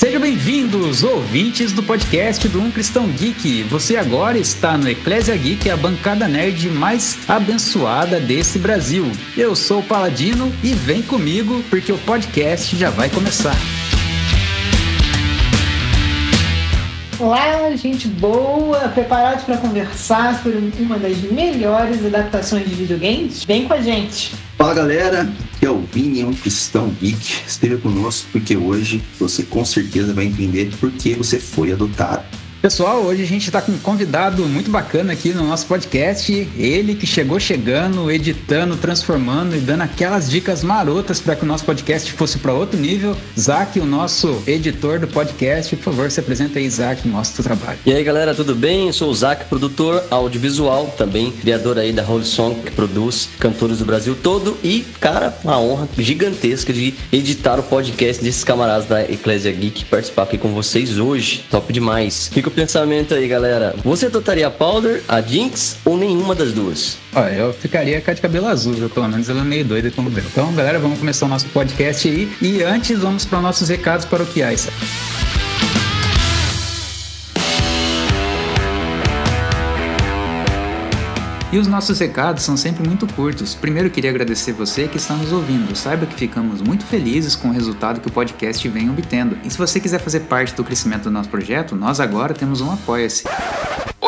Sejam 0.00 0.18
bem-vindos, 0.18 1.02
ouvintes 1.02 1.74
do 1.74 1.82
podcast 1.82 2.48
do 2.48 2.58
Um 2.58 2.70
Cristão 2.70 3.06
Geek. 3.06 3.64
Você 3.64 3.96
agora 3.96 4.38
está 4.38 4.78
no 4.78 4.88
Eclésia 4.88 5.36
Geek, 5.36 5.68
a 5.68 5.76
bancada 5.76 6.26
nerd 6.26 6.70
mais 6.70 7.18
abençoada 7.28 8.18
desse 8.18 8.58
Brasil. 8.58 9.04
Eu 9.36 9.54
sou 9.54 9.80
o 9.80 9.82
Paladino 9.82 10.50
e 10.64 10.72
vem 10.72 11.02
comigo 11.02 11.62
porque 11.68 11.92
o 11.92 11.98
podcast 11.98 12.74
já 12.78 12.88
vai 12.88 13.10
começar. 13.10 13.54
Olá, 17.20 17.76
gente 17.76 18.08
boa! 18.08 18.88
Preparados 18.88 19.44
para 19.44 19.58
conversar 19.58 20.42
sobre 20.42 20.72
uma 20.82 20.98
das 20.98 21.18
melhores 21.18 22.02
adaptações 22.02 22.66
de 22.66 22.74
videogames? 22.74 23.44
Vem 23.44 23.68
com 23.68 23.74
a 23.74 23.80
gente! 23.82 24.34
Fala 24.56 24.72
galera, 24.72 25.28
aqui 25.54 25.66
é 25.66 25.70
o 25.70 25.80
Vini, 25.80 26.24
um 26.24 26.32
cristão 26.32 26.88
geek. 26.98 27.42
Esteja 27.46 27.76
conosco 27.76 28.26
porque 28.32 28.56
hoje 28.56 29.02
você 29.18 29.42
com 29.42 29.62
certeza 29.66 30.14
vai 30.14 30.24
entender 30.24 30.70
por 30.80 30.90
que 30.92 31.12
você 31.12 31.38
foi 31.38 31.70
adotado. 31.72 32.24
Pessoal, 32.60 33.00
hoje 33.04 33.22
a 33.22 33.26
gente 33.26 33.46
está 33.46 33.62
com 33.62 33.72
um 33.72 33.78
convidado 33.78 34.44
muito 34.44 34.70
bacana 34.70 35.14
aqui 35.14 35.30
no 35.32 35.46
nosso 35.46 35.64
podcast. 35.64 36.30
Ele 36.58 36.94
que 36.94 37.06
chegou 37.06 37.40
chegando, 37.40 38.10
editando, 38.10 38.76
transformando 38.76 39.56
e 39.56 39.60
dando 39.60 39.80
aquelas 39.80 40.28
dicas 40.28 40.62
marotas 40.62 41.22
para 41.22 41.34
que 41.34 41.42
o 41.42 41.46
nosso 41.46 41.64
podcast 41.64 42.12
fosse 42.12 42.36
para 42.36 42.52
outro 42.52 42.78
nível. 42.78 43.16
Zac, 43.38 43.80
o 43.80 43.86
nosso 43.86 44.42
editor 44.46 44.98
do 44.98 45.08
podcast, 45.08 45.74
por 45.74 45.84
favor, 45.84 46.10
se 46.10 46.20
apresenta 46.20 46.58
aí, 46.58 46.68
mostra 47.06 47.40
o 47.40 47.44
trabalho. 47.44 47.78
E 47.86 47.94
aí, 47.94 48.04
galera, 48.04 48.34
tudo 48.34 48.54
bem? 48.54 48.88
Eu 48.88 48.92
sou 48.92 49.08
o 49.08 49.14
Zac, 49.14 49.46
produtor 49.46 50.04
audiovisual, 50.10 50.94
também 50.98 51.32
criador 51.32 51.78
aí 51.78 51.94
da 51.94 52.04
Holy 52.04 52.26
Song, 52.26 52.60
que 52.60 52.72
produz 52.72 53.30
cantores 53.38 53.78
do 53.78 53.86
Brasil 53.86 54.14
todo. 54.22 54.58
E, 54.62 54.84
cara, 55.00 55.34
uma 55.42 55.58
honra 55.58 55.88
gigantesca 55.96 56.74
de 56.74 56.92
editar 57.10 57.58
o 57.58 57.62
podcast 57.62 58.22
desses 58.22 58.44
camaradas 58.44 58.84
da 58.84 59.02
Eclésia 59.02 59.50
Geek 59.50 59.86
participar 59.86 60.24
aqui 60.24 60.36
com 60.36 60.52
vocês 60.52 60.98
hoje. 60.98 61.46
Top 61.50 61.72
demais. 61.72 62.28
Fica 62.30 62.49
o 62.50 62.54
pensamento 62.54 63.14
aí, 63.14 63.26
galera. 63.28 63.74
Você 63.84 64.06
adotaria 64.06 64.46
a 64.46 64.50
Powder, 64.50 65.02
a 65.08 65.20
Jinx 65.20 65.76
ou 65.84 65.96
nenhuma 65.96 66.34
das 66.34 66.52
duas? 66.52 66.98
Eu 67.36 67.52
ficaria 67.52 68.00
com 68.00 68.10
a 68.10 68.14
de 68.14 68.20
cabelo 68.20 68.46
azul, 68.46 68.74
viu? 68.74 68.90
Pelo 68.90 69.08
menos 69.08 69.28
ela 69.28 69.40
é 69.40 69.44
meio 69.44 69.64
doida 69.64 69.90
como 69.90 70.10
eu. 70.10 70.24
Então, 70.30 70.52
galera, 70.54 70.78
vamos 70.78 70.98
começar 70.98 71.26
o 71.26 71.28
nosso 71.28 71.46
podcast 71.46 72.08
aí. 72.08 72.30
E 72.42 72.62
antes, 72.62 72.98
vamos 72.98 73.24
para 73.24 73.40
nossos 73.40 73.68
recados 73.68 74.04
paroquiais. 74.04 74.68
E 81.52 81.58
os 81.58 81.66
nossos 81.66 81.98
recados 81.98 82.44
são 82.44 82.56
sempre 82.56 82.86
muito 82.86 83.12
curtos. 83.12 83.56
Primeiro, 83.56 83.90
queria 83.90 84.10
agradecer 84.10 84.52
você 84.52 84.86
que 84.86 84.98
está 84.98 85.14
nos 85.14 85.32
ouvindo. 85.32 85.74
Saiba 85.74 86.06
que 86.06 86.14
ficamos 86.14 86.62
muito 86.62 86.86
felizes 86.86 87.34
com 87.34 87.48
o 87.48 87.52
resultado 87.52 88.00
que 88.00 88.06
o 88.06 88.12
podcast 88.12 88.68
vem 88.68 88.88
obtendo. 88.88 89.36
E 89.42 89.50
se 89.50 89.58
você 89.58 89.80
quiser 89.80 89.98
fazer 89.98 90.20
parte 90.20 90.54
do 90.54 90.62
crescimento 90.62 91.04
do 91.04 91.10
nosso 91.10 91.28
projeto, 91.28 91.74
nós 91.74 91.98
agora 91.98 92.34
temos 92.34 92.60
um 92.60 92.70
Apoia-se. 92.70 93.24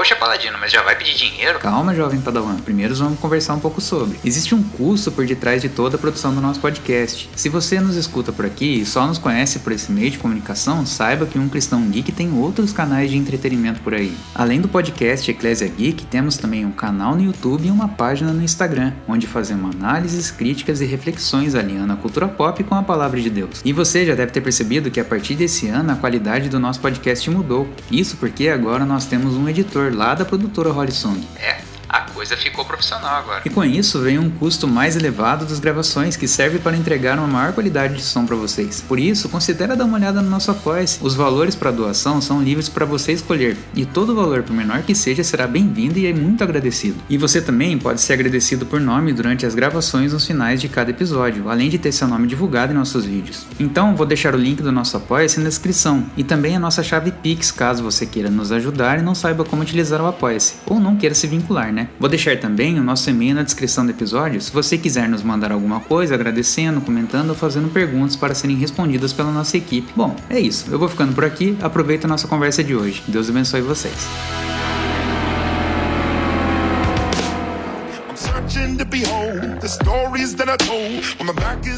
Poxa, 0.03 0.17
Paladino, 0.17 0.57
mas 0.59 0.73
já 0.73 0.83
vai 0.83 0.97
pedir 0.97 1.15
dinheiro? 1.15 1.59
Calma, 1.59 1.95
jovem 1.95 2.21
Padawan. 2.21 2.57
Primeiro 2.57 2.95
vamos 2.95 3.21
conversar 3.21 3.55
um 3.55 3.61
pouco 3.61 3.81
sobre. 3.81 4.19
Existe 4.25 4.55
um 4.55 4.63
custo 4.63 5.13
por 5.13 5.27
detrás 5.27 5.61
de 5.61 5.69
toda 5.69 5.97
a 5.97 5.99
produção 5.99 6.35
do 6.35 6.41
nosso 6.41 6.59
podcast. 6.61 7.29
Se 7.37 7.49
você 7.49 7.79
nos 7.79 7.95
escuta 7.95 8.33
por 8.33 8.47
aqui 8.47 8.81
e 8.81 8.87
só 8.87 9.07
nos 9.07 9.19
conhece 9.19 9.59
por 9.59 9.71
esse 9.71 9.93
meio 9.93 10.11
de 10.11 10.19
comunicação, 10.19 10.87
saiba 10.87 11.27
que 11.27 11.39
um 11.39 11.49
Cristão 11.49 11.89
Geek 11.89 12.11
tem 12.11 12.33
outros 12.33 12.73
canais 12.73 13.11
de 13.11 13.19
entretenimento 13.19 13.81
por 13.81 13.93
aí. 13.93 14.17
Além 14.35 14.61
do 14.61 14.67
podcast 14.67 15.31
Eclésia 15.31 15.69
Geek, 15.69 16.07
temos 16.07 16.39
também 16.39 16.65
um 16.65 16.73
canal 16.73 17.15
no 17.15 17.23
YouTube 17.33 17.67
e 17.67 17.71
uma 17.71 17.89
página 17.89 18.33
no 18.33 18.43
Instagram, 18.43 18.93
onde 19.09 19.27
fazemos 19.27 19.75
análises, 19.75 20.31
críticas 20.31 20.81
e 20.81 20.85
reflexões 20.85 21.55
alinhando 21.55 21.93
a 21.93 21.97
cultura 21.97 22.29
pop 22.29 22.63
com 22.63 22.75
a 22.75 22.83
palavra 22.83 23.21
de 23.21 23.31
Deus. 23.31 23.61
E 23.65 23.73
você 23.73 24.07
já 24.07 24.15
deve 24.15 24.31
ter 24.31 24.41
percebido 24.41 24.91
que 24.91 25.01
a 25.01 25.05
partir 25.05 25.35
desse 25.35 25.69
ano 25.69 25.93
a 25.93 25.97
qualidade 25.97 26.49
do 26.49 26.61
nosso 26.61 26.81
podcast 26.81 27.29
mudou. 27.31 27.69
Isso 27.91 28.17
porque 28.19 28.49
agora 28.49 28.85
nós 28.85 29.07
temos 29.07 29.35
um 29.35 29.49
editor 29.49 29.93
lá 29.95 30.15
da 30.15 30.25
produtora 30.25 30.71
Holly 30.71 30.93
Song. 30.93 31.21
É, 31.37 31.61
a 31.89 32.01
coisa 32.01 32.37
ficou 32.37 32.65
profissional 32.65 33.17
agora. 33.17 33.43
E 33.45 33.51
com 33.51 33.65
isso 33.65 34.01
vem 34.01 34.19
um 34.19 34.31
custo 34.31 34.67
mais 34.67 34.97
elevado 34.97 35.45
das 35.45 35.59
gravações 35.59 36.17
que 36.17 36.27
serve 36.27 36.59
para 36.59 36.77
entregar 36.77 37.19
uma 37.19 37.27
maior 37.27 37.53
qualidade 37.53 37.95
de 37.95 38.03
som 38.03 38.25
para 38.25 38.37
vocês. 38.37 38.83
Por 38.87 38.99
isso, 38.99 39.29
considere 39.29 39.77
dar 39.77 39.85
uma 39.85 39.99
olhada 39.99 40.23
no 40.23 40.31
nosso 40.31 40.51
apoia 40.51 40.85
-se. 40.85 40.99
Os 41.03 41.15
valores 41.15 41.55
para 41.55 41.71
doação 41.71 42.21
são 42.21 42.43
livres 42.43 42.69
para 42.69 42.85
você 42.85 43.13
escolher 43.13 43.57
e 43.75 43.85
todo 43.85 44.15
valor, 44.15 44.43
por 44.43 44.55
menor 44.55 44.83
que 44.83 44.95
seja, 44.95 45.25
será 45.25 45.47
bem-vindo 45.47 45.99
e 45.99 46.07
é 46.07 46.13
muito 46.13 46.43
agradecido. 46.43 46.97
E 47.09 47.19
você 47.19 47.41
também 47.41 47.79
pode 47.79 48.01
ser 48.01 48.15
agradecido 48.15 48.67
por 48.67 48.81
nome 48.81 49.13
durante 49.13 49.47
as 49.47 49.55
gravações 49.55 50.13
nos 50.13 50.27
finais 50.27 50.61
de 50.61 50.69
cada 50.69 50.91
episódio, 50.91 51.49
além 51.49 51.69
de 51.69 51.79
ter 51.79 51.93
seu 51.93 52.09
nome 52.09 52.27
divulgado 52.27 52.73
em 52.73 52.77
nossos 52.77 53.05
vídeos. 53.05 53.47
Então, 53.59 53.95
vou 53.97 54.07
deixar 54.07 54.35
o 54.35 54.39
link 54.39 54.63
do 54.63 54.73
nosso 54.73 54.97
apoia-se 54.97 55.41
na 55.41 55.49
descrição 55.49 56.07
e 56.17 56.25
também 56.25 56.57
a 56.57 56.61
nossa 56.61 56.83
chave 56.83 57.11
Pix, 57.11 57.51
caso 57.51 57.83
você 57.83 58.07
queira 58.07 58.31
nos 58.31 58.53
ajudar 58.53 58.99
e 58.99 59.03
não 59.03 59.15
saiba 59.15 59.45
como 59.45 59.63
utilizar 59.63 60.01
o 60.01 60.07
apoia-se 60.07 60.55
ou 60.67 60.81
não 60.81 60.97
queira 60.97 61.15
se 61.15 61.27
vincular, 61.27 61.72
né? 61.73 61.89
Vou 61.99 62.09
deixar 62.09 62.39
também 62.39 62.79
o 62.79 62.83
nosso 62.83 63.09
e-mail 63.11 63.35
na 63.35 63.43
descrição 63.43 63.85
do 63.85 63.91
episódio 63.91 64.41
se 64.41 64.53
você 64.53 64.79
quiser 64.79 65.09
nos 65.09 65.23
mandar 65.23 65.53
alguma 65.53 65.81
coisa, 65.81 66.15
agradecendo, 66.15 66.81
comentando 66.81 67.31
ou 67.31 67.35
fazendo 67.35 67.69
perguntas 67.69 68.17
para 68.17 68.35
serem 68.35 68.57
respondidas 68.57 69.13
pela 69.13 69.33
nossa 69.33 69.57
equipe. 69.57 69.93
Bom, 69.97 70.15
é 70.29 70.39
isso. 70.39 70.67
Eu 70.71 70.79
vou 70.79 70.89
ficando 70.89 71.15
por 71.15 71.25
aqui. 71.25 71.57
Aproveita 71.61 72.07
a 72.07 72.09
nossa 72.09 72.29
conversa 72.29 72.63
de 72.63 72.75
hoje. 72.75 73.03
Deus 73.09 73.29
abençoe 73.29 73.61
vocês. 73.61 74.07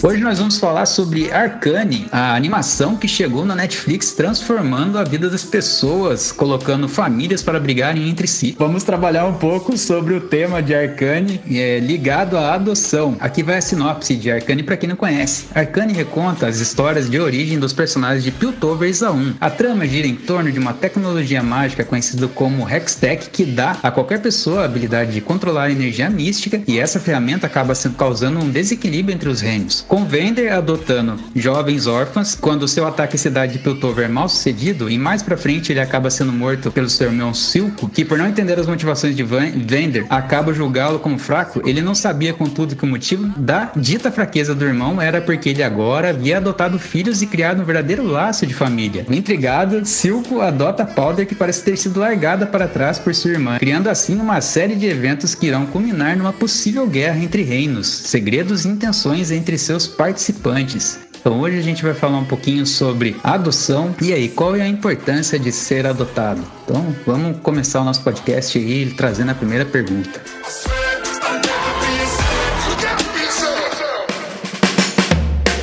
Hoje 0.02 0.22
nós 0.22 0.38
vamos 0.38 0.58
falar 0.58 0.86
sobre 0.86 1.30
Arcane, 1.30 2.08
a 2.10 2.34
animação 2.34 2.96
que 2.96 3.06
chegou 3.06 3.44
na 3.44 3.54
Netflix 3.54 4.12
transformando 4.12 4.98
a 4.98 5.04
vida 5.04 5.30
das 5.30 5.44
pessoas, 5.44 6.32
colocando 6.32 6.88
famílias 6.88 7.42
para 7.42 7.60
brigarem 7.60 8.08
entre 8.08 8.26
si. 8.26 8.56
Vamos 8.58 8.82
trabalhar 8.82 9.26
um 9.26 9.34
pouco 9.34 9.78
sobre 9.78 10.14
o 10.14 10.20
tema 10.22 10.60
de 10.60 10.74
Arcane 10.74 11.40
é, 11.48 11.78
ligado 11.78 12.36
à 12.36 12.54
adoção. 12.54 13.16
Aqui 13.20 13.42
vai 13.42 13.58
a 13.58 13.60
sinopse 13.60 14.16
de 14.16 14.32
Arcane 14.32 14.64
para 14.64 14.76
quem 14.76 14.88
não 14.88 14.96
conhece. 14.96 15.46
Arcane 15.54 15.92
reconta 15.92 16.48
as 16.48 16.58
histórias 16.58 17.08
de 17.08 17.20
origem 17.20 17.58
dos 17.58 17.72
personagens 17.72 18.24
de 18.24 18.32
Piltover 18.32 18.88
e 18.88 18.92
Zaun. 18.92 19.34
A 19.40 19.48
trama 19.48 19.86
gira 19.86 20.08
em 20.08 20.16
torno 20.16 20.50
de 20.50 20.58
uma 20.58 20.72
tecnologia 20.72 21.42
mágica 21.42 21.84
conhecida 21.84 22.26
como 22.26 22.68
Hextech 22.68 23.30
que 23.30 23.44
dá 23.44 23.76
a 23.82 23.92
qualquer 23.92 24.20
pessoa 24.20 24.62
a 24.62 24.64
habilidade 24.64 25.12
de 25.12 25.20
controlar 25.20 25.64
a 25.64 25.70
energia 25.70 26.10
mística 26.10 26.60
e 26.66 26.78
essa 26.78 26.98
ferramenta 26.98 27.43
acaba 27.44 27.74
sendo 27.74 27.96
causando 27.96 28.38
um 28.38 28.50
desequilíbrio 28.50 29.14
entre 29.14 29.28
os 29.28 29.40
reinos. 29.40 29.84
Com 29.86 30.04
Vender 30.04 30.52
adotando 30.52 31.18
jovens 31.34 31.86
órfãs, 31.86 32.34
quando 32.34 32.68
seu 32.68 32.86
ataque 32.86 33.16
à 33.16 33.18
cidade 33.18 33.54
de 33.54 33.58
Piltover 33.58 34.04
é 34.04 34.08
mal 34.08 34.28
sucedido, 34.28 34.88
e 34.90 34.98
mais 34.98 35.22
pra 35.22 35.36
frente 35.36 35.72
ele 35.72 35.80
acaba 35.80 36.10
sendo 36.10 36.32
morto 36.32 36.70
pelo 36.70 36.88
seu 36.88 37.08
irmão 37.08 37.34
Silco, 37.34 37.88
que 37.88 38.04
por 38.04 38.18
não 38.18 38.26
entender 38.26 38.58
as 38.58 38.66
motivações 38.66 39.16
de 39.16 39.22
Vender, 39.22 40.06
acaba 40.10 40.52
julgá-lo 40.52 40.98
como 40.98 41.18
fraco, 41.18 41.62
ele 41.64 41.82
não 41.82 41.94
sabia 41.94 42.32
contudo 42.32 42.76
que 42.76 42.84
o 42.84 42.88
motivo 42.88 43.26
da 43.38 43.72
dita 43.76 44.10
fraqueza 44.10 44.54
do 44.54 44.64
irmão 44.64 45.00
era 45.00 45.20
porque 45.20 45.50
ele 45.50 45.62
agora 45.62 46.10
havia 46.10 46.36
adotado 46.36 46.78
filhos 46.78 47.22
e 47.22 47.26
criado 47.26 47.62
um 47.62 47.64
verdadeiro 47.64 48.06
laço 48.06 48.46
de 48.46 48.54
família. 48.54 49.06
Intrigado, 49.10 49.84
Silco 49.84 50.40
adota 50.40 50.84
Powder 50.84 51.26
que 51.26 51.34
parece 51.34 51.64
ter 51.64 51.76
sido 51.76 52.00
largada 52.00 52.46
para 52.46 52.68
trás 52.68 52.98
por 52.98 53.14
sua 53.14 53.32
irmã, 53.32 53.58
criando 53.58 53.88
assim 53.88 54.16
uma 54.16 54.40
série 54.40 54.74
de 54.74 54.86
eventos 54.86 55.34
que 55.34 55.46
irão 55.46 55.66
culminar 55.66 56.16
numa 56.16 56.32
possível 56.32 56.86
guerra 56.86 57.18
entre 57.18 57.33
reinos, 57.42 57.86
segredos 57.86 58.64
e 58.64 58.68
intenções 58.68 59.30
entre 59.30 59.58
seus 59.58 59.86
participantes. 59.86 60.98
Então 61.18 61.40
hoje 61.40 61.58
a 61.58 61.62
gente 61.62 61.82
vai 61.82 61.94
falar 61.94 62.18
um 62.18 62.24
pouquinho 62.24 62.66
sobre 62.66 63.16
adoção 63.24 63.94
e 64.00 64.12
aí 64.12 64.28
qual 64.28 64.54
é 64.54 64.60
a 64.60 64.68
importância 64.68 65.38
de 65.38 65.50
ser 65.50 65.86
adotado. 65.86 66.42
Então 66.64 66.94
vamos 67.06 67.38
começar 67.40 67.80
o 67.80 67.84
nosso 67.84 68.02
podcast 68.02 68.58
aí 68.58 68.92
trazendo 68.94 69.30
a 69.30 69.34
primeira 69.34 69.64
pergunta. 69.64 70.20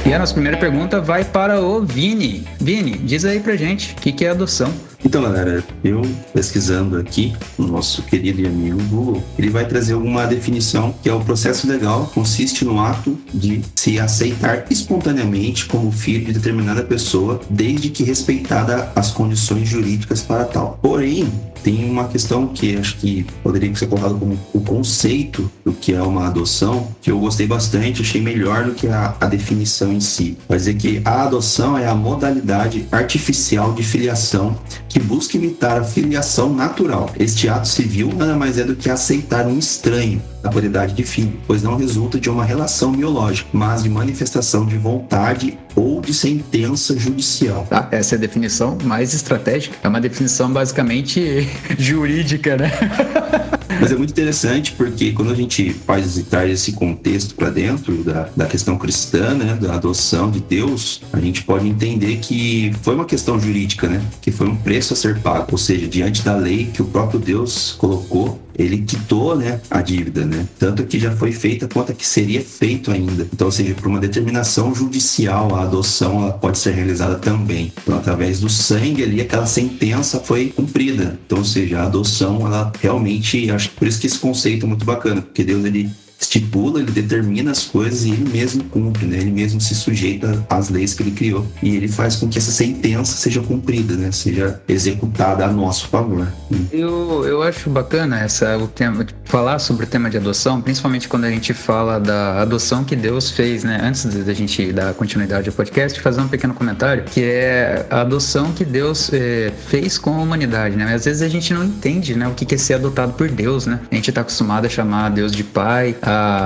E 0.04 0.14
a 0.14 0.20
nossa 0.20 0.34
primeira 0.34 0.58
pergunta 0.58 1.00
vai 1.00 1.24
para 1.24 1.62
o 1.62 1.86
Vini. 1.86 2.46
Vini, 2.60 2.98
diz 2.98 3.24
aí 3.24 3.40
pra 3.40 3.56
gente 3.56 3.94
o 3.94 3.96
que, 3.98 4.12
que 4.12 4.26
é 4.26 4.30
adoção. 4.30 4.91
Então, 5.04 5.24
galera, 5.24 5.64
eu 5.84 6.02
pesquisando 6.34 6.98
aqui, 6.98 7.34
o 7.58 7.64
nosso 7.64 8.04
querido 8.04 8.42
e 8.42 8.46
amigo 8.46 9.22
ele 9.38 9.50
vai 9.50 9.66
trazer 9.66 9.94
alguma 9.94 10.28
definição 10.28 10.94
que 11.02 11.10
é 11.10 11.14
o 11.14 11.20
processo 11.20 11.68
legal 11.68 12.12
consiste 12.14 12.64
no 12.64 12.80
ato 12.80 13.18
de 13.34 13.62
se 13.76 14.00
aceitar 14.00 14.66
espontaneamente 14.70 15.66
como 15.66 15.92
filho 15.92 16.26
de 16.26 16.34
determinada 16.34 16.84
pessoa, 16.84 17.42
desde 17.50 17.90
que 17.90 18.04
respeitada 18.04 18.92
as 18.96 19.12
condições 19.12 19.68
jurídicas 19.68 20.22
para 20.22 20.46
tal. 20.46 20.78
Porém, 20.82 21.28
tem 21.64 21.90
uma 21.90 22.08
questão 22.08 22.48
que 22.48 22.76
acho 22.76 22.98
que 22.98 23.26
poderia 23.44 23.74
ser 23.76 23.88
colocado 23.88 24.18
como 24.18 24.38
o 24.54 24.62
conceito 24.62 25.50
do 25.64 25.74
que 25.74 25.94
é 25.94 26.02
uma 26.02 26.28
adoção, 26.28 26.88
que 27.02 27.12
eu 27.12 27.20
gostei 27.20 27.48
bastante, 27.48 28.02
achei 28.02 28.22
melhor 28.22 28.66
do 28.66 28.74
que 28.74 28.88
a, 28.88 29.16
a 29.20 29.26
definição 29.26 29.92
em 29.92 30.00
si. 30.00 30.38
Vai 30.48 30.58
dizer 30.58 30.76
que 30.76 31.02
a 31.06 31.24
adoção 31.24 31.78
é 31.78 31.88
a 31.88 31.96
modalidade 31.96 32.88
artificial 32.92 33.74
de 33.74 33.84
filiação 33.84 34.58
que 34.92 35.00
busca 35.00 35.38
imitar 35.38 35.80
a 35.80 35.84
filiação 35.84 36.54
natural. 36.54 37.10
Este 37.18 37.48
ato 37.48 37.68
civil 37.68 38.12
nada 38.14 38.36
mais 38.36 38.58
é 38.58 38.64
do 38.66 38.76
que 38.76 38.90
aceitar 38.90 39.48
um 39.48 39.58
estranho 39.58 40.22
na 40.44 40.52
qualidade 40.52 40.94
de 40.94 41.04
filho, 41.04 41.34
pois 41.48 41.62
não 41.62 41.76
resulta 41.76 42.20
de 42.20 42.30
uma 42.30 42.44
relação 42.44 42.92
biológica, 42.92 43.50
mas 43.54 43.84
de 43.84 43.90
manifestação 43.90 44.66
de 44.66 44.78
vontade 44.78 45.58
ou 45.76 46.02
de 46.02 46.14
sentença 46.14 46.98
judicial. 46.98 47.66
Tá, 47.70 47.88
essa 47.92 48.16
é 48.16 48.18
a 48.18 48.20
definição 48.20 48.78
mais 48.84 49.14
estratégica. 49.14 49.76
É 49.84 49.88
uma 49.88 50.02
definição 50.02 50.52
basicamente 50.52 51.48
jurídica, 51.78 52.58
né? 52.58 52.72
Mas 53.80 53.92
é 53.92 53.96
muito 53.96 54.12
interessante 54.12 54.74
porque 54.74 55.12
quando 55.12 55.32
a 55.32 55.36
gente 55.36 55.74
faz 55.74 56.22
traz 56.30 56.52
esse 56.52 56.74
contexto 56.74 57.34
para 57.34 57.50
dentro 57.50 58.04
da, 58.04 58.30
da 58.36 58.46
questão 58.46 58.78
cristã, 58.78 59.34
né, 59.34 59.58
da 59.60 59.74
adoção 59.74 60.30
de 60.30 60.40
Deus, 60.40 61.02
a 61.12 61.20
gente 61.20 61.44
pode 61.44 61.68
entender 61.68 62.18
que 62.18 62.72
foi 62.84 62.94
uma 62.94 63.06
questão 63.06 63.40
jurídica, 63.40 63.88
né, 63.88 64.00
que 64.22 64.30
foi 64.30 64.48
um 64.48 64.56
preço 64.56 64.94
a 64.94 64.96
ser 64.96 65.18
pago, 65.20 65.48
ou 65.52 65.58
seja, 65.58 65.88
diante 65.88 66.22
da 66.22 66.36
lei 66.36 66.66
que 66.66 66.82
o 66.82 66.86
próprio 66.86 67.20
Deus 67.20 67.74
colocou 67.78 68.40
ele 68.58 68.80
quitou 68.80 69.36
né, 69.36 69.60
a 69.70 69.82
dívida, 69.82 70.26
né? 70.26 70.48
Tanto 70.60 70.84
que 70.86 71.00
já 71.00 71.12
foi 71.12 71.32
feita 71.32 71.68
quanto 71.68 71.94
que 71.94 72.06
seria 72.06 72.42
feito 72.42 72.92
ainda. 72.92 73.28
Então, 73.34 73.48
ou 73.48 73.52
seja, 73.52 73.74
por 73.74 73.88
uma 73.88 74.00
determinação 74.00 74.74
judicial, 74.74 75.56
a 75.56 75.64
adoção 75.64 76.24
ela 76.24 76.34
pode 76.34 76.58
ser 76.58 76.74
realizada 76.74 77.16
também. 77.16 77.72
Então, 77.82 77.98
através 77.98 78.40
do 78.40 78.50
sangue 78.50 79.04
ali, 79.04 79.22
aquela 79.22 79.46
sentença 79.46 80.20
foi 80.20 80.48
cumprida. 80.48 81.20
Então, 81.26 81.40
ou 81.40 81.46
seja, 81.46 81.80
a 81.80 81.86
adoção, 81.86 82.46
ela 82.46 82.72
realmente, 82.82 83.50
acho 83.52 83.70
por 83.72 83.88
isso 83.88 84.00
que 84.00 84.08
esse 84.08 84.20
conceito 84.20 84.66
é 84.66 84.70
muito 84.70 84.86
bacana, 84.86 85.22
porque 85.22 85.44
Deus 85.44 85.66
ele 85.66 85.90
estipula, 86.22 86.80
ele 86.80 86.92
determina 86.92 87.52
as 87.52 87.64
coisas 87.66 88.06
e 88.06 88.12
ele 88.12 88.30
mesmo 88.30 88.64
cumpre, 88.66 89.06
né? 89.06 89.18
Ele 89.18 89.32
mesmo 89.32 89.60
se 89.60 89.74
sujeita 89.74 90.46
às 90.50 90.70
leis 90.70 90.94
que 90.94 91.04
ele 91.04 91.12
criou 91.12 91.46
e 91.62 91.76
ele 91.76 91.88
faz 91.88 92.16
com 92.16 92.28
que 92.28 92.38
essa 92.38 92.52
sentença 92.52 93.18
seja 93.18 93.42
cumprida, 93.42 93.96
né? 93.96 94.12
Seja 94.12 94.62
executada 94.68 95.46
a 95.46 95.52
nosso 95.52 95.88
favor. 95.88 96.28
Eu, 96.72 97.26
eu 97.26 97.42
acho 97.42 97.70
bacana 97.70 98.20
essa 98.20 98.58
o 98.58 98.68
tema 98.68 99.06
falar 99.26 99.60
sobre 99.60 99.86
o 99.86 99.88
tema 99.88 100.10
de 100.10 100.18
adoção, 100.18 100.62
principalmente 100.62 101.08
quando 101.08 101.26
a 101.26 101.30
gente 101.30 101.54
fala 101.54 102.00
da 102.00 102.42
adoção 102.42 102.84
que 102.84 102.96
Deus 102.96 103.32
fez, 103.32 103.64
né? 103.64 103.80
Antes 103.82 104.06
da 104.06 104.34
gente 104.34 104.72
dar 104.72 104.94
continuidade 104.94 105.50
ao 105.50 105.56
podcast, 105.56 106.00
fazer 106.00 106.22
um 106.22 106.28
pequeno 106.28 106.54
comentário 106.54 107.04
que 107.04 107.24
é 107.24 107.86
a 107.90 108.02
adoção 108.02 108.52
que 108.52 108.64
Deus 108.64 109.12
é, 109.14 109.52
fez 109.68 109.98
com 109.98 110.14
a 110.14 110.22
humanidade, 110.22 110.76
né? 110.76 110.94
Às 110.94 111.06
vezes 111.06 111.22
a 111.22 111.30
gente 111.30 111.54
não 111.54 111.64
entende, 111.64 112.16
né? 112.16 112.28
O 112.28 112.34
que 112.34 112.54
é 112.54 112.58
ser 112.58 112.76
adotado 112.76 113.14
por 113.14 113.30
Deus, 113.30 113.66
né? 113.66 113.80
A 113.90 113.96
gente 113.96 114.10
está 114.10 114.22
acostumado 114.22 114.66
a 114.66 114.70
chamar 114.70 115.10
Deus 115.10 115.32
de 115.32 115.44
pai, 115.44 115.96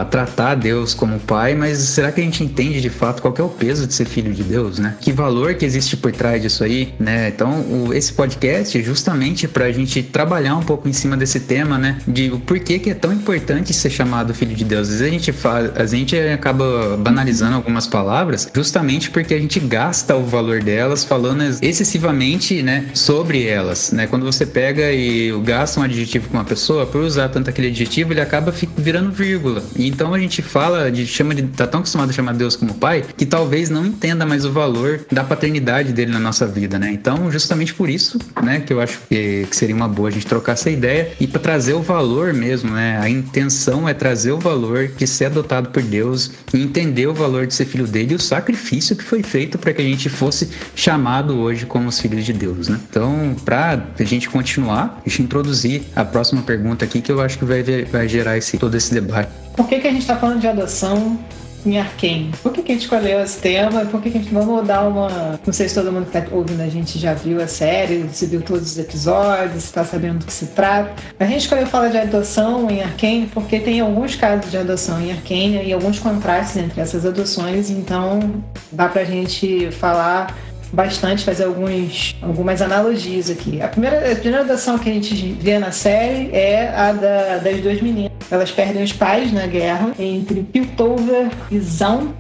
tratar 0.10 0.56
Deus 0.56 0.94
como 0.94 1.20
pai, 1.20 1.56
mas 1.56 1.78
será 1.80 2.12
que 2.12 2.22
a 2.22 2.24
gente 2.24 2.44
entende 2.44 2.82
de 2.82 2.90
fato 2.90 3.22
qual 3.22 3.34
é 3.38 3.42
o 3.42 3.50
peso 3.50 3.88
de 3.88 3.94
ser 3.94 4.06
filho 4.06 4.34
de 4.34 4.44
Deus, 4.44 4.80
né? 4.80 4.96
Que 5.00 5.12
valor 5.12 5.54
que 5.56 5.66
existe 5.66 5.98
por 5.98 6.12
trás 6.12 6.42
disso 6.42 6.64
aí, 6.64 6.94
né? 7.00 7.30
Então, 7.30 7.62
o, 7.62 7.94
esse 7.94 8.14
podcast 8.14 8.78
é 8.78 8.84
justamente 8.84 9.48
para 9.48 9.66
a 9.66 9.72
gente 9.72 10.02
trabalhar 10.04 10.56
um 10.56 10.64
pouco 10.64 10.88
em 10.88 10.94
cima 10.94 11.18
desse 11.18 11.40
tema, 11.40 11.78
né? 11.78 11.98
De 12.08 12.32
o 12.32 12.40
porquê 12.40 12.80
que 12.80 12.90
é 12.90 12.94
tão 12.94 13.12
importante 13.14 13.74
ser 13.74 13.90
chamado 13.90 14.34
filho 14.34 14.56
de 14.56 14.64
Deus. 14.64 14.90
Às 14.90 15.00
vezes 15.00 15.08
a 15.08 15.10
gente 15.10 15.32
faz, 15.32 15.72
a 15.76 15.86
gente 15.86 16.18
acaba 16.18 16.98
banalizando 16.98 17.56
algumas 17.56 17.88
palavras, 17.88 18.50
justamente 18.54 19.10
porque 19.10 19.34
a 19.34 19.40
gente 19.40 19.60
gasta 19.60 20.16
o 20.16 20.24
valor 20.26 20.62
delas 20.62 21.04
falando 21.04 21.44
excessivamente, 21.62 22.62
né, 22.62 22.86
sobre 22.94 23.46
elas, 23.46 23.92
né? 23.92 24.08
Quando 24.08 24.26
você 24.26 24.46
pega 24.46 24.92
e 24.92 25.32
gasta 25.44 25.80
um 25.80 25.84
adjetivo 25.84 26.30
com 26.30 26.38
uma 26.38 26.44
pessoa, 26.44 26.86
por 26.86 27.02
usar 27.02 27.30
tanto 27.30 27.50
aquele 27.50 27.68
adjetivo, 27.68 28.14
ele 28.14 28.22
acaba 28.22 28.54
virando 28.78 29.12
vírgula 29.12 29.55
então 29.78 30.14
a 30.14 30.20
gente 30.20 30.42
fala, 30.42 30.92
de 30.92 31.06
chama 31.06 31.34
de 31.34 31.44
tá 31.44 31.68
tão 31.68 31.80
acostumado 31.80 32.10
a 32.10 32.14
chamar 32.14 32.34
Deus 32.34 32.56
como 32.56 32.74
pai, 32.74 33.04
que 33.16 33.26
talvez 33.26 33.70
não 33.70 33.86
entenda 33.86 34.26
mais 34.26 34.46
o 34.46 34.52
valor 34.52 35.02
da 35.12 35.24
paternidade 35.24 35.94
dele 35.94 36.12
na 36.12 36.20
nossa 36.20 36.46
vida, 36.46 36.78
né? 36.80 36.92
Então, 36.92 37.32
justamente 37.32 37.74
por 37.74 37.90
isso, 37.90 38.20
né, 38.44 38.60
que 38.60 38.74
eu 38.74 38.82
acho 38.82 39.00
que, 39.10 39.46
que 39.50 39.56
seria 39.56 39.76
uma 39.76 39.88
boa 39.88 40.10
a 40.10 40.12
gente 40.12 40.26
trocar 40.26 40.54
essa 40.54 40.70
ideia 40.70 41.12
e 41.20 41.28
para 41.28 41.40
trazer 41.40 41.74
o 41.74 41.82
valor 41.82 42.34
mesmo, 42.34 42.72
né? 42.72 43.00
A 43.02 43.10
intenção 43.10 43.88
é 43.88 43.94
trazer 43.94 44.32
o 44.32 44.40
valor 44.40 44.88
de 44.88 45.08
ser 45.08 45.26
adotado 45.26 45.70
por 45.70 45.82
Deus 45.82 46.32
e 46.54 46.62
entender 46.62 47.08
o 47.08 47.14
valor 47.14 47.48
de 47.48 47.54
ser 47.54 47.66
filho 47.66 47.88
dele 47.88 48.14
e 48.14 48.16
o 48.16 48.20
sacrifício 48.20 48.96
que 48.96 49.04
foi 49.04 49.24
feito 49.24 49.58
para 49.58 49.74
que 49.74 49.82
a 49.82 49.86
gente 49.86 50.10
fosse 50.10 50.50
chamado 50.76 51.38
hoje 51.38 51.66
como 51.66 51.90
os 51.90 52.00
filhos 52.00 52.26
de 52.26 52.34
Deus, 52.34 52.68
né? 52.68 52.80
Então, 52.90 53.36
para 53.44 53.88
a 53.98 54.04
gente 54.04 54.30
continuar, 54.30 55.02
deixa 55.06 55.22
eu 55.22 55.26
introduzir 55.26 55.84
a 55.96 56.04
próxima 56.04 56.42
pergunta 56.42 56.86
aqui 56.86 57.02
que 57.02 57.12
eu 57.12 57.22
acho 57.22 57.38
que 57.38 57.46
vai, 57.46 57.64
vai 57.64 58.08
gerar 58.08 58.38
esse, 58.38 58.58
todo 58.58 58.76
esse 58.76 58.94
debate. 58.94 59.45
Por 59.56 59.68
que, 59.68 59.80
que 59.80 59.88
a 59.88 59.92
gente 59.92 60.02
está 60.02 60.18
falando 60.18 60.42
de 60.42 60.48
adoção 60.48 61.18
em 61.66 61.80
Arkane? 61.80 62.32
Por 62.44 62.52
que, 62.52 62.62
que 62.62 62.72
a 62.72 62.76
gente 62.76 62.84
escolheu 62.84 63.22
esse 63.22 63.40
tema? 63.40 63.86
Por 63.86 64.02
que, 64.02 64.12
que 64.12 64.18
a 64.18 64.22
gente 64.22 64.34
vamos 64.34 64.68
dar 64.68 64.88
uma. 64.88 65.40
Não 65.46 65.54
sei 65.54 65.68
se 65.70 65.76
todo 65.76 65.92
mundo 65.92 66.10
que 66.10 66.18
está 66.18 66.36
ouvindo 66.36 66.62
a 66.62 66.68
gente 66.68 67.00
já 67.00 67.14
viu 67.14 67.42
a 67.42 67.48
série, 67.48 68.06
se 68.12 68.26
viu 68.26 68.42
todos 68.42 68.72
os 68.72 68.78
episódios, 68.78 69.64
está 69.64 69.84
sabendo 69.84 70.20
do 70.20 70.26
que 70.26 70.34
se 70.34 70.48
trata. 70.48 70.94
A 71.20 71.26
gente 71.26 71.40
escolheu 71.40 71.66
falar 71.68 71.88
de 71.88 71.98
adoção 71.98 72.70
em 72.70 72.82
Arkane 72.82 73.30
porque 73.34 73.60
tem 73.60 73.80
alguns 73.80 74.16
casos 74.16 74.52
de 74.52 74.58
adoção 74.58 75.02
em 75.02 75.12
Arkane 75.12 75.64
e 75.66 75.74
alguns 75.74 76.00
contrastes 76.00 76.58
entre 76.58 76.82
essas 76.82 77.06
adoções, 77.06 77.70
então 77.70 78.44
dá 78.72 78.88
pra 78.88 79.04
gente 79.04 79.72
falar 79.72 80.36
bastante, 80.76 81.24
fazer 81.24 81.46
alguns, 81.46 82.16
algumas 82.22 82.62
analogias 82.62 83.30
aqui. 83.30 83.62
A 83.62 83.68
primeira, 83.68 84.12
a 84.12 84.16
primeira 84.16 84.42
adoção 84.42 84.78
que 84.78 84.90
a 84.90 84.94
gente 84.94 85.16
vê 85.40 85.58
na 85.58 85.72
série 85.72 86.30
é 86.36 86.70
a 86.76 86.92
da, 86.92 87.38
das 87.38 87.62
duas 87.62 87.82
meninas. 87.82 88.12
Elas 88.30 88.52
perdem 88.52 88.84
os 88.84 88.92
pais 88.92 89.32
na 89.32 89.48
guerra 89.48 89.94
entre 89.98 90.44
Piltover 90.44 91.30
e 91.50 91.60
Zaun. 91.60 92.14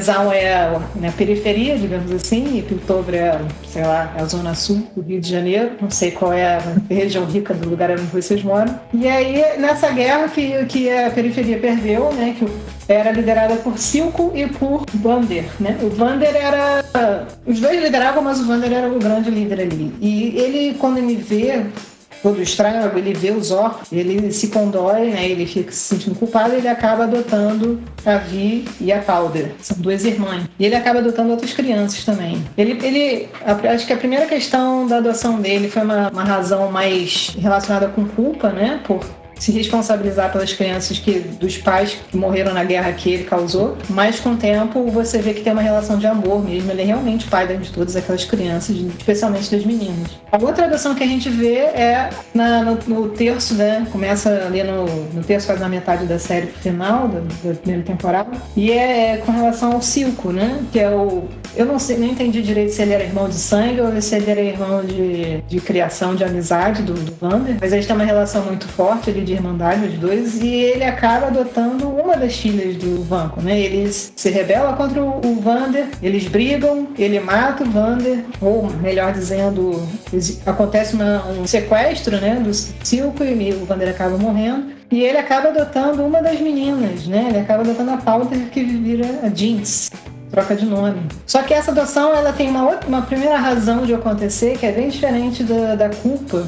Zaun 0.00 0.32
é 0.32 0.52
a 0.52 0.80
né, 0.96 1.12
periferia, 1.16 1.76
digamos 1.76 2.10
assim, 2.12 2.58
e 2.58 2.62
Piltover 2.62 3.14
é, 3.14 3.40
sei 3.68 3.84
lá, 3.84 4.14
é 4.16 4.22
a 4.22 4.24
zona 4.24 4.54
sul 4.54 4.86
do 4.94 5.02
Rio 5.02 5.20
de 5.20 5.30
Janeiro. 5.30 5.72
Não 5.80 5.90
sei 5.90 6.10
qual 6.10 6.32
é 6.32 6.56
a 6.56 6.62
região 6.88 7.24
rica 7.24 7.54
do 7.54 7.68
lugar 7.68 7.90
onde 7.90 8.02
vocês 8.02 8.42
moram. 8.42 8.78
E 8.92 9.08
aí, 9.08 9.58
nessa 9.58 9.90
guerra 9.90 10.28
que, 10.28 10.64
que 10.66 10.90
a 10.90 11.10
periferia 11.10 11.58
perdeu, 11.58 12.12
né, 12.12 12.34
que 12.38 12.46
era 12.88 13.12
liderada 13.12 13.56
por 13.56 13.78
Silco 13.78 14.32
e 14.34 14.46
por 14.46 14.84
Vander, 14.94 15.44
né? 15.60 15.78
O 15.82 15.88
Vander 15.88 16.34
era... 16.34 16.84
Os 17.46 17.60
dois 17.60 17.80
lideravam, 17.80 18.22
mas 18.22 18.40
o 18.40 18.46
Vander 18.46 18.72
era 18.72 18.88
o 18.88 18.98
grande 18.98 19.30
líder 19.30 19.60
ali. 19.60 19.94
E 20.00 20.36
ele, 20.36 20.76
quando 20.78 20.98
ele 20.98 21.14
vê 21.14 21.66
todo 22.22 22.40
estranho, 22.42 22.90
ele 22.96 23.14
vê 23.14 23.30
os 23.30 23.50
orcs, 23.50 23.92
ele 23.92 24.30
se 24.32 24.48
condói, 24.48 25.10
né? 25.10 25.28
Ele 25.28 25.46
fica 25.46 25.72
se 25.72 25.78
sentindo 25.78 26.14
culpado 26.14 26.54
ele 26.54 26.68
acaba 26.68 27.04
adotando 27.04 27.80
a 28.04 28.16
Vi 28.16 28.66
e 28.80 28.92
a 28.92 29.00
Powder. 29.00 29.52
São 29.60 29.76
duas 29.78 30.04
irmãs. 30.04 30.44
E 30.58 30.64
ele 30.64 30.74
acaba 30.74 30.98
adotando 31.00 31.30
outras 31.30 31.52
crianças 31.52 32.04
também. 32.04 32.42
Ele, 32.56 32.78
ele 32.84 33.28
acho 33.44 33.86
que 33.86 33.92
a 33.92 33.96
primeira 33.96 34.26
questão 34.26 34.86
da 34.86 34.98
adoção 34.98 35.40
dele 35.40 35.68
foi 35.68 35.82
uma, 35.82 36.08
uma 36.10 36.24
razão 36.24 36.70
mais 36.70 37.34
relacionada 37.38 37.88
com 37.88 38.04
culpa, 38.06 38.50
né? 38.50 38.80
Por 38.84 39.04
se 39.40 39.50
responsabilizar 39.50 40.30
pelas 40.30 40.52
crianças 40.52 40.98
que 40.98 41.18
dos 41.18 41.56
pais 41.56 41.96
que 42.10 42.16
morreram 42.16 42.52
na 42.52 42.62
guerra 42.62 42.92
que 42.92 43.10
ele 43.10 43.24
causou, 43.24 43.76
mas 43.88 44.20
com 44.20 44.34
o 44.34 44.36
tempo 44.36 44.88
você 44.90 45.18
vê 45.18 45.32
que 45.32 45.40
tem 45.40 45.52
uma 45.52 45.62
relação 45.62 45.98
de 45.98 46.06
amor 46.06 46.44
mesmo. 46.44 46.70
Ele 46.70 46.82
é 46.82 46.84
realmente 46.84 47.26
pai 47.26 47.46
de 47.56 47.72
todas 47.72 47.96
aquelas 47.96 48.24
crianças, 48.24 48.76
especialmente 48.76 49.50
das 49.50 49.64
meninas. 49.64 50.10
A 50.30 50.36
outra 50.36 50.66
adoção 50.66 50.94
que 50.94 51.02
a 51.02 51.06
gente 51.06 51.28
vê 51.30 51.56
é 51.56 52.10
na, 52.34 52.62
no, 52.62 52.78
no, 52.86 53.08
terço, 53.08 53.54
né? 53.54 53.86
Começa 53.90 54.28
ali 54.46 54.62
no, 54.62 54.84
no 54.84 55.24
terço, 55.24 55.46
quase 55.46 55.60
na 55.60 55.68
metade 55.68 56.04
da 56.04 56.18
série 56.18 56.48
final, 56.48 57.08
da, 57.08 57.20
da 57.20 57.54
primeira 57.54 57.82
temporada, 57.82 58.30
e 58.54 58.70
é, 58.70 59.14
é 59.14 59.16
com 59.16 59.32
relação 59.32 59.72
ao 59.72 59.80
Silco, 59.80 60.30
né? 60.30 60.60
Que 60.70 60.80
é 60.80 60.90
o 60.90 61.24
eu 61.56 61.66
não 61.66 61.78
sei, 61.78 61.96
entendi 62.04 62.42
direito 62.42 62.72
se 62.72 62.82
ele 62.82 62.92
era 62.92 63.02
irmão 63.02 63.28
de 63.28 63.34
sangue 63.34 63.80
ou 63.80 64.00
se 64.00 64.14
ele 64.14 64.30
era 64.30 64.40
irmão 64.40 64.84
de, 64.84 65.40
de 65.42 65.60
criação, 65.60 66.14
de 66.14 66.22
amizade 66.22 66.82
do, 66.82 66.94
do 66.94 67.14
Vander. 67.14 67.56
Mas 67.60 67.72
eles 67.72 67.86
têm 67.86 67.96
uma 67.96 68.04
relação 68.04 68.44
muito 68.44 68.68
forte 68.68 69.10
ali 69.10 69.22
de 69.30 69.36
irmandade, 69.36 69.86
os 69.86 69.94
dois, 69.94 70.42
e 70.42 70.48
ele 70.48 70.84
acaba 70.84 71.28
adotando 71.28 71.88
uma 71.88 72.16
das 72.16 72.36
filhas 72.36 72.76
do 72.76 73.02
Vanco, 73.04 73.40
né? 73.40 73.58
Eles 73.58 74.12
se 74.16 74.28
rebelam 74.28 74.74
contra 74.74 75.02
o, 75.02 75.40
Vander, 75.40 75.86
eles 76.02 76.26
brigam, 76.26 76.88
ele 76.98 77.20
mata 77.20 77.62
o 77.62 77.70
Vander, 77.70 78.24
ou 78.40 78.68
melhor 78.70 79.12
dizendo, 79.12 79.80
acontece 80.44 80.94
uma, 80.94 81.24
um 81.28 81.46
sequestro, 81.46 82.20
né, 82.20 82.40
do 82.42 82.52
Silco 82.52 83.24
e 83.24 83.52
o 83.52 83.64
Vander 83.64 83.88
acaba 83.88 84.18
morrendo. 84.18 84.80
E 84.90 85.04
ele 85.04 85.18
acaba 85.18 85.50
adotando 85.50 86.04
uma 86.04 86.20
das 86.20 86.40
meninas, 86.40 87.06
né? 87.06 87.26
Ele 87.28 87.38
acaba 87.38 87.62
adotando 87.62 87.92
a 87.92 87.96
Powder 87.96 88.50
que 88.50 88.64
vira 88.64 89.06
a 89.22 89.28
Jinx 89.28 89.90
troca 90.30 90.54
de 90.54 90.64
nome. 90.64 91.00
Só 91.26 91.42
que 91.42 91.52
essa 91.52 91.70
adoção 91.70 92.14
ela 92.14 92.32
tem 92.32 92.48
uma, 92.48 92.68
outra, 92.68 92.88
uma 92.88 93.02
primeira 93.02 93.36
razão 93.36 93.84
de 93.84 93.94
acontecer 93.94 94.56
que 94.58 94.66
é 94.66 94.72
bem 94.72 94.88
diferente 94.88 95.42
da, 95.42 95.74
da 95.74 95.88
culpa 95.88 96.46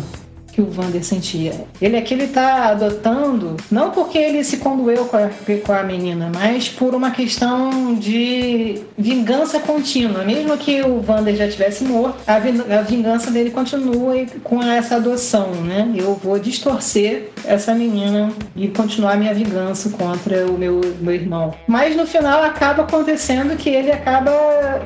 que 0.52 0.60
o 0.60 0.66
Vander 0.66 1.02
sentia. 1.02 1.52
Ele 1.80 1.96
aqui 1.96 2.14
ele 2.14 2.28
tá 2.28 2.66
adotando, 2.68 3.56
não 3.70 3.90
porque 3.90 4.18
ele 4.18 4.44
se 4.44 4.58
condoeu 4.58 5.06
com 5.06 5.16
a, 5.16 5.30
com 5.64 5.72
a 5.72 5.82
menina, 5.82 6.30
mas 6.32 6.68
por 6.68 6.94
uma 6.94 7.10
questão 7.10 7.94
de 7.94 8.82
vingança 8.96 9.58
contínua. 9.58 10.24
Mesmo 10.24 10.56
que 10.58 10.82
o 10.82 11.00
Vander 11.00 11.34
já 11.34 11.48
tivesse 11.48 11.84
morto, 11.84 12.16
a, 12.26 12.34
a 12.36 12.82
vingança 12.82 13.30
dele 13.30 13.50
continua 13.50 14.14
com 14.44 14.62
essa 14.62 14.96
adoção, 14.96 15.52
né? 15.54 15.90
Eu 15.96 16.14
vou 16.14 16.38
distorcer 16.38 17.30
essa 17.44 17.74
menina 17.74 18.30
e 18.54 18.68
continuar 18.68 19.16
minha 19.16 19.32
vingança 19.32 19.90
contra 19.90 20.46
o 20.46 20.58
meu, 20.58 20.80
meu 21.00 21.14
irmão. 21.14 21.54
Mas 21.66 21.96
no 21.96 22.06
final 22.06 22.42
acaba 22.42 22.82
acontecendo 22.82 23.56
que 23.56 23.70
ele 23.70 23.90
acaba 23.90 24.32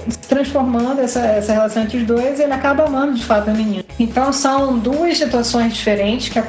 se 0.08 0.18
transformando 0.28 1.00
essa, 1.00 1.20
essa 1.20 1.52
relação 1.52 1.82
entre 1.82 1.98
os 1.98 2.04
dois 2.04 2.38
e 2.38 2.42
ele 2.44 2.52
acaba 2.52 2.84
amando 2.84 3.14
de 3.14 3.24
fato 3.24 3.50
a 3.50 3.52
menina. 3.52 3.84
Então 3.98 4.32
são 4.32 4.78
duas 4.78 5.18
situações 5.18 5.55
diferentes 5.64 6.28
que, 6.28 6.40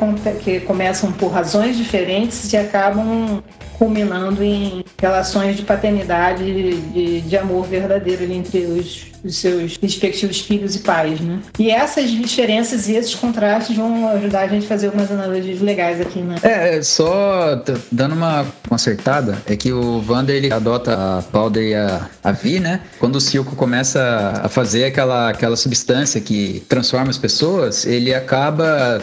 que 0.44 0.60
começam 0.62 1.12
por 1.12 1.32
razões 1.32 1.78
diferentes 1.78 2.52
e 2.52 2.58
acabam 2.58 3.44
culminando 3.78 4.44
em 4.44 4.84
relações 5.00 5.56
de 5.56 5.64
paternidade, 5.64 6.44
de, 6.44 7.22
de 7.22 7.38
amor 7.38 7.66
verdadeiro 7.66 8.24
entre 8.32 8.66
os 8.66 9.12
dos 9.28 9.38
seus 9.38 9.78
respectivos 9.78 10.40
filhos 10.40 10.76
e 10.76 10.80
pais, 10.80 11.20
né? 11.20 11.40
E 11.60 11.70
essas 11.70 12.10
diferenças 12.10 12.88
e 12.88 12.96
esses 12.96 13.14
contrastes 13.14 13.76
vão 13.76 14.08
ajudar 14.10 14.42
a 14.42 14.48
gente 14.48 14.66
a 14.66 14.68
fazer 14.68 14.88
algumas 14.88 15.12
analogias 15.12 15.62
legais 15.62 16.02
aqui, 16.02 16.20
né? 16.20 16.38
É, 16.42 16.82
só 16.82 17.62
dando 17.92 18.16
uma 18.16 18.46
consertada, 18.68 19.38
é 19.46 19.56
que 19.56 19.72
o 19.72 20.04
Wander 20.08 20.36
ele 20.36 20.52
adota 20.52 20.94
a 20.94 21.22
Powder 21.22 21.64
e 21.64 21.76
a, 21.76 22.10
a 22.24 22.32
Vi, 22.32 22.60
né? 22.60 22.82
Quando 23.00 23.18
o 23.18 23.22
Silco 23.22 23.56
começa 23.56 24.42
a 24.44 24.50
fazer 24.50 24.86
aquela, 24.86 25.30
aquela 25.30 25.56
substância 25.56 26.20
que 26.22 26.64
transforma 26.68 27.10
as 27.10 27.18
pessoas, 27.18 27.86
ele 27.86 28.14
acaba 28.14 29.02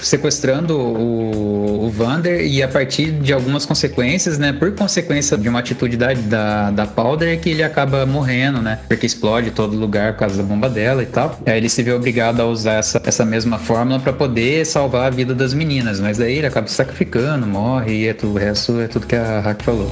sequestrando 0.00 0.78
o, 0.78 1.86
o 1.86 1.90
Vander 1.90 2.40
e 2.46 2.62
a 2.62 2.68
partir 2.68 3.10
de 3.12 3.32
algumas 3.32 3.66
consequências, 3.66 4.38
né? 4.38 4.52
Por 4.52 4.72
consequência 4.72 5.36
de 5.36 5.48
uma 5.48 5.58
atitude 5.58 5.96
da, 5.96 6.12
da, 6.14 6.70
da 6.70 6.86
Powder, 6.86 7.28
é 7.28 7.36
que 7.36 7.50
ele 7.50 7.62
acaba 7.62 8.06
morrendo, 8.06 8.60
né? 8.60 8.80
Porque 8.86 9.06
explode 9.06 9.50
todo 9.50 9.63
lugar 9.66 10.12
por 10.14 10.20
causa 10.20 10.36
da 10.36 10.42
bomba 10.42 10.68
dela 10.68 11.02
e 11.02 11.06
tal. 11.06 11.38
Aí 11.46 11.56
ele 11.56 11.68
se 11.68 11.82
vê 11.82 11.92
obrigado 11.92 12.40
a 12.40 12.46
usar 12.46 12.74
essa, 12.74 13.00
essa 13.04 13.24
mesma 13.24 13.58
fórmula 13.58 13.98
para 13.98 14.12
poder 14.12 14.64
salvar 14.66 15.06
a 15.06 15.10
vida 15.10 15.34
das 15.34 15.54
meninas. 15.54 16.00
Mas 16.00 16.20
aí 16.20 16.38
ele 16.38 16.46
acaba 16.46 16.66
se 16.66 16.74
sacrificando, 16.74 17.46
morre 17.46 17.94
e 17.94 18.08
é 18.08 18.14
tudo, 18.14 18.34
o 18.34 18.38
resto 18.38 18.80
é 18.80 18.88
tudo 18.88 19.06
que 19.06 19.16
a 19.16 19.40
Hack 19.40 19.62
falou. 19.62 19.90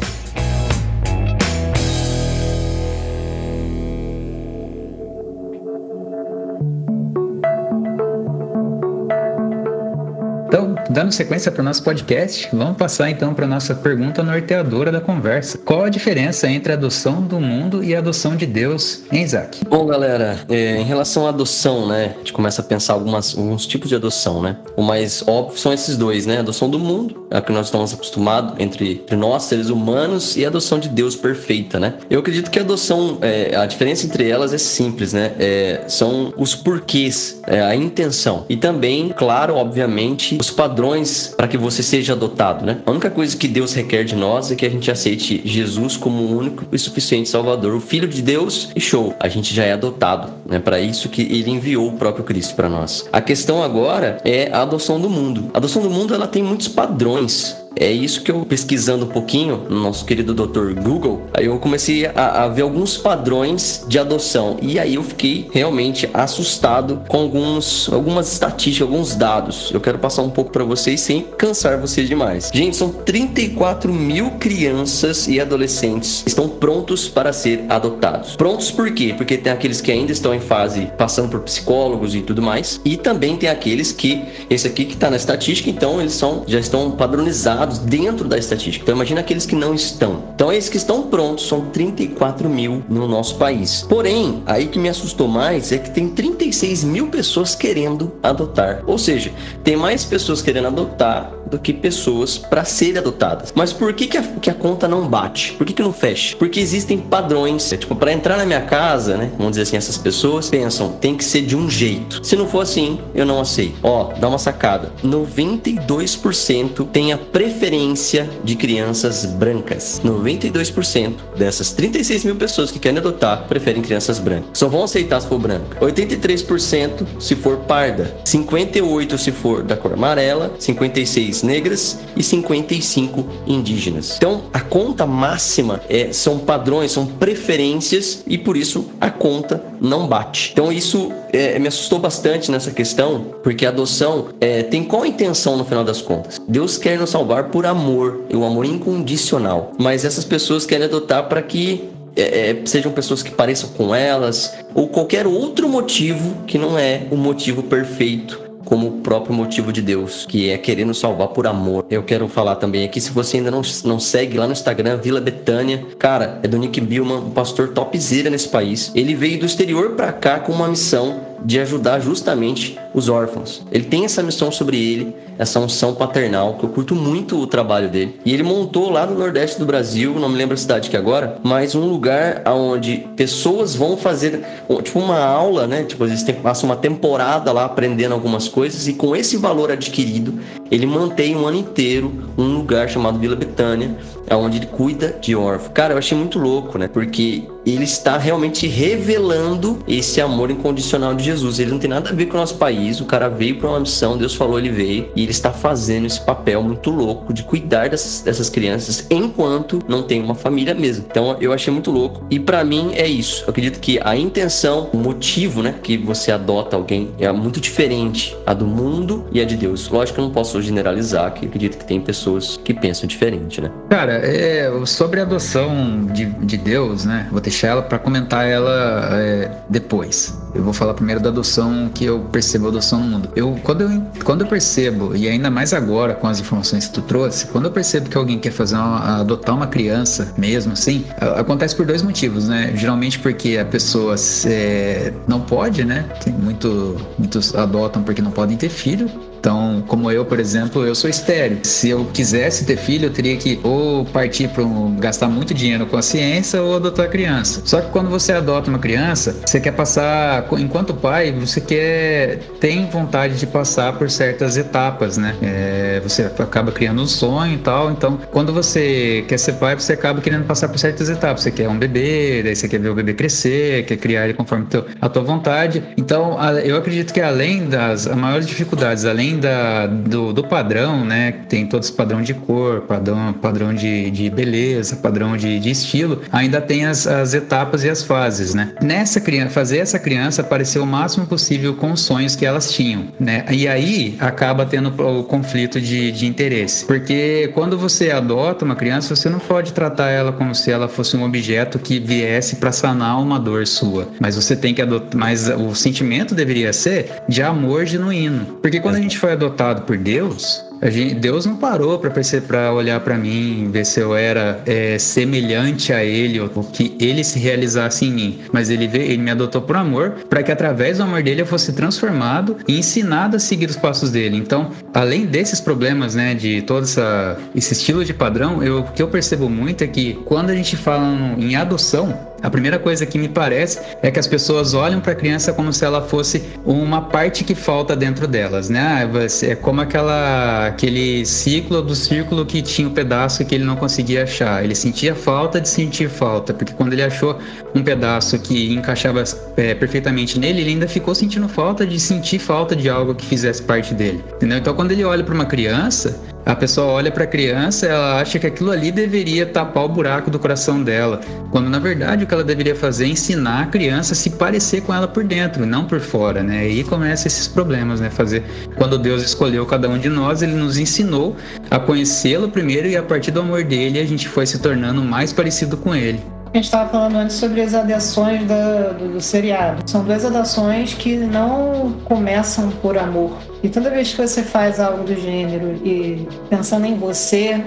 Dando 10.92 11.10
sequência 11.10 11.50
para 11.50 11.62
o 11.62 11.64
nosso 11.64 11.82
podcast, 11.82 12.50
vamos 12.52 12.76
passar 12.76 13.08
então 13.08 13.32
para 13.32 13.46
a 13.46 13.48
nossa 13.48 13.74
pergunta 13.74 14.22
norteadora 14.22 14.92
da 14.92 15.00
conversa. 15.00 15.56
Qual 15.56 15.84
a 15.84 15.88
diferença 15.88 16.46
entre 16.46 16.70
a 16.70 16.74
adoção 16.74 17.22
do 17.22 17.40
mundo 17.40 17.82
e 17.82 17.94
a 17.94 17.98
adoção 17.98 18.36
de 18.36 18.44
Deus, 18.44 19.00
hein, 19.10 19.22
Isaac? 19.22 19.64
Bom, 19.66 19.86
galera, 19.86 20.40
é, 20.50 20.76
em 20.76 20.84
relação 20.84 21.24
à 21.24 21.30
adoção, 21.30 21.88
né, 21.88 22.12
a 22.14 22.18
gente 22.18 22.34
começa 22.34 22.60
a 22.60 22.64
pensar 22.64 22.92
algumas, 22.92 23.34
alguns 23.34 23.66
tipos 23.66 23.88
de 23.88 23.94
adoção, 23.94 24.42
né? 24.42 24.58
O 24.76 24.82
mais 24.82 25.26
óbvio 25.26 25.58
são 25.58 25.72
esses 25.72 25.96
dois, 25.96 26.26
né? 26.26 26.36
A 26.36 26.40
adoção 26.40 26.68
do 26.68 26.78
mundo, 26.78 27.26
a 27.30 27.40
que 27.40 27.52
nós 27.52 27.68
estamos 27.68 27.94
acostumados 27.94 28.52
entre, 28.58 28.90
entre 28.90 29.16
nós, 29.16 29.44
seres 29.44 29.70
humanos, 29.70 30.36
e 30.36 30.44
a 30.44 30.48
adoção 30.48 30.78
de 30.78 30.90
Deus 30.90 31.16
perfeita, 31.16 31.80
né? 31.80 31.94
Eu 32.10 32.20
acredito 32.20 32.50
que 32.50 32.58
a 32.58 32.62
adoção, 32.62 33.16
é, 33.22 33.56
a 33.56 33.64
diferença 33.64 34.04
entre 34.04 34.28
elas 34.28 34.52
é 34.52 34.58
simples, 34.58 35.14
né? 35.14 35.32
É, 35.38 35.84
são 35.88 36.34
os 36.36 36.54
porquês, 36.54 37.40
é, 37.46 37.62
a 37.62 37.74
intenção. 37.74 38.44
E 38.46 38.58
também, 38.58 39.08
claro, 39.08 39.54
obviamente, 39.54 40.36
os 40.38 40.50
padrões 40.50 40.81
padrões 40.82 41.32
para 41.36 41.46
que 41.46 41.56
você 41.56 41.82
seja 41.82 42.14
adotado, 42.14 42.66
né? 42.66 42.78
A 42.84 42.90
única 42.90 43.08
coisa 43.08 43.36
que 43.36 43.46
Deus 43.46 43.72
requer 43.72 44.02
de 44.02 44.16
nós 44.16 44.50
é 44.50 44.56
que 44.56 44.66
a 44.66 44.68
gente 44.68 44.90
aceite 44.90 45.40
Jesus 45.44 45.96
como 45.96 46.22
o 46.24 46.36
único 46.36 46.64
e 46.72 46.78
suficiente 46.78 47.28
Salvador, 47.28 47.74
o 47.74 47.80
Filho 47.80 48.08
de 48.08 48.20
Deus 48.20 48.70
e 48.74 48.80
show, 48.80 49.14
a 49.20 49.28
gente 49.28 49.54
já 49.54 49.64
é 49.64 49.72
adotado, 49.72 50.32
né? 50.44 50.58
Para 50.58 50.80
isso 50.80 51.08
que 51.08 51.22
Ele 51.22 51.50
enviou 51.50 51.88
o 51.88 51.92
próprio 51.92 52.24
Cristo 52.24 52.56
para 52.56 52.68
nós. 52.68 53.08
A 53.12 53.20
questão 53.20 53.62
agora 53.62 54.20
é 54.24 54.50
a 54.52 54.62
adoção 54.62 55.00
do 55.00 55.08
mundo. 55.08 55.50
A 55.54 55.58
adoção 55.58 55.82
do 55.82 55.90
mundo 55.90 56.14
ela 56.14 56.26
tem 56.26 56.42
muitos 56.42 56.66
padrões 56.66 57.61
é 57.76 57.90
isso 57.90 58.22
que 58.22 58.30
eu 58.30 58.44
pesquisando 58.44 59.04
um 59.04 59.08
pouquinho 59.08 59.66
no 59.68 59.80
nosso 59.80 60.04
querido 60.04 60.34
Dr. 60.34 60.72
Google, 60.80 61.22
aí 61.34 61.46
eu 61.46 61.58
comecei 61.58 62.06
a, 62.06 62.44
a, 62.44 62.48
ver 62.48 62.62
alguns 62.62 62.96
padrões 62.96 63.84
de 63.88 63.98
adoção 63.98 64.58
e 64.60 64.78
aí 64.78 64.94
eu 64.94 65.02
fiquei 65.02 65.48
realmente 65.52 66.08
assustado 66.12 67.02
com 67.08 67.18
alguns, 67.18 67.90
algumas 67.92 68.32
estatísticas, 68.32 68.88
alguns 68.88 69.14
dados. 69.14 69.70
Eu 69.72 69.80
quero 69.80 69.98
passar 69.98 70.22
um 70.22 70.30
pouco 70.30 70.50
para 70.50 70.64
vocês 70.64 71.00
sem 71.00 71.22
cansar 71.36 71.78
vocês 71.80 72.08
demais. 72.08 72.50
Gente, 72.52 72.76
são 72.76 72.90
34 72.90 73.92
mil 73.92 74.32
crianças 74.32 75.28
e 75.28 75.40
adolescentes 75.40 76.22
estão 76.26 76.48
prontos 76.48 77.08
para 77.08 77.32
ser 77.32 77.64
adotados. 77.68 78.36
Prontos 78.36 78.70
por 78.70 78.90
quê? 78.92 79.14
Porque 79.16 79.36
tem 79.36 79.52
aqueles 79.52 79.80
que 79.80 79.90
ainda 79.90 80.12
estão 80.12 80.34
em 80.34 80.40
fase 80.40 80.90
passando 80.98 81.28
por 81.28 81.40
psicólogos 81.40 82.14
e 82.14 82.20
tudo 82.20 82.42
mais, 82.42 82.80
e 82.84 82.96
também 82.96 83.36
tem 83.36 83.48
aqueles 83.48 83.92
que 83.92 84.24
esse 84.48 84.66
aqui 84.66 84.84
que 84.84 84.94
está 84.94 85.10
na 85.10 85.16
estatística, 85.16 85.70
então 85.70 86.00
eles 86.00 86.12
são 86.12 86.44
já 86.46 86.58
estão 86.58 86.90
padronizados 86.90 87.61
dentro 87.66 88.28
da 88.28 88.38
estatística. 88.38 88.82
Então 88.82 88.94
imagina 88.94 89.20
aqueles 89.20 89.46
que 89.46 89.54
não 89.54 89.74
estão. 89.74 90.24
Então 90.34 90.52
esses 90.52 90.68
que 90.68 90.76
estão 90.76 91.02
prontos 91.04 91.46
são 91.46 91.66
34 91.66 92.48
mil 92.48 92.82
no 92.88 93.06
nosso 93.08 93.36
país. 93.36 93.84
Porém, 93.88 94.42
aí 94.46 94.66
que 94.66 94.78
me 94.78 94.88
assustou 94.88 95.28
mais 95.28 95.72
é 95.72 95.78
que 95.78 95.90
tem 95.90 96.08
36 96.08 96.84
mil 96.84 97.08
pessoas 97.08 97.54
querendo 97.54 98.12
adotar. 98.22 98.82
Ou 98.86 98.98
seja, 98.98 99.32
tem 99.62 99.76
mais 99.76 100.04
pessoas 100.04 100.42
querendo 100.42 100.66
adotar 100.68 101.32
do 101.52 101.58
que 101.58 101.72
pessoas 101.72 102.38
para 102.38 102.64
serem 102.64 102.98
adotadas. 102.98 103.52
Mas 103.54 103.74
por 103.74 103.92
que, 103.92 104.06
que, 104.06 104.16
a, 104.16 104.22
que 104.22 104.48
a 104.48 104.54
conta 104.54 104.88
não 104.88 105.06
bate? 105.06 105.52
Por 105.52 105.66
que, 105.66 105.74
que 105.74 105.82
não 105.82 105.92
fecha? 105.92 106.34
Porque 106.36 106.58
existem 106.58 106.98
padrões. 106.98 107.70
É, 107.72 107.76
tipo, 107.76 107.94
para 107.94 108.10
entrar 108.10 108.38
na 108.38 108.46
minha 108.46 108.62
casa, 108.62 109.18
né? 109.18 109.30
Vamos 109.36 109.52
dizer 109.52 109.62
assim, 109.62 109.76
essas 109.76 109.98
pessoas 109.98 110.48
pensam, 110.48 110.92
tem 110.92 111.14
que 111.14 111.22
ser 111.22 111.42
de 111.42 111.54
um 111.54 111.68
jeito. 111.68 112.24
Se 112.24 112.34
não 112.34 112.48
for 112.48 112.62
assim, 112.62 112.98
eu 113.14 113.26
não 113.26 113.38
aceito. 113.38 113.74
Ó, 113.82 114.14
dá 114.18 114.28
uma 114.28 114.38
sacada. 114.38 114.90
92% 115.04 116.88
tem 116.90 117.12
a 117.12 117.18
preferência 117.18 118.30
de 118.42 118.56
crianças 118.56 119.26
brancas. 119.26 120.00
92% 120.02 121.16
dessas 121.36 121.72
36 121.72 122.24
mil 122.24 122.36
pessoas 122.36 122.70
que 122.70 122.78
querem 122.78 122.98
adotar 122.98 123.46
preferem 123.46 123.82
crianças 123.82 124.18
brancas. 124.18 124.48
Só 124.54 124.68
vão 124.68 124.84
aceitar 124.84 125.20
se 125.20 125.28
for 125.28 125.38
branca. 125.38 125.78
83% 125.80 127.20
se 127.20 127.36
for 127.36 127.58
parda. 127.58 128.16
58% 128.24 129.18
se 129.18 129.30
for 129.30 129.62
da 129.62 129.76
cor 129.76 129.92
amarela. 129.92 130.54
56% 130.58 131.41
negras 131.42 131.98
e 132.16 132.22
55 132.22 133.24
indígenas. 133.46 134.16
Então, 134.16 134.42
a 134.52 134.60
conta 134.60 135.06
máxima 135.06 135.80
é, 135.88 136.12
são 136.12 136.38
padrões, 136.38 136.92
são 136.92 137.06
preferências 137.06 138.22
e 138.26 138.38
por 138.38 138.56
isso 138.56 138.90
a 139.00 139.10
conta 139.10 139.62
não 139.80 140.06
bate. 140.06 140.50
Então, 140.52 140.72
isso 140.72 141.12
é, 141.32 141.58
me 141.58 141.68
assustou 141.68 141.98
bastante 141.98 142.50
nessa 142.50 142.70
questão, 142.70 143.26
porque 143.42 143.66
a 143.66 143.70
adoção 143.70 144.28
é, 144.40 144.62
tem 144.62 144.84
qual 144.84 145.04
intenção 145.06 145.56
no 145.56 145.64
final 145.64 145.84
das 145.84 146.00
contas? 146.00 146.40
Deus 146.48 146.76
quer 146.76 146.98
nos 146.98 147.10
salvar 147.10 147.44
por 147.44 147.66
amor, 147.66 148.22
o 148.32 148.44
amor 148.44 148.64
incondicional. 148.64 149.72
Mas 149.78 150.04
essas 150.04 150.24
pessoas 150.24 150.66
querem 150.66 150.86
adotar 150.86 151.28
para 151.28 151.42
que 151.42 151.90
é, 152.14 152.50
é, 152.50 152.62
sejam 152.66 152.92
pessoas 152.92 153.22
que 153.22 153.30
pareçam 153.30 153.70
com 153.70 153.94
elas, 153.94 154.54
ou 154.74 154.88
qualquer 154.88 155.26
outro 155.26 155.68
motivo 155.68 156.36
que 156.46 156.58
não 156.58 156.78
é 156.78 157.06
o 157.10 157.16
motivo 157.16 157.62
perfeito 157.62 158.41
como 158.72 158.88
o 158.88 158.92
próprio 159.02 159.34
motivo 159.34 159.70
de 159.70 159.82
Deus, 159.82 160.24
que 160.24 160.48
é 160.48 160.56
querer 160.56 160.86
nos 160.86 160.98
salvar 160.98 161.28
por 161.28 161.46
amor. 161.46 161.84
Eu 161.90 162.02
quero 162.02 162.26
falar 162.26 162.56
também 162.56 162.86
aqui, 162.86 163.02
se 163.02 163.10
você 163.10 163.36
ainda 163.36 163.50
não, 163.50 163.60
não 163.84 164.00
segue 164.00 164.38
lá 164.38 164.46
no 164.46 164.54
Instagram, 164.54 164.96
Vila 164.96 165.20
Betânia, 165.20 165.84
cara, 165.98 166.40
é 166.42 166.48
do 166.48 166.56
Nick 166.56 166.80
Billman, 166.80 167.18
um 167.18 167.30
pastor 167.32 167.74
topzera 167.74 168.30
nesse 168.30 168.48
país. 168.48 168.90
Ele 168.94 169.14
veio 169.14 169.38
do 169.38 169.44
exterior 169.44 169.90
para 169.90 170.10
cá 170.10 170.38
com 170.38 170.52
uma 170.52 170.68
missão 170.68 171.31
de 171.44 171.58
ajudar 171.60 172.00
justamente 172.00 172.78
os 172.94 173.08
órfãos. 173.08 173.62
Ele 173.70 173.84
tem 173.84 174.04
essa 174.04 174.22
missão 174.22 174.52
sobre 174.52 174.76
ele, 174.76 175.14
essa 175.38 175.58
unção 175.58 175.94
paternal, 175.94 176.54
que 176.54 176.64
eu 176.64 176.68
curto 176.68 176.94
muito 176.94 177.38
o 177.38 177.46
trabalho 177.46 177.88
dele. 177.88 178.20
E 178.24 178.32
ele 178.32 178.42
montou 178.42 178.90
lá 178.90 179.06
no 179.06 179.18
Nordeste 179.18 179.58
do 179.58 179.66
Brasil, 179.66 180.14
não 180.18 180.28
me 180.28 180.36
lembro 180.36 180.54
a 180.54 180.58
cidade 180.58 180.90
que 180.90 180.96
agora, 180.96 181.38
mas 181.42 181.74
um 181.74 181.88
lugar 181.88 182.42
onde 182.46 183.06
pessoas 183.16 183.74
vão 183.74 183.96
fazer 183.96 184.40
tipo 184.82 184.98
uma 184.98 185.18
aula, 185.18 185.66
né? 185.66 185.84
Tipo, 185.84 186.04
eles 186.04 186.22
passam 186.42 186.68
uma 186.68 186.76
temporada 186.76 187.52
lá 187.52 187.64
aprendendo 187.64 188.12
algumas 188.12 188.48
coisas 188.48 188.86
e 188.86 188.94
com 188.94 189.16
esse 189.16 189.36
valor 189.36 189.70
adquirido, 189.70 190.38
ele 190.70 190.86
mantém 190.86 191.36
um 191.36 191.46
ano 191.46 191.58
inteiro 191.58 192.30
um 192.36 192.44
lugar 192.54 192.88
chamado 192.88 193.18
Vila 193.18 193.36
Betânia, 193.36 193.96
onde 194.30 194.58
ele 194.58 194.66
cuida 194.66 195.18
de 195.20 195.34
órfãos. 195.34 195.72
Cara, 195.74 195.94
eu 195.94 195.98
achei 195.98 196.16
muito 196.16 196.38
louco, 196.38 196.78
né? 196.78 196.88
Porque 196.88 197.44
ele 197.66 197.84
está 197.84 198.16
realmente 198.16 198.66
revelando 198.66 199.78
esse 199.86 200.20
amor 200.20 200.50
incondicional 200.50 201.14
de 201.14 201.24
Jesus. 201.24 201.31
Ele 201.40 201.70
não 201.70 201.78
tem 201.78 201.88
nada 201.88 202.10
a 202.10 202.12
ver 202.12 202.26
com 202.26 202.36
o 202.36 202.40
nosso 202.40 202.56
país 202.56 202.82
país, 202.82 203.00
o 203.00 203.04
cara 203.04 203.28
veio 203.28 203.56
para 203.56 203.68
uma 203.68 203.80
missão, 203.80 204.16
Deus 204.16 204.34
falou, 204.34 204.58
ele 204.58 204.70
veio, 204.70 205.10
e 205.14 205.22
ele 205.22 205.30
está 205.30 205.52
fazendo 205.52 206.06
esse 206.06 206.20
papel 206.20 206.62
muito 206.62 206.90
louco 206.90 207.32
de 207.32 207.42
cuidar 207.42 207.88
dessas, 207.88 208.22
dessas 208.22 208.48
crianças 208.48 209.06
enquanto 209.10 209.80
não 209.86 210.02
tem 210.02 210.22
uma 210.22 210.34
família 210.34 210.74
mesmo. 210.74 211.04
Então 211.08 211.36
eu 211.40 211.52
achei 211.52 211.72
muito 211.72 211.90
louco. 211.90 212.26
E 212.30 212.40
para 212.40 212.64
mim 212.64 212.92
é 212.94 213.06
isso. 213.06 213.44
Eu 213.44 213.50
acredito 213.50 213.78
que 213.78 214.00
a 214.02 214.16
intenção, 214.16 214.90
o 214.92 214.96
motivo, 214.96 215.62
né, 215.62 215.74
que 215.82 215.96
você 215.96 216.32
adota 216.32 216.76
alguém 216.76 217.10
é 217.18 217.30
muito 217.30 217.60
diferente 217.60 218.36
a 218.46 218.54
do 218.54 218.66
mundo 218.66 219.26
e 219.32 219.40
a 219.40 219.44
de 219.44 219.56
Deus. 219.56 219.88
Lógico 219.88 220.16
que 220.16 220.20
eu 220.20 220.24
não 220.24 220.32
posso 220.32 220.60
generalizar, 220.60 221.32
que 221.32 221.46
acredito 221.46 221.78
que 221.78 221.84
tem 221.84 222.00
pessoas 222.00 222.56
que 222.56 222.74
pensam 222.74 223.06
diferente, 223.06 223.60
né? 223.60 223.70
Cara, 223.88 224.14
é, 224.14 224.70
sobre 224.86 225.20
a 225.20 225.22
adoção 225.22 226.06
de, 226.12 226.24
de 226.24 226.56
Deus, 226.56 227.04
né? 227.04 227.28
Vou 227.30 227.40
deixar 227.40 227.68
ela 227.68 227.82
para 227.82 227.98
comentar 227.98 228.46
ela 228.46 229.10
é, 229.12 229.50
depois. 229.68 230.40
Eu 230.54 230.62
vou 230.62 230.72
falar 230.72 230.94
primeiro 230.94 231.20
da 231.22 231.30
adoção 231.30 231.90
que 231.94 232.04
eu 232.04 232.20
percebo 232.30 232.66
a 232.66 232.68
adoção 232.68 233.00
no 233.00 233.06
mundo. 233.06 233.28
Eu 233.34 233.58
quando, 233.62 233.82
eu 233.82 234.02
quando 234.24 234.42
eu 234.42 234.46
percebo, 234.46 235.14
e 235.16 235.28
ainda 235.28 235.50
mais 235.50 235.72
agora 235.72 236.14
com 236.14 236.26
as 236.26 236.40
informações 236.40 236.86
que 236.86 236.94
tu 236.94 237.02
trouxe, 237.02 237.46
quando 237.46 237.66
eu 237.66 237.70
percebo 237.70 238.08
que 238.08 238.16
alguém 238.16 238.38
quer 238.38 238.50
fazer 238.50 238.76
uma, 238.76 239.20
adotar 239.20 239.54
uma 239.54 239.66
criança 239.66 240.32
mesmo, 240.36 240.72
assim, 240.72 241.04
acontece 241.36 241.74
por 241.74 241.86
dois 241.86 242.02
motivos, 242.02 242.48
né? 242.48 242.72
Geralmente 242.74 243.18
porque 243.18 243.58
a 243.58 243.64
pessoa 243.64 244.16
é, 244.46 245.12
não 245.26 245.40
pode, 245.40 245.84
né? 245.84 246.04
Tem 246.22 246.32
muito, 246.32 246.96
muitos 247.18 247.54
adotam 247.54 248.02
porque 248.02 248.20
não 248.20 248.30
podem 248.30 248.56
ter 248.56 248.68
filho, 248.68 249.10
então, 249.42 249.82
como 249.88 250.08
eu, 250.08 250.24
por 250.24 250.38
exemplo, 250.38 250.86
eu 250.86 250.94
sou 250.94 251.10
estéreo. 251.10 251.58
Se 251.64 251.88
eu 251.88 252.04
quisesse 252.14 252.64
ter 252.64 252.76
filho, 252.76 253.06
eu 253.06 253.10
teria 253.10 253.36
que 253.36 253.58
ou 253.64 254.04
partir 254.04 254.46
para 254.46 254.62
um, 254.62 254.94
gastar 254.94 255.26
muito 255.26 255.52
dinheiro 255.52 255.84
com 255.84 255.96
a 255.96 256.02
ciência 256.02 256.62
ou 256.62 256.76
adotar 256.76 257.06
a 257.06 257.08
criança. 257.08 257.60
Só 257.64 257.80
que 257.80 257.90
quando 257.90 258.08
você 258.08 258.32
adota 258.32 258.70
uma 258.70 258.78
criança, 258.78 259.34
você 259.44 259.58
quer 259.58 259.72
passar, 259.72 260.46
enquanto 260.58 260.94
pai, 260.94 261.32
você 261.32 261.60
quer 261.60 262.38
tem 262.60 262.88
vontade 262.88 263.36
de 263.36 263.44
passar 263.44 263.94
por 263.94 264.08
certas 264.08 264.56
etapas, 264.56 265.16
né? 265.16 265.34
É, 265.42 266.00
você 266.04 266.22
acaba 266.22 266.70
criando 266.70 267.02
um 267.02 267.06
sonho 267.08 267.54
e 267.54 267.58
tal. 267.58 267.90
Então, 267.90 268.20
quando 268.30 268.52
você 268.52 269.24
quer 269.26 269.38
ser 269.38 269.54
pai, 269.54 269.74
você 269.74 269.94
acaba 269.94 270.20
querendo 270.20 270.44
passar 270.44 270.68
por 270.68 270.78
certas 270.78 271.10
etapas. 271.10 271.42
Você 271.42 271.50
quer 271.50 271.68
um 271.68 271.76
bebê, 271.76 272.44
daí 272.44 272.54
você 272.54 272.68
quer 272.68 272.78
ver 272.78 272.90
o 272.90 272.94
bebê 272.94 273.12
crescer, 273.12 273.86
quer 273.86 273.96
criar 273.96 274.22
ele 274.22 274.34
conforme 274.34 274.68
a 275.00 275.08
tua 275.08 275.22
vontade. 275.24 275.82
Então, 275.96 276.38
eu 276.64 276.76
acredito 276.76 277.12
que 277.12 277.20
além 277.20 277.68
das 277.68 278.06
maiores 278.06 278.46
dificuldades, 278.46 279.04
além 279.04 279.31
além 279.32 279.40
da, 279.40 279.86
do, 279.86 280.32
do 280.32 280.44
padrão, 280.44 281.04
né? 281.04 281.32
Tem 281.48 281.66
todos 281.66 281.88
os 281.88 281.94
padrão 281.94 282.22
de 282.22 282.34
cor, 282.34 282.82
padrão, 282.82 283.32
padrão 283.32 283.74
de, 283.74 284.10
de 284.10 284.30
beleza, 284.30 284.96
padrão 284.96 285.36
de, 285.36 285.58
de 285.58 285.70
estilo, 285.70 286.22
ainda 286.30 286.60
tem 286.60 286.84
as, 286.84 287.06
as 287.06 287.34
etapas 287.34 287.84
e 287.84 287.90
as 287.90 288.02
fases, 288.02 288.54
né? 288.54 288.72
Nessa 288.82 289.20
criança, 289.20 289.50
fazer 289.50 289.78
essa 289.78 289.98
criança 289.98 290.42
parecer 290.42 290.78
o 290.78 290.86
máximo 290.86 291.26
possível 291.26 291.74
com 291.74 291.92
os 291.92 292.00
sonhos 292.00 292.36
que 292.36 292.44
elas 292.44 292.72
tinham, 292.72 293.08
né? 293.18 293.44
E 293.50 293.66
aí 293.66 294.16
acaba 294.20 294.66
tendo 294.66 294.92
o 295.02 295.24
conflito 295.24 295.80
de, 295.80 296.12
de 296.12 296.26
interesse. 296.26 296.84
Porque 296.84 297.50
quando 297.54 297.78
você 297.78 298.10
adota 298.10 298.64
uma 298.64 298.76
criança, 298.76 299.14
você 299.14 299.28
não 299.28 299.38
pode 299.38 299.72
tratar 299.72 300.10
ela 300.10 300.32
como 300.32 300.54
se 300.54 300.70
ela 300.70 300.88
fosse 300.88 301.16
um 301.16 301.24
objeto 301.24 301.78
que 301.78 301.98
viesse 301.98 302.56
para 302.56 302.72
sanar 302.72 303.20
uma 303.20 303.38
dor 303.38 303.66
sua. 303.66 304.08
Mas 304.20 304.36
você 304.36 304.54
tem 304.54 304.74
que 304.74 304.82
adotar. 304.82 305.18
Mas 305.18 305.48
o 305.48 305.74
sentimento 305.74 306.34
deveria 306.34 306.72
ser 306.72 307.22
de 307.28 307.42
amor 307.42 307.86
genuíno. 307.86 308.58
Porque 308.60 308.80
quando 308.80 308.96
a 308.96 309.00
gente 309.00 309.18
foi 309.22 309.34
adotado 309.34 309.82
por 309.82 309.96
Deus, 309.96 310.64
Gente, 310.90 311.14
Deus 311.14 311.46
não 311.46 311.56
parou 311.56 311.98
para 311.98 312.72
olhar 312.72 312.98
para 313.00 313.16
mim, 313.16 313.70
ver 313.70 313.86
se 313.86 314.00
eu 314.00 314.16
era 314.16 314.60
é, 314.66 314.98
semelhante 314.98 315.92
a 315.92 316.04
Ele, 316.04 316.40
ou 316.40 316.48
que 316.48 316.96
Ele 316.98 317.22
se 317.22 317.38
realizasse 317.38 318.04
em 318.04 318.12
mim. 318.12 318.40
Mas 318.52 318.68
Ele, 318.68 318.84
ele 318.84 319.18
me 319.18 319.30
adotou 319.30 319.62
por 319.62 319.76
amor, 319.76 320.14
para 320.28 320.42
que 320.42 320.50
através 320.50 320.98
do 320.98 321.04
amor 321.04 321.22
dele 321.22 321.42
eu 321.42 321.46
fosse 321.46 321.72
transformado 321.72 322.56
e 322.66 322.78
ensinado 322.78 323.36
a 323.36 323.38
seguir 323.38 323.70
os 323.70 323.76
passos 323.76 324.10
dele. 324.10 324.36
Então, 324.36 324.70
além 324.92 325.26
desses 325.26 325.60
problemas, 325.60 326.14
né, 326.14 326.34
de 326.34 326.62
todo 326.62 326.82
essa, 326.82 327.36
esse 327.54 327.72
estilo 327.72 328.04
de 328.04 328.12
padrão, 328.12 328.62
eu, 328.62 328.80
o 328.80 328.84
que 328.84 329.02
eu 329.02 329.08
percebo 329.08 329.48
muito 329.48 329.84
é 329.84 329.86
que 329.86 330.14
quando 330.24 330.50
a 330.50 330.54
gente 330.54 330.76
fala 330.76 331.04
em 331.38 331.54
adoção, 331.54 332.32
a 332.42 332.50
primeira 332.50 332.78
coisa 332.78 333.06
que 333.06 333.18
me 333.18 333.28
parece 333.28 333.80
é 334.02 334.10
que 334.10 334.18
as 334.18 334.26
pessoas 334.26 334.74
olham 334.74 335.00
para 335.00 335.12
a 335.12 335.14
criança 335.14 335.52
como 335.52 335.72
se 335.72 335.84
ela 335.84 336.02
fosse 336.02 336.42
uma 336.64 337.02
parte 337.02 337.44
que 337.44 337.54
falta 337.54 337.94
dentro 337.94 338.26
delas, 338.26 338.68
né? 338.68 338.80
Ah, 338.82 339.46
é 339.46 339.54
como 339.54 339.80
aquela, 339.80 340.71
aquele 340.72 341.24
ciclo 341.24 341.82
do 341.82 341.94
círculo 341.94 342.44
que 342.44 342.62
tinha 342.62 342.88
um 342.88 342.92
pedaço 342.92 343.44
que 343.44 343.54
ele 343.54 343.64
não 343.64 343.76
conseguia 343.76 344.24
achar. 344.24 344.64
Ele 344.64 344.74
sentia 344.74 345.14
falta 345.14 345.60
de 345.60 345.68
sentir 345.68 346.08
falta, 346.08 346.52
porque 346.52 346.72
quando 346.72 346.92
ele 346.92 347.02
achou 347.02 347.38
um 347.74 347.82
pedaço 347.82 348.38
que 348.38 348.72
encaixava 348.72 349.22
é, 349.56 349.74
perfeitamente 349.74 350.38
nele, 350.38 350.62
ele 350.62 350.70
ainda 350.70 350.88
ficou 350.88 351.14
sentindo 351.14 351.48
falta 351.48 351.86
de 351.86 352.00
sentir 352.00 352.38
falta 352.38 352.74
de 352.74 352.88
algo 352.88 353.14
que 353.14 353.24
fizesse 353.24 353.62
parte 353.62 353.94
dele, 353.94 354.24
entendeu? 354.36 354.58
Então, 354.58 354.74
quando 354.74 354.92
ele 354.92 355.04
olha 355.04 355.22
para 355.22 355.34
uma 355.34 355.46
criança, 355.46 356.20
a 356.44 356.56
pessoa 356.56 356.88
olha 356.88 357.10
para 357.10 357.24
a 357.24 357.26
criança, 357.26 357.86
ela 357.86 358.20
acha 358.20 358.38
que 358.38 358.46
aquilo 358.46 358.70
ali 358.70 358.90
deveria 358.90 359.46
tapar 359.46 359.84
o 359.84 359.88
buraco 359.88 360.30
do 360.30 360.38
coração 360.38 360.82
dela, 360.82 361.20
quando 361.50 361.70
na 361.70 361.78
verdade 361.78 362.24
o 362.24 362.26
que 362.26 362.34
ela 362.34 362.42
deveria 362.42 362.74
fazer 362.74 363.04
é 363.04 363.08
ensinar 363.08 363.62
a 363.62 363.66
criança 363.66 364.12
a 364.12 364.16
se 364.16 364.30
parecer 364.30 364.82
com 364.82 364.92
ela 364.92 365.06
por 365.06 365.22
dentro, 365.22 365.64
não 365.64 365.84
por 365.84 366.00
fora, 366.00 366.42
né? 366.42 366.68
E 366.68 366.82
começa 366.82 367.28
esses 367.28 367.46
problemas, 367.46 368.00
né? 368.00 368.10
Fazer 368.10 368.42
quando 368.76 368.98
Deus 368.98 369.22
escolheu 369.22 369.64
cada 369.66 369.88
um 369.88 369.98
de 369.98 370.08
nós, 370.08 370.42
ele 370.42 370.54
nos 370.54 370.78
ensinou 370.78 371.36
a 371.70 371.78
conhecê-lo 371.78 372.48
primeiro 372.48 372.88
e 372.88 372.96
a 372.96 373.02
partir 373.02 373.30
do 373.30 373.40
amor 373.40 373.62
dele 373.62 374.00
a 374.00 374.04
gente 374.04 374.28
foi 374.28 374.46
se 374.46 374.58
tornando 374.58 375.02
mais 375.02 375.32
parecido 375.32 375.76
com 375.76 375.94
ele. 375.94 376.20
A 376.52 376.58
gente 376.58 376.64
estava 376.64 376.90
falando 376.90 377.16
antes 377.16 377.36
sobre 377.36 377.62
as 377.62 377.72
adações 377.72 378.42
do, 378.42 378.98
do, 378.98 379.12
do 379.14 379.20
seriado. 379.22 379.90
São 379.90 380.04
duas 380.04 380.22
adações 380.22 380.92
que 380.92 381.16
não 381.16 381.94
começam 382.04 382.70
por 382.82 382.98
amor. 382.98 383.38
E 383.62 383.70
toda 383.70 383.88
vez 383.88 384.12
que 384.12 384.20
você 384.20 384.42
faz 384.42 384.78
algo 384.78 385.02
do 385.02 385.14
gênero 385.14 385.80
e 385.82 386.28
pensando 386.50 386.84
em 386.84 386.94
você 386.94 387.64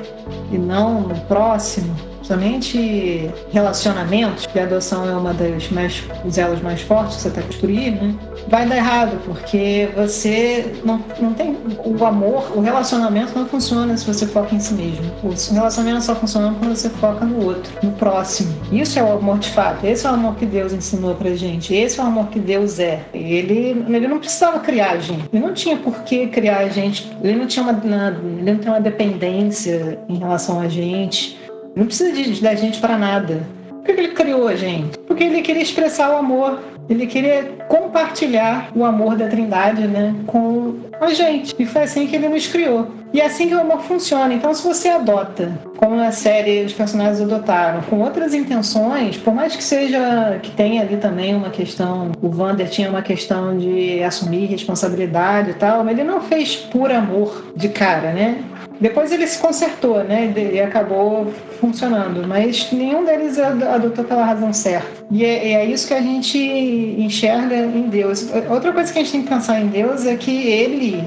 e 0.51 0.57
não 0.59 1.01
no 1.01 1.19
próximo, 1.21 1.95
somente 2.21 3.27
relacionamentos, 3.51 4.45
que 4.45 4.59
a 4.59 4.63
adoção 4.63 5.09
é 5.09 5.15
uma 5.15 5.33
das 5.33 5.67
mais, 5.71 6.03
elos 6.37 6.61
mais 6.61 6.81
fortes 6.81 7.15
que 7.15 7.21
você 7.23 7.27
está 7.29 7.41
construindo, 7.41 8.03
né? 8.03 8.15
Vai 8.47 8.65
dar 8.67 8.77
errado, 8.77 9.19
porque 9.25 9.89
você 9.95 10.73
não, 10.83 11.03
não 11.19 11.33
tem 11.33 11.57
o 11.83 12.05
amor, 12.05 12.55
o 12.55 12.61
relacionamento 12.61 13.37
não 13.37 13.45
funciona 13.45 13.95
se 13.97 14.05
você 14.05 14.25
foca 14.25 14.53
em 14.53 14.59
si 14.59 14.73
mesmo. 14.73 15.05
O 15.23 15.53
relacionamento 15.53 16.03
só 16.03 16.15
funciona 16.15 16.55
quando 16.59 16.75
você 16.75 16.89
foca 16.89 17.25
no 17.25 17.45
outro, 17.45 17.71
no 17.81 17.91
próximo. 17.93 18.53
Isso 18.71 18.99
é 18.99 19.03
o 19.03 19.13
amor 19.13 19.39
de 19.39 19.49
fato, 19.49 19.85
esse 19.85 20.05
é 20.05 20.09
o 20.09 20.13
amor 20.13 20.35
que 20.35 20.45
Deus 20.45 20.73
ensinou 20.73 21.15
pra 21.15 21.31
gente, 21.35 21.73
esse 21.73 21.99
é 21.99 22.03
o 22.03 22.07
amor 22.07 22.27
que 22.27 22.39
Deus 22.39 22.79
é. 22.79 23.01
Ele, 23.13 23.85
ele 23.87 24.07
não 24.07 24.19
precisava 24.19 24.59
criar 24.59 24.91
a 24.91 24.99
gente, 24.99 25.25
ele 25.31 25.43
não 25.43 25.53
tinha 25.53 25.77
por 25.77 26.03
que 26.03 26.27
criar 26.27 26.59
a 26.59 26.69
gente, 26.69 27.11
ele 27.23 27.35
não 27.35 27.47
tinha 27.47 27.63
uma, 27.63 27.73
ele 27.73 28.51
não 28.51 28.59
tem 28.59 28.71
uma 28.71 28.81
dependência 28.81 29.99
em 30.07 30.17
relação 30.17 30.59
a 30.59 30.67
gente. 30.67 31.39
Não 31.75 31.85
precisa 31.85 32.11
de, 32.13 32.41
da 32.41 32.55
gente 32.55 32.79
para 32.79 32.97
nada. 32.97 33.45
Por 33.69 33.83
que 33.83 33.91
ele 33.91 34.07
criou 34.13 34.47
a 34.47 34.55
gente? 34.55 34.97
Porque 34.99 35.23
ele 35.23 35.41
queria 35.41 35.61
expressar 35.61 36.09
o 36.11 36.17
amor. 36.17 36.59
Ele 36.89 37.07
queria 37.07 37.43
compartilhar 37.67 38.69
o 38.75 38.83
amor 38.85 39.15
da 39.15 39.27
Trindade, 39.27 39.87
né, 39.87 40.13
com 40.27 40.75
a 40.99 41.13
gente. 41.13 41.55
E 41.57 41.65
foi 41.65 41.83
assim 41.83 42.07
que 42.07 42.15
ele 42.15 42.29
nos 42.29 42.47
criou. 42.47 42.87
E 43.13 43.21
é 43.21 43.25
assim 43.25 43.47
que 43.47 43.55
o 43.55 43.61
amor 43.61 43.81
funciona. 43.81 44.33
Então, 44.33 44.53
se 44.53 44.61
você 44.61 44.89
adota, 44.89 45.51
como 45.77 45.95
na 45.95 46.11
série 46.11 46.65
os 46.65 46.73
personagens 46.73 47.21
adotaram, 47.21 47.81
com 47.83 47.99
outras 48.01 48.33
intenções, 48.33 49.17
por 49.17 49.33
mais 49.33 49.55
que 49.55 49.63
seja 49.63 50.37
que 50.41 50.51
tenha 50.51 50.81
ali 50.81 50.97
também 50.97 51.33
uma 51.33 51.49
questão, 51.49 52.11
o 52.21 52.29
Vander 52.29 52.69
tinha 52.69 52.89
uma 52.89 53.01
questão 53.01 53.57
de 53.57 54.03
assumir 54.03 54.47
responsabilidade 54.47 55.51
e 55.51 55.53
tal, 55.53 55.83
mas 55.83 55.97
ele 55.97 56.07
não 56.07 56.21
fez 56.21 56.55
por 56.55 56.91
amor 56.91 57.53
de 57.55 57.69
cara, 57.69 58.11
né? 58.11 58.43
Depois 58.79 59.11
ele 59.11 59.25
se 59.27 59.39
consertou, 59.39 60.03
né? 60.03 60.33
E 60.35 60.59
acabou 60.59 61.27
funcionando. 61.59 62.27
Mas 62.27 62.71
nenhum 62.71 63.05
deles 63.05 63.37
adotou 63.39 64.03
pela 64.03 64.25
razão 64.25 64.51
certa. 64.51 65.05
E 65.11 65.23
é, 65.23 65.53
é, 65.53 65.65
isso 65.65 65.87
que 65.87 65.93
a 65.93 66.01
gente 66.01 66.37
enxerga 66.37 67.55
em 67.55 67.89
Deus. 67.89 68.27
Outra 68.49 68.71
coisa 68.73 68.91
que 68.91 68.99
a 68.99 69.01
gente 69.01 69.11
tem 69.11 69.21
que 69.23 69.29
pensar 69.29 69.59
em 69.59 69.67
Deus 69.67 70.05
é 70.05 70.15
que 70.15 70.47
ele 70.47 71.03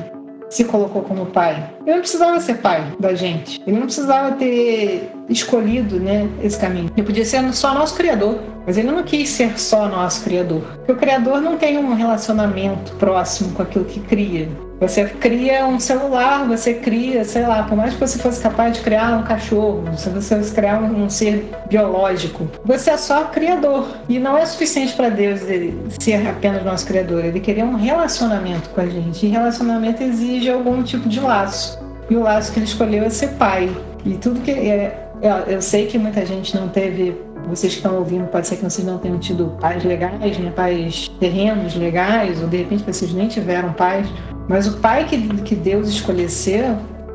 se 0.50 0.64
colocou 0.64 1.02
como 1.02 1.26
pai. 1.26 1.70
Ele 1.85 1.96
não 1.96 2.00
precisava 2.00 2.40
ser 2.40 2.59
pai 2.59 2.83
da 2.98 3.14
gente. 3.14 3.61
Ele 3.66 3.76
não 3.76 3.87
precisava 3.87 4.33
ter 4.33 5.11
escolhido 5.28 6.00
né, 6.00 6.28
esse 6.42 6.59
caminho. 6.59 6.90
Ele 6.96 7.07
podia 7.07 7.24
ser 7.24 7.52
só 7.52 7.74
nosso 7.74 7.94
criador. 7.94 8.38
Mas 8.66 8.76
ele 8.76 8.90
não 8.90 9.02
quis 9.02 9.28
ser 9.31 9.59
só 9.59 9.88
nosso 9.88 10.22
criador. 10.24 10.62
Porque 10.76 10.92
o 10.92 10.96
criador 10.96 11.40
não 11.40 11.57
tem 11.57 11.78
um 11.78 11.94
relacionamento 11.94 12.92
próximo 12.96 13.52
com 13.52 13.62
aquilo 13.62 13.85
que 13.85 14.00
cria. 14.00 14.48
Você 14.80 15.04
cria 15.06 15.66
um 15.66 15.80
celular, 15.80 16.46
você 16.46 16.74
cria, 16.74 17.24
sei 17.24 17.44
lá, 17.44 17.64
por 17.64 17.76
mais 17.76 17.94
que 17.94 18.00
você 18.00 18.18
fosse 18.18 18.40
capaz 18.40 18.76
de 18.76 18.80
criar 18.80 19.18
um 19.18 19.24
cachorro, 19.24 19.84
se 19.96 20.08
você 20.08 20.36
fosse 20.36 20.54
criar 20.54 20.80
um 20.80 21.10
ser 21.10 21.50
biológico, 21.68 22.48
você 22.64 22.90
é 22.90 22.96
só 22.96 23.24
criador. 23.24 23.88
E 24.08 24.20
não 24.20 24.38
é 24.38 24.46
suficiente 24.46 24.94
para 24.94 25.08
Deus 25.08 25.40
ser 25.98 26.28
apenas 26.28 26.64
nosso 26.64 26.86
criador. 26.86 27.24
Ele 27.24 27.40
queria 27.40 27.64
um 27.64 27.74
relacionamento 27.74 28.68
com 28.70 28.80
a 28.80 28.86
gente. 28.86 29.26
E 29.26 29.28
relacionamento 29.28 30.02
exige 30.02 30.48
algum 30.48 30.82
tipo 30.82 31.08
de 31.08 31.18
laço. 31.18 31.78
E 32.08 32.16
o 32.16 32.22
laço 32.22 32.52
que 32.52 32.60
ele 32.60 32.66
escolheu 32.66 33.04
é 33.04 33.10
ser 33.10 33.30
pai. 33.30 33.74
E 34.04 34.14
tudo 34.14 34.40
que. 34.40 34.52
É, 34.52 35.08
eu 35.48 35.60
sei 35.60 35.86
que 35.86 35.98
muita 35.98 36.24
gente 36.24 36.56
não 36.56 36.68
teve 36.68 37.16
vocês 37.48 37.72
que 37.72 37.78
estão 37.78 37.96
ouvindo, 37.96 38.26
pode 38.28 38.46
ser 38.46 38.56
que 38.56 38.62
vocês 38.62 38.86
não 38.86 38.98
tenham 38.98 39.18
tido 39.18 39.56
pais 39.60 39.82
legais, 39.82 40.38
né? 40.38 40.52
Pais 40.54 41.10
terrenos 41.18 41.74
legais, 41.74 42.42
ou 42.42 42.48
de 42.48 42.58
repente 42.58 42.84
vocês 42.84 43.12
nem 43.12 43.26
tiveram 43.26 43.72
pais. 43.72 44.06
Mas 44.48 44.66
o 44.66 44.78
pai 44.78 45.04
que, 45.04 45.42
que 45.42 45.54
Deus 45.54 45.88
escolheu, 45.88 46.28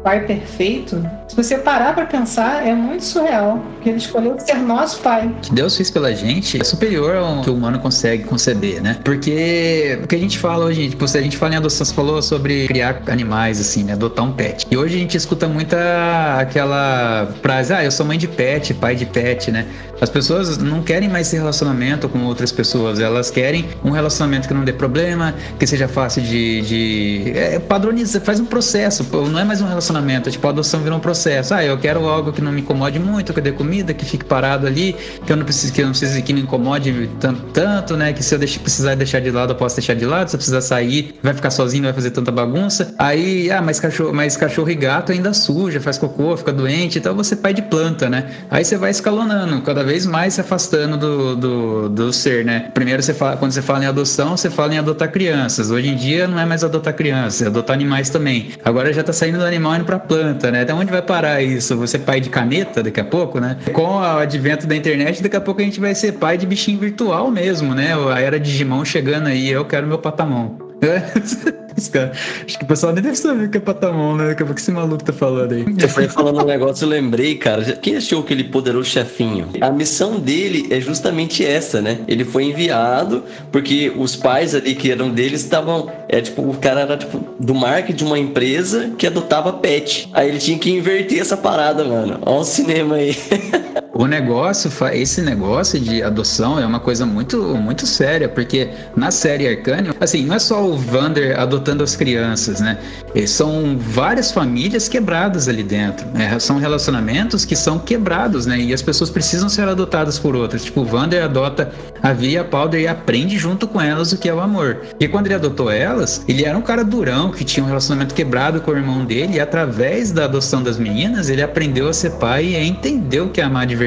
pai 0.03 0.25
perfeito, 0.25 1.01
se 1.33 1.35
você 1.35 1.57
parar 1.57 1.95
para 1.95 2.05
pensar, 2.05 2.67
é 2.67 2.75
muito 2.75 3.03
surreal, 3.03 3.57
porque 3.73 3.89
ele 3.89 3.97
escolheu 3.97 4.37
ser 4.37 4.57
nosso 4.57 4.99
pai. 4.99 5.27
O 5.27 5.41
que 5.41 5.53
Deus 5.53 5.75
fez 5.75 5.89
pela 5.89 6.13
gente 6.13 6.61
é 6.61 6.63
superior 6.63 7.15
ao 7.15 7.41
que 7.41 7.49
o 7.49 7.55
humano 7.55 7.79
consegue 7.79 8.23
conceber, 8.23 8.81
né? 8.81 8.99
Porque 9.03 9.99
o 10.03 10.07
que 10.07 10.15
a 10.15 10.19
gente 10.19 10.37
fala 10.37 10.65
hoje, 10.65 10.89
tipo, 10.89 11.07
se 11.07 11.17
a 11.17 11.21
gente 11.21 11.37
fala 11.37 11.53
em 11.53 11.57
adoção, 11.57 11.85
você 11.85 11.93
falou 11.93 12.21
sobre 12.21 12.67
criar 12.67 13.01
animais, 13.07 13.59
assim, 13.59 13.83
né? 13.83 13.93
Adotar 13.93 14.25
um 14.25 14.33
pet. 14.33 14.67
E 14.69 14.77
hoje 14.77 14.95
a 14.95 14.99
gente 14.99 15.17
escuta 15.17 15.47
muita 15.47 16.37
aquela 16.37 17.33
frase, 17.41 17.73
ah, 17.73 17.83
eu 17.83 17.91
sou 17.91 18.05
mãe 18.05 18.17
de 18.17 18.27
pet, 18.27 18.73
pai 18.73 18.95
de 18.95 19.05
pet, 19.05 19.49
né? 19.49 19.65
As 19.99 20.09
pessoas 20.09 20.57
não 20.57 20.83
querem 20.83 21.07
mais 21.07 21.27
esse 21.27 21.37
relacionamento 21.37 22.09
com 22.09 22.25
outras 22.25 22.51
pessoas, 22.51 22.99
elas 22.99 23.31
querem 23.31 23.69
um 23.83 23.89
relacionamento 23.91 24.47
que 24.47 24.53
não 24.53 24.65
dê 24.65 24.73
problema, 24.73 25.33
que 25.57 25.65
seja 25.65 25.87
fácil 25.87 26.21
de. 26.21 26.61
de 26.61 27.31
é, 27.33 27.57
padroniza, 27.57 28.19
faz 28.19 28.39
um 28.39 28.45
processo, 28.45 29.05
não 29.31 29.39
é 29.39 29.45
mais 29.45 29.61
um 29.61 29.67
relacionamento, 29.67 29.92
é 29.99 30.19
tipo, 30.31 30.45
a 30.45 30.49
adoção 30.49 30.81
vira 30.81 30.95
um 30.95 30.99
processo. 30.99 31.53
Ah, 31.53 31.63
eu 31.63 31.77
quero 31.77 32.07
algo 32.07 32.31
que 32.31 32.41
não 32.41 32.51
me 32.51 32.61
incomode 32.61 32.99
muito, 32.99 33.33
que 33.33 33.41
dê 33.41 33.51
comida, 33.51 33.93
que 33.93 34.05
fique 34.05 34.25
parado 34.25 34.67
ali, 34.67 34.95
que 35.25 35.31
eu 35.31 35.37
não 35.37 35.45
precise, 35.45 35.71
que 35.71 35.81
eu 35.81 35.85
não 35.85 35.91
precise 35.91 36.21
que 36.21 36.33
me 36.33 36.41
incomode 36.41 37.09
tanto, 37.19 37.41
tanto, 37.53 37.97
né? 37.97 38.13
Que 38.13 38.23
se 38.23 38.35
eu 38.35 38.39
precisar 38.39 38.95
deixar 38.95 39.19
de 39.19 39.31
lado, 39.31 39.53
eu 39.53 39.55
posso 39.55 39.77
deixar 39.77 39.95
de 39.95 40.05
lado, 40.05 40.29
se 40.29 40.35
eu 40.35 40.37
precisar 40.37 40.61
sair, 40.61 41.15
vai 41.23 41.33
ficar 41.33 41.49
sozinho, 41.49 41.83
vai 41.83 41.93
fazer 41.93 42.11
tanta 42.11 42.31
bagunça. 42.31 42.93
Aí, 42.97 43.49
ah, 43.51 43.61
mas 43.61 43.79
cachorro, 43.79 44.13
mas 44.13 44.37
cachorro 44.37 44.69
e 44.69 44.75
gato 44.75 45.11
ainda 45.11 45.33
suja, 45.33 45.79
faz 45.79 45.97
cocô, 45.97 46.35
fica 46.37 46.51
doente, 46.51 46.99
então 46.99 47.15
você 47.15 47.35
pai 47.35 47.53
de 47.53 47.61
planta, 47.61 48.09
né? 48.09 48.31
Aí 48.49 48.63
você 48.63 48.77
vai 48.77 48.91
escalonando, 48.91 49.61
cada 49.61 49.83
vez 49.83 49.93
vez 49.93 50.05
mais 50.07 50.33
se 50.33 50.41
afastando 50.41 50.97
do, 50.97 51.35
do, 51.35 51.89
do 51.89 52.13
ser, 52.13 52.43
né? 52.43 52.71
Primeiro 52.73 53.01
você 53.03 53.13
fala, 53.13 53.37
quando 53.37 53.51
você 53.51 53.61
fala 53.61 53.83
em 53.83 53.87
adoção, 53.87 54.35
você 54.35 54.49
fala 54.49 54.73
em 54.73 54.79
adotar 54.79 55.11
crianças. 55.11 55.69
Hoje 55.69 55.89
em 55.89 55.95
dia 55.95 56.27
não 56.27 56.39
é 56.39 56.45
mais 56.45 56.63
adotar 56.63 56.95
crianças, 56.95 57.43
é 57.43 57.47
adotar 57.47 57.75
animais 57.75 58.09
também. 58.09 58.49
Agora 58.65 58.91
já 58.91 59.03
tá 59.03 59.13
saindo 59.13 59.37
do 59.37 59.45
animal 59.45 59.75
indo 59.83 59.85
pra 59.85 59.99
planta, 59.99 60.49
né? 60.49 60.61
Até 60.61 60.73
onde 60.73 60.91
vai 60.91 61.01
parar 61.01 61.41
isso? 61.41 61.75
Você 61.77 61.97
é 61.97 61.99
pai 61.99 62.19
de 62.19 62.29
caneta 62.29 62.81
daqui 62.81 62.99
a 62.99 63.03
pouco, 63.03 63.39
né? 63.39 63.57
Com 63.73 63.97
o 63.97 63.99
advento 63.99 64.65
da 64.65 64.75
internet, 64.75 65.21
daqui 65.21 65.35
a 65.35 65.41
pouco 65.41 65.61
a 65.61 65.63
gente 65.63 65.79
vai 65.79 65.93
ser 65.93 66.13
pai 66.13 66.37
de 66.37 66.45
bichinho 66.45 66.79
virtual 66.79 67.29
mesmo, 67.29 67.75
né? 67.75 67.93
A 68.11 68.19
era 68.19 68.39
Digimon 68.39 68.83
chegando 68.85 69.27
aí, 69.27 69.49
eu 69.49 69.65
quero 69.65 69.85
meu 69.85 69.99
patamão. 69.99 70.57
Acho 71.77 72.57
que 72.57 72.63
o 72.63 72.67
pessoal 72.67 72.93
nem 72.93 73.03
deve 73.03 73.15
saber 73.15 73.45
o 73.45 73.49
que 73.49 73.57
é 73.57 73.61
patamon, 73.61 74.15
né? 74.15 74.27
Daqui 74.29 74.43
a 74.43 74.45
pouco 74.45 74.59
esse 74.59 74.71
maluco 74.71 75.03
tá 75.03 75.13
falando 75.13 75.53
aí. 75.53 75.63
Você 75.63 75.87
foi 75.87 76.07
falando 76.07 76.41
um 76.41 76.45
negócio, 76.45 76.85
eu 76.85 76.89
lembrei, 76.89 77.35
cara. 77.35 77.63
Quem 77.73 77.97
achou 77.97 78.21
aquele 78.21 78.43
poderoso 78.43 78.89
chefinho? 78.89 79.49
A 79.61 79.71
missão 79.71 80.19
dele 80.19 80.67
é 80.69 80.79
justamente 80.79 81.45
essa, 81.45 81.81
né? 81.81 81.99
Ele 82.07 82.23
foi 82.23 82.45
enviado 82.45 83.23
porque 83.51 83.91
os 83.95 84.15
pais 84.15 84.53
ali 84.55 84.75
que 84.75 84.91
eram 84.91 85.09
dele 85.09 85.35
estavam. 85.35 85.91
É 86.07 86.21
tipo, 86.21 86.41
o 86.41 86.57
cara 86.57 86.81
era 86.81 86.97
tipo 86.97 87.23
do 87.39 87.53
marketing 87.53 87.97
de 87.97 88.03
uma 88.03 88.19
empresa 88.19 88.91
que 88.97 89.07
adotava 89.07 89.53
pet. 89.53 90.09
Aí 90.13 90.29
ele 90.29 90.37
tinha 90.37 90.57
que 90.57 90.69
inverter 90.69 91.19
essa 91.19 91.37
parada, 91.37 91.83
mano. 91.83 92.19
Olha 92.21 92.39
o 92.39 92.43
cinema 92.43 92.95
aí. 92.95 93.15
O 93.95 94.07
negócio, 94.07 94.71
esse 94.91 95.21
negócio 95.21 95.79
de 95.79 96.01
adoção 96.01 96.59
é 96.59 96.65
uma 96.65 96.79
coisa 96.79 97.05
muito, 97.05 97.37
muito 97.55 97.85
séria, 97.85 98.27
porque 98.27 98.69
na 98.95 99.11
série 99.11 99.47
Arcane, 99.47 99.91
assim, 100.01 100.25
não 100.25 100.33
é 100.33 100.39
só 100.39 100.65
o 100.65 100.75
Vander 100.75 101.39
adotando 101.39 101.83
as 101.83 101.95
crianças, 101.95 102.59
né? 102.59 102.79
São 103.27 103.77
várias 103.77 104.31
famílias 104.31 104.89
quebradas 104.89 105.47
ali 105.47 105.61
dentro. 105.61 106.07
Né? 106.07 106.39
São 106.39 106.57
relacionamentos 106.57 107.45
que 107.45 107.55
são 107.55 107.77
quebrados, 107.77 108.47
né? 108.47 108.57
E 108.59 108.73
as 108.73 108.81
pessoas 108.81 109.11
precisam 109.11 109.47
ser 109.47 109.67
adotadas 109.67 110.17
por 110.17 110.35
outras. 110.35 110.63
Tipo, 110.63 110.81
o 110.81 110.85
Vander 110.85 111.23
adota 111.23 111.71
a 112.01 112.11
Via 112.13 112.41
a 112.41 112.43
Powder 112.43 112.81
e 112.81 112.87
aprende 112.87 113.37
junto 113.37 113.67
com 113.67 113.79
elas 113.79 114.11
o 114.11 114.17
que 114.17 114.27
é 114.27 114.33
o 114.33 114.39
amor. 114.39 114.81
E 114.99 115.07
quando 115.07 115.27
ele 115.27 115.35
adotou 115.35 115.69
elas, 115.69 116.25
ele 116.27 116.43
era 116.43 116.57
um 116.57 116.63
cara 116.63 116.83
durão, 116.83 117.29
que 117.29 117.43
tinha 117.43 117.63
um 117.63 117.67
relacionamento 117.67 118.15
quebrado 118.15 118.59
com 118.59 118.71
o 118.71 118.75
irmão 118.75 119.05
dele, 119.05 119.35
e 119.35 119.39
através 119.39 120.11
da 120.11 120.25
adoção 120.25 120.63
das 120.63 120.79
meninas, 120.79 121.29
ele 121.29 121.43
aprendeu 121.43 121.87
a 121.87 121.93
ser 121.93 122.13
pai 122.13 122.45
e 122.47 122.55
a 122.55 122.63
entender 122.63 123.21
o 123.21 123.29
que 123.29 123.39
é 123.39 123.43
amar 123.43 123.67
de 123.67 123.75
verdade. 123.75 123.82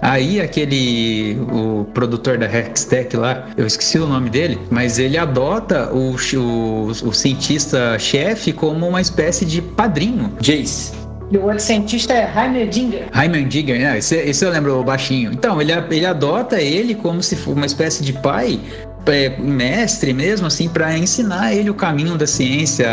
Aí 0.00 0.40
aquele 0.40 1.38
o 1.52 1.84
produtor 1.92 2.38
da 2.38 2.46
Hextech 2.46 3.16
lá, 3.16 3.48
eu 3.56 3.66
esqueci 3.66 3.98
o 3.98 4.06
nome 4.06 4.30
dele, 4.30 4.58
mas 4.70 4.98
ele 4.98 5.18
adota 5.18 5.92
o, 5.92 6.14
o, 6.36 6.86
o 6.86 7.12
cientista-chefe 7.12 8.52
como 8.52 8.88
uma 8.88 9.00
espécie 9.00 9.44
de 9.44 9.60
padrinho. 9.60 10.32
Jace. 10.40 10.92
E 11.30 11.38
o 11.38 11.44
outro 11.44 11.60
cientista 11.60 12.12
é 12.12 12.30
Heimerdinger. 12.36 13.08
Heimerdinger, 13.14 13.78
né? 13.78 13.98
Esse, 13.98 14.16
esse 14.16 14.44
eu 14.44 14.50
lembro 14.50 14.82
baixinho. 14.84 15.32
Então, 15.32 15.60
ele, 15.60 15.72
ele 15.90 16.06
adota 16.06 16.60
ele 16.60 16.94
como 16.94 17.22
se 17.22 17.34
fosse 17.34 17.56
uma 17.56 17.66
espécie 17.66 18.04
de 18.04 18.12
pai 18.12 18.60
mestre 19.38 20.12
mesmo, 20.12 20.46
assim, 20.46 20.68
para 20.68 20.96
ensinar 20.96 21.54
ele 21.54 21.70
o 21.70 21.74
caminho 21.74 22.16
da 22.16 22.26
ciência, 22.26 22.88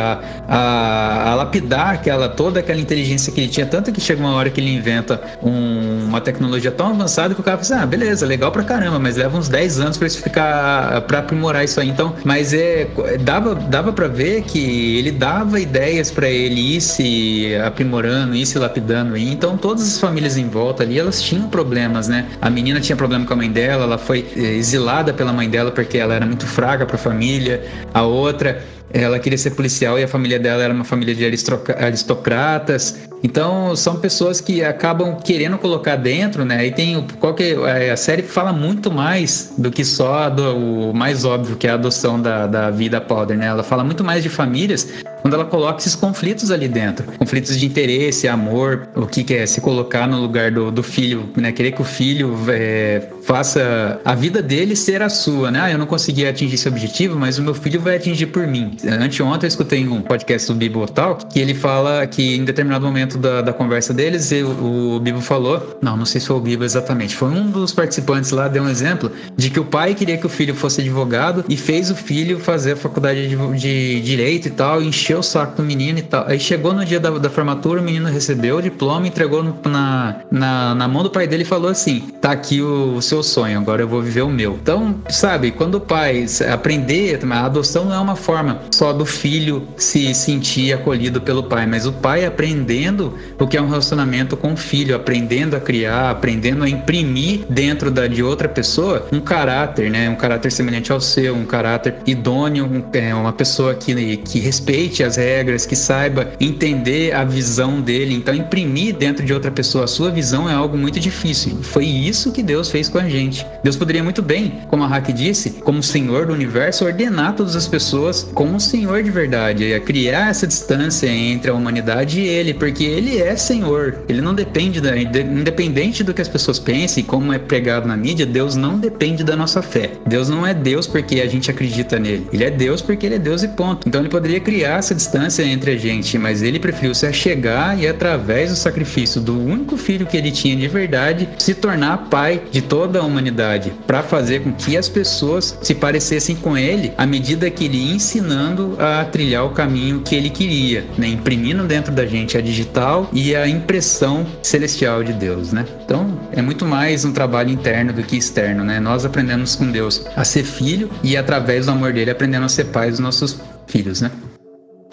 a, 0.47 1.31
a, 1.31 1.35
lapidar 1.35 1.93
aquela, 1.93 2.27
toda 2.27 2.59
aquela 2.59 2.79
inteligência 2.79 3.31
que 3.31 3.41
ele 3.41 3.49
tinha, 3.49 3.65
tanto 3.65 3.91
que 3.91 4.01
chega 4.01 4.19
uma 4.19 4.33
hora 4.33 4.49
que 4.49 4.59
ele 4.59 4.73
inventa 4.73 5.21
um, 5.41 6.05
uma 6.05 6.19
tecnologia 6.19 6.71
tão 6.71 6.87
avançada 6.87 7.33
que 7.33 7.41
o 7.41 7.43
cara 7.43 7.57
fala 7.57 7.75
assim, 7.75 7.83
ah, 7.83 7.85
beleza, 7.85 8.25
legal 8.25 8.51
pra 8.51 8.63
caramba, 8.63 8.99
mas 8.99 9.15
leva 9.15 9.37
uns 9.37 9.47
10 9.47 9.79
anos 9.79 9.97
para 9.97 10.07
isso 10.07 10.21
ficar, 10.21 11.01
para 11.01 11.19
aprimorar 11.19 11.63
isso 11.63 11.79
aí. 11.79 11.89
Então, 11.89 12.15
mas 12.23 12.53
é, 12.53 12.87
dava, 13.21 13.55
dava 13.55 13.93
para 13.93 14.07
ver 14.07 14.43
que 14.43 14.97
ele 14.97 15.11
dava 15.11 15.59
ideias 15.59 16.11
para 16.11 16.29
ele 16.29 16.75
ir 16.75 16.81
se 16.81 17.55
aprimorando, 17.65 18.35
ir 18.35 18.45
se 18.45 18.57
lapidando. 18.59 19.15
E 19.15 19.31
então, 19.31 19.57
todas 19.57 19.83
as 19.83 19.99
famílias 19.99 20.37
em 20.37 20.47
volta 20.47 20.83
ali, 20.83 20.99
elas 20.99 21.21
tinham 21.21 21.47
problemas, 21.47 22.07
né? 22.07 22.27
A 22.41 22.49
menina 22.49 22.79
tinha 22.79 22.95
problema 22.95 23.25
com 23.25 23.33
a 23.33 23.35
mãe 23.35 23.51
dela, 23.51 23.83
ela 23.83 23.97
foi 23.97 24.25
eh, 24.35 24.55
exilada 24.55 25.13
pela 25.13 25.31
mãe 25.31 25.49
dela 25.49 25.71
porque 25.71 26.00
ela 26.01 26.15
era 26.15 26.25
muito 26.25 26.45
fraca 26.45 26.85
para 26.85 26.95
a 26.95 26.99
família. 26.99 27.63
A 27.93 28.03
outra, 28.03 28.61
ela 28.93 29.19
queria 29.19 29.37
ser 29.37 29.51
policial 29.51 29.97
e 29.97 30.03
a 30.03 30.07
família 30.07 30.39
dela 30.39 30.63
era 30.63 30.73
uma 30.73 30.83
família 30.83 31.15
de 31.15 31.25
aristocratas. 31.25 32.99
Então 33.23 33.75
são 33.75 33.99
pessoas 33.99 34.41
que 34.41 34.63
acabam 34.63 35.15
querendo 35.15 35.57
colocar 35.57 35.95
dentro, 35.95 36.43
né? 36.43 36.65
E 36.65 36.71
tem 36.71 37.05
qual 37.19 37.33
que 37.33 37.55
é, 37.65 37.91
a 37.91 37.97
série 37.97 38.23
fala 38.23 38.51
muito 38.51 38.91
mais 38.91 39.53
do 39.57 39.69
que 39.69 39.85
só 39.85 40.29
do, 40.29 40.89
o 40.89 40.93
mais 40.93 41.23
óbvio 41.23 41.55
que 41.55 41.67
é 41.67 41.69
a 41.69 41.75
adoção 41.75 42.19
da, 42.19 42.47
da 42.47 42.71
vida 42.71 42.99
Powder, 42.99 43.37
né? 43.37 43.47
Ela 43.47 43.63
fala 43.63 43.83
muito 43.83 44.03
mais 44.03 44.23
de 44.23 44.29
famílias 44.29 44.87
quando 45.21 45.35
ela 45.35 45.45
coloca 45.45 45.79
esses 45.79 45.93
conflitos 45.93 46.49
ali 46.49 46.67
dentro, 46.67 47.05
conflitos 47.17 47.59
de 47.59 47.63
interesse, 47.63 48.27
amor, 48.27 48.87
o 48.95 49.05
que, 49.05 49.23
que 49.23 49.35
é 49.35 49.45
se 49.45 49.61
colocar 49.61 50.07
no 50.07 50.19
lugar 50.19 50.49
do, 50.49 50.71
do 50.71 50.81
filho, 50.81 51.29
né? 51.37 51.51
Querer 51.51 51.73
que 51.73 51.81
o 51.81 51.85
filho 51.85 52.35
é, 52.49 53.07
faça 53.23 53.99
a 54.03 54.15
vida 54.15 54.41
dele 54.41 54.75
ser 54.75 55.01
a 55.01 55.09
sua, 55.09 55.51
né? 55.51 55.61
Ah, 55.63 55.71
eu 55.71 55.77
não 55.77 55.85
consegui 55.85 56.25
atingir 56.25 56.55
esse 56.55 56.67
objetivo, 56.67 57.17
mas 57.17 57.37
o 57.37 57.43
meu 57.43 57.53
filho 57.53 57.79
vai 57.79 57.95
atingir 57.95 58.27
por 58.27 58.45
mim. 58.47 58.75
Anteontem 58.85 59.47
eu 59.47 59.49
escutei 59.49 59.87
um 59.87 60.01
podcast 60.01 60.47
do 60.51 60.55
Bibo 60.55 60.85
Talk 60.87 61.27
que 61.27 61.39
ele 61.39 61.53
fala 61.53 62.05
que 62.07 62.35
em 62.35 62.43
determinado 62.43 62.85
momento 62.85 63.17
da, 63.17 63.41
da 63.41 63.53
conversa 63.53 63.93
deles, 63.93 64.31
e 64.31 64.43
o, 64.43 64.99
Bibo 64.99 65.21
falou, 65.21 65.77
não, 65.81 65.95
não 65.95 66.05
sei 66.05 66.19
se 66.19 66.27
foi 66.27 66.37
o 66.37 66.39
Bibo 66.39 66.63
exatamente, 66.63 67.15
foi 67.15 67.29
um 67.29 67.47
dos 67.47 67.71
participantes 67.71 68.31
lá, 68.31 68.47
deu 68.47 68.63
um 68.63 68.69
exemplo, 68.69 69.11
de 69.35 69.49
que 69.49 69.59
o 69.59 69.65
pai 69.65 69.93
queria 69.93 70.17
que 70.17 70.25
o 70.25 70.29
filho 70.29 70.55
fosse 70.55 70.81
advogado 70.81 71.45
e 71.47 71.55
fez 71.55 71.91
o 71.91 71.95
filho 71.95 72.39
fazer 72.39 72.73
a 72.73 72.75
faculdade 72.75 73.27
de, 73.27 73.35
de 73.57 74.01
Direito 74.01 74.47
e 74.47 74.51
tal, 74.51 74.81
encheu 74.81 75.19
o 75.19 75.23
saco 75.23 75.57
do 75.57 75.63
menino 75.63 75.99
e 75.99 76.01
tal. 76.01 76.25
Aí 76.27 76.39
chegou 76.39 76.73
no 76.73 76.83
dia 76.83 76.99
da, 76.99 77.09
da 77.11 77.29
formatura, 77.29 77.79
o 77.79 77.83
menino 77.83 78.09
recebeu 78.09 78.57
o 78.57 78.61
diploma, 78.61 79.07
entregou 79.07 79.43
no, 79.43 79.57
na, 79.65 80.21
na, 80.29 80.75
na 80.75 80.87
mão 80.87 81.03
do 81.03 81.09
pai 81.09 81.27
dele 81.27 81.43
e 81.43 81.45
falou 81.45 81.69
assim: 81.69 82.01
tá 82.19 82.31
aqui 82.31 82.61
o 82.61 83.01
seu 83.11 83.23
sonho, 83.23 83.59
agora 83.59 83.81
eu 83.81 83.87
vou 83.87 84.01
viver 84.01 84.21
o 84.21 84.29
meu. 84.29 84.57
Então, 84.61 84.95
sabe, 85.09 85.51
quando 85.51 85.75
o 85.75 85.81
pai 85.81 86.25
aprender, 86.51 87.19
a 87.29 87.45
adoção 87.45 87.85
não 87.85 87.93
é 87.93 87.99
uma 87.99 88.15
forma 88.15 88.61
só 88.71 88.93
do 88.93 89.05
filho 89.05 89.67
se 89.75 90.13
sentir 90.13 90.71
acolhido 90.73 91.19
pelo 91.19 91.43
pai, 91.43 91.65
mas 91.65 91.85
o 91.85 91.91
pai 91.91 92.25
aprendendo 92.25 93.17
o 93.37 93.45
que 93.45 93.57
é 93.57 93.61
um 93.61 93.67
relacionamento 93.67 94.37
com 94.37 94.53
o 94.53 94.57
filho, 94.57 94.95
aprendendo 94.95 95.57
a 95.57 95.59
criar, 95.59 96.09
aprendendo 96.09 96.63
a 96.63 96.69
imprimir 96.69 97.41
dentro 97.49 97.91
da, 97.91 98.07
de 98.07 98.23
outra 98.23 98.47
pessoa 98.47 99.05
um 99.11 99.19
caráter, 99.19 99.91
né? 99.91 100.09
Um 100.09 100.15
caráter 100.15 100.51
semelhante 100.51 100.91
ao 100.91 101.01
seu, 101.01 101.35
um 101.35 101.45
caráter 101.45 101.95
idôneo, 102.07 102.65
um, 102.65 102.83
é, 102.93 103.13
uma 103.13 103.33
pessoa 103.33 103.75
que, 103.75 104.17
que 104.17 104.39
respeite 104.39 105.03
as 105.03 105.17
regras, 105.17 105.65
que 105.65 105.75
saiba 105.75 106.31
entender 106.39 107.13
a 107.13 107.25
visão 107.25 107.81
dele. 107.81 108.15
Então, 108.15 108.33
imprimir 108.33 108.95
dentro 108.95 109.25
de 109.25 109.33
outra 109.33 109.51
pessoa 109.51 109.83
a 109.83 109.87
sua 109.87 110.09
visão 110.09 110.49
é 110.49 110.53
algo 110.53 110.77
muito 110.77 110.99
difícil. 110.99 111.59
Foi 111.61 111.85
isso 111.85 112.31
que 112.31 112.41
Deus 112.41 112.71
fez 112.71 112.87
com 112.87 113.00
a 113.01 113.09
gente. 113.09 113.45
Deus 113.63 113.75
poderia 113.75 114.03
muito 114.03 114.21
bem, 114.21 114.61
como 114.67 114.83
a 114.83 114.87
Hack 114.87 115.11
disse, 115.11 115.51
como 115.63 115.81
Senhor 115.83 116.25
do 116.25 116.33
universo, 116.33 116.85
ordenar 116.85 117.35
todas 117.35 117.55
as 117.55 117.67
pessoas 117.67 118.29
como 118.33 118.55
um 118.55 118.59
Senhor 118.59 119.03
de 119.03 119.11
verdade, 119.11 119.79
criar 119.85 120.29
essa 120.29 120.47
distância 120.47 121.07
entre 121.07 121.51
a 121.51 121.53
humanidade 121.53 122.19
e 122.19 122.27
Ele, 122.27 122.53
porque 122.53 122.83
ele 122.83 123.17
é 123.17 123.35
Senhor. 123.35 123.99
Ele 124.07 124.21
não 124.21 124.33
depende 124.33 124.81
da. 124.81 124.97
Independente 124.97 126.03
do 126.03 126.13
que 126.13 126.21
as 126.21 126.27
pessoas 126.27 126.59
pensem, 126.59 127.03
como 127.03 127.33
é 127.33 127.39
pregado 127.39 127.87
na 127.87 127.97
mídia, 127.97 128.25
Deus 128.25 128.55
não 128.55 128.77
depende 128.77 129.23
da 129.23 129.35
nossa 129.35 129.61
fé. 129.61 129.91
Deus 130.05 130.29
não 130.29 130.45
é 130.45 130.53
Deus 130.53 130.87
porque 130.87 131.21
a 131.21 131.27
gente 131.27 131.49
acredita 131.49 131.97
nele. 131.99 132.27
Ele 132.31 132.43
é 132.43 132.49
Deus 132.49 132.81
porque 132.81 133.05
ele 133.05 133.15
é 133.15 133.19
Deus 133.19 133.43
e 133.43 133.47
ponto. 133.47 133.87
Então 133.87 134.01
ele 134.01 134.09
poderia 134.09 134.39
criar 134.39 134.79
essa 134.79 134.93
distância 134.93 135.43
entre 135.43 135.71
a 135.71 135.77
gente, 135.77 136.17
mas 136.17 136.41
ele 136.41 136.59
preferiu 136.59 136.93
se 136.93 137.05
achegar 137.05 137.79
e, 137.79 137.87
através 137.87 138.49
do 138.49 138.55
sacrifício 138.55 139.21
do 139.21 139.39
único 139.39 139.77
filho 139.77 140.05
que 140.05 140.17
ele 140.17 140.31
tinha 140.31 140.55
de 140.55 140.67
verdade, 140.67 141.29
se 141.37 141.53
tornar 141.53 142.09
pai 142.09 142.41
de 142.51 142.61
toda 142.61 142.90
toda 142.91 142.99
a 142.99 143.03
humanidade 143.03 143.71
para 143.87 144.03
fazer 144.03 144.43
com 144.43 144.51
que 144.51 144.75
as 144.75 144.89
pessoas 144.89 145.57
se 145.61 145.73
parecessem 145.73 146.35
com 146.35 146.57
ele 146.57 146.91
à 146.97 147.05
medida 147.05 147.49
que 147.49 147.63
ele 147.63 147.77
ia 147.77 147.95
ensinando 147.95 148.75
a 148.77 149.05
trilhar 149.05 149.45
o 149.45 149.51
caminho 149.51 150.01
que 150.01 150.13
ele 150.13 150.29
queria, 150.29 150.85
né? 150.97 151.07
imprimindo 151.07 151.63
dentro 151.63 151.93
da 151.93 152.05
gente 152.05 152.37
a 152.37 152.41
digital 152.41 153.09
e 153.13 153.33
a 153.33 153.47
impressão 153.47 154.27
celestial 154.43 155.05
de 155.05 155.13
Deus, 155.13 155.53
né? 155.53 155.65
Então 155.85 156.19
é 156.33 156.41
muito 156.41 156.65
mais 156.65 157.05
um 157.05 157.13
trabalho 157.13 157.49
interno 157.49 157.93
do 157.93 158.03
que 158.03 158.17
externo, 158.17 158.61
né? 158.61 158.81
Nós 158.81 159.05
aprendemos 159.05 159.55
com 159.55 159.71
Deus 159.71 160.05
a 160.17 160.25
ser 160.25 160.43
filho 160.43 160.89
e 161.01 161.15
através 161.15 161.67
do 161.67 161.71
amor 161.71 161.93
dele 161.93 162.11
aprendendo 162.11 162.45
a 162.45 162.49
ser 162.49 162.65
pai 162.65 162.89
dos 162.89 162.99
nossos 162.99 163.39
filhos, 163.67 164.01
né? 164.01 164.11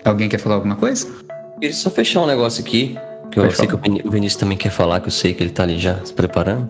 Alguém 0.04 0.28
quer 0.28 0.38
falar 0.38 0.54
alguma 0.54 0.76
coisa? 0.76 1.08
Queria 1.58 1.74
só 1.74 1.90
fechar 1.90 2.22
um 2.22 2.26
negócio 2.26 2.62
aqui. 2.62 2.96
Que 3.30 3.38
eu 3.38 3.44
Pode 3.44 3.56
sei 3.56 3.66
que 3.66 3.72
falar. 3.76 3.98
o 4.04 4.10
Vinícius 4.10 4.40
também 4.40 4.56
quer 4.56 4.70
falar, 4.70 5.00
que 5.00 5.08
eu 5.08 5.12
sei 5.12 5.34
que 5.34 5.42
ele 5.42 5.50
tá 5.50 5.62
ali 5.62 5.78
já 5.78 5.96
se 6.04 6.12
preparando. 6.12 6.68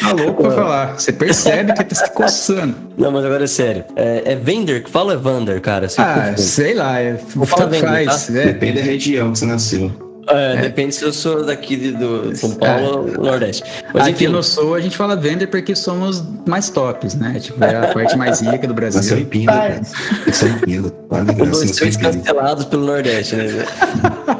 Tá 0.00 0.12
louco 0.12 0.42
pra 0.42 0.52
falar. 0.52 0.98
Você 0.98 1.12
percebe 1.12 1.72
que 1.74 1.84
tá 1.84 1.94
se 1.94 2.10
coçando. 2.12 2.74
Não, 2.96 3.10
mas 3.10 3.24
agora 3.24 3.44
é 3.44 3.46
sério. 3.46 3.84
É, 3.96 4.32
é 4.32 4.36
Vender 4.36 4.82
que 4.82 4.90
fala 4.90 5.12
ou 5.12 5.18
é 5.18 5.22
Vander, 5.22 5.60
cara? 5.60 5.86
Ah, 5.98 6.34
sei 6.36 6.74
lá. 6.74 7.00
É, 7.00 7.16
falar 7.16 7.46
tanto 7.62 7.70
bem, 7.70 7.80
faz. 7.80 8.34
É. 8.34 8.46
Depende 8.46 8.78
da 8.78 8.82
região 8.82 9.32
que 9.32 9.38
você 9.38 9.46
nasceu. 9.46 10.10
É, 10.28 10.56
depende 10.56 10.94
se 10.94 11.04
eu 11.04 11.12
sou 11.12 11.44
daqui 11.44 11.76
de, 11.76 11.92
do 11.92 12.36
São 12.36 12.52
Paulo 12.52 13.12
ou 13.16 13.24
Nordeste. 13.24 13.64
Mas 13.92 14.04
Aqui 14.04 14.24
enfim, 14.24 14.28
no 14.28 14.42
Sul 14.42 14.74
a 14.74 14.80
gente 14.80 14.96
fala 14.96 15.16
vender 15.16 15.48
porque 15.48 15.74
somos 15.74 16.22
mais 16.46 16.70
tops, 16.70 17.14
né? 17.14 17.38
Tipo, 17.40 17.64
é 17.64 17.76
a 17.76 17.92
parte 17.92 18.16
mais 18.16 18.40
rica 18.40 18.66
do 18.66 18.74
Nasceu 18.80 19.18
em 19.18 19.24
Brasil. 19.24 19.46
Cara. 19.46 19.80
Nasceu 20.26 20.48
em 20.48 20.82
graça, 20.82 21.32
dois 21.34 21.48
nasceu 21.48 21.66
em 21.66 21.72
três 21.72 21.96
Pinda. 21.96 22.12
cancelados 22.12 22.64
pelo 22.66 22.86
Nordeste, 22.86 23.36
né? 23.36 23.44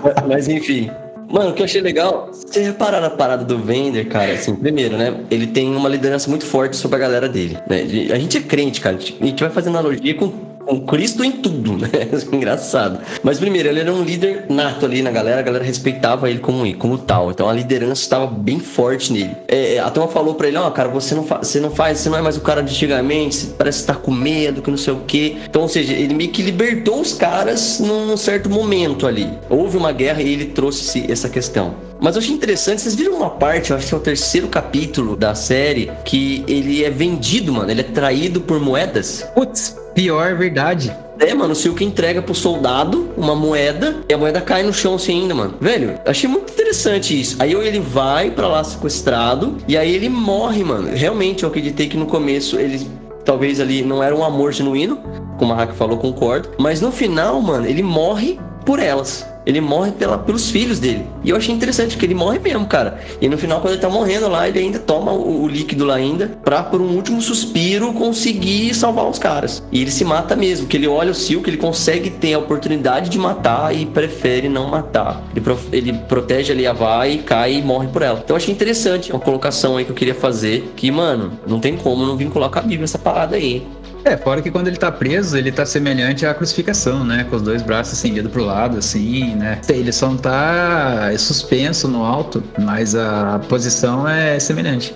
mas, 0.03 0.27
mas 0.29 0.49
enfim. 0.49 0.91
Mano, 1.31 1.51
o 1.51 1.55
que 1.55 1.63
eu 1.63 1.65
achei 1.65 1.81
legal, 1.81 2.29
você 2.33 2.61
reparar 2.61 3.01
na 3.01 3.09
parada 3.09 3.45
do 3.45 3.57
Vender, 3.57 4.07
cara, 4.09 4.33
assim, 4.33 4.55
primeiro, 4.57 4.97
né? 4.97 5.15
Ele 5.31 5.47
tem 5.47 5.75
uma 5.77 5.89
liderança 5.89 6.29
muito 6.29 6.45
forte 6.45 6.77
sobre 6.77 6.97
a 6.97 6.99
galera 6.99 7.29
dele, 7.29 7.57
né? 7.69 7.83
A 8.13 8.19
gente 8.19 8.37
é 8.37 8.41
crente, 8.41 8.81
cara. 8.81 8.97
A 8.97 9.25
gente 9.25 9.41
vai 9.41 9.51
fazer 9.51 9.69
analogia 9.69 10.13
com, 10.15 10.33
com 10.67 10.81
Cristo 10.81 11.25
em 11.25 11.33
tudo, 11.33 11.77
né? 11.77 11.89
Engraçado. 12.33 13.01
Mas 13.23 13.39
primeiro, 13.39 13.69
ele 13.69 13.81
era 13.81 13.93
um 13.93 14.03
líder 14.03 14.47
nato 14.49 14.87
ali 14.87 15.03
na 15.03 15.11
galera, 15.11 15.41
a 15.41 15.43
galera 15.43 15.65
respeitava 15.65 16.29
ele 16.29 16.41
como, 16.41 16.73
como 16.77 16.99
tal. 16.99 17.31
Então 17.31 17.49
a 17.49 17.53
liderança 17.53 18.03
estava 18.03 18.27
bem 18.27 18.59
forte 18.59 19.13
nele. 19.13 19.37
É, 19.49 19.79
a 19.79 19.91
turma 19.91 20.09
falou 20.09 20.35
pra 20.35 20.49
ele, 20.49 20.57
ó, 20.57 20.71
cara, 20.71 20.89
você 20.89 21.15
não, 21.15 21.23
você 21.23 21.61
não 21.61 21.71
faz, 21.71 21.99
você 21.99 22.09
não 22.09 22.19
é 22.19 22.23
mais 22.23 22.37
o 22.37 22.41
cara 22.41 22.63
de 22.63 22.71
antigamente, 22.81 23.37
você 23.37 23.55
parece 23.57 23.81
estar 23.81 23.97
com 23.97 24.11
medo, 24.11 24.63
que 24.63 24.71
não 24.71 24.79
sei 24.79 24.93
o 24.93 25.01
quê. 25.07 25.37
Então, 25.49 25.63
ou 25.63 25.69
seja, 25.69 25.93
ele 25.93 26.15
meio 26.15 26.31
que 26.31 26.43
libertou 26.43 27.01
os 27.01 27.13
caras 27.13 27.79
num, 27.81 28.17
certo 28.17 28.51
momento 28.51 29.07
ali. 29.07 29.31
Houve 29.49 29.77
uma 29.77 29.93
guerra 29.93 30.23
e 30.23 30.33
ele 30.33 30.47
trouxe 30.47 31.11
essa 31.11 31.29
questão. 31.29 31.90
Mas 32.01 32.17
eu 32.17 32.23
achei 32.23 32.35
interessante, 32.35 32.81
vocês 32.81 32.95
viram 32.95 33.15
uma 33.15 33.31
parte, 33.31 33.71
eu 33.71 33.77
acho 33.77 33.89
que 33.89 33.95
é 33.95 33.97
o 33.97 34.01
terceiro 34.01 34.49
capítulo 34.49 35.17
da 35.17 35.35
série, 35.35 35.91
que 36.05 36.45
ele 36.49 36.83
é 36.83 36.91
vendido, 36.91 37.53
mano, 37.53 37.71
ele 37.71 37.83
é 37.83 37.85
traído 37.85 38.41
por 38.41 38.59
moedas. 38.59 39.27
Putz, 39.35 39.77
pior 39.95 40.35
verdade. 40.37 40.95
É, 41.19 41.35
mano, 41.35 41.53
o 41.53 41.57
Silk 41.57 41.85
entrega 41.85 42.23
pro 42.23 42.35
soldado 42.35 43.11
uma 43.15 43.37
moeda 43.37 43.97
e 44.09 44.15
a 44.15 44.17
moeda 44.17 44.41
cai 44.41 44.63
no 44.63 44.73
chão 44.73 44.95
assim 44.95 45.21
ainda, 45.21 45.35
mano. 45.35 45.55
Velho, 45.61 46.01
achei 46.07 46.29
muito 46.29 46.51
interessante 46.51 47.21
isso. 47.21 47.37
Aí 47.39 47.53
ele 47.53 47.79
vai 47.79 48.31
pra 48.31 48.49
lá 48.49 48.65
sequestrado 48.65 49.59
e 49.69 49.77
aí 49.77 49.95
ele 49.95 50.09
morre, 50.09 50.65
mano. 50.65 50.89
Realmente, 50.95 51.43
eu 51.43 51.51
acreditei 51.51 51.89
que 51.89 51.97
no 51.99 52.07
começo 52.07 52.59
ele 52.59 52.89
talvez 53.23 53.61
ali 53.61 53.83
não 53.83 54.03
era 54.03 54.17
um 54.17 54.25
amor 54.25 54.53
genuíno, 54.53 54.99
como 55.39 55.53
a 55.53 55.57
Hack 55.57 55.75
falou, 55.75 55.99
concordo. 55.99 56.49
Mas 56.59 56.81
no 56.81 56.91
final, 56.91 57.41
mano, 57.43 57.67
ele 57.67 57.83
morre 57.83 58.41
por 58.65 58.79
elas. 58.79 59.27
Ele 59.47 59.61
morre 59.61 59.93
pela, 59.93 60.19
pelos 60.19 60.51
filhos 60.51 60.79
dele. 60.79 61.07
E 61.25 61.31
eu 61.31 61.37
achei 61.37 61.55
interessante, 61.55 61.93
porque 61.93 62.07
ele 62.07 62.15
morre 62.15 62.39
mesmo, 62.39 62.67
cara. 62.67 63.01
E 63.21 63.29
no 63.29 63.39
final, 63.39 63.61
quando 63.61 63.73
ele 63.75 63.83
tá 63.83 63.89
morrendo 63.89 64.29
lá, 64.29 64.49
ele 64.49 64.59
ainda 64.59 64.79
toma 64.79 65.13
o, 65.13 65.43
o 65.45 65.49
líquido 65.49 65.85
lá 65.85 65.95
ainda, 65.95 66.29
pra 66.45 66.63
por 66.63 66.81
um 66.81 66.95
último 66.95 67.21
suspiro 67.23 67.93
conseguir 67.93 68.75
salvar 68.75 69.09
os 69.09 69.19
caras. 69.19 69.63
E 69.73 69.81
ele 69.81 69.91
se 69.91 70.05
mata 70.05 70.37
mesmo, 70.37 70.67
que 70.67 70.77
ele 70.77 70.87
olha 70.87 71.11
o 71.11 71.15
Silk, 71.15 71.49
ele 71.49 71.57
consegue 71.57 72.11
ter 72.11 72.35
a 72.35 72.39
oportunidade 72.39 73.09
de 73.09 73.19
matar 73.19 73.75
e 73.75 73.87
prefere 73.87 74.49
não 74.49 74.69
matar. 74.69 75.23
Ele, 75.33 75.41
pro- 75.41 75.59
ele 75.73 75.93
protege 75.93 76.53
ali 76.53 76.67
a 76.67 76.73
vai, 76.73 77.19
cai 77.19 77.55
e 77.55 77.63
morre 77.63 77.89
por 77.89 78.03
ela. 78.03 78.21
Então 78.23 78.35
eu 78.35 78.37
achei 78.37 78.53
interessante, 78.53 79.11
uma 79.13 79.21
colocação 79.21 79.77
aí 79.77 79.85
que 79.85 79.91
eu 79.91 79.97
queria 79.97 80.15
fazer, 80.15 80.73
que, 80.77 80.91
mano, 80.91 81.33
não 81.47 81.59
tem 81.61 81.77
como 81.77 82.05
não 82.07 82.17
vincular 82.17 82.51
com 82.51 82.59
a 82.59 82.63
Bíblia 82.63 82.85
essa 82.85 82.99
parada 82.99 83.37
aí, 83.37 83.55
hein? 83.55 83.67
É, 84.05 84.17
fora 84.17 84.41
que 84.41 84.51
quando 84.51 84.69
ele 84.69 84.77
tá 84.77 84.91
preso, 84.91 85.37
ele 85.37 85.53
tá 85.53 85.67
semelhante 85.67 86.25
à 86.25 86.33
crucificação, 86.33 87.05
né? 87.05 87.25
Com 87.29 87.37
os 87.37 87.43
dois 87.43 87.63
braços 87.63 87.95
estendidos 87.95 88.33
pro 88.33 88.45
lado, 88.45 88.79
assim, 88.79 89.35
né? 89.35 89.61
Ele 89.69 89.93
só 89.93 90.09
não 90.09 90.17
tá 90.17 91.11
suspenso 91.19 91.87
no 91.87 92.05
alto, 92.05 92.43
mas 92.59 92.95
a 92.95 93.41
posição 93.49 94.09
é 94.09 94.39
semelhante. 94.39 94.95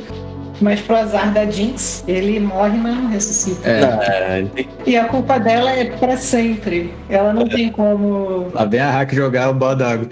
Mas 0.61 0.81
pro 0.81 0.97
azar 0.97 1.33
da 1.33 1.45
Jinx, 1.45 2.05
ele 2.07 2.39
morre, 2.41 2.79
mas 2.79 2.95
não 2.97 3.09
ressuscita. 3.11 3.69
É, 3.69 4.45
E 4.87 4.97
a 4.97 5.05
culpa 5.07 5.39
dela 5.39 5.71
é 5.73 5.85
pra 5.85 6.17
sempre. 6.17 6.95
Ela 7.09 7.33
não 7.33 7.49
tem 7.49 7.71
como. 7.71 8.49
lá 8.55 8.65
vem 8.65 8.81
a 8.81 8.91
hack 8.91 9.13
jogar 9.15 9.51
o 9.51 9.55
balde 9.55 9.83
d'água. 9.83 10.09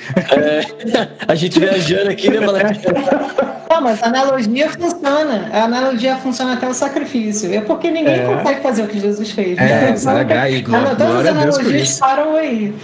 A 1.29 1.35
gente 1.35 1.59
viajando 1.61 2.11
aqui, 2.11 2.29
né? 2.31 2.41
Não, 3.71 3.81
mas 3.81 4.03
a 4.03 4.07
analogia 4.07 4.69
funciona. 4.69 5.49
A 5.53 5.63
analogia 5.65 6.17
funciona 6.17 6.55
até 6.55 6.69
o 6.69 6.75
sacrifício. 6.75 7.55
É 7.55 7.61
porque 7.61 7.91
ninguém 7.91 8.15
É. 8.21 8.25
consegue 8.37 8.61
fazer 8.61 8.83
o 8.83 8.87
que 8.89 8.99
Jesus 8.99 9.31
fez. 9.31 9.57
É, 9.59 9.63
né? 9.63 9.95
Ah, 9.97 10.61
glória- 10.61 10.63
não, 10.89 10.97
todas 10.97 11.17
as 11.17 11.27
analogias 11.27 11.99
param 11.99 12.37
aí. 12.37 12.75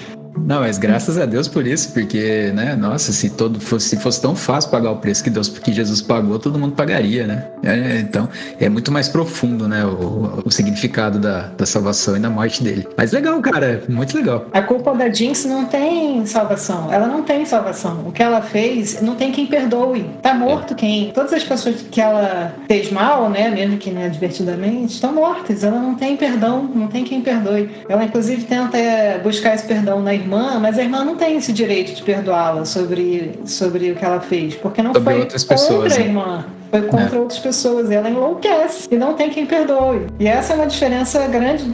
Não, 0.47 0.61
mas 0.61 0.79
graças 0.79 1.19
a 1.19 1.27
Deus 1.27 1.49
por 1.49 1.67
isso, 1.67 1.93
porque, 1.93 2.53
né, 2.55 2.75
nossa, 2.75 3.13
se 3.13 3.31
todo 3.31 3.61
fosse, 3.61 3.89
se 3.91 3.97
fosse 3.97 4.21
tão 4.21 4.35
fácil 4.35 4.71
pagar 4.71 4.93
o 4.93 4.97
preço 4.97 5.23
que 5.23 5.31
Deus, 5.31 5.49
que 5.49 5.73
Jesus 5.73 6.01
pagou, 6.01 6.39
todo 6.39 6.59
mundo 6.59 6.75
pagaria, 6.75 7.27
né? 7.27 7.45
É, 7.63 8.01
então, 8.01 8.29
é 8.59 8.69
muito 8.69 8.91
mais 8.91 9.09
profundo, 9.09 9.69
né, 9.69 9.85
o, 9.85 10.43
o 10.45 10.51
significado 10.51 11.19
da, 11.19 11.49
da 11.57 11.67
salvação 11.67 12.17
e 12.17 12.21
da 12.21 12.31
morte 12.31 12.63
dele. 12.63 12.89
Mas 12.97 13.13
legal, 13.13 13.41
cara, 13.41 13.83
muito 13.89 14.17
legal. 14.17 14.47
A 14.53 14.63
culpa 14.63 14.95
da 14.95 15.11
Jinx 15.11 15.45
não 15.45 15.65
tem 15.67 16.25
salvação. 16.27 16.93
Ela 16.93 17.07
não 17.07 17.23
tem 17.23 17.45
salvação. 17.45 18.05
O 18.07 18.13
que 18.13 18.23
ela 18.23 18.41
fez, 18.41 19.01
não 19.03 19.15
tem 19.15 19.33
quem 19.33 19.47
perdoe. 19.47 20.11
Tá 20.23 20.35
morto 20.35 20.75
quem? 20.75 21.11
Todas 21.13 21.33
as 21.33 21.45
pessoas 21.45 21.85
que 21.91 22.01
ela 22.01 22.55
fez 22.67 22.91
mal, 22.91 23.29
né, 23.29 23.51
mesmo 23.51 23.77
que 23.79 23.91
inadvertidamente, 23.91 24.95
estão 24.95 25.13
mortas. 25.13 25.65
Ela 25.65 25.79
não 25.79 25.95
tem 25.95 26.17
perdão, 26.17 26.63
não 26.75 26.89
tem 26.89 27.05
quem 27.05 27.21
perdoe. 27.21 27.71
Ela, 27.89 28.05
inclusive, 28.05 28.45
tenta 28.45 28.77
é, 28.77 29.19
buscar 29.19 29.55
esse 29.55 29.67
perdão 29.67 30.01
na 30.01 30.15
irmã, 30.15 30.28
mas 30.61 30.79
a 30.79 30.83
irmã 30.83 31.05
não 31.05 31.17
tem 31.17 31.37
esse 31.37 31.53
direito 31.53 31.95
de 31.95 32.03
perdoá-la 32.03 32.65
sobre, 32.65 33.39
sobre 33.45 33.93
o 33.93 33.95
que 33.97 34.05
ela 34.05 34.21
fez, 34.21 34.55
porque 34.55 34.83
não 34.83 34.93
Sobre 34.93 35.13
foi 35.15 35.21
outras 35.23 35.45
contra 35.45 35.65
a 35.95 35.99
né? 35.99 36.05
irmã. 36.07 36.45
Foi 36.71 36.83
contra 36.83 37.17
É. 37.17 37.19
outras 37.21 37.39
pessoas. 37.39 37.91
E 37.91 37.95
ela 37.95 38.11
enlouquece. 38.11 38.89
E 38.93 38.97
não 38.97 39.15
tem 39.15 39.31
quem 39.31 39.47
perdoe. 39.47 40.07
E 40.21 40.27
essa 40.27 40.53
é 40.53 40.57
uma 40.57 40.67
diferença 40.67 41.27
grande 41.27 41.65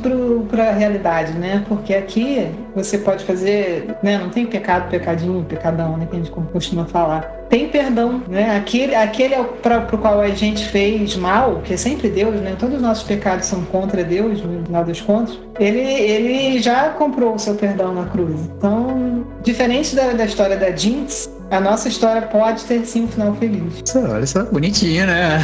para 0.49 0.69
a 0.69 0.73
realidade, 0.73 1.33
né? 1.33 1.65
Porque 1.69 1.93
aqui 1.95 2.47
você 2.77 2.99
pode 2.99 3.25
fazer. 3.25 3.97
Né? 4.05 4.19
Não 4.19 4.29
tem 4.31 4.47
pecado, 4.47 4.89
pecadinho, 4.89 5.45
pecadão, 5.49 5.97
né? 5.97 6.07
Que 6.09 6.15
a 6.17 6.19
gente 6.21 6.31
costuma 6.53 6.85
falar. 6.85 7.29
Tem 7.55 7.69
perdão, 7.69 8.21
né? 8.29 8.57
Aquele, 8.57 8.97
aquele 8.97 9.37
para 9.63 9.79
o 9.93 9.99
qual 9.99 10.21
a 10.21 10.31
gente 10.31 10.67
fez 10.71 11.15
mal, 11.15 11.61
que 11.63 11.75
é 11.75 11.77
sempre 11.77 12.09
Deus, 12.09 12.35
né? 12.41 12.57
Todos 12.59 12.75
os 12.75 12.83
nossos 12.83 13.05
pecados 13.05 13.47
são 13.47 13.63
contra 13.67 14.03
Deus, 14.03 14.43
no 14.43 14.65
final 14.67 14.85
das 14.85 15.01
contas. 15.01 15.39
Ele, 15.61 15.79
ele 15.79 16.61
já 16.61 16.89
comprou 16.89 17.33
o 17.33 17.39
seu 17.39 17.55
perdão 17.55 17.95
na 17.95 18.07
cruz. 18.07 18.41
Então, 18.59 19.25
diferente 19.45 19.95
da, 19.95 20.15
da 20.15 20.25
história 20.25 20.57
da 20.57 20.75
Jinx, 20.75 21.31
a 21.49 21.61
nossa 21.61 21.87
história 21.87 22.23
pode 22.23 22.65
ter 22.65 22.85
sim 22.85 23.05
um 23.05 23.07
final 23.07 23.33
feliz. 23.37 23.85
Olha 23.95 24.27
só, 24.27 24.43
bonitinho, 24.47 25.07
né? 25.07 25.39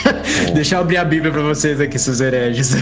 Deixa 0.54 0.76
eu 0.76 0.80
abrir 0.80 0.96
a 0.96 1.04
Bíblia 1.04 1.30
pra 1.30 1.42
vocês 1.42 1.78
aqui, 1.82 1.98
seus 1.98 2.22
hereges. 2.22 2.76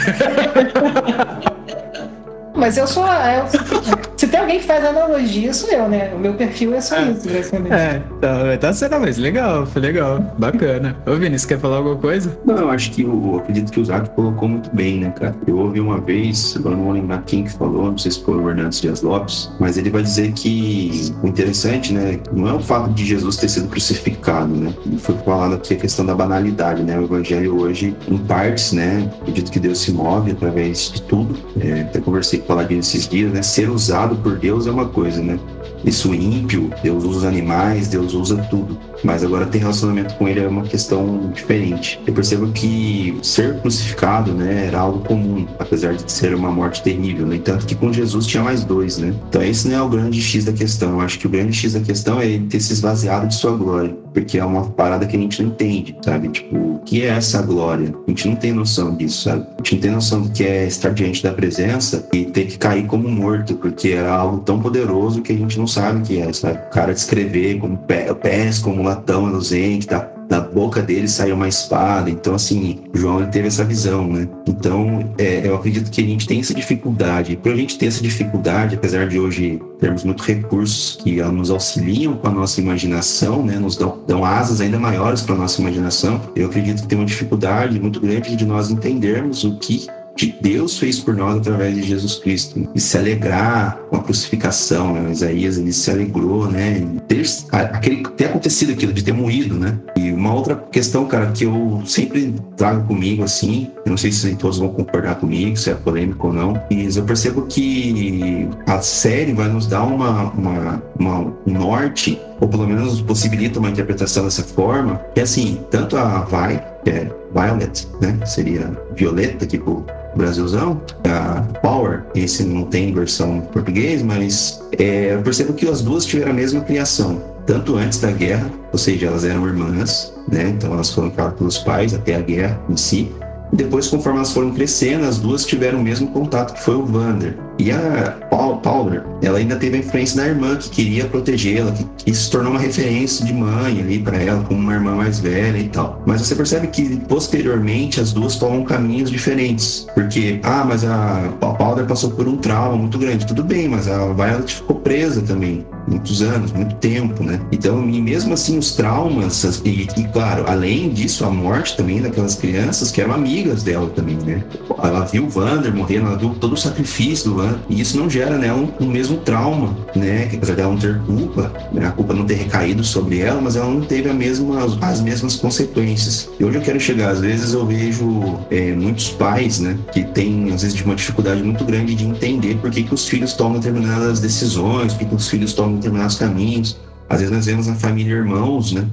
Mas 2.54 2.76
eu 2.76 2.86
sou. 2.86 3.04
eu- 3.04 4.09
se 4.20 4.28
tem 4.28 4.38
alguém 4.38 4.58
que 4.58 4.66
faz 4.66 4.84
analogia, 4.84 5.54
sou 5.54 5.70
eu, 5.70 5.88
né? 5.88 6.12
O 6.14 6.18
meu 6.18 6.34
perfil 6.34 6.74
é 6.74 6.80
só 6.82 7.00
isso, 7.00 7.26
basicamente. 7.26 7.72
É, 7.72 8.02
tá, 8.20 8.58
tá 8.58 8.72
sendo, 8.74 9.00
mas 9.00 9.16
legal, 9.16 9.64
foi 9.64 9.80
legal, 9.80 10.20
bacana. 10.38 10.94
Ô, 11.06 11.14
Vinícius, 11.14 11.46
quer 11.46 11.58
falar 11.58 11.78
alguma 11.78 11.96
coisa? 11.96 12.38
Não, 12.44 12.58
eu 12.58 12.70
acho 12.70 12.90
que 12.90 13.02
o, 13.02 13.32
eu 13.32 13.38
acredito 13.38 13.72
que 13.72 13.80
o 13.80 13.84
Zac 13.86 14.10
colocou 14.10 14.46
muito 14.46 14.68
bem, 14.76 15.00
né, 15.00 15.10
cara? 15.18 15.34
Eu 15.46 15.56
ouvi 15.56 15.80
uma 15.80 15.98
vez, 15.98 16.54
agora 16.54 16.76
não 16.76 16.84
vou 16.84 16.92
lembrar 16.92 17.22
quem 17.22 17.44
que 17.44 17.50
falou, 17.50 17.90
não 17.92 17.96
sei 17.96 18.10
se 18.10 18.22
foi 18.22 18.36
o 18.36 18.50
Hernandes 18.50 18.82
Dias 18.82 19.00
Lopes, 19.00 19.50
mas 19.58 19.78
ele 19.78 19.88
vai 19.88 20.02
dizer 20.02 20.32
que 20.32 21.14
o 21.22 21.26
interessante, 21.26 21.90
né, 21.94 22.20
não 22.30 22.46
é 22.46 22.52
o 22.52 22.60
fato 22.60 22.90
de 22.90 23.06
Jesus 23.06 23.38
ter 23.38 23.48
sido 23.48 23.68
crucificado, 23.68 24.54
né? 24.54 24.74
E 24.84 24.98
foi 24.98 25.16
falado 25.24 25.54
aqui 25.54 25.72
a 25.72 25.78
questão 25.78 26.04
da 26.04 26.14
banalidade, 26.14 26.82
né? 26.82 26.98
O 26.98 27.04
evangelho 27.04 27.58
hoje, 27.58 27.96
em 28.06 28.18
partes, 28.18 28.72
né? 28.72 29.10
Acredito 29.22 29.50
que 29.50 29.58
Deus 29.58 29.78
se 29.78 29.90
move 29.90 30.32
através 30.32 30.92
de 30.92 31.00
tudo. 31.00 31.38
É, 31.58 31.80
até 31.80 32.00
conversei 32.00 32.38
com 32.40 32.44
o 32.44 32.48
Paladino 32.48 32.80
esses 32.80 33.08
dias, 33.08 33.32
né? 33.32 33.40
Ser 33.40 33.70
usado 33.70 34.09
por 34.16 34.38
Deus 34.38 34.66
é 34.66 34.70
uma 34.70 34.86
coisa, 34.86 35.22
né? 35.22 35.38
Isso 35.84 36.14
ímpio, 36.14 36.70
Deus 36.82 37.04
usa 37.04 37.28
animais, 37.28 37.88
Deus 37.88 38.14
usa 38.14 38.36
tudo. 38.50 38.78
Mas 39.02 39.24
agora 39.24 39.46
ter 39.46 39.58
relacionamento 39.58 40.14
com 40.14 40.28
ele 40.28 40.40
é 40.40 40.48
uma 40.48 40.62
questão 40.62 41.30
diferente. 41.34 42.00
Eu 42.06 42.12
percebo 42.12 42.50
que 42.52 43.18
ser 43.22 43.58
crucificado, 43.60 44.32
né, 44.32 44.66
era 44.66 44.80
algo 44.80 45.00
comum, 45.00 45.46
apesar 45.58 45.94
de 45.94 46.10
ser 46.10 46.34
uma 46.34 46.50
morte 46.50 46.82
terrível. 46.82 47.26
No 47.26 47.34
entanto, 47.34 47.66
que 47.66 47.74
com 47.74 47.92
Jesus 47.92 48.26
tinha 48.26 48.42
mais 48.42 48.64
dois, 48.64 48.98
né? 48.98 49.14
Então 49.28 49.42
esse 49.42 49.68
não 49.68 49.76
é 49.76 49.82
o 49.82 49.88
grande 49.88 50.20
X 50.20 50.44
da 50.44 50.52
questão. 50.52 50.92
Eu 50.92 51.00
acho 51.00 51.18
que 51.18 51.26
o 51.26 51.30
grande 51.30 51.52
X 51.52 51.72
da 51.72 51.80
questão 51.80 52.20
é 52.20 52.26
ele 52.26 52.46
ter 52.46 52.60
se 52.60 52.72
esvaziado 52.72 53.26
de 53.28 53.34
sua 53.34 53.56
glória. 53.56 53.94
porque 54.12 54.38
é 54.38 54.44
uma 54.44 54.64
parada 54.70 55.06
que 55.06 55.16
a 55.16 55.18
gente 55.18 55.42
não 55.42 55.50
entende, 55.50 55.96
sabe? 56.04 56.28
Tipo, 56.28 56.56
o 56.56 56.78
que 56.84 57.02
é 57.02 57.06
essa 57.08 57.40
glória? 57.42 57.94
A 58.06 58.10
gente 58.10 58.28
não 58.28 58.36
tem 58.36 58.52
noção 58.52 58.94
disso, 58.94 59.24
sabe? 59.24 59.42
A 59.42 59.56
gente 59.58 59.74
não 59.74 59.80
tem 59.80 59.90
noção 59.90 60.22
do 60.22 60.30
que 60.30 60.44
é 60.44 60.66
estar 60.66 60.90
diante 60.90 61.22
da 61.22 61.32
presença 61.32 62.06
e 62.12 62.24
ter 62.24 62.46
que 62.46 62.58
cair 62.58 62.86
como 62.86 63.08
morto, 63.08 63.54
porque 63.54 63.90
era 63.90 64.12
algo 64.12 64.38
tão 64.38 64.60
poderoso 64.60 65.22
que 65.22 65.32
a 65.32 65.36
gente 65.36 65.58
não 65.58 65.66
sabe 65.66 66.00
o 66.00 66.02
que 66.02 66.18
é, 66.18 66.32
sabe? 66.32 66.58
O 66.58 66.70
cara 66.70 66.92
descrever 66.92 67.58
como 67.58 67.78
pés, 67.78 68.58
como 68.58 68.82
latão 68.90 69.26
reluzente, 69.26 69.86
da 69.86 70.00
da 70.30 70.40
boca 70.40 70.80
dele 70.80 71.08
saiu 71.08 71.34
uma 71.34 71.48
espada. 71.48 72.08
Então, 72.08 72.36
assim, 72.36 72.78
João 72.94 73.28
teve 73.28 73.48
essa 73.48 73.64
visão, 73.64 74.06
né? 74.06 74.28
Então, 74.46 75.12
é, 75.18 75.44
eu 75.44 75.56
acredito 75.56 75.90
que 75.90 76.00
a 76.00 76.04
gente 76.04 76.24
tem 76.24 76.38
essa 76.38 76.54
dificuldade. 76.54 77.36
Para 77.36 77.50
a 77.50 77.56
gente 77.56 77.76
ter 77.76 77.86
essa 77.86 78.00
dificuldade, 78.00 78.76
apesar 78.76 79.08
de 79.08 79.18
hoje 79.18 79.60
termos 79.80 80.04
muitos 80.04 80.24
recursos 80.24 80.96
que 81.02 81.20
nos 81.20 81.50
auxiliam 81.50 82.14
com 82.14 82.28
a 82.28 82.30
nossa 82.30 82.60
imaginação, 82.60 83.44
né? 83.44 83.58
Nos 83.58 83.76
dão, 83.76 83.98
dão 84.06 84.24
asas 84.24 84.60
ainda 84.60 84.78
maiores 84.78 85.20
para 85.20 85.34
a 85.34 85.38
nossa 85.38 85.60
imaginação. 85.60 86.20
Eu 86.36 86.46
acredito 86.46 86.82
que 86.82 86.86
tem 86.86 86.96
uma 86.96 87.06
dificuldade 87.06 87.80
muito 87.80 88.00
grande 88.00 88.36
de 88.36 88.46
nós 88.46 88.70
entendermos 88.70 89.42
o 89.42 89.56
que 89.56 89.88
que 90.16 90.34
Deus 90.40 90.78
fez 90.78 90.98
por 90.98 91.14
nós 91.14 91.38
através 91.38 91.74
de 91.74 91.82
Jesus 91.82 92.16
Cristo. 92.16 92.68
E 92.74 92.80
se 92.80 92.96
alegrar 92.96 93.78
com 93.88 93.96
a 93.96 94.02
crucificação, 94.02 94.92
né? 94.94 95.10
Isaías 95.10 95.58
ele 95.58 95.72
se 95.72 95.90
alegrou, 95.90 96.46
né? 96.46 96.86
Ter, 97.08 97.22
aquele, 97.50 98.02
ter 98.16 98.26
acontecido 98.26 98.72
aquilo, 98.72 98.92
de 98.92 99.02
ter 99.02 99.12
morrido, 99.12 99.54
né? 99.54 99.78
E 99.96 100.12
uma 100.12 100.34
outra 100.34 100.56
questão, 100.56 101.06
cara, 101.06 101.30
que 101.32 101.44
eu 101.44 101.82
sempre 101.86 102.34
trago 102.56 102.86
comigo, 102.86 103.22
assim, 103.22 103.70
eu 103.84 103.90
não 103.90 103.96
sei 103.96 104.12
se 104.12 104.34
todos 104.36 104.58
vão 104.58 104.68
concordar 104.68 105.16
comigo, 105.16 105.56
se 105.56 105.70
é 105.70 105.74
polêmico 105.74 106.28
ou 106.28 106.32
não, 106.32 106.62
mas 106.70 106.96
eu 106.96 107.04
percebo 107.04 107.42
que 107.42 108.48
a 108.66 108.80
série 108.80 109.32
vai 109.32 109.48
nos 109.48 109.66
dar 109.66 109.82
uma, 109.84 110.30
uma, 110.32 110.82
uma 110.98 111.20
um 111.46 111.52
norte 111.52 112.20
ou 112.40 112.48
pelo 112.48 112.66
menos 112.66 113.00
possibilita 113.00 113.58
uma 113.58 113.70
interpretação 113.70 114.24
dessa 114.24 114.42
forma, 114.42 114.96
que 115.14 115.20
é 115.20 115.22
assim, 115.22 115.60
tanto 115.70 115.96
a 115.96 116.20
Vi, 116.24 116.60
que 116.84 116.90
é 116.90 117.10
Violet, 117.32 117.86
né, 118.00 118.18
seria 118.24 118.72
Violeta 118.94 119.44
aqui 119.44 119.58
pro 119.58 119.84
Brasilzão, 120.16 120.80
a 121.04 121.42
Power, 121.60 122.04
esse 122.14 122.42
não 122.42 122.64
tem 122.64 122.92
versão 122.92 123.36
em 123.36 123.40
português, 123.42 124.02
mas 124.02 124.60
é, 124.78 125.14
eu 125.14 125.22
percebo 125.22 125.52
que 125.52 125.68
as 125.68 125.82
duas 125.82 126.04
tiveram 126.04 126.32
a 126.32 126.34
mesma 126.34 126.60
criação, 126.62 127.22
tanto 127.46 127.76
antes 127.76 128.00
da 128.00 128.10
guerra, 128.10 128.50
ou 128.72 128.78
seja, 128.78 129.06
elas 129.06 129.24
eram 129.24 129.46
irmãs, 129.46 130.12
né, 130.26 130.48
então 130.48 130.72
elas 130.72 130.90
foram 130.90 131.10
criadas 131.10 131.38
pelos 131.38 131.58
pais 131.58 131.94
até 131.94 132.16
a 132.16 132.20
guerra 132.20 132.60
em 132.68 132.76
si, 132.76 133.12
depois, 133.52 133.88
conforme 133.88 134.18
elas 134.18 134.32
foram 134.32 134.52
crescendo, 134.52 135.04
as 135.06 135.18
duas 135.18 135.44
tiveram 135.44 135.80
o 135.80 135.82
mesmo 135.82 136.08
contato, 136.08 136.54
que 136.54 136.62
foi 136.62 136.76
o 136.76 136.86
Vander. 136.86 137.36
E 137.60 137.70
a 137.70 138.16
Powder, 138.62 139.04
ela 139.22 139.38
ainda 139.38 139.56
teve 139.56 139.76
a 139.76 139.80
influência 139.80 140.16
da 140.16 140.28
irmã, 140.28 140.56
que 140.56 140.70
queria 140.70 141.04
protegê-la, 141.04 141.72
que, 141.72 141.84
que, 142.04 142.14
se 142.14 142.30
tornou 142.30 142.52
uma 142.52 142.60
referência 142.60 143.24
de 143.24 143.34
mãe 143.34 143.80
ali 143.80 143.98
para 143.98 144.16
ela, 144.16 144.42
como 144.44 144.60
uma 144.60 144.74
irmã 144.74 144.94
mais 144.94 145.20
velha 145.20 145.58
e 145.58 145.68
tal. 145.68 146.02
Mas 146.06 146.22
você 146.22 146.34
percebe 146.34 146.68
que, 146.68 146.96
posteriormente, 147.00 148.00
as 148.00 148.12
duas 148.12 148.36
tomam 148.36 148.64
caminhos 148.64 149.10
diferentes. 149.10 149.86
Porque, 149.94 150.40
ah, 150.42 150.64
mas 150.66 150.84
a, 150.84 151.26
a 151.40 151.46
Powder 151.52 151.84
passou 151.86 152.10
por 152.12 152.26
um 152.26 152.36
trauma 152.36 152.76
muito 152.76 152.98
grande. 152.98 153.26
Tudo 153.26 153.44
bem, 153.44 153.68
mas 153.68 153.88
a 153.88 154.06
Violet 154.12 154.54
ficou 154.54 154.76
presa 154.76 155.20
também 155.20 155.66
muitos 155.86 156.22
anos, 156.22 156.52
muito 156.52 156.74
tempo, 156.76 157.22
né? 157.24 157.40
Então, 157.50 157.88
e 157.88 158.00
mesmo 158.00 158.34
assim, 158.34 158.58
os 158.58 158.72
traumas, 158.72 159.44
e, 159.64 159.88
e, 159.96 160.04
claro, 160.12 160.44
além 160.46 160.90
disso, 160.90 161.24
a 161.24 161.30
morte 161.30 161.76
também 161.76 162.00
daquelas 162.00 162.36
crianças 162.36 162.90
que 162.90 163.00
eram 163.00 163.14
amigas 163.14 163.62
dela 163.62 163.90
também, 163.90 164.16
né? 164.16 164.44
Ela 164.82 165.04
viu 165.04 165.24
o 165.24 165.28
Vander 165.28 165.74
morrendo, 165.74 166.06
ela 166.06 166.16
viu 166.16 166.34
todo 166.34 166.52
o 166.52 166.56
sacrifício 166.56 167.30
do 167.30 167.36
Vander, 167.36 167.49
e 167.68 167.80
isso 167.80 167.98
não 167.98 168.08
gera, 168.08 168.36
né, 168.36 168.52
um, 168.52 168.68
um 168.80 168.86
mesmo 168.86 169.18
trauma, 169.18 169.76
né? 169.94 170.26
Que 170.26 170.36
apesar 170.36 170.54
dela 170.54 170.72
não 170.72 170.78
ter 170.78 170.98
culpa, 171.00 171.52
né, 171.72 171.86
a 171.86 171.90
culpa 171.90 172.14
não 172.14 172.24
ter 172.24 172.34
recaído 172.34 172.84
sobre 172.84 173.20
ela, 173.20 173.40
mas 173.40 173.56
ela 173.56 173.68
não 173.68 173.80
teve 173.80 174.08
a 174.08 174.14
mesma, 174.14 174.64
as 174.80 175.00
mesmas 175.00 175.36
consequências. 175.36 176.28
E 176.38 176.44
hoje 176.44 176.58
eu 176.58 176.62
quero 176.62 176.80
chegar, 176.80 177.10
às 177.10 177.20
vezes 177.20 177.52
eu 177.52 177.66
vejo 177.66 178.38
é, 178.50 178.72
muitos 178.72 179.10
pais, 179.10 179.60
né, 179.60 179.76
que 179.92 180.04
têm, 180.04 180.52
às 180.52 180.62
vezes, 180.62 180.80
uma 180.82 180.94
dificuldade 180.94 181.42
muito 181.42 181.64
grande 181.64 181.94
de 181.94 182.04
entender 182.04 182.56
por 182.56 182.70
que, 182.70 182.82
que 182.82 182.94
os 182.94 183.08
filhos 183.08 183.32
tomam 183.32 183.58
determinadas 183.58 184.20
decisões, 184.20 184.92
por 184.92 185.00
que, 185.00 185.04
que 185.06 185.14
os 185.14 185.28
filhos 185.28 185.52
tomam 185.52 185.76
determinados 185.76 186.16
caminhos. 186.16 186.78
Às 187.08 187.20
vezes 187.20 187.34
nós 187.34 187.46
vemos 187.46 187.66
na 187.66 187.74
família 187.74 188.14
irmãos, 188.14 188.72
né? 188.72 188.86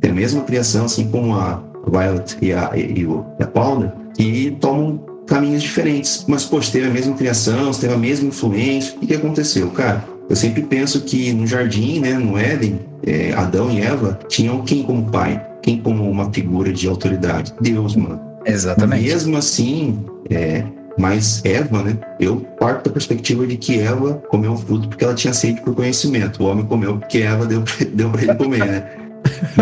Tem 0.00 0.10
a 0.10 0.14
mesma 0.14 0.42
criação, 0.42 0.84
assim 0.84 1.10
como 1.10 1.34
a 1.34 1.62
Violet 1.86 2.36
e 2.40 2.52
a, 2.52 2.70
e, 2.76 3.02
e 3.02 3.42
a 3.42 3.46
Paula, 3.46 3.94
que 4.16 4.56
tomam 4.60 5.13
caminhos 5.26 5.62
diferentes. 5.62 6.24
Mas, 6.28 6.44
poxa, 6.44 6.72
teve 6.72 6.86
a 6.86 6.90
mesma 6.90 7.14
criação, 7.14 7.70
teve 7.72 7.94
a 7.94 7.98
mesma 7.98 8.28
influência. 8.28 8.96
O 8.96 9.06
que 9.06 9.14
aconteceu? 9.14 9.70
Cara, 9.70 10.04
eu 10.28 10.36
sempre 10.36 10.62
penso 10.62 11.02
que 11.02 11.32
no 11.32 11.46
jardim, 11.46 12.00
né, 12.00 12.14
no 12.14 12.38
Éden, 12.38 12.80
é, 13.06 13.32
Adão 13.34 13.70
e 13.70 13.80
Eva 13.80 14.18
tinham 14.28 14.62
quem 14.62 14.82
como 14.82 15.10
pai? 15.10 15.44
Quem 15.62 15.78
como 15.78 16.10
uma 16.10 16.32
figura 16.32 16.72
de 16.72 16.88
autoridade? 16.88 17.54
Deus, 17.60 17.96
mano. 17.96 18.20
Exatamente. 18.44 19.02
Mesmo 19.02 19.36
assim, 19.36 19.98
é, 20.30 20.64
mas 20.98 21.42
Eva, 21.44 21.82
né? 21.82 21.98
Eu 22.20 22.36
parto 22.58 22.88
da 22.88 22.92
perspectiva 22.92 23.46
de 23.46 23.56
que 23.56 23.80
Eva 23.80 24.22
comeu 24.28 24.52
um 24.52 24.56
fruto 24.56 24.88
porque 24.88 25.04
ela 25.04 25.14
tinha 25.14 25.34
sede 25.34 25.60
por 25.60 25.74
conhecimento. 25.74 26.42
O 26.42 26.46
homem 26.46 26.64
comeu 26.64 26.98
porque 26.98 27.18
Eva 27.18 27.46
deu, 27.46 27.62
deu 27.92 28.10
para 28.10 28.22
ele 28.22 28.34
comer, 28.34 28.64
né? 28.64 28.90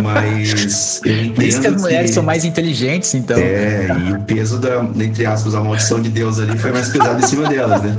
Mas 0.02 1.00
eu 1.06 1.12
entendo 1.12 1.34
Por 1.34 1.44
isso 1.44 1.60
que 1.60 1.66
as 1.66 1.80
mulheres 1.80 2.10
que, 2.10 2.14
são 2.14 2.22
mais 2.22 2.44
inteligentes, 2.44 3.14
então. 3.14 3.36
É, 3.36 3.88
e 4.08 4.12
o 4.12 4.20
peso 4.20 4.58
da, 4.58 4.84
entre 5.02 5.26
aspas, 5.26 5.54
a 5.54 5.60
maldição 5.60 6.00
de 6.00 6.10
Deus 6.10 6.38
ali 6.38 6.56
foi 6.58 6.72
mais 6.72 6.88
pesado 6.88 7.22
em 7.22 7.26
cima 7.26 7.48
delas, 7.48 7.82
né? 7.82 7.96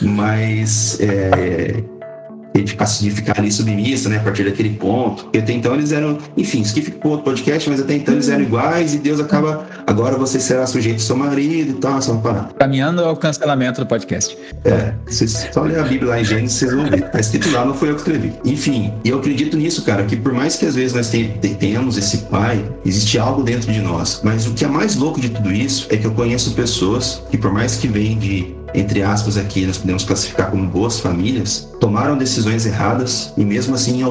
Mas 0.00 0.98
é, 1.00 1.82
de 2.52 3.10
ficar 3.10 3.38
ali 3.38 3.50
submissa, 3.50 4.08
né, 4.08 4.16
a 4.16 4.20
partir 4.20 4.44
daquele 4.44 4.70
ponto. 4.70 5.24
Porque 5.24 5.38
até 5.38 5.52
então 5.52 5.74
eles 5.74 5.92
eram, 5.92 6.18
enfim, 6.36 6.60
isso 6.60 6.74
que 6.74 6.82
fica 6.82 7.08
outro 7.08 7.24
podcast, 7.24 7.68
mas 7.68 7.80
até 7.80 7.94
então 7.94 8.14
eles 8.14 8.28
eram 8.28 8.42
iguais 8.42 8.94
e 8.94 8.98
Deus 8.98 9.20
acaba, 9.20 9.66
agora 9.86 10.16
você 10.16 10.40
será 10.40 10.66
sujeito 10.66 10.96
ao 10.96 11.00
seu 11.00 11.16
marido 11.16 11.70
e 11.70 11.74
tal, 11.74 12.00
só 12.02 12.14
para 12.16 12.48
Caminhando 12.58 13.02
ao 13.02 13.16
cancelamento 13.16 13.80
do 13.80 13.86
podcast. 13.86 14.36
É, 14.64 14.92
vocês 15.06 15.48
só 15.52 15.62
ler 15.62 15.78
a 15.78 15.82
Bíblia 15.82 16.10
lá 16.10 16.20
em 16.20 16.24
Gênesis, 16.24 16.58
vocês 16.58 16.72
vão 16.72 16.86
ver. 16.86 17.10
Tá 17.10 17.20
escrito 17.20 17.50
lá, 17.50 17.64
não 17.64 17.74
foi 17.74 17.90
eu 17.90 17.94
que 17.94 18.00
escrevi. 18.00 18.32
Enfim, 18.44 18.92
e 19.04 19.08
eu 19.08 19.18
acredito 19.18 19.56
nisso, 19.56 19.82
cara, 19.82 20.04
que 20.04 20.16
por 20.16 20.32
mais 20.32 20.56
que 20.56 20.66
às 20.66 20.74
vezes 20.74 20.94
nós 20.94 21.10
tenhamos 21.58 21.96
esse 21.96 22.18
pai, 22.18 22.64
existe 22.84 23.18
algo 23.18 23.42
dentro 23.42 23.72
de 23.72 23.80
nós. 23.80 24.20
Mas 24.22 24.46
o 24.46 24.54
que 24.54 24.64
é 24.64 24.68
mais 24.68 24.96
louco 24.96 25.20
de 25.20 25.30
tudo 25.30 25.52
isso 25.52 25.86
é 25.90 25.96
que 25.96 26.06
eu 26.06 26.12
conheço 26.12 26.52
pessoas 26.54 27.22
que, 27.30 27.38
por 27.38 27.52
mais 27.52 27.76
que 27.76 27.88
vêm 27.88 28.18
de 28.18 28.54
entre 28.74 29.02
aspas 29.02 29.36
aqui, 29.36 29.66
nós 29.66 29.78
podemos 29.78 30.04
classificar 30.04 30.50
como 30.50 30.66
boas 30.66 31.00
famílias, 31.00 31.68
tomaram 31.80 32.16
decisões 32.16 32.66
erradas 32.66 33.32
e 33.36 33.44
mesmo 33.44 33.74
assim 33.74 34.02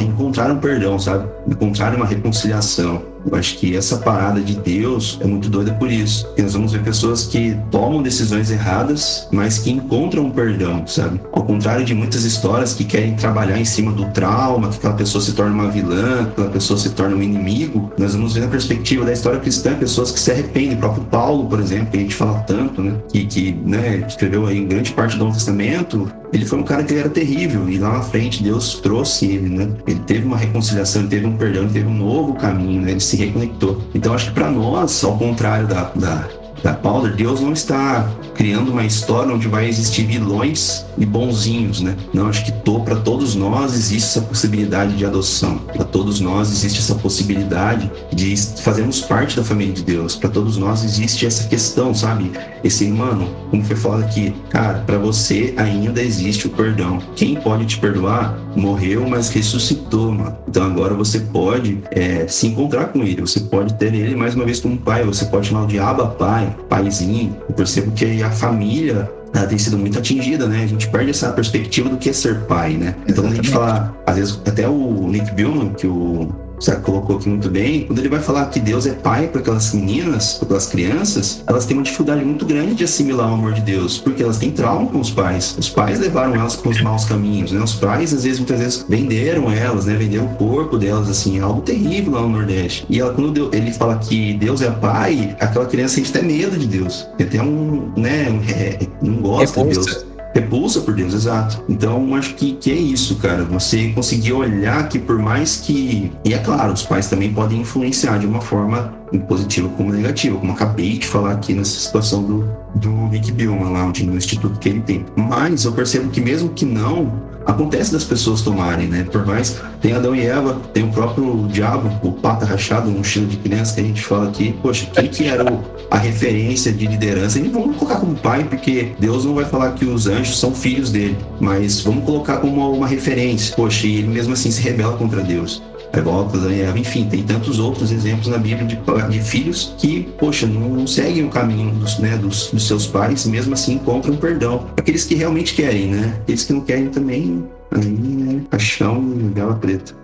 encontraram 0.00 0.58
perdão, 0.58 0.98
sabe? 0.98 1.28
Encontraram 1.46 1.96
uma 1.96 2.06
reconciliação. 2.06 3.13
Eu 3.26 3.36
acho 3.36 3.58
que 3.58 3.76
essa 3.76 3.98
parada 3.98 4.40
de 4.40 4.54
Deus 4.54 5.18
é 5.20 5.26
muito 5.26 5.48
doida 5.48 5.72
por 5.72 5.90
isso. 5.90 6.28
Nós 6.38 6.52
vamos 6.52 6.72
ver 6.72 6.82
pessoas 6.82 7.26
que 7.26 7.56
tomam 7.70 8.02
decisões 8.02 8.50
erradas, 8.50 9.28
mas 9.32 9.58
que 9.58 9.70
encontram 9.70 10.30
perdão, 10.30 10.86
sabe? 10.86 11.20
Ao 11.32 11.42
contrário 11.42 11.84
de 11.84 11.94
muitas 11.94 12.24
histórias 12.24 12.74
que 12.74 12.84
querem 12.84 13.14
trabalhar 13.14 13.58
em 13.58 13.64
cima 13.64 13.92
do 13.92 14.06
trauma, 14.06 14.68
que 14.68 14.76
aquela 14.76 14.94
pessoa 14.94 15.22
se 15.22 15.32
torna 15.32 15.54
uma 15.54 15.70
vilã, 15.70 16.24
que 16.24 16.32
aquela 16.32 16.50
pessoa 16.50 16.78
se 16.78 16.90
torna 16.90 17.16
um 17.16 17.22
inimigo, 17.22 17.92
nós 17.98 18.14
vamos 18.14 18.34
ver 18.34 18.42
na 18.42 18.48
perspectiva 18.48 19.04
da 19.04 19.12
história 19.12 19.40
cristã 19.40 19.74
pessoas 19.74 20.10
que 20.10 20.20
se 20.20 20.30
arrependem. 20.30 20.74
O 20.74 20.78
próprio 20.78 21.04
Paulo, 21.04 21.48
por 21.48 21.60
exemplo, 21.60 21.86
que 21.86 21.96
a 21.96 22.00
gente 22.00 22.14
fala 22.14 22.40
tanto, 22.40 22.82
né? 22.82 22.94
Que, 23.10 23.24
que 23.26 23.52
né, 23.52 24.04
escreveu 24.06 24.46
aí 24.46 24.64
grande 24.64 24.92
parte 24.92 25.16
do 25.16 25.24
Novo 25.24 25.36
Testamento, 25.36 26.10
ele 26.34 26.44
foi 26.44 26.58
um 26.58 26.64
cara 26.64 26.82
que 26.82 26.92
era 26.92 27.08
terrível 27.08 27.68
e 27.70 27.78
lá 27.78 27.92
na 27.92 28.02
frente 28.02 28.42
Deus 28.42 28.74
trouxe 28.74 29.26
ele, 29.26 29.48
né? 29.48 29.70
Ele 29.86 30.00
teve 30.00 30.26
uma 30.26 30.36
reconciliação, 30.36 31.02
ele 31.02 31.10
teve 31.10 31.26
um 31.26 31.36
perdão, 31.36 31.62
ele 31.62 31.72
teve 31.72 31.86
um 31.86 31.94
novo 31.94 32.34
caminho, 32.34 32.82
né? 32.82 32.90
Ele 32.90 33.00
se 33.00 33.16
reconectou. 33.16 33.80
Então 33.94 34.12
acho 34.12 34.26
que 34.26 34.32
para 34.32 34.50
nós, 34.50 35.04
ao 35.04 35.16
contrário 35.16 35.68
da, 35.68 35.92
da 35.94 36.28
da 36.64 36.72
Powder, 36.72 37.14
Deus 37.14 37.42
não 37.42 37.52
está 37.52 38.10
criando 38.34 38.72
uma 38.72 38.84
história 38.84 39.34
onde 39.34 39.46
vai 39.46 39.68
existir 39.68 40.06
vilões 40.06 40.84
e 40.96 41.04
bonzinhos, 41.04 41.82
né? 41.82 41.94
Não, 42.12 42.26
acho 42.26 42.42
que 42.46 42.52
para 42.84 42.96
todos 42.96 43.34
nós 43.34 43.74
existe 43.74 44.08
essa 44.08 44.22
possibilidade 44.22 44.96
de 44.96 45.04
adoção. 45.04 45.58
Para 45.58 45.84
todos 45.84 46.20
nós 46.20 46.50
existe 46.50 46.78
essa 46.80 46.94
possibilidade 46.94 47.90
de 48.10 48.34
fazermos 48.62 49.00
parte 49.02 49.36
da 49.36 49.44
família 49.44 49.74
de 49.74 49.82
Deus. 49.82 50.16
Para 50.16 50.30
todos 50.30 50.56
nós 50.56 50.82
existe 50.82 51.26
essa 51.26 51.46
questão, 51.46 51.94
sabe? 51.94 52.32
Esse, 52.64 52.88
mano, 52.88 53.28
como 53.50 53.62
foi 53.62 53.76
falado 53.76 54.04
aqui, 54.04 54.34
cara, 54.48 54.78
para 54.86 54.96
você 54.96 55.52
ainda 55.58 56.02
existe 56.02 56.46
o 56.46 56.50
perdão. 56.50 56.98
Quem 57.14 57.34
pode 57.34 57.66
te 57.66 57.78
perdoar 57.78 58.38
morreu, 58.56 59.06
mas 59.06 59.28
ressuscitou, 59.28 60.12
mano. 60.12 60.36
Então 60.48 60.64
agora 60.64 60.94
você 60.94 61.18
pode 61.20 61.82
é, 61.90 62.26
se 62.26 62.46
encontrar 62.46 62.86
com 62.86 63.02
ele, 63.02 63.20
você 63.20 63.40
pode 63.40 63.74
ter 63.74 63.92
ele 63.94 64.14
mais 64.14 64.34
uma 64.34 64.44
vez 64.44 64.60
como 64.60 64.78
pai, 64.78 65.04
você 65.04 65.26
pode 65.26 65.48
chamar 65.48 65.64
o 65.64 65.66
diabo 65.66 66.06
pai, 66.14 66.53
paizinho. 66.68 67.36
Eu 67.48 67.54
percebo 67.54 67.92
que 67.92 68.22
a 68.22 68.30
família 68.30 69.10
ela 69.34 69.46
tem 69.46 69.58
sido 69.58 69.76
muito 69.76 69.98
atingida, 69.98 70.46
né? 70.46 70.62
A 70.62 70.66
gente 70.66 70.88
perde 70.88 71.10
essa 71.10 71.32
perspectiva 71.32 71.88
do 71.88 71.96
que 71.96 72.10
é 72.10 72.12
ser 72.12 72.42
pai, 72.42 72.74
né? 72.74 72.94
Então, 73.08 73.24
quando 73.24 73.32
a 73.32 73.36
gente 73.36 73.50
fala, 73.50 73.94
às 74.06 74.16
vezes, 74.16 74.40
até 74.46 74.68
o 74.68 75.08
Nick 75.08 75.32
Billman, 75.32 75.70
que 75.70 75.86
o 75.86 76.32
você 76.58 76.74
colocou 76.76 77.16
aqui 77.16 77.28
muito 77.28 77.48
bem, 77.50 77.84
quando 77.84 77.98
ele 77.98 78.08
vai 78.08 78.20
falar 78.20 78.46
que 78.46 78.60
Deus 78.60 78.86
é 78.86 78.92
pai 78.92 79.28
para 79.28 79.40
aquelas 79.40 79.72
meninas, 79.72 80.34
para 80.34 80.46
aquelas 80.46 80.66
crianças, 80.66 81.42
elas 81.46 81.66
têm 81.66 81.76
uma 81.76 81.82
dificuldade 81.82 82.24
muito 82.24 82.46
grande 82.46 82.74
de 82.74 82.84
assimilar 82.84 83.30
o 83.30 83.34
amor 83.34 83.52
de 83.52 83.60
Deus, 83.60 83.98
porque 83.98 84.22
elas 84.22 84.38
têm 84.38 84.50
trauma 84.50 84.86
com 84.90 85.00
os 85.00 85.10
pais. 85.10 85.56
Os 85.58 85.68
pais 85.68 85.98
levaram 86.00 86.34
elas 86.34 86.56
para 86.56 86.70
os 86.70 86.80
maus 86.80 87.04
caminhos, 87.04 87.52
né? 87.52 87.62
Os 87.62 87.74
pais, 87.74 88.14
às 88.14 88.24
vezes, 88.24 88.38
muitas 88.38 88.58
vezes, 88.58 88.86
venderam 88.88 89.50
elas, 89.50 89.86
né? 89.86 89.94
Venderam 89.94 90.26
o 90.26 90.34
corpo 90.36 90.78
delas, 90.78 91.08
assim, 91.08 91.38
é 91.38 91.42
algo 91.42 91.60
terrível 91.60 92.12
lá 92.12 92.22
no 92.22 92.30
Nordeste. 92.30 92.86
E 92.88 93.00
ela, 93.00 93.12
quando 93.12 93.50
ele 93.54 93.72
fala 93.72 93.96
que 93.98 94.34
Deus 94.34 94.62
é 94.62 94.70
pai, 94.70 95.36
aquela 95.40 95.66
criança 95.66 95.94
sente 95.96 96.10
até 96.10 96.22
medo 96.22 96.56
de 96.58 96.66
Deus. 96.66 97.06
Tem 97.16 97.26
até 97.26 97.42
um, 97.42 97.92
né? 97.96 98.30
Um, 98.30 98.40
é, 98.50 98.78
não 99.02 99.16
gosta 99.16 99.62
de 99.64 99.70
Deus 99.70 100.13
repulsa 100.34 100.80
por 100.80 100.92
Deus, 100.92 101.14
exato. 101.14 101.62
Então, 101.68 102.14
acho 102.14 102.34
que, 102.34 102.54
que 102.54 102.70
é 102.70 102.74
isso, 102.74 103.16
cara. 103.16 103.44
Você 103.44 103.90
conseguir 103.92 104.32
olhar 104.32 104.88
que 104.88 104.98
por 104.98 105.18
mais 105.18 105.56
que. 105.56 106.12
E 106.24 106.34
é 106.34 106.38
claro, 106.38 106.72
os 106.72 106.82
pais 106.82 107.08
também 107.08 107.32
podem 107.32 107.60
influenciar 107.60 108.18
de 108.18 108.26
uma 108.26 108.40
forma 108.40 108.92
positiva 109.28 109.68
como 109.76 109.92
negativa, 109.92 110.36
como 110.36 110.52
acabei 110.52 110.98
de 110.98 111.06
falar 111.06 111.32
aqui 111.32 111.54
nessa 111.54 111.78
situação 111.78 112.24
do, 112.24 112.48
do 112.74 112.90
Nick 113.08 113.30
Billman, 113.30 113.70
lá 113.70 113.84
onde, 113.84 114.04
no 114.04 114.16
instituto 114.16 114.58
que 114.58 114.68
ele 114.68 114.80
tem. 114.80 115.06
Mas 115.14 115.64
eu 115.64 115.72
percebo 115.72 116.10
que 116.10 116.20
mesmo 116.20 116.48
que 116.50 116.64
não, 116.64 117.12
acontece 117.46 117.92
das 117.92 118.04
pessoas 118.04 118.42
tomarem, 118.42 118.86
né? 118.86 119.06
Por 119.10 119.26
mais 119.26 119.60
tem 119.80 119.92
Adão 119.92 120.14
e 120.14 120.26
Eva, 120.26 120.60
tem 120.72 120.84
o 120.84 120.90
próprio 120.90 121.46
diabo, 121.48 121.90
o 122.02 122.12
pata 122.12 122.44
rachado, 122.44 122.88
um 122.88 123.00
estilo 123.00 123.26
de 123.26 123.36
criança 123.36 123.74
que 123.74 123.80
a 123.80 123.84
gente 123.84 124.02
fala 124.02 124.28
aqui. 124.28 124.54
Poxa, 124.62 124.86
quem 124.94 125.08
que 125.08 125.24
era 125.24 125.44
o, 125.44 125.62
a 125.90 125.98
referência 125.98 126.72
de 126.72 126.86
liderança? 126.86 127.38
E 127.38 127.48
vamos 127.48 127.76
colocar 127.76 128.00
como 128.00 128.14
pai, 128.14 128.44
porque 128.44 128.92
Deus 128.98 129.24
não 129.24 129.34
vai 129.34 129.44
falar 129.44 129.72
que 129.72 129.84
os 129.84 130.06
anjos 130.06 130.38
são 130.38 130.54
filhos 130.54 130.90
dele, 130.90 131.16
mas 131.40 131.80
vamos 131.80 132.04
colocar 132.04 132.38
como 132.38 132.54
uma, 132.54 132.68
uma 132.68 132.86
referência. 132.86 133.54
Poxa, 133.54 133.86
e 133.86 133.96
ele 133.98 134.08
mesmo 134.08 134.32
assim 134.32 134.50
se 134.50 134.62
rebela 134.62 134.96
contra 134.96 135.22
Deus 135.22 135.62
revoltas, 135.94 136.42
enfim, 136.76 137.08
tem 137.08 137.22
tantos 137.22 137.58
outros 137.58 137.90
exemplos 137.92 138.28
na 138.28 138.38
Bíblia 138.38 138.66
de, 138.66 138.78
de 139.10 139.20
filhos 139.20 139.74
que, 139.78 140.08
poxa, 140.18 140.46
não, 140.46 140.86
seguem 140.86 141.24
o 141.24 141.30
caminho 141.30 141.70
dos, 141.72 141.98
né, 141.98 142.16
dos, 142.16 142.50
dos, 142.50 142.66
seus 142.66 142.86
pais, 142.86 143.26
mesmo 143.26 143.54
assim 143.54 143.74
encontram 143.74 144.16
perdão. 144.16 144.66
Aqueles 144.76 145.04
que 145.04 145.14
realmente 145.14 145.54
querem, 145.54 145.88
né? 145.88 146.16
Aqueles 146.22 146.44
que 146.44 146.52
não 146.52 146.60
querem 146.60 146.88
também, 146.88 147.44
aí, 147.70 147.86
né, 147.86 148.42
caixão 148.50 149.14
e 149.18 149.32
vela 149.34 149.54
preta. 149.54 150.03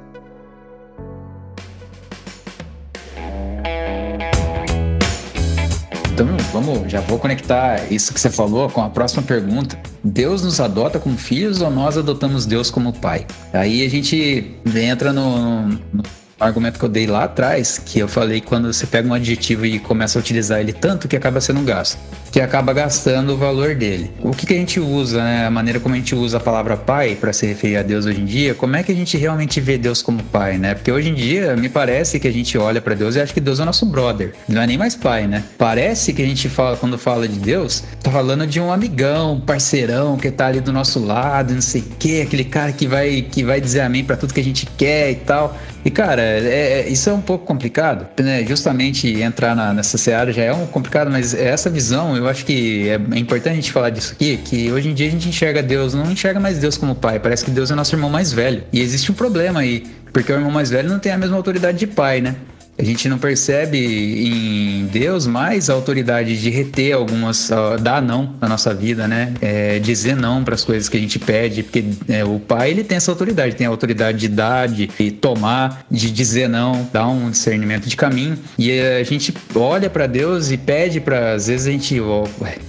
Vamos, 6.52 6.90
já 6.90 7.00
vou 7.00 7.18
conectar 7.18 7.92
isso 7.92 8.12
que 8.12 8.20
você 8.20 8.30
falou 8.30 8.68
com 8.68 8.82
a 8.82 8.90
próxima 8.90 9.22
pergunta. 9.22 9.78
Deus 10.02 10.42
nos 10.42 10.60
adota 10.60 10.98
como 10.98 11.16
filhos 11.16 11.60
ou 11.60 11.70
nós 11.70 11.96
adotamos 11.96 12.46
Deus 12.46 12.70
como 12.70 12.92
pai? 12.92 13.26
Aí 13.52 13.84
a 13.84 13.88
gente 13.88 14.54
entra 14.74 15.12
no, 15.12 15.68
no 15.68 16.02
argumento 16.40 16.78
que 16.78 16.84
eu 16.84 16.88
dei 16.88 17.06
lá 17.06 17.24
atrás, 17.24 17.78
que 17.78 17.98
eu 17.98 18.08
falei 18.08 18.40
quando 18.40 18.72
você 18.72 18.86
pega 18.86 19.06
um 19.06 19.14
adjetivo 19.14 19.66
e 19.66 19.78
começa 19.78 20.18
a 20.18 20.20
utilizar 20.20 20.60
ele 20.60 20.72
tanto 20.72 21.06
que 21.06 21.14
acaba 21.14 21.40
sendo 21.40 21.60
gasto, 21.62 21.98
que 22.32 22.40
acaba 22.40 22.72
gastando 22.72 23.34
o 23.34 23.36
valor 23.36 23.74
dele. 23.74 24.10
O 24.20 24.30
que, 24.30 24.46
que 24.46 24.54
a 24.54 24.56
gente 24.56 24.80
usa, 24.80 25.22
né? 25.22 25.46
A 25.46 25.50
maneira 25.50 25.78
como 25.78 25.94
a 25.94 25.98
gente 25.98 26.14
usa 26.14 26.38
a 26.38 26.40
palavra 26.40 26.76
pai 26.76 27.14
para 27.14 27.32
se 27.32 27.46
referir 27.46 27.76
a 27.76 27.82
Deus 27.82 28.06
hoje 28.06 28.20
em 28.20 28.24
dia, 28.24 28.54
como 28.54 28.76
é 28.76 28.82
que 28.82 28.90
a 28.90 28.94
gente 28.94 29.16
realmente 29.16 29.60
vê 29.60 29.76
Deus 29.76 30.02
como 30.02 30.22
pai, 30.24 30.56
né? 30.56 30.74
Porque 30.74 30.90
hoje 30.90 31.10
em 31.10 31.14
dia 31.14 31.56
me 31.56 31.68
parece 31.68 32.18
que 32.18 32.26
a 32.26 32.32
gente 32.32 32.56
olha 32.56 32.80
para 32.80 32.94
Deus 32.94 33.16
e 33.16 33.20
acha 33.20 33.32
que 33.32 33.40
Deus 33.40 33.60
é 33.60 33.64
nosso 33.64 33.84
brother, 33.84 34.32
não 34.48 34.62
é 34.62 34.66
nem 34.66 34.78
mais 34.78 34.94
pai, 34.94 35.26
né? 35.26 35.44
Parece 35.58 36.12
que 36.12 36.22
a 36.22 36.26
gente 36.26 36.48
fala, 36.48 36.76
quando 36.76 36.96
fala 36.98 37.28
de 37.28 37.38
Deus, 37.38 37.84
tá 38.02 38.10
falando 38.10 38.46
de 38.46 38.60
um 38.60 38.72
amigão, 38.72 39.40
parceirão 39.40 40.16
que 40.16 40.30
tá 40.30 40.46
ali 40.46 40.60
do 40.60 40.72
nosso 40.72 41.04
lado, 41.04 41.52
não 41.52 41.60
sei 41.60 41.82
o 41.82 41.84
que, 41.98 42.22
aquele 42.22 42.44
cara 42.44 42.72
que 42.72 42.86
vai, 42.86 43.22
que 43.22 43.44
vai 43.44 43.60
dizer 43.60 43.80
amém 43.80 44.04
para 44.04 44.16
tudo 44.16 44.32
que 44.32 44.40
a 44.40 44.44
gente 44.44 44.66
quer 44.76 45.10
e 45.10 45.16
tal. 45.16 45.56
E 45.84 45.90
cara, 45.90 46.20
é, 46.20 46.80
é, 46.80 46.88
isso 46.88 47.08
é 47.08 47.12
um 47.12 47.20
pouco 47.20 47.46
complicado, 47.46 48.06
né? 48.22 48.44
Justamente 48.44 49.08
entrar 49.20 49.54
na, 49.54 49.72
nessa 49.72 49.96
seara 49.96 50.32
já 50.32 50.42
é 50.42 50.52
um 50.52 50.66
complicado, 50.66 51.10
mas 51.10 51.32
essa 51.32 51.70
visão, 51.70 52.16
eu 52.16 52.28
acho 52.28 52.44
que 52.44 52.88
é, 52.88 52.94
é, 52.94 53.18
importante 53.18 53.52
a 53.52 53.56
gente 53.56 53.72
falar 53.72 53.90
disso 53.90 54.12
aqui, 54.12 54.36
que 54.38 54.70
hoje 54.70 54.90
em 54.90 54.94
dia 54.94 55.08
a 55.08 55.10
gente 55.10 55.28
enxerga 55.28 55.62
Deus, 55.62 55.94
não 55.94 56.10
enxerga 56.10 56.38
mais 56.38 56.58
Deus 56.58 56.76
como 56.76 56.94
pai, 56.94 57.18
parece 57.18 57.44
que 57.44 57.50
Deus 57.50 57.70
é 57.70 57.74
nosso 57.74 57.94
irmão 57.94 58.10
mais 58.10 58.32
velho. 58.32 58.62
E 58.72 58.80
existe 58.80 59.10
um 59.10 59.14
problema 59.14 59.60
aí, 59.60 59.86
porque 60.12 60.30
o 60.30 60.36
irmão 60.36 60.50
mais 60.50 60.68
velho 60.68 60.88
não 60.88 60.98
tem 60.98 61.12
a 61.12 61.18
mesma 61.18 61.36
autoridade 61.36 61.78
de 61.78 61.86
pai, 61.86 62.20
né? 62.20 62.36
A 62.80 62.82
gente 62.82 63.10
não 63.10 63.18
percebe 63.18 63.78
em 63.78 64.86
Deus 64.86 65.26
mais 65.26 65.68
a 65.68 65.74
autoridade 65.74 66.40
de 66.40 66.48
reter 66.48 66.94
algumas, 66.94 67.50
dar 67.82 68.00
não 68.00 68.34
na 68.40 68.48
nossa 68.48 68.72
vida, 68.72 69.06
né? 69.06 69.34
É, 69.42 69.78
dizer 69.78 70.16
não 70.16 70.42
para 70.42 70.54
as 70.54 70.64
coisas 70.64 70.88
que 70.88 70.96
a 70.96 71.00
gente 71.00 71.18
pede, 71.18 71.62
porque 71.62 71.84
é, 72.08 72.24
o 72.24 72.38
pai 72.40 72.70
ele 72.70 72.82
tem 72.82 72.96
essa 72.96 73.10
autoridade, 73.10 73.54
tem 73.54 73.66
a 73.66 73.70
autoridade 73.70 74.16
de 74.16 74.28
dar, 74.28 74.66
de 74.66 74.86
tomar, 75.10 75.84
de 75.90 76.10
dizer 76.10 76.48
não, 76.48 76.88
dar 76.90 77.06
um 77.08 77.30
discernimento 77.30 77.86
de 77.86 77.96
caminho. 77.96 78.38
E 78.58 78.80
a 78.80 79.02
gente 79.02 79.34
olha 79.54 79.90
para 79.90 80.06
Deus 80.06 80.50
e 80.50 80.56
pede 80.56 81.00
para, 81.00 81.34
às 81.34 81.48
vezes 81.48 81.66
a 81.66 81.70
gente 81.70 82.00
ó, 82.00 82.24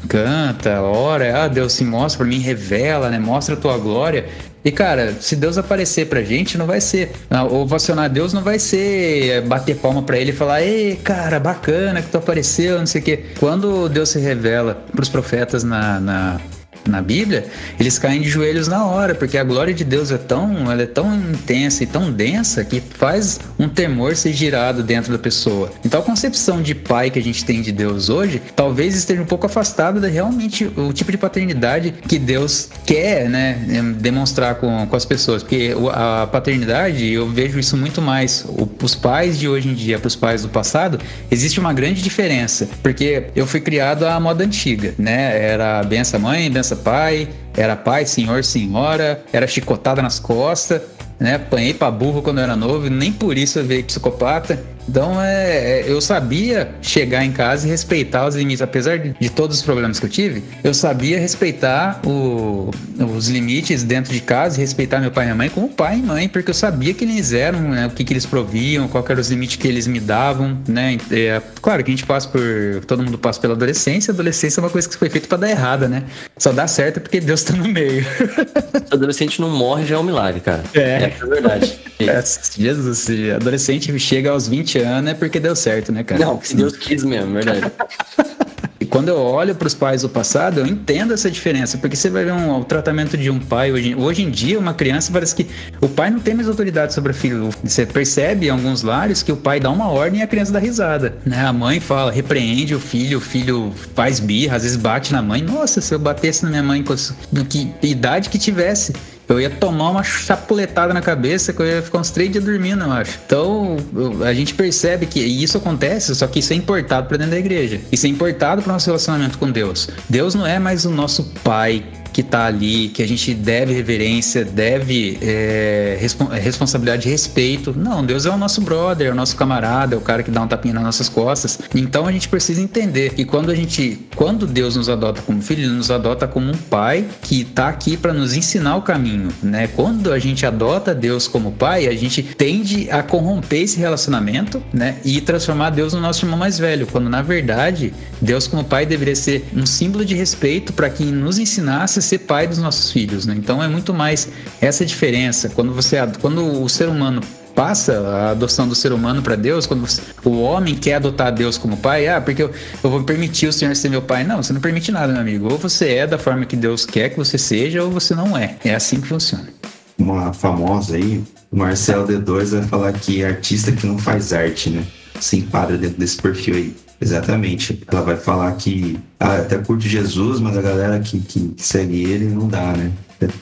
canta, 0.10 0.82
ora, 0.82 1.46
ah, 1.46 1.48
Deus 1.48 1.72
se 1.72 1.86
mostra 1.86 2.18
para 2.18 2.28
mim, 2.28 2.40
revela, 2.40 3.10
né? 3.10 3.18
Mostra 3.18 3.56
a 3.56 3.58
tua 3.58 3.78
glória. 3.78 4.26
E 4.64 4.72
cara, 4.72 5.16
se 5.20 5.36
Deus 5.36 5.58
aparecer 5.58 6.08
pra 6.08 6.22
gente, 6.22 6.58
não 6.58 6.68
vai 6.68 6.80
ser. 6.80 7.12
Ovacionar 7.50 8.10
Deus 8.10 8.32
não 8.32 8.44
vai 8.44 8.60
ser 8.60 9.30
é, 9.30 9.42
bater 9.42 9.76
palma 9.76 10.04
pra 10.04 10.18
ele 10.18 10.32
e 10.32 10.36
falar: 10.36 10.62
Ei, 10.62 10.96
cara, 10.98 11.40
bacana 11.40 12.02
que 12.02 12.10
tu 12.10 12.18
apareceu, 12.18 12.78
não 12.78 12.86
sei 12.86 13.02
o 13.02 13.04
quê. 13.04 13.26
Quando 13.40 13.90
Deus 13.90 14.10
se 14.10 14.20
revela 14.20 14.76
pros 14.92 15.10
profetas 15.10 15.64
na, 15.64 16.00
na 16.00 16.42
na 16.88 17.02
Bíblia, 17.02 17.46
eles 17.80 17.98
caem 18.00 18.22
de 18.22 18.30
joelhos 18.30 18.68
na 18.68 18.86
hora, 18.86 19.14
porque 19.14 19.38
a 19.38 19.44
glória 19.44 19.74
de 19.74 19.84
Deus 19.84 20.12
é 20.12 20.18
tão, 20.18 20.72
ela 20.72 20.82
é 20.82 20.86
tão 20.86 21.14
intensa 21.16 21.84
e 21.84 21.88
tão 21.88 22.12
densa 22.12 22.64
que 22.64 22.82
faz 22.82 23.40
um 23.60 23.68
temor 23.68 24.16
ser 24.16 24.34
girado 24.34 24.84
dentro 24.84 25.12
da 25.12 25.20
pessoa. 25.20 25.72
Então 25.86 26.00
a 26.00 26.04
concepção 26.04 26.62
de 26.62 26.74
pai 26.74 27.10
que 27.10 27.20
a 27.20 27.24
gente 27.24 27.44
tem 27.46 27.62
de 27.62 27.72
Deus 27.72 28.10
hoje, 28.10 28.42
talvez 28.56 28.96
esteja 28.96 29.22
um 29.22 29.26
pouco 29.26 29.46
afastada 29.46 30.00
de 30.00 30.08
realmente 30.08 30.72
o 30.76 30.94
tipo 30.94 31.12
de 31.12 31.18
paternidade 31.18 31.94
que 32.08 32.18
Deus 32.18 32.70
quer, 32.86 33.30
né, 33.30 33.60
demonstrar 34.00 34.56
com, 34.56 34.86
com 34.88 34.96
as 34.96 35.06
pessoas, 35.06 35.44
porque 35.44 35.76
a 35.94 36.28
paternidade, 36.28 37.12
eu 37.12 37.30
vejo 37.30 37.60
isso 37.60 37.76
muito 37.78 38.02
mais, 38.02 38.46
os 38.82 38.96
pais 38.96 39.38
de 39.38 39.48
hoje 39.48 39.70
em 39.70 39.74
dia 39.74 40.00
para 40.00 40.08
os 40.08 40.16
pais 40.16 40.44
do 40.44 40.50
passado, 40.50 41.00
existe 41.30 41.60
uma 41.60 41.74
grande 41.74 42.02
diferença, 42.02 42.68
porque 42.82 43.26
eu 43.36 43.46
fui 43.46 43.60
criado 43.60 44.06
à 44.06 44.20
moda 44.20 44.44
antiga, 44.44 44.94
né, 44.98 45.42
era 45.42 45.84
benção 45.84 46.20
mãe, 46.20 46.50
benção 46.50 46.71
criança 46.72 46.76
pai, 46.76 47.28
era 47.56 47.76
pai, 47.76 48.06
senhor, 48.06 48.44
senhora, 48.44 49.24
era 49.32 49.48
chicotada 49.48 50.02
nas 50.02 50.20
costas, 50.20 50.82
né? 51.20 51.36
Apanhei 51.36 51.74
pra 51.74 51.92
burro 51.92 52.22
quando 52.22 52.38
eu 52.40 52.44
era 52.44 52.56
novo, 52.56 52.90
nem 52.90 53.12
por 53.12 53.38
isso 53.38 53.60
eu 53.60 53.66
veio 53.66 53.84
psicopata. 53.84 54.64
Então 54.88 55.22
é, 55.22 55.82
é, 55.82 55.86
eu 55.88 56.02
sabia 56.02 56.72
chegar 56.82 57.24
em 57.24 57.32
casa 57.32 57.68
e 57.68 57.70
respeitar 57.70 58.28
os 58.28 58.36
limites, 58.36 58.62
apesar 58.62 58.98
de, 59.00 59.30
todos 59.30 59.58
os 59.58 59.64
problemas 59.64 60.00
que 60.00 60.06
eu 60.06 60.10
tive, 60.10 60.44
eu 60.64 60.74
sabia 60.74 61.20
respeitar 61.20 62.02
o, 62.06 62.72
os 63.16 63.30
limites 63.30 63.84
dentro 63.84 64.14
de 64.14 64.20
casa 64.20 64.58
e 64.58 64.62
respeitar 64.62 65.00
meu 65.00 65.12
pai 65.12 65.26
e 65.26 65.28
minha 65.28 65.36
mãe 65.36 65.50
como 65.50 65.70
pai 65.70 65.98
e 65.98 66.02
mãe, 66.02 66.28
porque 66.28 66.50
eu 66.50 66.54
sabia 66.54 66.94
que 66.94 67.04
eles 67.04 67.34
eram, 67.34 67.62
né, 67.62 67.88
o 67.88 67.90
que, 67.92 68.04
que 68.04 68.14
eles 68.14 68.26
proviam, 68.26 68.88
qual 68.88 69.06
eram 69.08 69.22
os 69.22 69.30
limites 69.30 69.56
que 69.56 69.68
eles 69.68 69.88
me 69.88 70.00
davam, 70.00 70.58
né? 70.68 70.98
É, 71.12 71.42
claro 71.62 71.84
que 71.84 71.92
a 71.92 71.94
gente 71.94 72.06
passa 72.06 72.28
por. 72.28 72.42
Todo 72.86 73.04
mundo 73.04 73.18
passa 73.18 73.40
pela 73.40 73.54
adolescência, 73.54 74.12
a 74.12 74.14
adolescência 74.14 74.60
é 74.60 74.64
uma 74.64 74.70
coisa 74.70 74.88
que 74.88 74.98
foi 74.98 75.10
feita 75.10 75.28
para 75.28 75.40
dar 75.40 75.50
errada, 75.50 75.88
né? 75.88 76.04
Só 76.38 76.52
dá 76.52 76.68
certo 76.68 77.00
porque 77.00 77.20
Deus 77.20 77.44
tá 77.44 77.54
no 77.54 77.68
meio. 77.68 78.06
Adolescente 78.92 79.40
não 79.40 79.50
morre 79.50 79.86
já 79.86 79.96
é 79.96 79.98
um 79.98 80.04
milagre, 80.04 80.42
cara. 80.42 80.64
É, 80.74 81.12
é 81.22 81.26
verdade. 81.26 81.80
É, 82.02 82.20
Jesus, 82.58 83.08
adolescente 83.36 84.00
chega 84.00 84.32
aos 84.32 84.48
20 84.48 84.71
anos 84.80 85.12
é 85.12 85.14
porque 85.14 85.40
deu 85.40 85.56
certo, 85.56 85.92
né, 85.92 86.04
cara? 86.04 86.24
Não, 86.26 86.42
se 86.42 86.56
Deus 86.56 86.76
quis 86.76 87.04
mesmo, 87.04 87.34
verdade. 87.34 87.62
E 88.82 88.86
quando 88.88 89.10
eu 89.10 89.18
olho 89.18 89.54
para 89.54 89.68
os 89.68 89.76
pais 89.76 90.02
do 90.02 90.10
passado, 90.10 90.60
eu 90.60 90.66
entendo 90.66 91.14
essa 91.14 91.30
diferença, 91.30 91.78
porque 91.78 91.96
você 91.96 92.10
vai 92.10 92.26
ver 92.26 92.34
um, 92.34 92.62
o 92.62 92.66
tratamento 92.66 93.16
de 93.16 93.30
um 93.30 93.38
pai 93.38 93.72
hoje, 93.72 93.94
hoje 93.94 94.24
em 94.24 94.32
dia, 94.32 94.58
uma 94.58 94.74
criança 94.74 95.12
parece 95.14 95.36
que 95.36 95.46
o 95.80 95.88
pai 95.88 96.10
não 96.10 96.20
tem 96.20 96.34
mais 96.34 96.48
autoridade 96.48 96.92
sobre 96.92 97.12
o 97.12 97.14
filho. 97.14 97.52
Você 97.64 97.86
percebe 97.86 98.48
em 98.48 98.50
alguns 98.50 98.82
lares 98.82 99.22
que 99.22 99.32
o 99.32 99.38
pai 99.38 99.60
dá 99.60 99.70
uma 99.70 99.88
ordem 99.88 100.22
e 100.22 100.24
a 100.24 100.28
criança 100.28 100.52
dá 100.52 100.58
risada. 100.58 101.16
Né? 101.24 101.46
A 101.46 101.54
mãe 101.54 101.80
fala, 101.80 102.12
repreende 102.12 102.74
o 102.74 102.80
filho, 102.80 103.20
o 103.20 103.22
filho 103.22 103.72
faz 103.94 104.20
birra, 104.20 104.56
às 104.56 104.64
vezes 104.64 104.78
bate 104.78 105.14
na 105.14 105.22
mãe. 105.22 105.44
Nossa, 105.44 105.80
se 105.80 105.94
eu 105.94 106.00
batesse 106.00 106.44
na 106.44 106.50
minha 106.50 106.64
mãe, 106.64 106.84
do 107.32 107.46
que 107.46 107.72
idade 107.84 108.30
que 108.30 108.40
tivesse, 108.40 108.94
eu 109.34 109.42
ia 109.42 109.50
tomar 109.50 109.92
uma 109.92 110.04
chapuletada 110.04 110.94
na 110.94 111.02
cabeça 111.02 111.54
que 111.54 111.62
eu 111.62 111.66
ia 111.66 111.82
ficar 111.82 112.00
uns 112.00 112.10
três 112.10 112.32
dias 112.32 112.44
dormindo, 112.44 112.84
eu 112.84 112.92
acho. 112.92 113.20
Então, 113.26 113.78
a 114.26 114.34
gente 114.34 114.54
percebe 114.54 115.06
que 115.06 115.20
isso 115.20 115.58
acontece, 115.58 116.14
só 116.16 116.28
que 116.28 116.40
isso 116.40 116.54
é 116.54 116.56
importado 116.56 117.08
para 117.08 117.18
dentro 117.18 117.32
da 117.32 117.40
igreja. 117.40 117.80
Isso 117.92 118.06
é 118.06 118.10
importado 118.10 118.62
para 118.62 118.70
o 118.70 118.74
nosso 118.74 118.88
relacionamento 118.88 119.38
com 119.38 119.50
Deus. 119.52 119.90
Deus 120.10 120.36
não 120.36 120.46
é 120.46 120.60
mais 120.60 120.86
o 120.86 120.92
nosso 120.92 121.24
pai 121.44 121.84
que 122.12 122.24
tá 122.24 122.46
ali, 122.46 122.90
que 122.90 123.02
a 123.02 123.08
gente 123.08 123.34
deve 123.34 123.74
reverência, 123.74 124.44
deve 124.44 125.18
é, 125.22 125.98
é, 126.00 126.40
responsabilidade 126.40 127.04
de 127.04 127.10
respeito. 127.10 127.74
Não, 127.78 128.06
Deus 128.06 128.26
é 128.26 128.30
o 128.30 128.38
nosso 128.38 128.62
brother, 128.62 129.08
é 129.08 129.12
o 129.12 129.16
nosso 129.16 129.36
camarada, 129.36 129.96
é 129.96 129.98
o 129.98 130.02
cara 130.02 130.24
que 130.24 130.32
dá 130.32 130.42
um 130.42 130.48
tapinha 130.48 130.74
nas 130.74 130.84
nossas 130.84 131.10
costas. 131.10 131.60
Então 131.74 132.08
a 132.08 132.12
gente 132.12 132.28
precisa 132.28 132.62
entender 132.62 133.14
que 133.14 133.26
quando 133.26 133.50
a 133.50 133.56
gente, 133.56 134.00
quando 134.16 134.46
Deus 134.46 134.76
nos 134.76 134.90
adota 134.90 135.22
como 135.22 135.42
filho, 135.42 135.64
ele 135.64 135.74
nos 135.74 135.90
adota 135.90 136.28
como 136.28 136.52
um 136.52 136.58
pai 136.58 137.06
que 137.22 137.46
tá 137.46 137.70
aqui 137.70 137.96
para 137.96 138.14
nos 138.14 138.36
ensinar 138.36 138.76
o 138.76 138.82
caminho, 138.82 139.30
né? 139.42 139.68
Quando 139.68 140.12
a 140.12 140.20
gente 140.20 140.46
adota 140.46 140.94
Deus 140.94 141.28
como 141.28 141.52
pai, 141.52 141.88
a 141.88 141.96
gente 141.96 142.22
tende 142.22 142.90
a 142.90 143.02
corromper 143.02 143.62
esse 143.62 143.80
relacionamento, 143.80 144.62
né? 144.74 144.98
E 145.06 145.22
transformar 145.22 145.70
Deus 145.70 145.94
no 145.94 146.02
nosso 146.02 146.26
irmão 146.26 146.38
mais 146.38 146.60
velho, 146.60 146.88
quando 146.88 147.10
na 147.10 147.22
verdade 147.22 147.94
Deus 148.22 148.48
como 148.48 148.64
pai 148.64 148.86
deveria 148.86 149.16
ser 149.16 149.46
um 149.56 149.66
símbolo 149.66 150.04
de 150.04 150.16
respeito 150.16 150.74
para 150.74 150.90
quem 150.90 151.08
nos 151.08 151.40
ensinasse 151.40 152.01
ser 152.02 152.20
pai 152.20 152.48
dos 152.48 152.58
nossos 152.58 152.92
filhos, 152.92 153.26
né? 153.26 153.36
Então 153.38 153.62
é 153.62 153.68
muito 153.68 153.94
mais 153.94 154.28
essa 154.60 154.86
diferença. 154.86 155.50
Quando 155.50 155.74
você, 155.74 155.98
quando 156.20 156.62
o 156.62 156.70
ser 156.70 156.88
humano 156.88 157.22
passa 157.56 158.00
a 158.00 158.32
adoção 158.32 158.68
do 158.68 158.76
ser 158.76 158.94
humano 158.94 159.22
para 159.22 159.36
Deus, 159.36 159.66
quando 159.66 159.82
você, 159.82 160.02
o 160.24 160.42
homem 160.42 160.76
quer 160.76 160.96
adotar 160.96 161.34
Deus 161.34 161.58
como 161.58 161.78
pai, 161.78 162.08
ah, 162.08 162.22
porque 162.22 162.44
eu, 162.44 162.52
eu, 162.84 162.90
vou 162.90 163.04
permitir 163.04 163.48
o 163.48 163.54
Senhor 163.54 163.76
ser 163.76 163.90
meu 163.90 164.02
pai. 164.02 164.24
Não, 164.24 164.42
você 164.42 164.54
não 164.54 164.62
permite 164.62 164.92
nada, 164.92 165.12
meu 165.12 165.22
amigo. 165.22 165.52
Ou 165.52 165.58
você 165.58 165.96
é 165.96 166.08
da 166.08 166.18
forma 166.18 166.46
que 166.46 166.56
Deus 166.56 166.86
quer 166.86 167.10
que 167.10 167.18
você 167.18 167.38
seja, 167.38 167.84
ou 167.84 167.92
você 167.92 168.16
não 168.16 168.38
é. 168.38 168.56
É 168.64 168.74
assim 168.74 169.00
que 169.00 169.08
funciona. 169.08 169.50
Uma 169.98 170.34
famosa 170.34 170.96
aí, 170.96 171.24
o 171.52 171.58
Marcelo 171.58 172.08
D2 172.08 172.46
vai 172.46 172.64
falar 172.64 172.94
que 172.94 173.24
artista 173.24 173.72
que 173.72 173.86
não 173.86 173.98
faz 173.98 174.34
arte, 174.34 174.70
né? 174.70 174.84
Se 175.20 175.38
enquadra 175.38 175.78
dentro 175.78 176.00
desse 176.00 176.18
perfil 176.18 176.56
aí. 176.56 176.76
Exatamente. 177.02 177.82
Ela 177.92 178.02
vai 178.02 178.16
falar 178.16 178.52
que 178.54 179.00
ah, 179.20 179.38
até 179.38 179.58
curte 179.58 179.90
Jesus, 179.90 180.40
mas 180.40 180.56
a 180.56 180.62
galera 180.62 181.00
que, 181.00 181.20
que 181.20 181.54
segue 181.58 182.04
ele 182.04 182.26
não 182.26 182.48
dá, 182.48 182.74
né? 182.74 182.92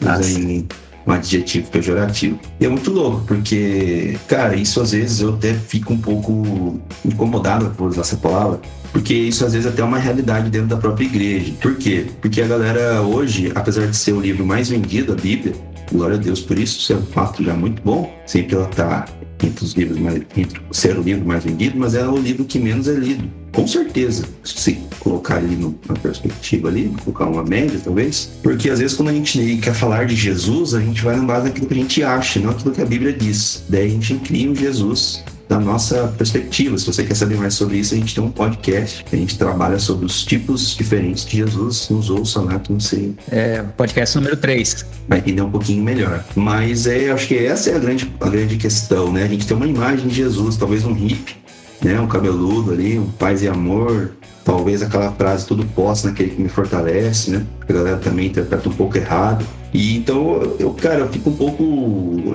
Usa 0.02 0.40
em 0.40 0.68
um 1.06 1.12
adjetivo 1.12 1.70
pejorativo. 1.70 2.40
E 2.60 2.66
é 2.66 2.70
muito 2.70 2.92
louco, 2.92 3.24
porque, 3.26 4.18
cara, 4.28 4.56
isso 4.56 4.82
às 4.82 4.92
vezes 4.92 5.20
eu 5.22 5.34
até 5.34 5.54
fico 5.54 5.94
um 5.94 5.98
pouco 5.98 6.80
incomodado 7.04 7.70
por 7.72 7.90
usar 7.90 8.02
essa 8.02 8.18
palavra, 8.18 8.60
porque 8.92 9.14
isso 9.14 9.46
às 9.46 9.54
vezes 9.54 9.68
até 9.68 9.82
é 9.82 9.86
uma 9.86 9.98
realidade 9.98 10.50
dentro 10.50 10.68
da 10.68 10.78
própria 10.78 11.06
igreja. 11.06 11.54
Por 11.62 11.76
quê? 11.76 12.06
Porque 12.22 12.42
a 12.42 12.48
galera 12.48 13.02
hoje, 13.02 13.52
apesar 13.56 13.88
de 13.88 13.96
ser 13.96 14.14
o 14.14 14.22
livro 14.22 14.46
mais 14.46 14.70
vendido, 14.70 15.14
a 15.14 15.16
Bíblia, 15.16 15.54
glória 15.92 16.16
a 16.16 16.20
Deus 16.20 16.40
por 16.40 16.58
isso, 16.58 16.80
isso 16.80 16.94
é 16.94 16.96
um 16.96 17.06
fato 17.06 17.44
já 17.44 17.54
muito 17.54 17.82
bom, 17.82 18.14
sempre 18.26 18.56
ela 18.56 18.70
está 18.70 19.06
entre 19.44 19.64
os 19.64 19.74
livros 19.74 19.98
mais, 19.98 20.22
entre 20.36 20.62
ser 20.72 20.98
o 20.98 21.02
livro 21.02 21.26
mais 21.26 21.44
vendido, 21.44 21.78
mas 21.78 21.96
é 21.96 22.08
o 22.08 22.18
livro 22.18 22.46
que 22.46 22.60
menos 22.60 22.88
é 22.88 22.94
lido. 22.94 23.39
Com 23.52 23.68
certeza, 23.68 24.26
se 24.44 24.80
colocar 25.00 25.38
ali 25.38 25.56
no, 25.56 25.78
na 25.88 25.96
perspectiva 25.96 26.68
ali, 26.68 26.94
colocar 27.04 27.26
uma 27.26 27.44
média 27.44 27.80
talvez, 27.84 28.30
porque 28.44 28.70
às 28.70 28.80
vezes 28.80 28.96
quando 28.96 29.10
a 29.10 29.14
gente 29.14 29.58
quer 29.62 29.74
falar 29.74 30.06
de 30.06 30.16
Jesus, 30.16 30.74
a 30.74 30.80
gente 30.80 31.02
vai 31.02 31.16
na 31.16 31.24
base 31.24 31.46
daquilo 31.46 31.68
que 31.68 31.74
a 31.74 31.78
gente 31.78 32.04
acha, 32.04 32.40
não 32.40 32.52
aquilo 32.52 32.74
que 32.74 32.82
a 32.82 32.86
Bíblia 32.86 33.14
diz. 33.14 33.64
Daí 33.68 33.88
a 33.88 33.90
gente 33.90 34.16
cria 34.16 34.50
um 34.50 34.56
Jesus 34.56 35.24
da 35.50 35.60
nossa 35.60 36.14
perspectiva. 36.16 36.78
Se 36.78 36.86
você 36.86 37.04
quer 37.04 37.16
saber 37.16 37.36
mais 37.36 37.56
sobre 37.56 37.78
isso, 37.78 37.96
a 37.96 37.98
gente 37.98 38.14
tem 38.14 38.24
um 38.24 38.30
podcast. 38.30 39.04
A 39.12 39.16
gente 39.16 39.36
trabalha 39.36 39.80
sobre 39.80 40.06
os 40.06 40.24
tipos 40.24 40.78
diferentes 40.78 41.26
de 41.26 41.38
Jesus. 41.38 41.90
Nos 41.90 42.12
ouça 42.12 42.40
lá, 42.40 42.60
que 42.60 42.72
não 42.72 42.80
sei. 42.80 43.16
É, 43.32 43.64
podcast 43.76 44.16
número 44.16 44.38
3. 44.38 44.86
Vai 45.08 45.18
entender 45.18 45.42
um 45.42 45.50
pouquinho 45.50 45.84
melhor. 45.84 46.24
Mas 46.36 46.86
é, 46.86 47.10
acho 47.10 47.28
que 47.28 47.36
essa 47.36 47.72
é 47.72 47.76
a 47.76 47.80
grande, 47.80 48.14
a 48.22 48.30
grande 48.30 48.58
questão, 48.58 49.12
né? 49.12 49.24
A 49.24 49.28
gente 49.28 49.48
tem 49.48 49.58
uma 49.58 49.66
imagem 49.66 50.08
de 50.08 50.14
Jesus, 50.14 50.56
talvez 50.56 50.86
um 50.86 50.94
hippie, 50.94 51.36
né? 51.82 52.00
Um 52.00 52.08
cabeludo 52.08 52.72
ali, 52.72 53.00
um 53.00 53.10
paz 53.10 53.42
e 53.42 53.48
amor. 53.48 54.12
Talvez 54.44 54.82
aquela 54.82 55.12
frase, 55.12 55.46
tudo 55.46 55.66
posso 55.66 56.08
naquele 56.08 56.32
que 56.32 56.42
me 56.42 56.50
fortalece, 56.50 57.32
né? 57.32 57.46
A 57.68 57.74
galera 57.74 57.98
também 57.98 58.28
interpreta 58.28 58.68
um 58.68 58.74
pouco 58.74 58.98
errado. 58.98 59.46
E 59.74 59.96
então, 59.96 60.42
eu, 60.60 60.74
cara, 60.74 61.02
eu 61.02 61.10
fico 61.10 61.30
um 61.30 61.36
pouco 61.36 61.64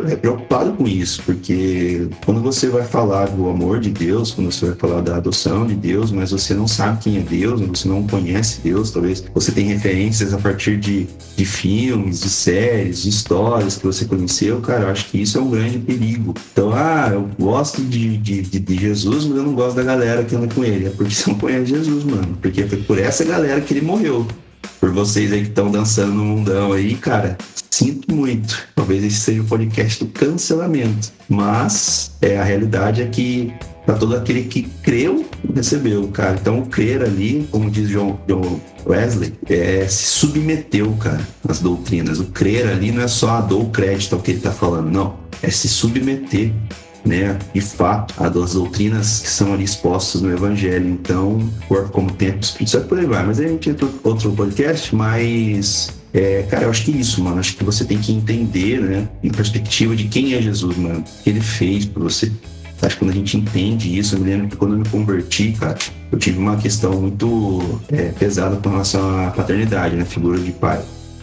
é, 0.09 0.17
preocupado 0.17 0.73
com 0.75 0.87
isso, 0.87 1.23
porque 1.25 2.09
quando 2.25 2.41
você 2.41 2.69
vai 2.69 2.85
falar 2.85 3.27
do 3.27 3.49
amor 3.49 3.81
de 3.81 3.91
Deus, 3.91 4.31
quando 4.31 4.53
você 4.53 4.67
vai 4.67 4.77
falar 4.77 5.01
da 5.01 5.17
adoção 5.17 5.67
de 5.67 5.75
Deus, 5.75 6.13
mas 6.13 6.31
você 6.31 6.55
não 6.55 6.69
sabe 6.69 7.03
quem 7.03 7.19
é 7.19 7.21
Deus, 7.21 7.61
você 7.61 7.89
não 7.89 8.07
conhece 8.07 8.61
Deus, 8.63 8.91
talvez 8.91 9.25
você 9.35 9.51
tem 9.51 9.67
referências 9.67 10.33
a 10.33 10.39
partir 10.39 10.77
de, 10.77 11.07
de 11.37 11.45
filmes, 11.45 12.21
de 12.21 12.31
séries, 12.31 13.03
de 13.03 13.09
histórias 13.09 13.77
que 13.77 13.87
você 13.87 14.05
conheceu, 14.05 14.61
cara, 14.61 14.85
eu 14.85 14.89
acho 14.89 15.07
que 15.07 15.21
isso 15.21 15.39
é 15.39 15.41
um 15.41 15.51
grande 15.51 15.79
perigo. 15.79 16.35
Então, 16.53 16.73
ah, 16.73 17.11
eu 17.13 17.29
gosto 17.39 17.83
de, 17.83 18.17
de, 18.17 18.43
de, 18.43 18.75
Jesus, 18.79 19.25
mas 19.25 19.37
eu 19.37 19.43
não 19.43 19.55
gosto 19.55 19.77
da 19.77 19.83
galera 19.83 20.25
que 20.25 20.35
anda 20.35 20.53
com 20.53 20.65
ele. 20.65 20.87
É 20.87 20.91
porque 20.91 21.15
você 21.15 21.31
não 21.31 21.39
conhece 21.39 21.67
Jesus, 21.67 22.05
mano. 22.05 22.37
Porque 22.41 22.65
foi 22.65 22.79
por 22.83 22.99
essa 22.99 23.25
galera 23.25 23.61
que 23.61 23.73
ele 23.73 23.81
morreu 23.81 24.27
por 24.81 24.91
vocês 24.91 25.33
aí 25.33 25.43
que 25.43 25.49
estão 25.49 25.71
dançando 25.71 26.13
no 26.13 26.25
mundão 26.25 26.73
aí, 26.73 26.95
cara. 26.95 27.37
Sinto 27.71 28.15
muito. 28.15 28.57
Talvez 28.75 29.03
esse 29.03 29.17
seja 29.17 29.43
o 29.43 29.45
podcast 29.45 30.05
do 30.05 30.11
cancelamento. 30.11 31.13
Mas 31.29 32.13
é, 32.23 32.39
a 32.39 32.45
realidade 32.45 33.03
é 33.03 33.07
que 33.07 33.53
para 33.85 33.97
todo 33.97 34.17
aquele 34.17 34.45
que 34.45 34.63
creu, 34.83 35.27
recebeu, 35.55 36.09
cara. 36.09 36.39
Então, 36.41 36.61
o 36.61 36.67
crer 36.67 37.03
ali, 37.03 37.47
como 37.51 37.71
diz 37.71 37.89
John, 37.89 38.19
John 38.27 38.61
Wesley, 38.87 39.35
é, 39.49 39.87
se 39.87 40.05
submeteu, 40.05 40.93
cara, 40.93 41.21
às 41.47 41.61
doutrinas. 41.61 42.19
O 42.19 42.27
crer 42.27 42.67
ali 42.67 42.91
não 42.91 43.03
é 43.03 43.09
só 43.09 43.41
dar 43.41 43.57
o 43.57 43.67
crédito 43.67 44.15
ao 44.15 44.23
que 44.23 44.31
ele 44.31 44.39
está 44.39 44.53
falando, 44.53 44.91
não. 44.91 45.17
É 45.43 45.51
se 45.51 45.69
submeter 45.69 46.53
né, 47.05 47.39
de 47.53 47.61
fato, 47.61 48.15
a 48.23 48.29
das 48.29 48.55
doutrinas 48.55 49.21
que 49.21 49.29
são 49.29 49.53
ali 49.53 49.65
expostas 49.65 50.23
no 50.23 50.31
Evangelho. 50.31 50.89
Então, 50.89 51.51
corpo 51.69 51.91
como 51.91 52.11
tempo, 52.13 52.43
Espírito 52.43 52.71
Santo, 52.71 52.89
por 52.89 52.99
aí 52.99 53.07
vai. 53.07 53.25
Mas 53.25 53.41
a 53.41 53.47
gente 53.47 53.71
entra 53.71 53.89
outro 54.03 54.33
podcast, 54.33 54.95
mas 54.95 55.93
é, 56.13 56.45
cara, 56.49 56.65
eu 56.65 56.71
acho 56.71 56.85
que 56.85 56.93
é 56.93 56.97
isso, 56.97 57.23
mano. 57.23 57.41
Acho 57.41 57.57
que 57.57 57.65
você 57.65 57.85
tem 57.85 57.99
que 57.99 58.13
entender, 58.13 58.81
né, 58.81 59.09
em 59.23 59.31
perspectiva 59.31 59.95
de 59.95 60.05
quem 60.05 60.35
é 60.35 60.41
Jesus, 60.41 60.77
mano. 60.77 61.01
O 61.01 61.23
que 61.23 61.31
ele 61.31 61.41
fez 61.41 61.85
por 61.85 62.03
você. 62.03 62.33
Acho 62.83 62.97
que 62.97 63.05
quando 63.05 63.13
a 63.13 63.15
gente 63.15 63.37
entende 63.37 63.99
isso, 63.99 64.15
eu 64.15 64.21
me 64.21 64.29
lembro 64.29 64.49
que 64.49 64.57
quando 64.57 64.75
eu 64.75 64.79
me 64.79 64.89
converti, 64.89 65.53
cara, 65.59 65.79
eu 66.13 66.19
tive 66.19 66.39
uma 66.39 66.57
questão 66.57 67.01
muito 67.01 67.81
é, 67.91 68.11
pesada 68.11 68.57
com 68.57 68.69
relação 68.69 69.27
à 69.27 69.31
paternidade, 69.31 69.97
né, 69.97 70.05
figura 70.05 70.39
de 70.39 70.53
pai 70.53 70.83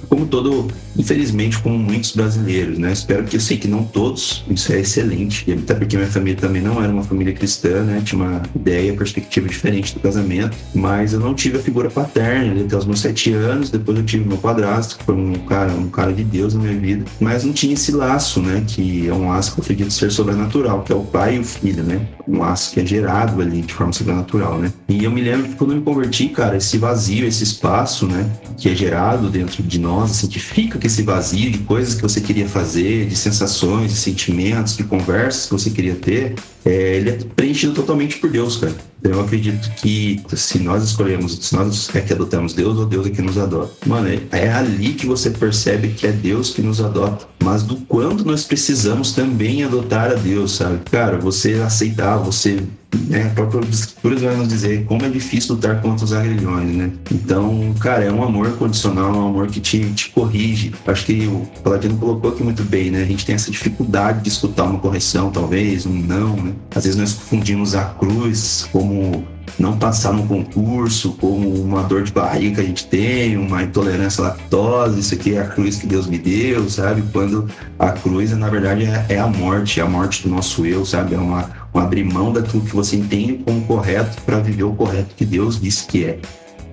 como 0.10 0.26
todo, 0.26 0.68
infelizmente, 0.97 1.60
como 1.60 1.78
muitos 1.78 2.16
brasileiros, 2.16 2.78
né? 2.78 2.91
Espero 2.91 3.24
que 3.24 3.36
eu 3.36 3.39
sei 3.39 3.58
que 3.58 3.68
não 3.68 3.84
todos, 3.84 4.43
isso 4.49 4.72
é 4.74 4.80
excelente. 4.80 5.43
E 5.47 5.54
até 5.54 5.74
porque 5.74 5.95
minha 5.95 6.10
família 6.10 6.39
também 6.39 6.62
não 6.62 6.84
era 6.84 6.91
uma 6.91 7.04
família 7.04 7.34
cristã, 7.34 7.84
né? 7.84 8.02
Tinha 8.04 8.22
uma 8.22 8.41
ideia, 8.56 8.93
perspectiva 8.93 9.47
diferente 9.47 9.93
do 9.93 9.99
casamento, 9.99 10.58
mas 10.74 11.14
eu 11.14 11.20
não 11.20 11.34
tive 11.34 11.58
a 11.58 11.62
figura 11.62 11.89
paterna 11.89 12.62
até 12.62 12.76
os 12.76 12.86
meus 12.86 12.99
sete 12.99 13.32
anos. 13.34 13.70
Depois 13.70 13.97
eu 13.97 14.04
tive 14.04 14.28
meu 14.28 14.38
padrasto, 14.38 14.97
que 14.97 15.04
foi 15.04 15.16
um 15.16 15.34
cara, 15.45 15.72
um 15.72 15.89
cara 15.89 16.12
de 16.12 16.24
Deus 16.24 16.54
na 16.54 16.62
minha 16.62 16.80
vida, 16.80 17.06
mas 17.20 17.43
não 17.43 17.54
tinha 17.54 17.74
esse 17.74 17.91
laço, 17.91 18.41
né? 18.41 18.64
Que 18.68 19.08
é 19.08 19.14
um 19.14 19.30
laço 19.30 19.54
que 19.54 19.60
eu 19.60 19.64
acredito 19.64 19.91
ser 19.91 20.12
sobrenatural, 20.12 20.84
que 20.84 20.91
é 20.91 20.95
o 20.95 21.04
pai 21.04 21.38
e 21.38 21.39
o 21.39 21.43
filho, 21.43 21.84
né? 21.84 22.08
Um 22.28 22.39
laço 22.39 22.74
que 22.74 22.80
é 22.80 22.86
gerado 22.86 23.41
ali 23.41 23.62
de 23.62 23.74
forma 23.74 23.93
sobrenatural, 23.93 24.58
né? 24.58 24.72
E 24.89 25.04
eu 25.04 25.12
me 25.12 25.22
lembro 25.22 25.49
que 25.49 25.56
quando 25.56 25.72
eu 25.72 25.78
me 25.78 25.84
converti, 25.84 26.28
cara, 26.28 26.58
esse 26.58 26.78
vazio, 26.78 27.26
esse 27.26 27.43
espaço, 27.43 28.06
né? 28.06 28.30
Que 28.58 28.70
é 28.70 28.76
gerado 28.76 29.30
dentro 29.30 29.64
de 29.64 29.80
nós 29.80 29.91
nossa, 29.92 30.14
assim, 30.14 30.28
que 30.28 30.39
fica 30.39 30.80
com 30.80 30.88
esse 30.88 31.02
vazio 31.02 31.52
de 31.52 31.58
coisas 31.60 31.96
que 31.96 32.02
você 32.02 32.22
queria 32.22 32.48
fazer, 32.48 33.08
de 33.08 33.16
sensações, 33.16 33.92
de 33.92 33.98
sentimentos, 33.98 34.78
de 34.78 34.86
conversas 34.86 35.48
que 35.48 35.52
você 35.52 35.70
queria 35.70 35.96
ter, 35.96 36.36
é, 36.64 36.96
ele 36.96 37.10
é 37.10 37.18
preenchido 37.36 37.74
totalmente 37.74 38.18
por 38.18 38.30
Deus, 38.30 38.56
cara. 38.56 38.74
Eu 39.04 39.20
acredito 39.20 39.70
que 39.76 40.22
se 40.34 40.60
nós 40.60 40.84
escolhemos, 40.84 41.38
se 41.42 41.56
nós 41.56 41.94
é 41.94 42.00
que 42.00 42.14
adotamos 42.14 42.54
Deus 42.54 42.78
ou 42.78 42.86
Deus 42.86 43.08
é 43.08 43.10
que 43.10 43.22
nos 43.22 43.38
adota. 43.38 43.74
Mano, 43.86 44.08
é, 44.08 44.22
é 44.32 44.52
ali 44.52 44.94
que 44.94 45.06
você 45.06 45.30
percebe 45.30 45.89
que 45.89 46.08
é 46.08 46.12
Deus 46.12 46.52
que 46.52 46.62
nos 46.62 46.80
adota. 46.80 47.28
Mas 47.44 47.64
do 47.64 47.78
quando 47.88 48.24
nós 48.24 48.44
precisamos 48.44 49.12
também 49.12 49.64
adotar 49.64 50.12
a 50.12 50.16
Deus, 50.16 50.54
sabe? 50.54 50.80
Cara, 50.89 51.18
você 51.18 51.56
aceitar, 51.56 52.18
você 52.18 52.64
né, 53.08 53.28
a 53.28 53.30
própria 53.30 53.62
Escritura 53.70 54.18
vai 54.18 54.36
nos 54.36 54.48
dizer 54.48 54.86
como 54.86 55.06
é 55.06 55.10
difícil 55.10 55.56
lutar 55.56 55.82
contra 55.82 56.06
os 56.06 56.14
agrilhões, 56.14 56.76
né? 56.76 56.92
Então, 57.12 57.74
cara, 57.80 58.04
é 58.04 58.12
um 58.12 58.24
amor 58.24 58.52
condicional, 58.58 59.14
um 59.14 59.28
amor 59.30 59.48
que 59.48 59.60
te, 59.60 59.92
te 59.94 60.10
corrige. 60.10 60.74
Acho 60.86 61.06
que 61.06 61.28
o 61.28 61.48
Paladino 61.64 61.98
colocou 61.98 62.32
aqui 62.32 62.44
muito 62.44 62.64
bem, 62.64 62.92
né? 62.92 63.04
A 63.04 63.06
gente 63.06 63.26
tem 63.26 63.36
essa 63.36 63.52
dificuldade 63.52 64.22
de 64.22 64.30
escutar 64.30 64.64
uma 64.64 64.80
correção, 64.80 65.30
talvez, 65.32 65.86
um 65.86 65.94
não, 65.94 66.36
né? 66.36 66.54
Às 66.76 66.84
vezes 66.84 67.00
nós 67.00 67.14
confundimos 67.14 67.76
a 67.76 67.86
cruz 67.86 68.68
como 68.72 69.26
não 69.60 69.78
passar 69.78 70.14
no 70.14 70.26
concurso, 70.26 71.14
como 71.20 71.50
uma 71.62 71.84
dor 71.84 72.04
de 72.04 72.12
barriga 72.12 72.56
que 72.56 72.62
a 72.62 72.64
gente 72.64 72.88
tem, 72.88 73.38
uma 73.38 73.64
intolerância 73.64 74.24
à 74.24 74.28
lactose, 74.30 75.00
isso 75.00 75.14
aqui 75.14 75.36
é 75.36 75.42
a 75.42 75.46
cruz 75.46 75.76
que 75.78 75.86
Deus 75.86 76.08
me 76.08 76.18
deu, 76.18 76.70
sabe? 76.70 77.04
Quando 77.12 77.48
a 77.78 77.92
cruz, 77.92 78.32
na 78.32 78.50
verdade, 78.50 78.86
é, 78.86 79.06
é 79.10 79.20
a 79.20 79.28
morte, 79.28 79.80
é 79.80 79.84
a 79.84 79.88
morte 79.88 80.24
do 80.24 80.30
nosso 80.30 80.66
eu, 80.66 80.86
sabe? 80.86 81.16
É 81.16 81.18
uma, 81.18 81.50
uma 81.74 81.84
abrir 81.84 82.03
mão 82.03 82.32
daquilo 82.32 82.63
que 82.63 82.76
você 82.76 82.95
entende 82.95 83.41
como 83.45 83.61
correto 83.61 84.22
para 84.24 84.39
viver 84.39 84.63
o 84.63 84.74
correto 84.74 85.15
que 85.15 85.26
Deus 85.26 85.59
disse 85.59 85.86
que 85.86 86.05
é 86.05 86.19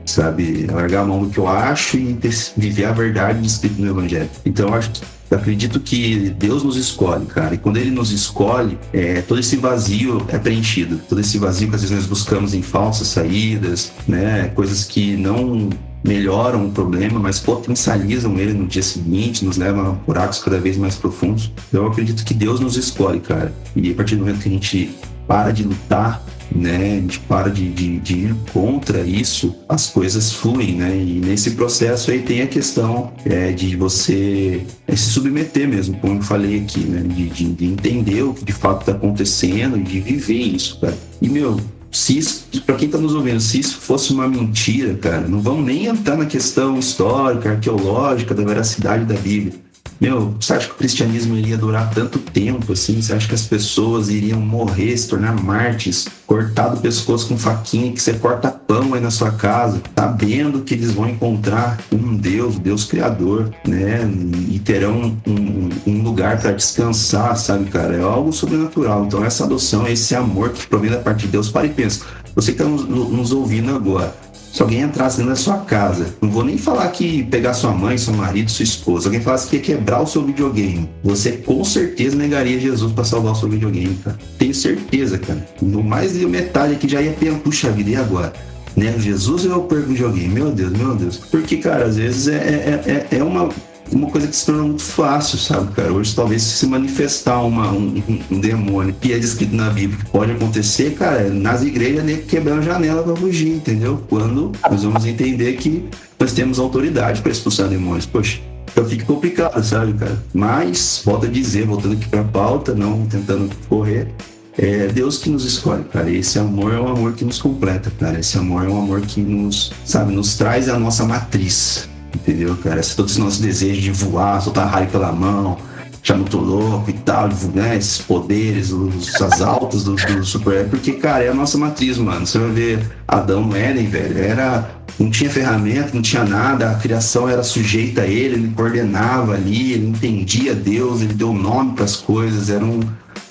sabe? 0.08 0.66
Largar 0.66 1.02
a 1.02 1.04
mão 1.04 1.22
do 1.22 1.30
que 1.30 1.38
eu 1.38 1.46
acho 1.46 1.96
e 1.96 2.18
viver 2.56 2.86
a 2.86 2.92
verdade 2.92 3.46
escrita 3.46 3.80
no 3.80 3.88
Evangelho. 3.88 4.30
Então, 4.44 4.68
eu 4.68 4.74
acho 4.74 4.90
que 4.90 5.02
acredito 5.30 5.78
que 5.80 6.30
Deus 6.30 6.62
nos 6.62 6.76
escolhe, 6.76 7.26
cara. 7.26 7.54
E 7.54 7.58
quando 7.58 7.76
Ele 7.76 7.90
nos 7.90 8.10
escolhe, 8.10 8.78
é, 8.92 9.20
todo 9.22 9.38
esse 9.38 9.56
vazio 9.56 10.24
é 10.28 10.38
preenchido. 10.38 10.98
Todo 11.08 11.20
esse 11.20 11.38
vazio 11.38 11.68
que 11.68 11.74
às 11.74 11.82
vezes 11.82 11.94
nós 11.94 12.06
buscamos 12.06 12.54
em 12.54 12.62
falsas 12.62 13.08
saídas, 13.08 13.92
né? 14.06 14.48
Coisas 14.54 14.84
que 14.84 15.16
não 15.16 15.68
melhoram 16.04 16.66
o 16.66 16.70
problema, 16.70 17.18
mas 17.18 17.38
potencializam 17.38 18.38
ele 18.38 18.52
no 18.52 18.66
dia 18.66 18.82
seguinte, 18.82 19.44
nos 19.44 19.56
levam 19.56 19.86
a 19.86 19.90
buracos 19.90 20.38
cada 20.38 20.58
vez 20.58 20.76
mais 20.76 20.96
profundos. 20.96 21.52
Então, 21.68 21.84
eu 21.84 21.90
acredito 21.90 22.24
que 22.24 22.34
Deus 22.34 22.60
nos 22.60 22.76
escolhe, 22.76 23.20
cara. 23.20 23.52
E 23.74 23.90
a 23.90 23.94
partir 23.94 24.16
do 24.16 24.24
momento 24.24 24.40
que 24.40 24.48
a 24.48 24.52
gente 24.52 24.90
para 25.26 25.50
de 25.50 25.64
lutar 25.64 26.24
né? 26.54 26.96
A 26.98 27.00
gente 27.00 27.20
para 27.20 27.50
de, 27.50 27.70
de, 27.70 27.98
de, 27.98 28.14
ir 28.14 28.36
contra 28.52 29.00
isso, 29.00 29.54
as 29.68 29.86
coisas 29.86 30.32
fluem, 30.32 30.76
né? 30.76 30.96
E 30.96 31.20
nesse 31.20 31.52
processo 31.52 32.10
aí 32.10 32.20
tem 32.20 32.42
a 32.42 32.46
questão 32.46 33.12
é, 33.24 33.52
de 33.52 33.76
você 33.76 34.64
é, 34.86 34.96
se 34.96 35.10
submeter 35.10 35.68
mesmo, 35.68 35.98
como 35.98 36.16
eu 36.16 36.22
falei 36.22 36.60
aqui, 36.60 36.80
né? 36.80 37.02
De, 37.02 37.28
de, 37.28 37.52
de 37.52 37.64
entender 37.66 38.22
o 38.22 38.34
que 38.34 38.44
de 38.44 38.52
fato 38.52 38.80
está 38.80 38.92
acontecendo 38.92 39.76
e 39.76 39.82
de 39.82 40.00
viver 40.00 40.40
isso, 40.40 40.80
cara. 40.80 40.96
E, 41.20 41.28
meu, 41.28 41.58
se 41.90 42.18
isso, 42.18 42.46
para 42.66 42.76
quem 42.76 42.86
está 42.86 42.98
nos 42.98 43.14
ouvindo, 43.14 43.40
se 43.40 43.58
isso 43.58 43.76
fosse 43.78 44.12
uma 44.12 44.28
mentira, 44.28 44.94
cara, 44.94 45.26
não 45.26 45.40
vamos 45.40 45.64
nem 45.64 45.86
entrar 45.86 46.16
na 46.16 46.26
questão 46.26 46.78
histórica, 46.78 47.50
arqueológica, 47.50 48.34
da 48.34 48.44
veracidade 48.44 49.04
da 49.04 49.14
Bíblia. 49.14 49.54
Meu, 50.00 50.34
você 50.40 50.52
acha 50.52 50.66
que 50.66 50.74
o 50.74 50.76
cristianismo 50.76 51.36
iria 51.36 51.56
durar 51.56 51.90
tanto 51.90 52.20
tempo 52.20 52.72
assim? 52.72 53.02
Você 53.02 53.12
acha 53.12 53.26
que 53.26 53.34
as 53.34 53.46
pessoas 53.46 54.08
iriam 54.08 54.40
morrer, 54.40 54.96
se 54.96 55.08
tornar 55.08 55.34
mártires, 55.42 56.06
cortar 56.24 56.72
o 56.72 56.76
pescoço 56.76 57.26
com 57.26 57.36
faquinha, 57.36 57.90
que 57.90 58.00
você 58.00 58.12
corta 58.12 58.48
pão 58.48 58.94
aí 58.94 59.00
na 59.00 59.10
sua 59.10 59.32
casa, 59.32 59.82
sabendo 59.98 60.60
que 60.60 60.74
eles 60.74 60.92
vão 60.92 61.08
encontrar 61.08 61.80
um 61.92 62.16
Deus, 62.16 62.58
Deus 62.58 62.84
Criador, 62.84 63.52
né? 63.66 64.08
E 64.48 64.60
terão 64.60 65.16
um, 65.26 65.68
um 65.84 66.02
lugar 66.02 66.40
para 66.40 66.52
descansar, 66.52 67.36
sabe, 67.36 67.64
cara? 67.64 67.96
É 67.96 68.00
algo 68.00 68.32
sobrenatural. 68.32 69.04
Então, 69.04 69.24
essa 69.24 69.44
adoção, 69.44 69.88
esse 69.88 70.14
amor 70.14 70.50
que 70.50 70.66
provém 70.66 70.90
da 70.90 70.98
parte 70.98 71.22
de 71.22 71.28
Deus, 71.28 71.50
para 71.50 71.66
e 71.66 71.70
pensa. 71.70 72.04
Você 72.36 72.52
que 72.52 72.62
está 72.62 72.70
nos, 72.70 72.86
nos 72.86 73.32
ouvindo 73.32 73.74
agora, 73.74 74.14
se 74.52 74.62
alguém 74.62 74.80
entrasse 74.80 75.18
dentro 75.18 75.30
da 75.30 75.36
sua 75.36 75.58
casa, 75.58 76.14
não 76.20 76.30
vou 76.30 76.44
nem 76.44 76.56
falar 76.56 76.88
que 76.88 77.22
pegar 77.24 77.54
sua 77.54 77.72
mãe, 77.72 77.98
seu 77.98 78.14
marido, 78.14 78.50
sua 78.50 78.62
esposa, 78.62 79.08
alguém 79.08 79.20
falasse 79.20 79.48
que 79.48 79.56
ia 79.56 79.62
quebrar 79.62 80.02
o 80.02 80.06
seu 80.06 80.24
videogame, 80.24 80.88
você 81.02 81.32
com 81.32 81.62
certeza 81.64 82.16
negaria 82.16 82.58
Jesus 82.58 82.92
para 82.92 83.04
salvar 83.04 83.32
o 83.32 83.36
seu 83.36 83.48
videogame, 83.48 83.94
cara. 84.02 84.18
Tenho 84.38 84.54
certeza, 84.54 85.18
cara. 85.18 85.46
No 85.60 85.82
mais 85.82 86.12
de 86.12 86.26
metade 86.26 86.74
aqui 86.74 86.88
já 86.88 87.00
ia 87.00 87.12
pensar, 87.12 87.38
puxa 87.38 87.70
vida, 87.70 87.90
e 87.90 87.96
agora? 87.96 88.32
Né? 88.76 88.94
Jesus 88.98 89.44
eu 89.44 89.60
perco 89.62 89.86
o 89.86 89.88
videogame, 89.88 90.28
meu 90.28 90.50
Deus, 90.50 90.72
meu 90.72 90.94
Deus. 90.94 91.16
Porque, 91.16 91.56
cara, 91.56 91.86
às 91.86 91.96
vezes 91.96 92.28
é, 92.28 92.36
é, 92.36 93.06
é, 93.10 93.18
é 93.18 93.22
uma 93.22 93.48
uma 93.92 94.10
coisa 94.10 94.26
que 94.26 94.36
se 94.36 94.46
torna 94.46 94.62
muito 94.62 94.82
fácil, 94.82 95.38
sabe, 95.38 95.72
cara? 95.72 95.92
Hoje, 95.92 96.14
talvez, 96.14 96.42
se 96.42 96.66
manifestar 96.66 97.42
uma, 97.42 97.70
um, 97.70 98.02
um, 98.30 98.40
demônio 98.40 98.94
que 99.00 99.12
é 99.12 99.18
descrito 99.18 99.54
na 99.54 99.70
Bíblia 99.70 99.98
que 100.04 100.10
pode 100.10 100.32
acontecer, 100.32 100.94
cara, 100.94 101.28
nas 101.30 101.62
igrejas, 101.62 102.04
nem 102.04 102.18
quebrar 102.18 102.58
a 102.58 102.62
janela 102.62 103.02
para 103.02 103.16
fugir, 103.16 103.48
entendeu? 103.48 104.02
Quando 104.08 104.52
nós 104.70 104.82
vamos 104.82 105.04
entender 105.04 105.54
que 105.54 105.88
nós 106.18 106.32
temos 106.32 106.58
autoridade 106.58 107.22
para 107.22 107.32
expulsar 107.32 107.68
demônios. 107.68 108.06
Poxa, 108.06 108.40
então 108.70 108.84
fica 108.84 109.04
complicado, 109.04 109.62
sabe, 109.62 109.92
cara? 109.94 110.22
Mas, 110.32 111.02
volto 111.04 111.26
a 111.26 111.28
dizer, 111.28 111.66
voltando 111.66 111.94
aqui 111.94 112.08
para 112.08 112.20
a 112.20 112.24
pauta, 112.24 112.74
não 112.74 113.06
tentando 113.06 113.50
correr, 113.68 114.08
é 114.56 114.88
Deus 114.88 115.18
que 115.18 115.30
nos 115.30 115.44
escolhe, 115.44 115.84
cara. 115.84 116.10
Esse 116.10 116.38
amor 116.38 116.74
é 116.74 116.80
um 116.80 116.88
amor 116.88 117.12
que 117.12 117.24
nos 117.24 117.40
completa, 117.40 117.92
cara. 117.98 118.18
Esse 118.18 118.36
amor 118.36 118.64
é 118.64 118.68
um 118.68 118.78
amor 118.78 119.00
que 119.02 119.20
nos, 119.20 119.72
sabe, 119.84 120.12
nos 120.12 120.36
traz 120.36 120.68
a 120.68 120.78
nossa 120.78 121.04
matriz 121.04 121.88
entendeu, 122.14 122.56
cara? 122.56 122.82
Se 122.82 122.96
todos 122.96 123.12
os 123.12 123.18
nossos 123.18 123.40
desejos 123.40 123.82
de 123.82 123.90
voar, 123.90 124.40
soltar 124.40 124.68
raio 124.68 124.88
pela 124.88 125.12
mão, 125.12 125.58
já 126.02 126.16
muito 126.16 126.38
louco 126.38 126.88
e 126.90 126.92
tal, 126.94 127.28
divulgar 127.28 127.76
esses 127.76 127.98
poderes, 127.98 128.70
os, 128.70 129.20
as 129.20 129.42
altas 129.42 129.84
do, 129.84 129.94
do 129.94 130.24
super 130.24 130.68
porque, 130.68 130.92
cara, 130.92 131.24
é 131.24 131.28
a 131.28 131.34
nossa 131.34 131.58
matriz, 131.58 131.98
mano. 131.98 132.26
Você 132.26 132.38
vai 132.38 132.50
ver 132.50 132.90
Adão 133.06 133.44
no 133.44 133.56
Éden, 133.56 133.86
velho, 133.86 134.18
era. 134.18 134.78
Não 134.98 135.10
tinha 135.10 135.30
ferramenta, 135.30 135.90
não 135.94 136.02
tinha 136.02 136.24
nada, 136.24 136.72
a 136.72 136.74
criação 136.74 137.28
era 137.28 137.44
sujeita 137.44 138.02
a 138.02 138.06
ele, 138.06 138.34
ele 138.34 138.48
coordenava 138.48 139.34
ali, 139.34 139.74
ele 139.74 139.86
entendia 139.90 140.56
Deus, 140.56 141.02
ele 141.02 141.14
deu 141.14 141.32
nome 141.32 141.74
para 141.74 141.84
as 141.84 141.94
coisas, 141.94 142.50
era 142.50 142.64
um 142.64 142.80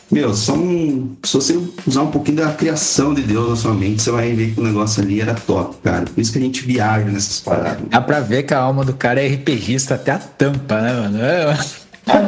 meu, 0.09 0.33
são. 0.33 1.09
Se 1.23 1.33
você 1.33 1.59
usar 1.85 2.03
um 2.03 2.11
pouquinho 2.11 2.37
da 2.37 2.51
criação 2.51 3.13
de 3.13 3.21
Deus 3.21 3.49
na 3.49 3.55
sua 3.55 3.73
mente, 3.73 4.01
você 4.01 4.11
vai 4.11 4.31
ver 4.33 4.53
que 4.53 4.59
o 4.59 4.63
negócio 4.63 5.03
ali 5.03 5.19
era 5.19 5.33
top, 5.33 5.75
cara. 5.83 6.05
Por 6.05 6.19
isso 6.19 6.31
que 6.31 6.39
a 6.39 6.41
gente 6.41 6.65
viaja 6.65 7.05
nessas 7.05 7.41
paradas. 7.41 7.79
Dá 7.89 7.99
pra 7.99 8.21
ver 8.21 8.43
que 8.43 8.53
a 8.53 8.59
alma 8.59 8.85
do 8.85 8.93
cara 8.93 9.21
é 9.21 9.27
RPGista 9.27 9.95
até 9.95 10.11
a 10.11 10.17
tampa, 10.17 10.81
né, 10.81 10.93
mano? 10.93 11.19
É, 11.21 11.57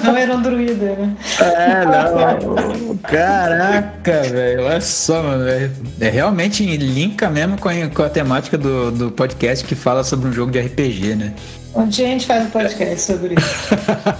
não 0.03 0.17
era 0.17 0.36
um 0.36 0.41
druida, 0.41 0.95
né? 0.95 1.15
É, 1.39 1.86
não. 1.86 2.97
Caraca, 2.97 4.23
velho. 4.23 4.65
Olha 4.65 4.82
só, 4.82 5.23
mano. 5.23 5.47
É, 5.47 5.71
é 6.01 6.09
realmente 6.09 6.65
linka 6.75 7.30
mesmo 7.30 7.57
com 7.57 7.69
a, 7.69 7.88
com 7.88 8.03
a 8.03 8.09
temática 8.09 8.57
do, 8.57 8.91
do 8.91 9.11
podcast 9.11 9.63
que 9.65 9.75
fala 9.75 10.03
sobre 10.03 10.27
um 10.27 10.34
jogo 10.34 10.51
de 10.51 10.59
RPG, 10.59 11.15
né? 11.15 11.34
Um 11.73 11.88
dia 11.88 12.07
a 12.07 12.09
gente 12.09 12.25
faz 12.25 12.45
um 12.45 12.49
podcast 12.49 13.01
sobre 13.01 13.36
isso. 13.36 13.69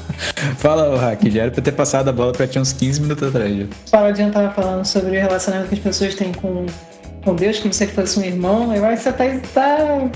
Fala, 0.58 1.00
Hack, 1.00 1.30
já 1.30 1.44
era 1.44 1.52
pra 1.52 1.62
ter 1.62 1.72
passado 1.72 2.10
a 2.10 2.14
bola 2.14 2.32
pra 2.32 2.48
ti 2.48 2.60
uns 2.60 2.74
15 2.74 3.02
minutos 3.02 3.28
atrás. 3.28 3.56
Já. 3.56 3.64
O 3.64 3.92
Paladino 3.92 4.32
tava 4.32 4.52
falando 4.52 4.86
sobre 4.86 5.18
o 5.18 5.22
relacionamento 5.22 5.70
que 5.70 5.76
as 5.76 5.82
pessoas 5.82 6.16
têm 6.16 6.32
com, 6.34 6.66
com 7.24 7.36
Deus, 7.36 7.60
como 7.60 7.74
se 7.74 7.88
fosse 7.88 8.20
um 8.20 8.24
irmão. 8.24 8.76
Eu 8.76 8.86
acho 8.86 8.98
que 8.98 9.04
você 9.04 9.12
tá, 9.14 9.26
tá 9.54 10.10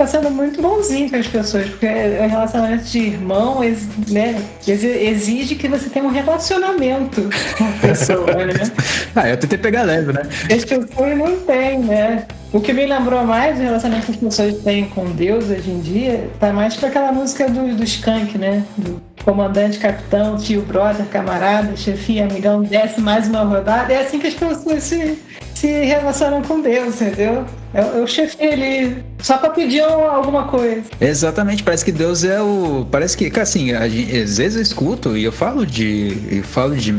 tá 0.00 0.06
sendo 0.06 0.30
muito 0.30 0.62
bonzinho 0.62 1.10
com 1.10 1.16
as 1.16 1.26
pessoas, 1.26 1.68
porque 1.68 1.86
o 1.86 2.28
relacionamento 2.28 2.84
de 2.84 2.98
irmão 2.98 3.60
né, 4.08 4.42
exige 4.66 5.56
que 5.56 5.68
você 5.68 5.90
tenha 5.90 6.06
um 6.06 6.10
relacionamento 6.10 7.28
com 7.58 7.64
a 7.64 7.72
pessoa, 7.82 8.46
né? 8.46 8.54
ah, 9.14 9.28
eu 9.28 9.36
tentei 9.36 9.58
pegar 9.58 9.82
leve, 9.82 10.10
né? 10.12 10.22
As 10.44 10.64
pessoas 10.64 11.18
não 11.18 11.40
têm, 11.40 11.80
né? 11.80 12.24
O 12.50 12.60
que 12.60 12.72
me 12.72 12.86
lembrou 12.86 13.24
mais 13.24 13.58
do 13.58 13.62
relacionamento 13.62 14.06
que 14.06 14.12
as 14.12 14.16
pessoas 14.16 14.56
têm 14.62 14.88
com 14.88 15.04
Deus 15.10 15.50
hoje 15.50 15.70
em 15.70 15.80
dia 15.80 16.30
tá 16.40 16.50
mais 16.52 16.76
para 16.76 16.88
aquela 16.88 17.12
música 17.12 17.48
do, 17.48 17.76
do 17.76 17.84
Skank, 17.84 18.38
né? 18.38 18.64
Do 18.78 19.00
comandante, 19.24 19.78
capitão, 19.78 20.36
tio, 20.36 20.62
brother, 20.62 21.06
camarada, 21.06 21.76
chefia, 21.76 22.24
amigão, 22.24 22.62
desce 22.62 23.00
mais 23.00 23.28
uma 23.28 23.42
rodada. 23.42 23.92
É 23.92 24.02
assim 24.02 24.18
que 24.18 24.26
as 24.26 24.34
pessoas 24.34 24.82
se, 24.82 25.18
se 25.54 25.66
relacionam 25.66 26.42
com 26.42 26.60
Deus, 26.60 27.00
entendeu? 27.00 27.44
É, 27.72 27.82
o 28.00 28.06
chefe 28.06 28.42
ali, 28.42 29.04
só 29.20 29.38
pra 29.38 29.50
pedir 29.50 29.82
alguma 29.82 30.44
coisa. 30.44 30.82
Exatamente, 31.00 31.62
parece 31.62 31.84
que 31.84 31.92
Deus 31.92 32.24
é 32.24 32.40
o. 32.40 32.86
Parece 32.90 33.16
que, 33.16 33.38
assim, 33.38 33.72
às 33.72 33.92
vezes 34.38 34.56
eu 34.56 34.62
escuto 34.62 35.16
e 35.16 35.24
eu 35.24 35.32
falo 35.32 35.64
de. 35.64 36.16
Eu 36.30 36.42
falo 36.42 36.74
de 36.74 36.94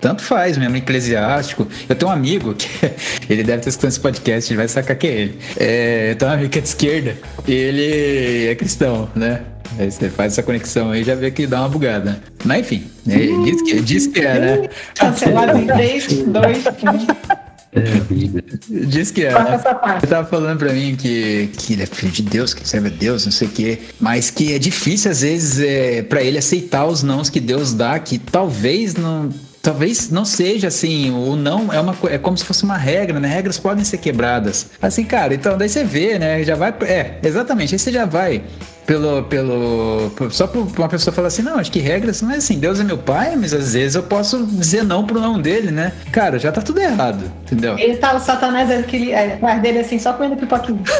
tanto 0.00 0.22
faz 0.22 0.56
mesmo, 0.56 0.76
eclesiástico. 0.76 1.66
Eu 1.88 1.96
tenho 1.96 2.10
um 2.10 2.14
amigo 2.14 2.54
que 2.54 2.68
ele 3.28 3.42
deve 3.42 3.62
ter 3.62 3.70
escutado 3.70 3.90
esse 3.90 4.00
podcast, 4.00 4.52
ele 4.52 4.58
vai 4.58 4.68
sacar 4.68 4.96
que 4.96 5.06
é 5.06 5.10
ele. 5.10 5.38
É, 5.56 6.10
eu 6.12 6.16
tenho 6.16 6.30
um 6.30 6.34
amigo 6.34 6.50
que 6.50 6.58
é 6.58 6.62
de 6.62 6.68
esquerda 6.68 7.16
ele 7.46 8.48
é 8.48 8.54
cristão, 8.54 9.08
né? 9.14 9.40
Aí 9.78 9.90
você 9.90 10.08
faz 10.08 10.32
essa 10.32 10.42
conexão 10.42 10.90
aí 10.90 11.02
já 11.02 11.14
vê 11.14 11.30
que 11.30 11.46
dá 11.46 11.60
uma 11.60 11.68
bugada. 11.68 12.20
Mas 12.44 12.60
enfim, 12.60 12.84
é, 13.08 13.16
diz, 13.16 13.62
que, 13.62 13.80
diz 13.80 14.06
que 14.06 14.20
é, 14.20 14.38
né? 14.38 14.68
Cancelado 14.94 15.58
em 15.58 15.66
3, 15.66 16.06
2, 16.24 16.66
1. 16.66 17.42
É, 17.74 18.86
Diz 18.86 19.10
que 19.10 19.24
é. 19.24 19.32
Né? 19.32 19.60
Ele 19.96 20.06
tava 20.06 20.28
falando 20.28 20.58
pra 20.58 20.72
mim 20.74 20.94
que, 20.94 21.48
que 21.56 21.72
ele 21.72 21.82
é 21.82 21.86
filho 21.86 22.12
de 22.12 22.22
Deus, 22.22 22.52
que 22.52 22.68
serve 22.68 22.88
a 22.88 22.90
Deus, 22.90 23.24
não 23.24 23.32
sei 23.32 23.48
o 23.48 23.50
quê. 23.50 23.78
Mas 23.98 24.30
que 24.30 24.52
é 24.54 24.58
difícil, 24.58 25.10
às 25.10 25.22
vezes, 25.22 25.58
é, 25.58 26.02
para 26.02 26.22
ele 26.22 26.36
aceitar 26.36 26.84
os 26.84 27.02
nãos 27.02 27.30
que 27.30 27.40
Deus 27.40 27.72
dá, 27.72 27.98
que 27.98 28.18
talvez 28.18 28.94
não 28.94 29.30
talvez 29.62 30.10
não 30.10 30.24
seja 30.24 30.66
assim, 30.66 31.12
o 31.12 31.36
não 31.36 31.72
é 31.72 31.80
uma 31.80 31.96
é 32.10 32.18
como 32.18 32.36
se 32.36 32.44
fosse 32.44 32.64
uma 32.64 32.76
regra, 32.76 33.20
né? 33.20 33.28
Regras 33.28 33.58
podem 33.58 33.84
ser 33.84 33.98
quebradas. 33.98 34.66
Assim, 34.82 35.04
cara, 35.04 35.34
então 35.34 35.56
daí 35.56 35.68
você 35.68 35.84
vê, 35.84 36.18
né? 36.18 36.42
Já 36.42 36.56
vai, 36.56 36.74
é, 36.82 37.20
exatamente, 37.22 37.74
aí 37.74 37.78
você 37.78 37.92
já 37.92 38.04
vai 38.04 38.42
pelo 38.86 39.22
pelo 39.24 40.10
só 40.30 40.46
por 40.46 40.66
uma 40.78 40.88
pessoa 40.88 41.14
falar 41.14 41.28
assim, 41.28 41.42
não, 41.42 41.58
acho 41.58 41.70
que 41.70 41.78
regras, 41.78 42.22
mas 42.22 42.38
assim, 42.38 42.58
Deus 42.58 42.80
é 42.80 42.84
meu 42.84 42.98
pai, 42.98 43.36
mas 43.36 43.52
às 43.52 43.74
vezes 43.74 43.94
eu 43.94 44.02
posso 44.02 44.44
dizer 44.46 44.82
não 44.84 45.06
pro 45.06 45.20
não 45.20 45.40
dele, 45.40 45.70
né? 45.70 45.92
Cara, 46.10 46.38
já 46.38 46.50
tá 46.50 46.60
tudo 46.60 46.80
errado, 46.80 47.30
entendeu? 47.42 47.78
Ele 47.78 47.96
tá 47.96 48.14
o 48.14 48.20
Satanás 48.20 48.70
aquele 48.70 49.12
é, 49.12 49.34
atrás 49.34 49.62
dele 49.62 49.78
assim, 49.80 49.98
só 49.98 50.12
comendo 50.12 50.36
pipoquinho. 50.36 50.82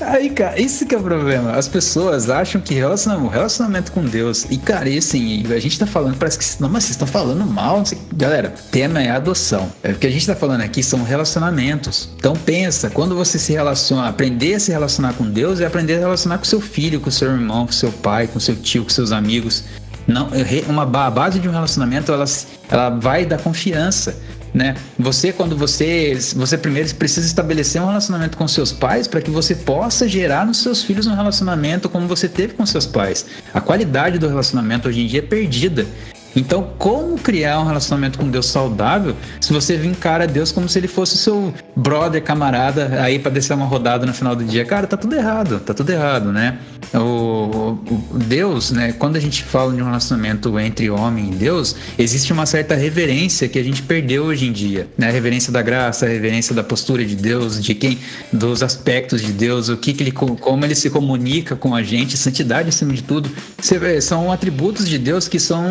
Aí, 0.00 0.30
cara, 0.30 0.60
isso 0.60 0.86
que 0.86 0.94
é 0.94 0.98
o 0.98 1.02
problema. 1.02 1.52
As 1.52 1.68
pessoas 1.68 2.28
acham 2.28 2.60
que 2.60 2.74
relacionamento, 2.74 3.28
relacionamento 3.28 3.92
com 3.92 4.04
Deus. 4.04 4.46
E, 4.50 4.58
cara, 4.58 4.88
e 4.88 4.98
assim, 4.98 5.44
a 5.52 5.58
gente 5.58 5.78
tá 5.78 5.86
falando, 5.86 6.16
parece 6.16 6.38
que. 6.38 6.62
Não, 6.62 6.68
mas 6.68 6.84
vocês 6.84 6.92
estão 6.92 7.06
falando 7.06 7.44
mal. 7.46 7.78
Não 7.78 7.84
galera, 8.12 8.54
tema 8.70 9.02
é 9.02 9.10
adoção. 9.10 9.70
É, 9.82 9.92
o 9.92 9.94
que 9.94 10.06
a 10.06 10.10
gente 10.10 10.26
tá 10.26 10.34
falando 10.34 10.62
aqui 10.62 10.82
são 10.82 11.02
relacionamentos. 11.02 12.10
Então 12.16 12.34
pensa, 12.34 12.90
quando 12.90 13.14
você 13.14 13.38
se 13.38 13.52
relaciona, 13.52 14.08
aprender 14.08 14.54
a 14.54 14.60
se 14.60 14.70
relacionar 14.70 15.14
com 15.14 15.24
Deus 15.24 15.60
é 15.60 15.66
aprender 15.66 15.96
a 15.96 15.98
relacionar 16.04 16.38
com 16.38 16.44
seu 16.44 16.60
filho, 16.60 17.00
com 17.00 17.10
seu 17.10 17.30
irmão, 17.30 17.66
com 17.66 17.72
seu 17.72 17.92
pai, 17.92 18.26
com 18.26 18.40
seu 18.40 18.56
tio, 18.56 18.84
com 18.84 18.90
seus 18.90 19.12
amigos. 19.12 19.64
Não, 20.06 20.28
uma 20.68 20.82
a 20.82 21.10
base 21.10 21.38
de 21.38 21.48
um 21.48 21.52
relacionamento 21.52 22.12
ela, 22.12 22.24
ela 22.68 22.90
vai 22.90 23.24
da 23.24 23.38
confiança 23.38 24.14
né? 24.54 24.76
Você 24.96 25.32
quando 25.32 25.56
você 25.56 26.16
você 26.36 26.56
primeiro 26.56 26.94
precisa 26.94 27.26
estabelecer 27.26 27.82
um 27.82 27.88
relacionamento 27.88 28.38
com 28.38 28.46
seus 28.46 28.70
pais 28.70 29.08
para 29.08 29.20
que 29.20 29.30
você 29.30 29.56
possa 29.56 30.08
gerar 30.08 30.46
nos 30.46 30.58
seus 30.58 30.84
filhos 30.84 31.08
um 31.08 31.14
relacionamento 31.14 31.88
como 31.88 32.06
você 32.06 32.28
teve 32.28 32.54
com 32.54 32.64
seus 32.64 32.86
pais. 32.86 33.26
A 33.52 33.60
qualidade 33.60 34.16
do 34.16 34.28
relacionamento 34.28 34.88
hoje 34.88 35.00
em 35.00 35.06
dia 35.08 35.18
é 35.18 35.22
perdida. 35.22 35.84
Então, 36.36 36.70
como 36.78 37.16
criar 37.18 37.60
um 37.60 37.66
relacionamento 37.66 38.18
com 38.18 38.28
Deus 38.28 38.46
saudável 38.46 39.16
se 39.40 39.52
você 39.52 39.76
encara 39.76 40.26
Deus 40.26 40.50
como 40.50 40.68
se 40.68 40.78
ele 40.78 40.88
fosse 40.88 41.16
seu 41.16 41.52
brother, 41.76 42.22
camarada, 42.22 43.00
aí 43.02 43.18
para 43.18 43.30
descer 43.30 43.54
uma 43.54 43.66
rodada 43.66 44.06
no 44.06 44.12
final 44.12 44.34
do 44.34 44.44
dia? 44.44 44.64
Cara, 44.64 44.86
tá 44.86 44.96
tudo 44.96 45.14
errado, 45.14 45.60
tá 45.60 45.74
tudo 45.74 45.90
errado, 45.90 46.32
né? 46.32 46.58
O, 46.92 47.78
o 48.12 48.18
Deus, 48.18 48.70
né? 48.70 48.92
Quando 48.92 49.16
a 49.16 49.20
gente 49.20 49.42
fala 49.42 49.72
de 49.72 49.82
um 49.82 49.84
relacionamento 49.84 50.58
entre 50.58 50.90
homem 50.90 51.30
e 51.30 51.34
Deus, 51.34 51.74
existe 51.98 52.32
uma 52.32 52.46
certa 52.46 52.74
reverência 52.74 53.48
que 53.48 53.58
a 53.58 53.62
gente 53.62 53.82
perdeu 53.82 54.24
hoje 54.24 54.46
em 54.46 54.52
dia, 54.52 54.88
né? 54.96 55.08
A 55.08 55.12
reverência 55.12 55.52
da 55.52 55.62
graça, 55.62 56.06
a 56.06 56.08
reverência 56.08 56.54
da 56.54 56.62
postura 56.62 57.04
de 57.04 57.16
Deus, 57.16 57.62
de 57.62 57.74
quem, 57.74 57.98
dos 58.32 58.62
aspectos 58.62 59.22
de 59.22 59.32
Deus, 59.32 59.68
o 59.68 59.76
que, 59.76 59.92
que 59.92 60.02
ele, 60.02 60.12
como 60.12 60.64
ele 60.64 60.74
se 60.74 60.90
comunica 60.90 61.56
com 61.56 61.74
a 61.74 61.82
gente, 61.82 62.16
santidade 62.16 62.68
acima 62.68 62.92
de 62.92 63.02
tudo, 63.02 63.30
são 64.00 64.30
atributos 64.30 64.88
de 64.88 64.98
Deus 64.98 65.28
que 65.28 65.38
são 65.38 65.64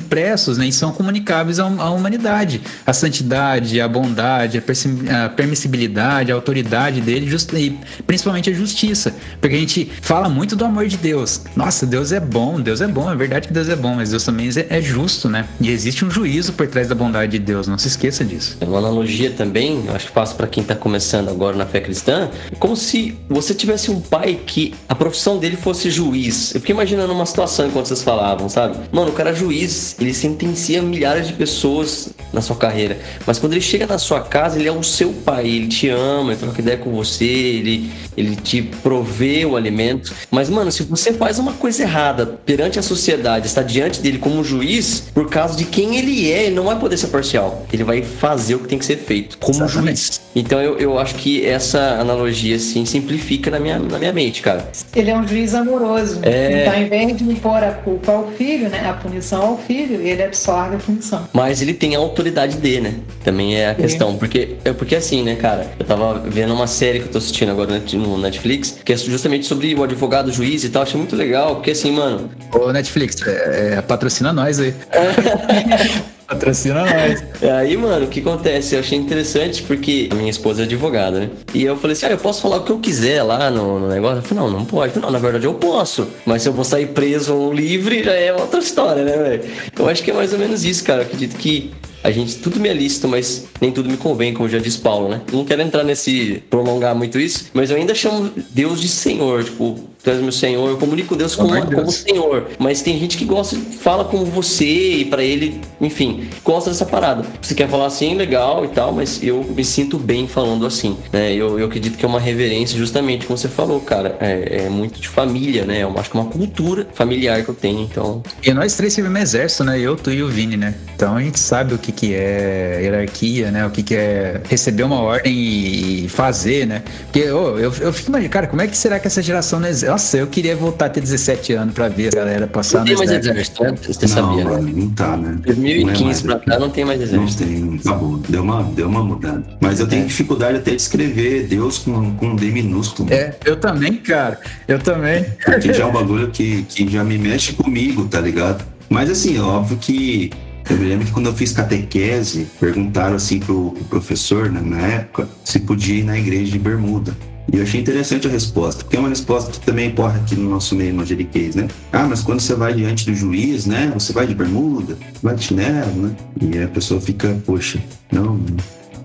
impressos, 0.00 0.58
né? 0.58 0.66
E 0.66 0.72
são 0.72 0.92
comunicáveis 0.92 1.60
à, 1.60 1.64
à 1.64 1.90
humanidade, 1.90 2.60
a 2.86 2.92
santidade, 2.92 3.80
a 3.80 3.86
bondade, 3.86 4.58
a, 4.58 5.28
permissibilidade, 5.28 6.32
a 6.32 6.34
autoridade 6.34 7.00
dele, 7.00 7.30
e 7.54 7.78
principalmente 8.02 8.50
a 8.50 8.52
justiça, 8.52 9.14
porque 9.40 9.56
a 9.56 9.58
gente 9.58 9.90
fala 10.00 10.28
muito 10.28 10.56
do 10.56 10.64
amor 10.64 10.86
de 10.86 10.96
Deus. 10.96 11.42
Nossa, 11.54 11.86
Deus 11.86 12.12
é 12.12 12.20
bom, 12.20 12.60
Deus 12.60 12.80
é 12.80 12.86
bom, 12.86 13.10
é 13.10 13.16
verdade 13.16 13.48
que 13.48 13.54
Deus 13.54 13.68
é 13.68 13.76
bom, 13.76 13.94
mas 13.94 14.10
Deus 14.10 14.24
também 14.24 14.48
é, 14.48 14.78
é 14.78 14.82
justo, 14.82 15.28
né? 15.28 15.46
E 15.60 15.70
existe 15.70 16.04
um 16.04 16.10
juízo 16.10 16.52
por 16.52 16.66
trás 16.66 16.88
da 16.88 16.94
bondade 16.94 17.32
de 17.32 17.38
Deus, 17.38 17.66
não 17.66 17.78
se 17.78 17.88
esqueça 17.88 18.24
disso. 18.24 18.56
É 18.60 18.64
uma 18.64 18.78
analogia 18.78 19.30
também, 19.30 19.84
acho 19.94 20.06
que 20.06 20.12
faço 20.12 20.34
para 20.34 20.46
quem 20.46 20.62
tá 20.62 20.74
começando 20.74 21.28
agora 21.28 21.56
na 21.56 21.66
fé 21.66 21.80
cristã, 21.80 22.30
como 22.58 22.76
se 22.76 23.16
você 23.28 23.54
tivesse 23.54 23.90
um 23.90 24.00
pai 24.00 24.40
que 24.46 24.74
a 24.88 24.94
profissão 24.94 25.38
dele 25.38 25.56
fosse 25.56 25.90
juiz. 25.90 26.54
Eu 26.54 26.60
fiquei 26.60 26.74
imaginando 26.74 27.12
uma 27.12 27.26
situação 27.26 27.66
enquanto 27.66 27.86
vocês 27.86 28.02
falavam, 28.02 28.48
sabe? 28.48 28.76
Mano, 28.92 29.10
o 29.10 29.12
cara 29.12 29.30
é 29.30 29.34
juiz, 29.34 29.89
ele 29.98 30.12
sentencia 30.14 30.82
milhares 30.82 31.26
de 31.26 31.32
pessoas 31.32 32.10
na 32.32 32.40
sua 32.40 32.56
carreira, 32.56 32.98
mas 33.26 33.38
quando 33.38 33.52
ele 33.52 33.60
chega 33.60 33.86
na 33.86 33.98
sua 33.98 34.20
casa, 34.20 34.58
ele 34.58 34.68
é 34.68 34.72
o 34.72 34.82
seu 34.82 35.12
pai, 35.12 35.46
ele 35.46 35.68
te 35.68 35.88
ama, 35.88 36.32
ele 36.32 36.40
troca 36.40 36.60
ideia 36.60 36.76
com 36.76 36.90
você, 36.90 37.24
ele, 37.24 37.90
ele 38.16 38.36
te 38.36 38.62
provê 38.62 39.44
o 39.44 39.56
alimento. 39.56 40.14
Mas, 40.30 40.48
mano, 40.48 40.70
se 40.70 40.82
você 40.82 41.12
faz 41.12 41.38
uma 41.38 41.52
coisa 41.54 41.82
errada 41.82 42.26
perante 42.26 42.78
a 42.78 42.82
sociedade, 42.82 43.46
está 43.46 43.62
diante 43.62 44.00
dele 44.00 44.18
como 44.18 44.44
juiz, 44.44 45.04
por 45.12 45.28
causa 45.28 45.56
de 45.56 45.64
quem 45.64 45.96
ele 45.96 46.30
é, 46.30 46.44
ele 46.44 46.54
não 46.54 46.64
vai 46.64 46.78
poder 46.78 46.96
ser 46.96 47.08
parcial. 47.08 47.66
Ele 47.72 47.84
vai 47.84 48.02
fazer 48.02 48.54
o 48.54 48.60
que 48.60 48.68
tem 48.68 48.78
que 48.78 48.84
ser 48.84 48.96
feito 48.96 49.38
como 49.38 49.64
Exatamente. 49.64 50.00
juiz. 50.00 50.20
Então 50.34 50.60
eu, 50.60 50.78
eu 50.78 50.98
acho 50.98 51.14
que 51.16 51.44
essa 51.44 51.96
analogia, 51.98 52.56
assim, 52.56 52.84
simplifica 52.84 53.50
na 53.50 53.58
minha, 53.58 53.78
na 53.78 53.98
minha 53.98 54.12
mente, 54.12 54.42
cara. 54.42 54.68
Ele 54.94 55.10
é 55.10 55.16
um 55.16 55.26
juiz 55.26 55.54
amoroso. 55.54 56.20
É... 56.22 56.62
Então, 56.62 56.74
ao 56.74 56.80
invés 56.80 57.16
de 57.16 57.24
impor 57.24 57.62
a 57.62 57.72
culpa 57.72 58.12
ao 58.12 58.30
filho, 58.32 58.68
né? 58.68 58.88
A 58.88 58.92
punição 58.92 59.42
ao 59.42 59.58
filho, 59.58 59.79
ele 59.82 60.22
absorve 60.22 60.76
a 60.76 60.78
punição. 60.78 61.28
Mas 61.32 61.62
ele 61.62 61.74
tem 61.74 61.96
a 61.96 61.98
autoridade 61.98 62.56
dele, 62.56 62.80
né? 62.80 62.94
Também 63.24 63.56
é 63.56 63.70
a 63.70 63.74
Sim. 63.74 63.82
questão. 63.82 64.16
Porque, 64.16 64.56
é 64.64 64.72
porque 64.72 64.96
assim, 64.96 65.22
né, 65.22 65.36
cara? 65.36 65.70
Eu 65.78 65.84
tava 65.84 66.18
vendo 66.20 66.52
uma 66.52 66.66
série 66.66 67.00
que 67.00 67.06
eu 67.06 67.12
tô 67.12 67.18
assistindo 67.18 67.50
agora 67.50 67.82
no 67.92 68.18
Netflix, 68.18 68.78
que 68.84 68.92
é 68.92 68.96
justamente 68.96 69.46
sobre 69.46 69.74
o 69.74 69.82
advogado, 69.82 70.28
o 70.28 70.32
juiz 70.32 70.64
e 70.64 70.68
tal. 70.68 70.82
Achei 70.82 70.98
muito 70.98 71.16
legal, 71.16 71.56
porque 71.56 71.72
assim, 71.72 71.92
mano. 71.92 72.30
Ô, 72.52 72.72
Netflix, 72.72 73.16
é, 73.26 73.74
é, 73.78 73.82
patrocina 73.82 74.32
nós 74.32 74.58
aí. 74.60 74.74
Patrocina 76.30 76.84
nós. 76.84 77.24
Aí, 77.58 77.76
mano, 77.76 78.06
o 78.06 78.08
que 78.08 78.20
acontece? 78.20 78.76
Eu 78.76 78.80
achei 78.80 78.96
interessante 78.96 79.64
porque 79.64 80.08
a 80.12 80.14
minha 80.14 80.30
esposa 80.30 80.62
é 80.62 80.64
advogada, 80.64 81.18
né? 81.18 81.30
E 81.52 81.64
eu 81.64 81.76
falei 81.76 81.96
assim: 81.96 82.06
ah, 82.06 82.10
eu 82.10 82.18
posso 82.18 82.40
falar 82.40 82.58
o 82.58 82.62
que 82.62 82.70
eu 82.70 82.78
quiser 82.78 83.20
lá 83.24 83.50
no, 83.50 83.80
no 83.80 83.88
negócio? 83.88 84.18
Eu 84.18 84.22
falei: 84.22 84.44
não, 84.44 84.50
não 84.58 84.64
pode. 84.64 84.92
Falei, 84.92 85.06
não, 85.06 85.12
na 85.12 85.18
verdade 85.18 85.44
eu 85.44 85.54
posso. 85.54 86.06
Mas 86.24 86.42
se 86.42 86.48
eu 86.48 86.52
vou 86.52 86.64
sair 86.64 86.86
preso 86.86 87.34
ou 87.34 87.52
livre, 87.52 88.04
já 88.04 88.12
é 88.12 88.32
outra 88.32 88.60
história, 88.60 89.02
né, 89.02 89.16
velho? 89.16 89.42
Eu 89.76 89.88
acho 89.88 90.04
que 90.04 90.12
é 90.12 90.14
mais 90.14 90.32
ou 90.32 90.38
menos 90.38 90.64
isso, 90.64 90.84
cara. 90.84 91.00
Eu 91.00 91.06
acredito 91.06 91.36
que 91.36 91.72
a 92.02 92.10
gente 92.10 92.36
tudo 92.36 92.58
me 92.58 92.68
é 92.68 92.72
lícito, 92.72 93.08
mas 93.08 93.46
nem 93.60 93.70
tudo 93.70 93.88
me 93.88 93.96
convém, 93.96 94.32
como 94.32 94.48
já 94.48 94.58
diz 94.58 94.76
Paulo, 94.76 95.08
né? 95.08 95.20
Não 95.32 95.44
quero 95.44 95.62
entrar 95.62 95.84
nesse 95.84 96.42
prolongar 96.48 96.94
muito 96.94 97.18
isso, 97.18 97.46
mas 97.52 97.70
eu 97.70 97.76
ainda 97.76 97.94
chamo 97.94 98.30
Deus 98.50 98.80
de 98.80 98.88
Senhor, 98.88 99.44
tipo, 99.44 99.90
tu 100.02 100.10
és 100.10 100.20
meu 100.20 100.32
Senhor, 100.32 100.68
eu 100.68 100.78
comunico 100.78 101.14
Deus 101.14 101.34
como, 101.34 101.54
oh, 101.54 101.66
como 101.66 101.90
Senhor, 101.90 102.48
mas 102.58 102.82
tem 102.82 102.98
gente 102.98 103.16
que 103.16 103.24
gosta, 103.24 103.56
fala 103.80 104.04
como 104.04 104.24
você 104.24 104.64
e 104.64 105.04
para 105.04 105.22
ele, 105.22 105.60
enfim, 105.80 106.28
gosta 106.44 106.70
dessa 106.70 106.86
parada. 106.86 107.24
Você 107.40 107.54
quer 107.54 107.68
falar 107.68 107.86
assim, 107.86 108.14
legal 108.14 108.64
e 108.64 108.68
tal, 108.68 108.92
mas 108.92 109.22
eu 109.22 109.44
me 109.44 109.64
sinto 109.64 109.98
bem 109.98 110.26
falando 110.26 110.64
assim, 110.66 110.96
né? 111.12 111.32
Eu, 111.34 111.58
eu 111.58 111.66
acredito 111.66 111.98
que 111.98 112.04
é 112.04 112.08
uma 112.08 112.20
reverência, 112.20 112.78
justamente 112.78 113.26
como 113.26 113.36
você 113.36 113.48
falou, 113.48 113.80
cara, 113.80 114.16
é, 114.20 114.64
é 114.64 114.68
muito 114.68 115.00
de 115.00 115.08
família, 115.08 115.64
né? 115.64 115.82
Eu 115.82 115.92
acho 115.98 116.10
que 116.10 116.16
é 116.16 116.20
uma 116.20 116.30
cultura 116.30 116.86
familiar 116.94 117.44
que 117.44 117.50
eu 117.50 117.54
tenho, 117.54 117.82
então. 117.82 118.22
E 118.42 118.52
nós 118.52 118.74
três 118.74 118.92
servimos 118.92 119.20
exército, 119.20 119.64
né? 119.64 119.78
Eu, 119.78 119.96
tu 119.96 120.10
e 120.10 120.22
o 120.22 120.28
Vini, 120.28 120.56
né? 120.56 120.74
Então 120.94 121.16
a 121.16 121.22
gente 121.22 121.38
sabe 121.38 121.74
o 121.74 121.78
que 121.78 121.89
que, 121.90 122.06
que 122.06 122.14
é 122.14 122.80
hierarquia, 122.82 123.50
né? 123.50 123.66
O 123.66 123.70
que, 123.70 123.82
que 123.82 123.94
é 123.94 124.40
receber 124.48 124.82
uma 124.82 125.00
ordem 125.00 125.32
e 125.34 126.08
fazer, 126.08 126.66
né? 126.66 126.82
Porque 127.04 127.30
oh, 127.30 127.58
eu, 127.58 127.72
eu 127.80 127.92
fico 127.92 128.08
imaginando, 128.10 128.32
cara, 128.32 128.46
como 128.46 128.62
é 128.62 128.66
que 128.66 128.76
será 128.76 128.98
que 128.98 129.06
essa 129.06 129.22
geração. 129.22 129.60
Nossa, 129.60 130.16
eu 130.16 130.26
queria 130.26 130.56
voltar 130.56 130.86
a 130.86 130.88
ter 130.88 131.00
17 131.00 131.52
anos 131.52 131.74
pra 131.74 131.88
ver 131.88 132.08
a 132.08 132.16
galera 132.16 132.46
passar 132.46 132.78
não 132.78 132.86
tem 132.86 132.96
mais 132.96 133.10
exército, 133.10 133.62
né? 133.62 133.74
Você 133.80 134.06
não, 134.06 134.08
sabia, 134.08 134.44
né? 134.44 134.72
Não 134.74 134.90
tá, 134.90 135.16
né? 135.16 135.38
2015 135.44 136.26
não 136.26 136.34
é 136.34 136.38
pra 136.38 136.52
cá 136.52 136.58
não 136.58 136.70
tem 136.70 136.84
mais 136.84 137.00
exército. 137.00 137.44
Não 137.44 137.68
tem, 137.68 137.80
acabou. 137.80 138.18
Deu 138.28 138.42
uma, 138.42 138.62
deu 138.64 138.88
uma 138.88 139.02
mudada. 139.02 139.44
Mas 139.60 139.80
eu 139.80 139.86
tenho 139.86 140.02
é. 140.02 140.06
dificuldade 140.06 140.58
até 140.58 140.70
de 140.70 140.76
escrever 140.76 141.46
Deus 141.46 141.78
com, 141.78 142.14
com 142.16 142.26
um 142.28 142.36
D 142.36 142.50
minúsculo. 142.50 143.12
É, 143.12 143.34
eu 143.44 143.56
também, 143.56 143.96
cara. 143.96 144.38
Eu 144.66 144.78
também. 144.78 145.24
Porque 145.44 145.72
já 145.72 145.84
é 145.84 145.86
um 145.86 145.92
bagulho 146.00 146.30
que, 146.30 146.62
que 146.64 146.88
já 146.88 147.04
me 147.04 147.18
mexe 147.18 147.52
comigo, 147.52 148.06
tá 148.06 148.20
ligado? 148.20 148.64
Mas 148.88 149.08
assim, 149.08 149.38
óbvio 149.38 149.78
que 149.78 150.30
eu 150.70 150.78
me 150.78 150.86
lembro 150.86 151.06
que 151.06 151.12
quando 151.12 151.26
eu 151.26 151.34
fiz 151.34 151.52
catequese, 151.52 152.46
perguntaram 152.60 153.16
assim 153.16 153.40
pro, 153.40 153.72
pro 153.72 153.84
professor, 153.84 154.50
né, 154.50 154.60
na 154.60 154.80
época, 154.80 155.28
se 155.44 155.58
podia 155.58 155.96
ir 155.96 156.04
na 156.04 156.16
igreja 156.16 156.52
de 156.52 156.58
bermuda. 156.58 157.16
E 157.52 157.56
eu 157.56 157.64
achei 157.64 157.80
interessante 157.80 158.28
a 158.28 158.30
resposta, 158.30 158.84
porque 158.84 158.96
é 158.96 159.00
uma 159.00 159.08
resposta 159.08 159.50
que 159.50 159.60
também 159.60 159.88
ocorre 159.90 160.20
aqui 160.20 160.36
no 160.36 160.48
nosso 160.48 160.76
meio 160.76 160.90
evangeliquez, 160.90 161.56
né? 161.56 161.66
Ah, 161.92 162.06
mas 162.06 162.22
quando 162.22 162.38
você 162.38 162.54
vai 162.54 162.72
diante 162.74 163.04
do 163.04 163.14
juiz, 163.14 163.66
né? 163.66 163.90
Você 163.92 164.12
vai 164.12 164.24
de 164.24 164.34
bermuda, 164.34 164.96
vai 165.20 165.34
de 165.34 165.42
chinelo, 165.42 165.92
né? 165.92 166.14
E 166.40 166.62
a 166.62 166.68
pessoa 166.68 167.00
fica, 167.00 167.36
poxa, 167.44 167.82
não, 168.12 168.38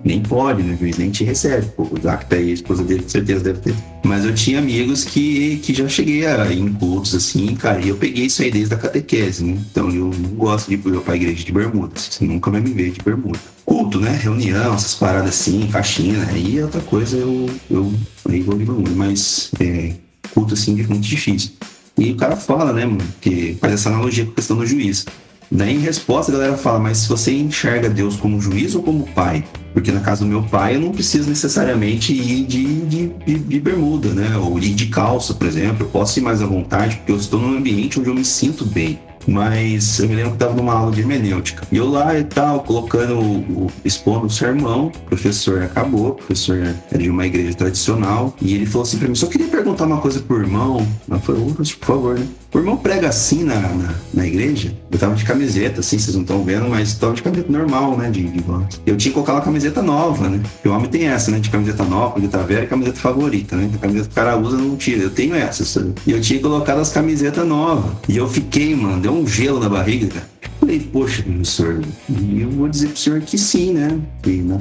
nem 0.06 0.20
pode, 0.20 0.62
né? 0.62 0.74
O 0.74 0.78
juiz 0.78 0.96
nem 0.96 1.10
te 1.10 1.24
recebe. 1.24 1.66
Pô, 1.76 1.82
o 1.82 2.00
Zac 2.00 2.26
tá 2.26 2.36
aí, 2.36 2.50
a 2.50 2.54
esposa 2.54 2.84
dele 2.84 3.02
com 3.02 3.08
certeza 3.08 3.42
deve 3.42 3.58
ter. 3.58 3.74
Mas 4.04 4.24
eu 4.24 4.32
tinha 4.32 4.60
amigos 4.60 5.04
que, 5.04 5.56
que 5.56 5.74
já 5.74 5.88
cheguei 5.88 6.24
a, 6.24 6.52
em 6.52 6.72
cultos 6.72 7.12
assim, 7.14 7.54
cara, 7.56 7.80
e 7.80 7.88
eu 7.88 7.96
peguei 7.96 8.26
isso 8.26 8.40
aí 8.40 8.50
desde 8.50 8.72
a 8.72 8.78
catequese, 8.78 9.44
né? 9.44 9.58
Então 9.68 9.90
eu 9.90 10.12
não 10.16 10.30
gosto 10.30 10.68
de 10.68 10.74
ir 10.74 11.00
pra 11.00 11.16
igreja 11.16 11.44
de 11.44 11.52
bermuda. 11.52 11.94
Nunca 12.20 12.50
vai 12.52 12.60
me 12.60 12.70
ver 12.70 12.92
de 12.92 13.02
bermuda. 13.02 13.38
Culto, 13.64 14.00
né? 14.00 14.16
Reunião, 14.22 14.74
essas 14.74 14.94
paradas 14.94 15.30
assim, 15.30 15.68
faxina, 15.68 16.24
aí 16.30 16.58
é 16.58 16.62
outra 16.62 16.80
coisa, 16.82 17.16
eu, 17.16 17.50
eu 17.68 17.92
aí 18.28 18.40
vou 18.42 18.56
de 18.56 18.64
bermuda. 18.64 18.92
Mas 18.94 19.50
é, 19.58 19.92
culto 20.32 20.54
assim 20.54 20.80
é 20.80 20.86
muito 20.86 21.06
difícil. 21.06 21.50
E 21.98 22.12
o 22.12 22.16
cara 22.16 22.36
fala, 22.36 22.72
né, 22.72 22.84
mano, 22.84 23.02
que 23.20 23.56
faz 23.60 23.72
essa 23.72 23.88
analogia 23.88 24.24
com 24.24 24.30
a 24.30 24.34
questão 24.34 24.56
do 24.56 24.66
juiz. 24.66 25.04
Daí, 25.50 25.74
em 25.76 25.78
resposta, 25.78 26.32
a 26.32 26.34
galera 26.34 26.56
fala: 26.56 26.78
Mas 26.78 26.98
se 26.98 27.08
você 27.08 27.32
enxerga 27.32 27.88
Deus 27.88 28.16
como 28.16 28.40
juiz 28.40 28.74
ou 28.74 28.82
como 28.82 29.06
pai? 29.14 29.44
Porque 29.72 29.92
na 29.92 30.00
casa 30.00 30.24
do 30.24 30.30
meu 30.30 30.42
pai 30.42 30.76
eu 30.76 30.80
não 30.80 30.90
preciso 30.90 31.28
necessariamente 31.28 32.12
ir 32.12 32.46
de, 32.46 32.86
de, 32.86 33.08
de, 33.08 33.38
de 33.38 33.60
bermuda, 33.60 34.08
né? 34.08 34.36
Ou 34.36 34.58
ir 34.58 34.74
de 34.74 34.86
calça, 34.86 35.34
por 35.34 35.46
exemplo. 35.46 35.84
Eu 35.84 35.90
posso 35.90 36.18
ir 36.18 36.22
mais 36.22 36.42
à 36.42 36.46
vontade 36.46 36.96
porque 36.96 37.12
eu 37.12 37.16
estou 37.16 37.40
num 37.40 37.58
ambiente 37.58 38.00
onde 38.00 38.08
eu 38.08 38.14
me 38.14 38.24
sinto 38.24 38.64
bem. 38.64 38.98
Mas 39.26 39.98
eu 39.98 40.08
me 40.08 40.14
lembro 40.14 40.30
que 40.30 40.36
estava 40.36 40.54
numa 40.54 40.72
aula 40.72 40.92
de 40.92 41.00
hermenêutica. 41.00 41.66
E 41.70 41.76
eu 41.76 41.88
lá 41.88 42.18
e 42.18 42.24
tal, 42.24 42.60
colocando, 42.60 43.18
o, 43.18 43.70
expondo 43.84 44.26
o 44.26 44.30
sermão. 44.30 44.86
O 44.86 45.08
professor 45.08 45.62
acabou, 45.62 46.10
o 46.10 46.14
professor 46.14 46.58
era 46.58 47.02
de 47.02 47.10
uma 47.10 47.26
igreja 47.26 47.54
tradicional. 47.54 48.34
E 48.40 48.54
ele 48.54 48.66
falou 48.66 48.82
assim 48.82 48.98
para 48.98 49.08
mim: 49.08 49.14
só 49.14 49.26
queria 49.26 49.48
perguntar 49.48 49.84
uma 49.84 49.98
coisa 49.98 50.20
pro 50.20 50.40
irmão. 50.40 50.86
Eu 51.08 51.18
falei: 51.18 51.42
por 51.54 51.86
favor, 51.86 52.18
né? 52.18 52.26
O 52.56 52.58
irmão 52.58 52.76
prega 52.76 53.08
assim 53.08 53.44
na, 53.44 53.60
na, 53.60 53.94
na, 54.14 54.26
igreja. 54.26 54.74
Eu 54.90 54.98
tava 54.98 55.14
de 55.14 55.24
camiseta, 55.24 55.80
assim, 55.80 55.98
vocês 55.98 56.14
não 56.14 56.22
estão 56.22 56.42
vendo, 56.42 56.70
mas 56.70 56.94
tava 56.94 57.12
de 57.12 57.22
camiseta 57.22 57.52
normal, 57.52 57.98
né? 57.98 58.08
De, 58.10 58.22
de 58.22 58.42
Eu 58.86 58.96
tinha 58.96 59.10
que 59.10 59.10
colocar 59.10 59.34
uma 59.34 59.42
camiseta 59.42 59.82
nova, 59.82 60.28
né? 60.30 60.40
Porque 60.42 60.66
o 60.66 60.72
homem 60.72 60.88
tem 60.88 61.06
essa, 61.06 61.30
né? 61.30 61.38
De 61.38 61.50
camiseta 61.50 61.84
nova, 61.84 62.14
camiseta 62.14 62.38
velha 62.44 62.64
e 62.64 62.66
camiseta 62.66 62.98
favorita, 62.98 63.56
né? 63.56 63.68
A 63.74 63.78
camiseta 63.78 64.08
que 64.08 64.12
o 64.12 64.14
cara 64.14 64.38
usa 64.38 64.56
não 64.56 64.74
tira. 64.74 65.02
Eu 65.02 65.10
tenho 65.10 65.34
essa, 65.34 65.66
sabe? 65.66 65.92
E 66.06 66.12
eu 66.12 66.20
tinha 66.20 66.40
colocado 66.40 66.78
as 66.78 66.88
camisetas 66.88 67.46
novas. 67.46 67.92
E 68.08 68.16
eu 68.16 68.26
fiquei, 68.26 68.74
mano, 68.74 69.02
deu 69.02 69.15
um 69.16 69.26
gelo 69.26 69.60
na 69.60 69.68
barriga, 69.68 70.08
cara. 70.08 70.28
Falei, 70.60 70.80
poxa, 70.80 71.22
professor, 71.22 71.82
e 72.08 72.40
eu 72.40 72.50
vou 72.50 72.68
dizer 72.68 72.88
pro 72.88 72.96
senhor 72.96 73.20
que 73.20 73.38
sim, 73.38 73.72
né? 73.72 74.00
E, 74.26 74.30
né? 74.42 74.58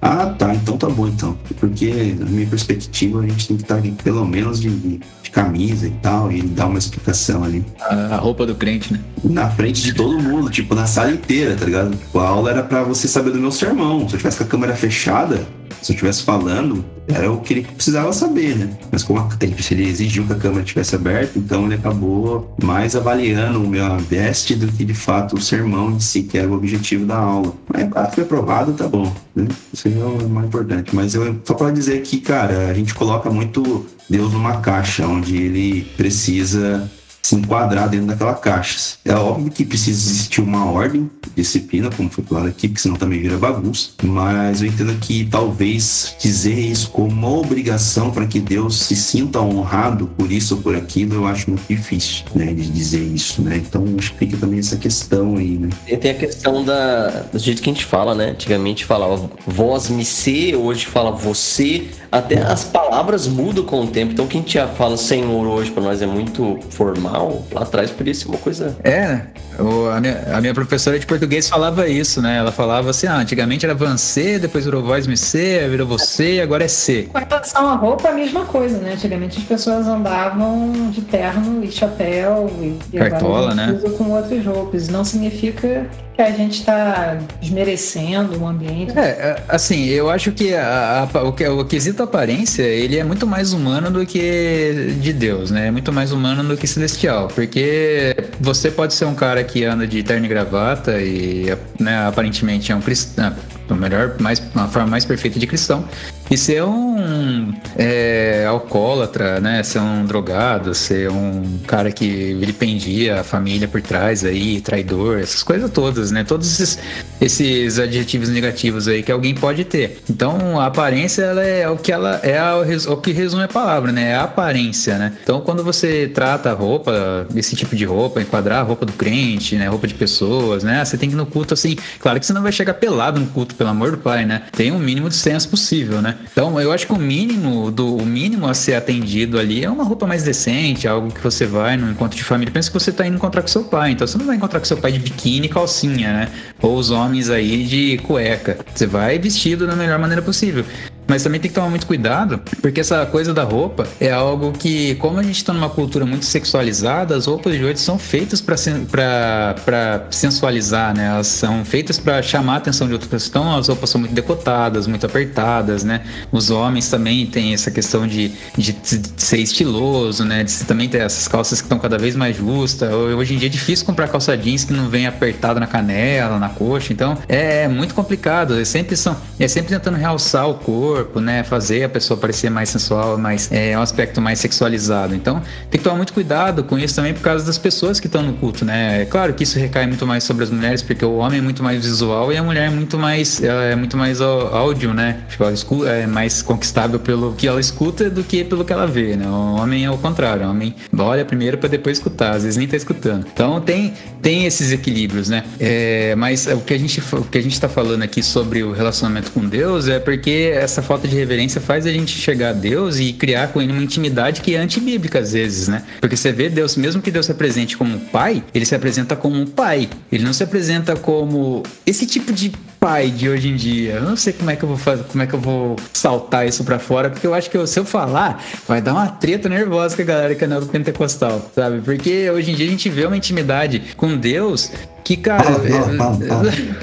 Ah, 0.00 0.26
tá, 0.26 0.54
então 0.54 0.76
tá 0.76 0.88
bom 0.88 1.08
então. 1.08 1.36
Porque, 1.58 2.14
na 2.18 2.26
minha 2.26 2.46
perspectiva, 2.46 3.20
a 3.20 3.26
gente 3.26 3.48
tem 3.48 3.56
que 3.56 3.64
estar 3.64 3.82
tá 3.82 3.88
pelo 4.02 4.24
menos 4.24 4.60
de, 4.60 4.70
de, 4.70 5.00
camisa 5.32 5.86
e 5.86 5.90
tal, 5.90 6.32
e 6.32 6.40
dar 6.40 6.66
uma 6.66 6.78
explicação 6.78 7.44
ali. 7.44 7.64
A, 7.80 8.14
a, 8.14 8.16
roupa 8.16 8.46
do 8.46 8.54
crente, 8.54 8.92
né? 8.92 9.00
Na 9.22 9.50
frente 9.50 9.82
de 9.82 9.92
todo 9.92 10.18
mundo, 10.18 10.50
tipo, 10.50 10.74
na 10.74 10.86
sala 10.86 11.10
inteira, 11.10 11.54
tá 11.54 11.64
ligado? 11.64 11.90
Tipo, 11.96 12.18
a 12.18 12.28
aula 12.28 12.50
era 12.50 12.62
pra 12.62 12.82
você 12.82 13.06
saber 13.06 13.30
do 13.30 13.40
meu 13.40 13.52
sermão. 13.52 14.08
Se 14.08 14.14
eu 14.14 14.18
tivesse 14.18 14.38
com 14.38 14.44
a 14.44 14.46
câmera 14.46 14.74
fechada, 14.74 15.46
Se 15.82 15.92
eu 15.92 15.94
estivesse 15.94 16.22
falando, 16.22 16.84
era 17.06 17.30
o 17.32 17.40
que 17.40 17.54
ele 17.54 17.62
precisava 17.62 18.12
saber, 18.12 18.56
né? 18.56 18.70
Mas 18.90 19.02
como 19.02 19.26
se 19.60 19.74
ele 19.74 19.88
exigiu 19.88 20.26
que 20.26 20.32
a 20.32 20.36
câmera 20.36 20.62
estivesse 20.62 20.94
aberta, 20.94 21.38
então 21.38 21.64
ele 21.64 21.74
acabou 21.74 22.54
mais 22.62 22.94
avaliando 22.94 23.62
o 23.62 23.68
meu 23.68 23.84
best 24.02 24.54
do 24.54 24.66
que 24.68 24.84
de 24.84 24.94
fato 24.94 25.36
o 25.36 25.40
sermão 25.40 25.92
em 25.92 26.00
si, 26.00 26.22
que 26.22 26.36
era 26.36 26.48
o 26.48 26.54
objetivo 26.54 27.06
da 27.06 27.16
aula. 27.16 27.54
Mas 27.72 27.88
ah, 27.94 28.06
foi 28.06 28.24
aprovado, 28.24 28.72
tá 28.72 28.86
bom. 28.86 29.12
Né? 29.34 29.48
Isso 29.72 29.88
é 29.88 29.90
o 29.90 30.28
mais 30.28 30.46
importante. 30.46 30.94
Mas 30.94 31.14
eu 31.14 31.40
só 31.44 31.54
para 31.54 31.70
dizer 31.70 32.02
que, 32.02 32.20
cara, 32.20 32.68
a 32.68 32.74
gente 32.74 32.94
coloca 32.94 33.30
muito 33.30 33.86
Deus 34.08 34.32
numa 34.32 34.60
caixa 34.60 35.06
onde 35.06 35.36
ele 35.36 35.82
precisa 35.96 36.90
se 37.28 37.34
enquadrar 37.34 37.88
dentro 37.88 38.06
daquela 38.06 38.34
caixa. 38.34 38.96
É 39.04 39.14
óbvio 39.14 39.50
que 39.50 39.64
precisa 39.64 40.10
existir 40.10 40.40
uma 40.40 40.64
ordem, 40.70 41.10
disciplina, 41.36 41.90
como 41.94 42.08
foi 42.08 42.24
falado 42.24 42.48
aqui, 42.48 42.68
porque 42.68 42.80
senão 42.80 42.96
também 42.96 43.20
vira 43.20 43.36
bagunça. 43.36 43.90
Mas 44.02 44.62
eu 44.62 44.68
entendo 44.68 44.98
que 44.98 45.26
talvez 45.26 46.16
dizer 46.18 46.58
isso 46.58 46.90
como 46.90 47.08
uma 47.08 47.30
obrigação 47.30 48.10
para 48.10 48.26
que 48.26 48.40
Deus 48.40 48.78
se 48.80 48.96
sinta 48.96 49.40
honrado 49.40 50.06
por 50.16 50.32
isso 50.32 50.56
ou 50.56 50.62
por 50.62 50.74
aquilo, 50.74 51.14
eu 51.14 51.26
acho 51.26 51.50
muito 51.50 51.64
difícil, 51.68 52.24
né, 52.34 52.46
de 52.46 52.68
dizer 52.70 53.02
isso, 53.02 53.42
né? 53.42 53.56
Então 53.56 53.84
fica 54.18 54.36
também 54.36 54.58
essa 54.58 54.76
questão 54.76 55.36
aí, 55.36 55.58
né? 55.58 55.68
E 55.86 55.96
tem 55.96 56.10
a 56.10 56.14
questão 56.14 56.64
da, 56.64 57.24
do 57.32 57.38
jeito 57.38 57.60
que 57.60 57.68
a 57.68 57.72
gente 57.72 57.84
fala, 57.84 58.14
né? 58.14 58.30
Antigamente 58.30 58.84
falava 58.84 59.30
vós 59.46 59.88
me 59.90 60.04
ser, 60.04 60.56
hoje 60.56 60.86
fala 60.86 61.10
você. 61.10 61.88
Até 62.10 62.40
as 62.40 62.64
palavras 62.64 63.26
mudam 63.26 63.64
com 63.64 63.82
o 63.82 63.86
tempo. 63.86 64.12
Então 64.12 64.26
quem 64.26 64.42
já 64.46 64.66
fala 64.66 64.96
Senhor 64.96 65.46
hoje 65.46 65.70
para 65.70 65.82
nós 65.82 66.00
é 66.00 66.06
muito 66.06 66.58
formal, 66.70 67.17
lá 67.52 67.62
atrás 67.62 67.90
podia 67.90 68.14
ser 68.14 68.28
uma 68.28 68.38
coisa. 68.38 68.76
É, 68.84 69.20
o, 69.58 69.88
a, 69.88 70.00
minha, 70.00 70.36
a 70.36 70.40
minha 70.40 70.54
professora 70.54 70.98
de 70.98 71.06
português 71.06 71.48
falava 71.48 71.88
isso, 71.88 72.22
né? 72.22 72.38
Ela 72.38 72.52
falava 72.52 72.90
assim: 72.90 73.06
ah, 73.06 73.16
antigamente 73.16 73.64
era 73.64 73.74
você, 73.74 74.38
depois 74.38 74.64
virou 74.64 74.82
voz 74.82 75.06
me 75.06 75.16
ser, 75.16 75.68
virou 75.68 75.86
você, 75.86 76.40
agora 76.40 76.64
é 76.64 76.68
ser. 76.68 77.08
Com 77.08 77.18
relação 77.18 77.68
à 77.68 77.74
roupa, 77.74 78.08
a 78.08 78.12
mesma 78.12 78.44
coisa, 78.44 78.78
né? 78.78 78.92
Antigamente 78.94 79.38
as 79.38 79.44
pessoas 79.44 79.86
andavam 79.86 80.90
de 80.90 81.02
terno 81.02 81.64
e 81.64 81.70
chapéu 81.70 82.50
e, 82.60 82.78
e 82.92 82.98
Cartola, 82.98 83.54
né? 83.54 83.78
com 83.96 84.10
outras 84.10 84.44
roupas. 84.44 84.88
Não 84.88 85.04
significa 85.04 85.86
que 86.18 86.22
a 86.22 86.32
gente 86.32 86.58
está 86.58 87.16
desmerecendo 87.40 88.42
o 88.42 88.46
ambiente. 88.48 88.98
É, 88.98 89.02
é, 89.02 89.42
assim, 89.48 89.84
eu 89.84 90.10
acho 90.10 90.32
que 90.32 90.52
a, 90.52 91.08
a, 91.14 91.22
o, 91.22 91.60
o 91.60 91.64
quesito 91.64 92.02
aparência, 92.02 92.64
ele 92.64 92.98
é 92.98 93.04
muito 93.04 93.24
mais 93.24 93.52
humano 93.52 93.88
do 93.88 94.04
que 94.04 94.96
de 95.00 95.12
Deus, 95.12 95.52
né? 95.52 95.68
É 95.68 95.70
muito 95.70 95.92
mais 95.92 96.10
humano 96.10 96.42
do 96.42 96.56
que 96.56 96.66
celestial, 96.66 97.28
porque 97.28 98.16
você 98.40 98.68
pode 98.68 98.94
ser 98.94 99.04
um 99.04 99.14
cara 99.14 99.44
que 99.44 99.64
anda 99.64 99.86
de 99.86 100.02
terno 100.02 100.26
e 100.26 100.28
gravata 100.28 101.00
e 101.00 101.56
né, 101.78 102.04
aparentemente 102.08 102.72
é 102.72 102.74
um 102.74 102.80
cristão, 102.80 103.32
o 103.70 103.74
melhor, 103.76 104.16
mais, 104.18 104.42
uma 104.56 104.66
forma 104.66 104.88
mais 104.88 105.04
perfeita 105.04 105.38
de 105.38 105.46
cristão, 105.46 105.88
e 106.30 106.36
ser 106.36 106.62
um 106.62 107.54
é, 107.76 108.44
alcoólatra, 108.46 109.40
né? 109.40 109.62
Ser 109.62 109.80
um 109.80 110.04
drogado, 110.04 110.74
ser 110.74 111.10
um 111.10 111.58
cara 111.66 111.90
que 111.90 112.34
vilipendia 112.34 113.20
a 113.20 113.24
família 113.24 113.66
por 113.66 113.80
trás 113.80 114.24
aí, 114.24 114.60
traidor, 114.60 115.18
essas 115.18 115.42
coisas 115.42 115.70
todas, 115.70 116.10
né? 116.10 116.24
Todos 116.24 116.60
esses, 116.60 116.78
esses 117.20 117.78
adjetivos 117.78 118.28
negativos 118.28 118.88
aí 118.88 119.02
que 119.02 119.10
alguém 119.10 119.34
pode 119.34 119.64
ter. 119.64 120.02
Então, 120.08 120.60
a 120.60 120.66
aparência 120.66 121.22
ela 121.22 121.42
é 121.42 121.68
o 121.68 121.76
que 121.76 121.92
ela 121.92 122.20
é 122.22 122.38
a, 122.38 122.56
o 122.88 122.96
que 122.98 123.12
resume 123.12 123.44
a 123.44 123.48
palavra, 123.48 123.90
né? 123.90 124.10
É 124.10 124.14
a 124.14 124.24
aparência, 124.24 124.98
né? 124.98 125.14
Então, 125.22 125.40
quando 125.40 125.64
você 125.64 126.10
trata 126.12 126.50
a 126.50 126.54
roupa, 126.54 127.26
esse 127.34 127.56
tipo 127.56 127.74
de 127.74 127.84
roupa, 127.84 128.20
enquadrar 128.20 128.60
a 128.60 128.62
roupa 128.62 128.84
do 128.84 128.92
crente, 128.92 129.56
né? 129.56 129.68
Roupa 129.68 129.86
de 129.86 129.94
pessoas, 129.94 130.62
né? 130.62 130.84
Você 130.84 130.98
tem 130.98 131.08
que 131.08 131.14
ir 131.14 131.18
no 131.18 131.26
culto 131.26 131.54
assim. 131.54 131.76
Claro 131.98 132.20
que 132.20 132.26
você 132.26 132.32
não 132.32 132.42
vai 132.42 132.52
chegar 132.52 132.74
pelado 132.74 133.18
no 133.18 133.26
culto, 133.28 133.54
pelo 133.54 133.70
amor 133.70 133.92
do 133.92 133.98
pai, 133.98 134.26
né? 134.26 134.42
Tem 134.52 134.70
um 134.70 134.78
mínimo 134.78 135.08
de 135.08 135.14
senso 135.14 135.48
possível, 135.48 136.02
né? 136.02 136.17
Então, 136.30 136.60
eu 136.60 136.72
acho 136.72 136.86
que 136.86 136.92
o 136.92 136.98
mínimo 136.98 137.70
do 137.70 137.96
o 137.96 138.06
mínimo 138.06 138.46
a 138.46 138.54
ser 138.54 138.74
atendido 138.74 139.38
ali 139.38 139.64
é 139.64 139.70
uma 139.70 139.84
roupa 139.84 140.06
mais 140.06 140.22
decente, 140.22 140.86
algo 140.86 141.10
que 141.12 141.20
você 141.20 141.46
vai 141.46 141.76
no 141.76 141.90
encontro 141.90 142.16
de 142.16 142.24
família. 142.24 142.52
Pensa 142.52 142.70
que 142.70 142.78
você 142.78 142.92
tá 142.92 143.06
indo 143.06 143.16
encontrar 143.16 143.42
com 143.42 143.48
seu 143.48 143.64
pai, 143.64 143.92
então 143.92 144.06
você 144.06 144.16
não 144.18 144.26
vai 144.26 144.36
encontrar 144.36 144.60
com 144.60 144.66
seu 144.66 144.76
pai 144.76 144.92
de 144.92 144.98
biquíni 144.98 145.46
e 145.46 145.48
calcinha, 145.48 146.12
né? 146.12 146.28
Ou 146.62 146.76
os 146.76 146.90
homens 146.90 147.30
aí 147.30 147.64
de 147.64 147.98
cueca. 147.98 148.58
Você 148.74 148.86
vai 148.86 149.18
vestido 149.18 149.66
da 149.66 149.74
melhor 149.74 149.98
maneira 149.98 150.22
possível. 150.22 150.64
Mas 151.08 151.22
também 151.22 151.40
tem 151.40 151.48
que 151.50 151.54
tomar 151.54 151.70
muito 151.70 151.86
cuidado, 151.86 152.38
porque 152.60 152.80
essa 152.80 153.06
coisa 153.06 153.32
da 153.32 153.42
roupa 153.42 153.86
é 153.98 154.12
algo 154.12 154.52
que, 154.52 154.94
como 154.96 155.18
a 155.18 155.22
gente 155.22 155.36
está 155.36 155.54
numa 155.54 155.70
cultura 155.70 156.04
muito 156.04 156.26
sexualizada, 156.26 157.16
as 157.16 157.24
roupas 157.24 157.56
de 157.56 157.64
hoje 157.64 157.78
são 157.78 157.98
feitas 157.98 158.42
para 158.42 160.06
sensualizar, 160.10 160.94
né? 160.94 161.06
Elas 161.06 161.28
são 161.28 161.64
feitas 161.64 161.98
para 161.98 162.20
chamar 162.20 162.54
a 162.54 162.56
atenção 162.58 162.86
de 162.86 162.92
outras 162.92 163.10
pessoas. 163.10 163.30
Então, 163.30 163.56
as 163.56 163.68
roupas 163.68 163.88
são 163.88 163.98
muito 163.98 164.12
decotadas, 164.12 164.86
muito 164.86 165.06
apertadas, 165.06 165.82
né? 165.82 166.02
Os 166.30 166.50
homens 166.50 166.90
também 166.90 167.24
têm 167.24 167.54
essa 167.54 167.70
questão 167.70 168.06
de, 168.06 168.30
de, 168.56 168.72
de 168.72 169.00
ser 169.16 169.38
estiloso, 169.38 170.26
né? 170.26 170.44
De 170.44 170.64
também 170.64 170.90
ter 170.90 170.98
essas 170.98 171.26
calças 171.26 171.62
que 171.62 171.64
estão 171.64 171.78
cada 171.78 171.96
vez 171.96 172.14
mais 172.14 172.36
justas. 172.36 172.92
Hoje 172.92 173.34
em 173.34 173.38
dia 173.38 173.48
é 173.48 173.50
difícil 173.50 173.86
comprar 173.86 174.08
calça 174.08 174.36
jeans 174.36 174.64
que 174.64 174.74
não 174.74 174.90
vem 174.90 175.06
apertada 175.06 175.58
na 175.58 175.66
canela, 175.66 176.38
na 176.38 176.50
coxa. 176.50 176.92
Então, 176.92 177.16
é, 177.26 177.62
é 177.62 177.68
muito 177.68 177.94
complicado. 177.94 178.60
É 178.60 178.64
sempre, 178.66 178.94
são, 178.94 179.16
é 179.40 179.48
sempre 179.48 179.70
tentando 179.70 179.96
realçar 179.96 180.46
o 180.46 180.54
corpo 180.54 180.97
corpo, 180.98 181.20
né? 181.20 181.44
Fazer 181.44 181.84
a 181.84 181.88
pessoa 181.88 182.18
parecer 182.18 182.50
mais 182.50 182.68
sensual, 182.68 183.16
mais 183.16 183.50
é 183.52 183.78
um 183.78 183.82
aspecto 183.82 184.20
mais 184.20 184.40
sexualizado. 184.40 185.14
Então, 185.14 185.40
tem 185.70 185.78
que 185.78 185.84
tomar 185.84 185.96
muito 185.96 186.12
cuidado 186.12 186.64
com 186.64 186.78
isso 186.78 186.96
também 186.96 187.14
por 187.14 187.22
causa 187.22 187.44
das 187.44 187.56
pessoas 187.56 188.00
que 188.00 188.06
estão 188.06 188.22
no 188.22 188.34
culto, 188.34 188.64
né? 188.64 189.02
É 189.02 189.04
claro 189.04 189.32
que 189.34 189.44
isso 189.44 189.58
recai 189.58 189.86
muito 189.86 190.06
mais 190.06 190.24
sobre 190.24 190.44
as 190.44 190.50
mulheres, 190.50 190.82
porque 190.82 191.04
o 191.04 191.16
homem 191.16 191.38
é 191.38 191.42
muito 191.42 191.62
mais 191.62 191.84
visual 191.84 192.32
e 192.32 192.36
a 192.36 192.42
mulher 192.42 192.66
é 192.66 192.70
muito 192.70 192.98
mais 192.98 193.42
é 193.42 193.76
muito 193.76 193.96
mais 193.96 194.20
áudio, 194.20 194.92
né? 194.92 195.20
Tipo, 195.28 195.84
é 195.86 196.06
mais 196.06 196.42
conquistável 196.42 196.98
pelo 196.98 197.32
que 197.34 197.46
ela 197.46 197.60
escuta 197.60 198.10
do 198.10 198.24
que 198.24 198.42
pelo 198.44 198.64
que 198.64 198.72
ela 198.72 198.86
vê, 198.86 199.16
né? 199.16 199.26
O 199.26 199.56
homem 199.56 199.84
é 199.84 199.90
o 199.90 199.98
contrário, 199.98 200.46
o 200.46 200.50
homem 200.50 200.74
olha 200.98 201.24
primeiro 201.24 201.58
para 201.58 201.68
depois 201.68 201.98
escutar, 201.98 202.34
às 202.34 202.42
vezes 202.42 202.56
nem 202.56 202.66
tá 202.66 202.76
escutando. 202.76 203.26
Então, 203.32 203.60
tem 203.60 203.92
tem 204.20 204.46
esses 204.46 204.72
equilíbrios, 204.72 205.28
né? 205.28 205.44
É, 205.60 206.14
mas 206.16 206.46
o 206.46 206.60
que 206.60 206.74
a 206.74 206.78
gente 206.78 207.00
o 207.12 207.22
que 207.22 207.38
a 207.38 207.42
gente 207.42 207.58
tá 207.60 207.68
falando 207.68 208.02
aqui 208.02 208.22
sobre 208.22 208.62
o 208.62 208.72
relacionamento 208.72 209.30
com 209.30 209.46
Deus 209.46 209.88
é 209.88 209.98
porque 209.98 210.50
essa 210.54 210.82
falta 210.88 211.06
de 211.06 211.14
reverência 211.14 211.60
faz 211.60 211.86
a 211.86 211.92
gente 211.92 212.18
chegar 212.18 212.48
a 212.48 212.52
Deus 212.54 212.98
e 212.98 213.12
criar 213.12 213.48
com 213.48 213.60
ele 213.60 213.72
uma 213.72 213.82
intimidade 213.82 214.40
que 214.40 214.54
é 214.54 214.58
antibíblica 214.58 215.18
às 215.18 215.34
vezes, 215.34 215.68
né? 215.68 215.82
Porque 216.00 216.16
você 216.16 216.32
vê 216.32 216.48
Deus, 216.48 216.76
mesmo 216.76 217.02
que 217.02 217.10
Deus 217.10 217.26
se 217.26 217.32
apresente 217.32 217.76
como 217.76 218.00
pai, 218.00 218.42
ele 218.54 218.64
se 218.64 218.74
apresenta 218.74 219.14
como 219.14 219.38
um 219.38 219.46
pai. 219.46 219.90
Ele 220.10 220.24
não 220.24 220.32
se 220.32 220.42
apresenta 220.42 220.96
como 220.96 221.62
esse 221.84 222.06
tipo 222.06 222.32
de 222.32 222.50
pai 222.80 223.10
de 223.10 223.28
hoje 223.28 223.48
em 223.48 223.56
dia. 223.56 223.94
Eu 223.94 224.02
não 224.02 224.16
sei 224.16 224.32
como 224.32 224.50
é 224.50 224.56
que 224.56 224.62
eu 224.62 224.68
vou 224.68 224.78
fazer, 224.78 225.04
como 225.04 225.22
é 225.22 225.26
que 225.26 225.34
eu 225.34 225.40
vou 225.40 225.76
saltar 225.92 226.46
isso 226.46 226.64
para 226.64 226.78
fora, 226.78 227.10
porque 227.10 227.26
eu 227.26 227.34
acho 227.34 227.50
que 227.50 227.66
se 227.66 227.78
eu 227.78 227.84
falar, 227.84 228.42
vai 228.66 228.80
dar 228.80 228.94
uma 228.94 229.08
treta 229.08 229.46
nervosa 229.46 229.94
com 229.94 230.00
a 230.00 230.04
galera 230.06 230.34
que 230.34 230.42
é 230.42 230.48
pentecostal, 230.72 231.50
sabe? 231.54 231.82
Porque 231.82 232.30
hoje 232.30 232.50
em 232.50 232.54
dia 232.54 232.66
a 232.66 232.70
gente 232.70 232.88
vê 232.88 233.04
uma 233.04 233.16
intimidade 233.16 233.82
com 233.94 234.16
Deus 234.16 234.72
que, 235.04 235.18
cara. 235.18 235.44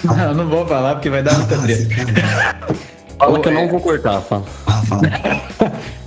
Não, 0.04 0.34
não 0.34 0.48
vou 0.48 0.68
falar 0.68 0.96
porque 0.96 1.10
vai 1.10 1.24
dar 1.24 1.38
muita 1.38 1.58
treta. 1.58 2.86
Fala 3.18 3.40
que 3.40 3.48
eu 3.48 3.54
não 3.54 3.68
vou 3.68 3.80
cortar, 3.80 4.22
fala. 4.22 4.44
Ah, 4.68 4.82
fala. 4.84 5.02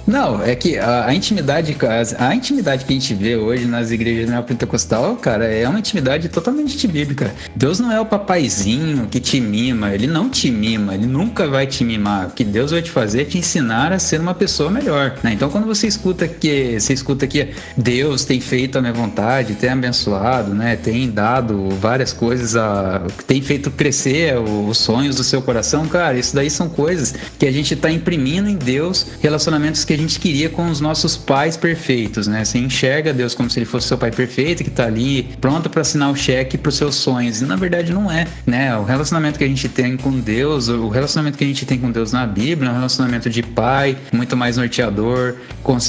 Não, 0.09 0.43
é 0.43 0.55
que 0.55 0.79
a, 0.79 1.05
a, 1.05 1.15
intimidade, 1.15 1.77
a, 2.19 2.35
intimidade 2.35 2.87
que 2.87 2.93
a 2.95 2.97
gente 2.97 3.13
vê 3.13 3.37
hoje 3.37 3.67
nas 3.67 3.91
igrejas 3.91 4.31
neopentecostal, 4.31 5.17
cara, 5.17 5.45
é 5.45 5.69
uma 5.69 5.79
intimidade 5.79 6.31
totalmente 6.31 6.77
antibíblica. 6.77 7.35
Deus 7.55 7.79
não 7.79 7.93
é 7.93 8.01
o 8.01 8.07
papaizinho 8.07 9.07
que 9.07 9.21
te 9.21 9.39
mima, 9.39 9.93
ele 9.93 10.07
não 10.07 10.31
te 10.31 10.51
mima, 10.51 10.95
ele 10.95 11.05
nunca 11.05 11.47
vai 11.47 11.67
te 11.67 11.85
mimar. 11.85 12.29
O 12.29 12.31
que 12.31 12.43
Deus 12.43 12.71
vai 12.71 12.81
te 12.81 12.91
fazer 12.91 13.21
é 13.21 13.25
te 13.27 13.37
ensinar 13.37 13.93
a 13.93 13.99
ser 13.99 14.19
uma 14.19 14.35
pessoa 14.35 14.71
melhor. 14.71 15.15
Né? 15.23 15.35
Então, 15.35 15.51
quando 15.51 15.67
você 15.67 15.87
escuta 15.87 16.27
que 16.27 16.81
você 16.81 16.95
escuta 16.95 17.27
que 17.27 17.51
Deus 17.77 18.25
tem 18.25 18.41
feito 18.41 18.79
a 18.79 18.81
minha 18.81 18.95
vontade, 18.95 19.57
tem 19.57 19.69
abençoado, 19.69 20.55
né, 20.55 20.75
tem 20.75 21.11
dado 21.11 21.69
várias 21.79 22.15
coisas, 22.15 22.57
a, 22.57 23.03
tem 23.27 23.43
feito 23.43 23.71
crescer 23.71 24.39
os 24.39 24.79
sonhos 24.79 25.17
do 25.17 25.25
seu 25.25 25.43
coração, 25.43 25.87
cara, 25.87 26.19
isso 26.19 26.35
daí 26.35 26.49
são 26.49 26.67
coisas 26.67 27.15
que 27.39 27.45
a 27.45 27.53
gente 27.53 27.75
está 27.75 27.91
imprimindo 27.91 28.49
em 28.49 28.57
Deus, 28.57 29.05
relacionamentos 29.21 29.85
que 29.85 29.98
gente 30.01 30.21
queria 30.21 30.49
com 30.49 30.71
os 30.71 30.81
nossos 30.81 31.17
pais 31.17 31.57
perfeitos, 31.57 32.27
né? 32.27 32.45
Você 32.45 32.59
enxerga 32.59 33.13
Deus 33.13 33.35
como 33.35 33.51
se 33.51 33.59
ele 33.59 33.67
fosse 33.67 33.89
seu 33.89 33.99
pai 33.99 34.11
perfeito, 34.11 34.65
que 34.65 34.71
tá 34.71 34.87
ali 34.87 35.29
pronto 35.41 35.69
para 35.69 35.83
assinar 35.83 36.11
o 36.11 36.17
cheque 36.17 36.57
para 36.57 36.69
os 36.69 36.77
seus 36.77 36.95
sonhos. 36.95 37.41
E 37.41 37.45
na 37.45 37.57
verdade 37.57 37.93
não 37.93 38.11
é, 38.11 38.27
né? 38.47 38.77
O 38.77 38.85
relacionamento 38.85 39.39
que 39.39 39.45
a 39.45 39.49
gente 39.49 39.69
tem 39.69 39.97
com 39.97 40.13
Deus, 40.19 40.69
o 40.69 40.89
relacionamento 40.89 41.37
que 41.37 41.45
a 41.45 41.47
gente 41.47 41.67
tem 41.67 41.79
com 41.79 41.91
Deus 41.91 42.13
na 42.13 42.27
Bíblia, 42.27 42.69
é 42.69 42.73
um 42.73 42.77
relacionamento 42.77 43.29
de 43.29 43.43
pai, 43.43 43.97
muito 44.13 44.37
mais 44.37 44.57
norteador. 44.57 45.35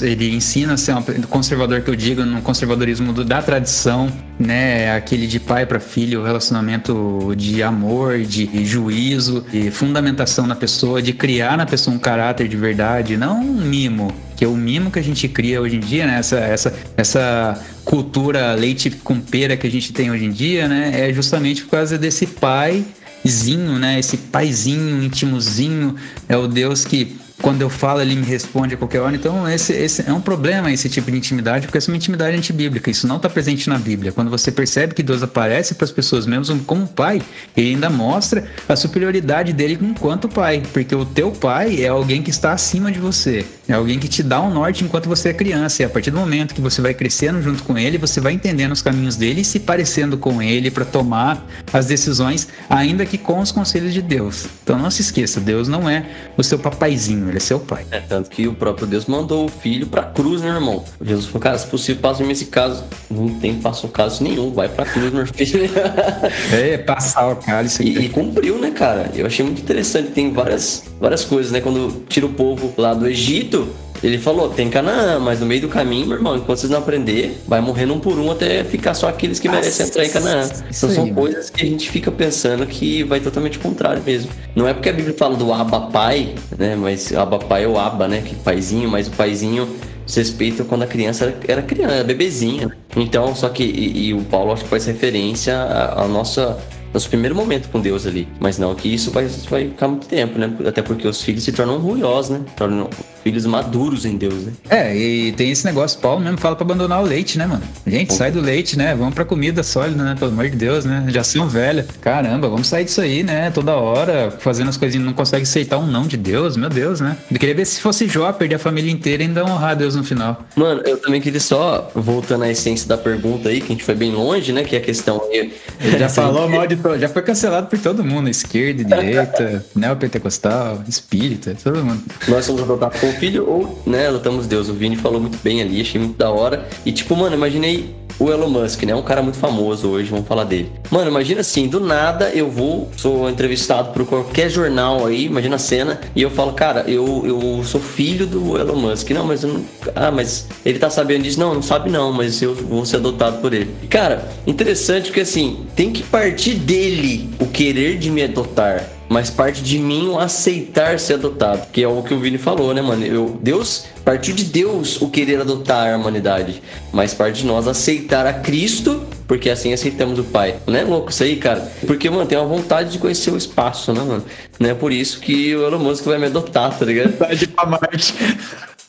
Ele 0.01 0.35
ensina 0.35 0.73
a 0.73 0.77
ser 0.77 0.93
um 0.93 1.01
conservador 1.29 1.81
que 1.81 1.89
eu 1.89 1.95
digo, 1.95 2.25
no 2.25 2.41
conservadorismo 2.41 3.13
do, 3.13 3.23
da 3.23 3.41
tradição, 3.41 4.11
né? 4.37 4.95
Aquele 4.95 5.27
de 5.27 5.39
pai 5.39 5.65
para 5.65 5.79
filho, 5.79 6.21
o 6.21 6.23
relacionamento 6.23 7.33
de 7.37 7.63
amor, 7.63 8.19
de 8.19 8.65
juízo, 8.65 9.45
de 9.51 9.71
fundamentação 9.71 10.45
na 10.45 10.55
pessoa, 10.55 11.01
de 11.01 11.13
criar 11.13 11.57
na 11.57 11.65
pessoa 11.65 11.95
um 11.95 11.99
caráter 11.99 12.47
de 12.47 12.57
verdade, 12.57 13.15
não 13.15 13.39
um 13.39 13.61
mimo 13.61 13.98
mimo, 13.99 14.13
que 14.35 14.45
é 14.45 14.47
o 14.47 14.55
mimo 14.55 14.91
que 14.91 14.99
a 14.99 15.03
gente 15.03 15.27
cria 15.27 15.61
hoje 15.61 15.75
em 15.75 15.79
dia, 15.79 16.07
né? 16.07 16.19
Essa, 16.19 16.37
essa, 16.39 16.73
essa 16.95 17.65
cultura 17.83 18.53
leite 18.53 18.89
com 18.89 19.19
pera 19.19 19.57
que 19.57 19.67
a 19.67 19.71
gente 19.71 19.91
tem 19.91 20.09
hoje 20.11 20.25
em 20.25 20.31
dia, 20.31 20.67
né? 20.67 21.09
É 21.09 21.13
justamente 21.13 21.63
por 21.63 21.71
causa 21.71 21.97
desse 21.97 22.25
pai 22.25 22.85
paizinho, 23.21 23.77
né? 23.77 23.99
Esse 23.99 24.15
paizinho, 24.15 25.03
intimozinho, 25.03 25.95
é 26.29 26.37
o 26.37 26.47
Deus 26.47 26.85
que 26.85 27.17
quando 27.41 27.61
eu 27.61 27.69
falo, 27.69 28.01
ele 28.01 28.15
me 28.15 28.25
responde 28.25 28.73
a 28.73 28.77
qualquer 28.77 28.99
hora. 28.99 29.15
Então, 29.15 29.47
esse, 29.49 29.73
esse 29.73 30.07
é 30.07 30.13
um 30.13 30.21
problema, 30.21 30.71
esse 30.71 30.89
tipo 30.89 31.09
de 31.09 31.17
intimidade, 31.17 31.65
porque 31.65 31.77
essa 31.77 31.89
é 31.89 31.91
uma 31.91 31.97
intimidade 31.97 32.35
antibíblica. 32.35 32.91
Isso 32.91 33.07
não 33.07 33.17
está 33.17 33.29
presente 33.29 33.69
na 33.69 33.77
Bíblia. 33.77 34.11
Quando 34.11 34.29
você 34.29 34.51
percebe 34.51 34.93
que 34.93 35.03
Deus 35.03 35.23
aparece 35.23 35.75
para 35.75 35.85
as 35.85 35.91
pessoas, 35.91 36.25
mesmo 36.25 36.59
como 36.59 36.87
pai, 36.87 37.21
ele 37.55 37.71
ainda 37.71 37.89
mostra 37.89 38.45
a 38.67 38.75
superioridade 38.75 39.53
dele 39.53 39.77
enquanto 39.81 40.27
pai. 40.27 40.63
Porque 40.73 40.93
o 40.93 41.05
teu 41.05 41.31
pai 41.31 41.81
é 41.83 41.87
alguém 41.87 42.21
que 42.21 42.29
está 42.29 42.51
acima 42.51 42.91
de 42.91 42.99
você. 42.99 43.45
É 43.67 43.73
alguém 43.73 43.99
que 43.99 44.07
te 44.07 44.23
dá 44.23 44.41
um 44.41 44.51
norte 44.51 44.83
enquanto 44.83 45.07
você 45.07 45.29
é 45.29 45.33
criança. 45.33 45.81
E 45.81 45.85
a 45.85 45.89
partir 45.89 46.11
do 46.11 46.17
momento 46.17 46.53
que 46.53 46.61
você 46.61 46.81
vai 46.81 46.93
crescendo 46.93 47.41
junto 47.41 47.63
com 47.63 47.77
ele, 47.77 47.97
você 47.97 48.19
vai 48.19 48.33
entendendo 48.33 48.71
os 48.71 48.81
caminhos 48.81 49.15
dele 49.15 49.41
e 49.41 49.45
se 49.45 49.59
parecendo 49.59 50.17
com 50.17 50.41
ele 50.41 50.71
para 50.71 50.83
tomar 50.83 51.45
as 51.71 51.85
decisões, 51.85 52.47
ainda 52.69 53.05
que 53.05 53.17
com 53.17 53.39
os 53.39 53.51
conselhos 53.51 53.93
de 53.93 54.01
Deus. 54.01 54.47
Então 54.63 54.77
não 54.77 54.89
se 54.89 55.01
esqueça, 55.01 55.39
Deus 55.39 55.67
não 55.67 55.89
é 55.89 56.05
o 56.35 56.43
seu 56.43 56.57
papaizinho 56.57 57.28
ele 57.29 57.37
é 57.37 57.41
seu 57.41 57.59
pai. 57.59 57.85
É, 57.91 57.99
tanto 57.99 58.29
que 58.29 58.47
o 58.47 58.53
próprio 58.53 58.87
Deus 58.87 59.05
mandou 59.05 59.45
o 59.45 59.49
filho 59.49 59.87
pra 59.87 60.03
cruz, 60.03 60.41
né, 60.41 60.49
irmão? 60.49 60.83
Jesus 61.01 61.25
falou, 61.27 61.41
cara, 61.41 61.57
se 61.57 61.67
possível, 61.67 62.01
passe 62.01 62.23
esse 62.23 62.45
caso. 62.45 62.83
Não 63.09 63.39
tem 63.39 63.55
passou 63.55 63.89
caso 63.89 64.23
nenhum, 64.23 64.51
vai 64.51 64.69
pra 64.69 64.85
cruz, 64.85 65.11
meu 65.13 65.25
filho. 65.25 65.69
é, 66.53 66.77
passar 66.77 67.31
o 67.31 67.35
cálice. 67.35 67.83
E, 67.83 68.05
e 68.05 68.09
cumpriu, 68.09 68.57
né, 68.57 68.71
cara? 68.71 69.11
Eu 69.13 69.25
achei 69.25 69.45
muito 69.45 69.61
interessante, 69.61 70.11
tem 70.11 70.31
várias, 70.31 70.83
várias 70.99 71.23
coisas, 71.25 71.51
né? 71.51 71.61
Quando 71.61 72.03
tira 72.07 72.25
o 72.25 72.33
povo 72.33 72.73
lá 72.77 72.93
do 72.93 73.07
Egito, 73.07 73.67
ele 74.01 74.17
falou, 74.17 74.49
tem 74.49 74.69
Canaã, 74.69 75.19
mas 75.19 75.39
no 75.39 75.45
meio 75.45 75.61
do 75.61 75.67
caminho, 75.67 76.07
meu 76.07 76.17
irmão, 76.17 76.35
enquanto 76.37 76.59
vocês 76.59 76.71
não 76.71 76.79
aprender, 76.79 77.41
vai 77.47 77.59
morrendo 77.61 77.93
um 77.93 77.99
por 77.99 78.17
um 78.17 78.31
até 78.31 78.63
ficar 78.63 78.93
só 78.93 79.07
aqueles 79.09 79.39
que 79.39 79.49
merecem 79.49 79.85
entrar 79.85 80.05
em 80.05 80.09
Canaã. 80.09 80.45
Então 80.45 80.89
são 80.89 81.13
coisas 81.13 81.49
que 81.49 81.65
a 81.65 81.67
gente 81.67 81.89
fica 81.89 82.11
pensando 82.11 82.65
que 82.65 83.03
vai 83.03 83.19
totalmente 83.19 83.59
contrário 83.59 84.01
mesmo. 84.05 84.31
Não 84.55 84.67
é 84.67 84.73
porque 84.73 84.89
a 84.89 84.93
Bíblia 84.93 85.15
fala 85.17 85.35
do 85.35 85.51
Abba 85.51 85.81
Pai, 85.81 86.35
né? 86.57 86.75
Mas 86.75 87.13
Abba 87.13 87.39
Pai 87.39 87.65
é 87.65 87.67
o 87.67 87.77
Abba, 87.77 88.07
né? 88.07 88.21
Que 88.21 88.35
paizinho, 88.35 88.89
mas 88.89 89.07
o 89.07 89.11
paizinho 89.11 89.67
respeita 90.15 90.63
quando 90.63 90.83
a 90.83 90.87
criança 90.87 91.33
era, 91.47 91.61
criança, 91.61 91.93
era 91.93 92.03
bebezinha. 92.03 92.75
Então, 92.95 93.35
só 93.35 93.49
que, 93.49 93.63
e, 93.63 94.07
e 94.07 94.13
o 94.13 94.21
Paulo 94.23 94.51
acho 94.51 94.63
que 94.63 94.69
faz 94.69 94.85
referência 94.85 95.55
à 95.55 96.07
nossa 96.07 96.57
nosso 96.93 97.09
primeiro 97.09 97.35
momento 97.35 97.69
com 97.69 97.79
Deus 97.79 98.05
ali. 98.05 98.27
Mas 98.39 98.57
não 98.57 98.73
que 98.75 98.93
isso 98.93 99.11
vai, 99.11 99.25
vai 99.49 99.65
ficar 99.65 99.87
muito 99.87 100.07
tempo, 100.07 100.37
né? 100.39 100.51
Até 100.67 100.81
porque 100.81 101.07
os 101.07 101.21
filhos 101.21 101.43
se 101.43 101.51
tornam 101.51 101.77
ruiosos, 101.77 102.31
né? 102.31 102.41
Tornam 102.55 102.89
filhos 103.23 103.45
maduros 103.45 104.05
em 104.05 104.17
Deus, 104.17 104.45
né? 104.45 104.53
É, 104.69 104.95
e 104.95 105.31
tem 105.33 105.51
esse 105.51 105.65
negócio, 105.65 105.99
Paulo 105.99 106.21
mesmo 106.21 106.37
fala 106.37 106.55
para 106.55 106.65
abandonar 106.65 107.01
o 107.01 107.05
leite, 107.05 107.37
né, 107.37 107.45
mano? 107.45 107.63
Gente, 107.85 108.13
sai 108.13 108.31
do 108.31 108.41
leite, 108.41 108.77
né? 108.77 108.95
Vamos 108.95 109.13
pra 109.13 109.25
comida 109.25 109.61
sólida, 109.61 110.03
né? 110.03 110.15
Pelo 110.17 110.31
amor 110.31 110.49
de 110.49 110.55
Deus, 110.55 110.85
né? 110.85 111.05
Já 111.09 111.23
são 111.23 111.47
velha. 111.47 111.85
Caramba, 112.01 112.47
vamos 112.47 112.67
sair 112.67 112.85
disso 112.85 113.01
aí, 113.01 113.23
né? 113.23 113.51
Toda 113.51 113.75
hora, 113.75 114.31
fazendo 114.39 114.69
as 114.69 114.77
coisinhas, 114.77 115.05
não 115.05 115.13
consegue 115.13 115.43
aceitar 115.43 115.77
um 115.77 115.87
não 115.87 116.07
de 116.07 116.17
Deus, 116.17 116.55
meu 116.55 116.69
Deus, 116.69 116.99
né? 116.99 117.17
Eu 117.31 117.39
queria 117.39 117.55
ver 117.55 117.65
se 117.65 117.81
fosse 117.81 118.07
Jó, 118.07 118.31
perder 118.31 118.55
a 118.55 118.59
família 118.59 118.91
inteira 118.91 119.23
e 119.23 119.27
ainda 119.27 119.43
honrar 119.45 119.75
Deus 119.75 119.95
no 119.95 120.03
final. 120.03 120.45
Mano, 120.55 120.81
eu 120.85 120.97
também 120.97 121.21
queria 121.21 121.39
só, 121.39 121.91
voltando 121.93 122.43
à 122.43 122.49
essência 122.49 122.87
da 122.87 122.97
pergunta 122.97 123.49
aí, 123.49 123.59
que 123.59 123.67
a 123.67 123.75
gente 123.75 123.83
foi 123.83 123.95
bem 123.95 124.11
longe, 124.11 124.51
né? 124.51 124.63
Que 124.63 124.75
é 124.75 124.79
a 124.79 124.81
questão 124.81 125.21
aí. 125.29 125.53
Ele 125.79 125.97
já 125.97 126.09
falou 126.09 126.49
mal 126.49 126.65
de 126.65 126.75
já 126.99 127.09
foi 127.09 127.21
cancelado 127.21 127.67
por 127.67 127.79
todo 127.79 128.03
mundo, 128.03 128.29
esquerda, 128.29 128.83
direita, 128.83 129.65
neopentecostal, 129.75 130.83
espírita, 130.87 131.55
todo 131.63 131.83
mundo. 131.83 132.03
Nós 132.27 132.45
somos 132.45 132.61
adotados 132.61 132.99
como 132.99 133.13
filho 133.13 133.47
ou, 133.47 133.81
né, 133.85 134.07
adotamos 134.07 134.47
Deus. 134.47 134.69
O 134.69 134.73
Vini 134.73 134.95
falou 134.95 135.19
muito 135.19 135.37
bem 135.43 135.61
ali, 135.61 135.81
achei 135.81 135.99
muito 135.99 136.17
da 136.17 136.29
hora. 136.29 136.67
E 136.85 136.91
tipo, 136.91 137.15
mano, 137.15 137.35
imaginei 137.35 137.95
o 138.17 138.29
Elon 138.29 138.49
Musk, 138.49 138.83
né? 138.83 138.95
Um 138.95 139.01
cara 139.01 139.21
muito 139.21 139.37
famoso 139.37 139.89
hoje, 139.89 140.09
vamos 140.09 140.27
falar 140.27 140.43
dele. 140.43 140.71
Mano, 140.89 141.09
imagina 141.09 141.41
assim, 141.41 141.67
do 141.67 141.79
nada 141.79 142.29
eu 142.29 142.49
vou, 142.49 142.89
sou 142.95 143.29
entrevistado 143.29 143.91
por 143.91 144.05
qualquer 144.05 144.49
jornal 144.49 145.05
aí, 145.05 145.25
imagina 145.25 145.55
a 145.55 145.59
cena, 145.59 145.99
e 146.15 146.21
eu 146.21 146.29
falo, 146.29 146.53
cara, 146.53 146.85
eu, 146.87 147.23
eu 147.25 147.63
sou 147.63 147.79
filho 147.79 148.25
do 148.25 148.57
Elon 148.57 148.75
Musk. 148.75 149.09
Não, 149.11 149.25
mas 149.25 149.43
eu 149.43 149.53
não. 149.53 149.65
Ah, 149.95 150.11
mas 150.11 150.47
ele 150.65 150.79
tá 150.79 150.89
sabendo 150.89 151.23
disso? 151.23 151.39
Não, 151.39 151.53
não 151.53 151.61
sabe 151.61 151.89
não, 151.89 152.11
mas 152.11 152.41
eu 152.41 152.55
vou 152.55 152.85
ser 152.85 152.97
adotado 152.97 153.39
por 153.39 153.53
ele. 153.53 153.73
Cara, 153.89 154.27
interessante 154.45 155.05
porque 155.05 155.21
assim, 155.21 155.65
tem 155.75 155.91
que 155.91 156.03
partir 156.03 156.55
dele 156.55 157.29
o 157.39 157.45
querer 157.45 157.97
de 157.97 158.09
me 158.09 158.23
adotar 158.23 158.98
mas 159.09 159.29
parte 159.31 159.63
de 159.63 159.79
mim 159.79 160.07
o 160.07 160.19
aceitar 160.19 160.99
ser 160.99 161.15
adotado, 161.15 161.67
que 161.71 161.83
é 161.83 161.87
o 161.87 162.03
que 162.03 162.13
o 162.13 162.19
Vini 162.19 162.37
falou, 162.37 162.73
né, 162.73 162.81
mano? 162.81 163.03
Eu, 163.03 163.37
Deus, 163.41 163.85
partiu 164.05 164.35
de 164.35 164.43
Deus 164.43 165.01
o 165.01 165.09
querer 165.09 165.41
adotar 165.41 165.93
a 165.93 165.97
humanidade, 165.97 166.61
mas 166.93 167.13
parte 167.13 167.41
de 167.41 167.47
nós 167.47 167.67
aceitar 167.67 168.27
a 168.27 168.33
Cristo, 168.33 169.03
porque 169.27 169.49
assim 169.49 169.73
aceitamos 169.73 170.19
o 170.19 170.23
Pai. 170.23 170.57
Não 170.67 170.77
é 170.77 170.83
louco 170.83 171.09
isso 171.09 171.23
aí, 171.23 171.35
cara? 171.37 171.71
Porque, 171.85 172.09
mano, 172.09 172.27
tem 172.27 172.37
uma 172.37 172.47
vontade 172.47 172.91
de 172.91 172.99
conhecer 172.99 173.31
o 173.31 173.37
espaço, 173.37 173.91
né, 173.91 174.01
mano? 174.01 174.23
Não 174.59 174.69
é 174.69 174.73
por 174.75 174.91
isso 174.91 175.19
que 175.19 175.55
o 175.55 175.65
Elon 175.65 175.79
Musk 175.79 176.05
vai 176.05 176.19
me 176.19 176.27
adotar, 176.27 176.77
tá 176.77 176.85
ligado? 176.85 177.11
Vontade 177.11 177.47
pra 177.47 177.65
Marte. 177.65 178.13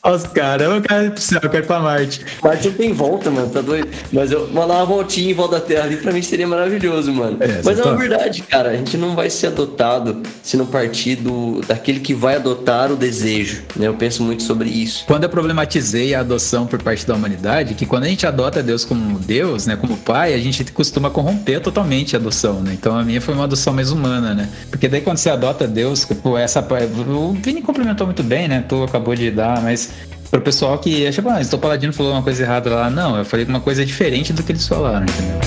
Os 0.03 0.23
caras, 0.25 0.67
eu 0.67 0.81
quero 0.81 1.05
ir 1.05 1.11
pro 1.11 1.21
céu, 1.21 1.39
eu 1.43 1.49
quero 1.49 1.63
ir 1.63 1.67
pra 1.67 1.79
Marte. 1.79 2.25
Marte 2.41 2.69
não 2.69 2.73
tem 2.73 2.91
volta, 2.91 3.29
mano, 3.29 3.49
tá 3.49 3.61
doido? 3.61 3.87
Mas 4.11 4.31
eu 4.31 4.47
mandar 4.47 4.77
uma 4.77 4.85
voltinha 4.85 5.29
em 5.29 5.33
volta 5.33 5.59
da 5.59 5.61
Terra 5.61 5.83
ali 5.83 5.97
pra 5.97 6.11
mim 6.11 6.23
seria 6.23 6.47
maravilhoso, 6.47 7.13
mano. 7.13 7.37
É, 7.39 7.61
Mas 7.63 7.77
é 7.77 7.83
uma 7.83 7.95
verdade, 7.95 8.41
cara. 8.41 8.71
A 8.71 8.75
gente 8.75 8.97
não 8.97 9.15
vai 9.15 9.29
ser 9.29 9.47
adotado 9.47 10.23
se 10.41 10.57
não 10.57 10.65
partir 10.65 11.17
do, 11.17 11.61
daquele 11.67 11.99
que 11.99 12.15
vai 12.15 12.37
adotar 12.37 12.91
o 12.91 12.95
desejo, 12.95 13.61
né? 13.75 13.87
Eu 13.87 13.93
penso 13.93 14.23
muito 14.23 14.41
sobre 14.41 14.69
isso. 14.69 15.03
Quando 15.05 15.25
eu 15.25 15.29
problematizei 15.29 16.15
a 16.15 16.21
adoção 16.21 16.65
por 16.65 16.81
parte 16.81 17.05
da 17.05 17.13
humanidade, 17.13 17.75
que 17.75 17.85
quando 17.85 18.05
a 18.05 18.07
gente 18.07 18.25
adota 18.25 18.63
Deus 18.63 18.83
como 18.83 19.19
Deus, 19.19 19.67
né, 19.67 19.75
como 19.75 19.95
pai, 19.97 20.33
a 20.33 20.39
gente 20.39 20.63
costuma 20.71 21.11
corromper 21.11 21.61
totalmente 21.61 22.15
a 22.15 22.19
adoção, 22.19 22.59
né? 22.61 22.73
Então 22.73 22.97
a 22.97 23.03
minha 23.03 23.21
foi 23.21 23.35
uma 23.35 23.43
adoção 23.43 23.71
mais 23.71 23.91
humana, 23.91 24.33
né? 24.33 24.49
Porque 24.71 24.87
daí 24.87 25.01
quando 25.01 25.17
você 25.17 25.29
adota 25.29 25.67
Deus, 25.67 26.05
pô, 26.05 26.39
essa 26.39 26.65
o 27.07 27.33
Vini 27.33 27.61
complementou 27.61 28.07
muito 28.07 28.23
bem, 28.23 28.47
né? 28.47 28.65
Tu 28.67 28.83
acabou 28.83 29.13
de 29.13 29.29
dar, 29.29 29.61
mas 29.61 29.90
pro 30.31 30.41
pessoal 30.41 30.79
que 30.79 31.05
acha, 31.05 31.21
ah, 31.21 31.55
o 31.55 31.59
Paladino 31.59 31.91
falou 31.91 32.13
uma 32.13 32.23
coisa 32.23 32.41
errada 32.41 32.73
lá. 32.73 32.89
Não, 32.89 33.17
eu 33.17 33.25
falei 33.25 33.45
uma 33.45 33.59
coisa 33.59 33.85
diferente 33.85 34.31
do 34.31 34.41
que 34.41 34.53
eles 34.53 34.65
falaram, 34.65 35.03
entendeu? 35.03 35.39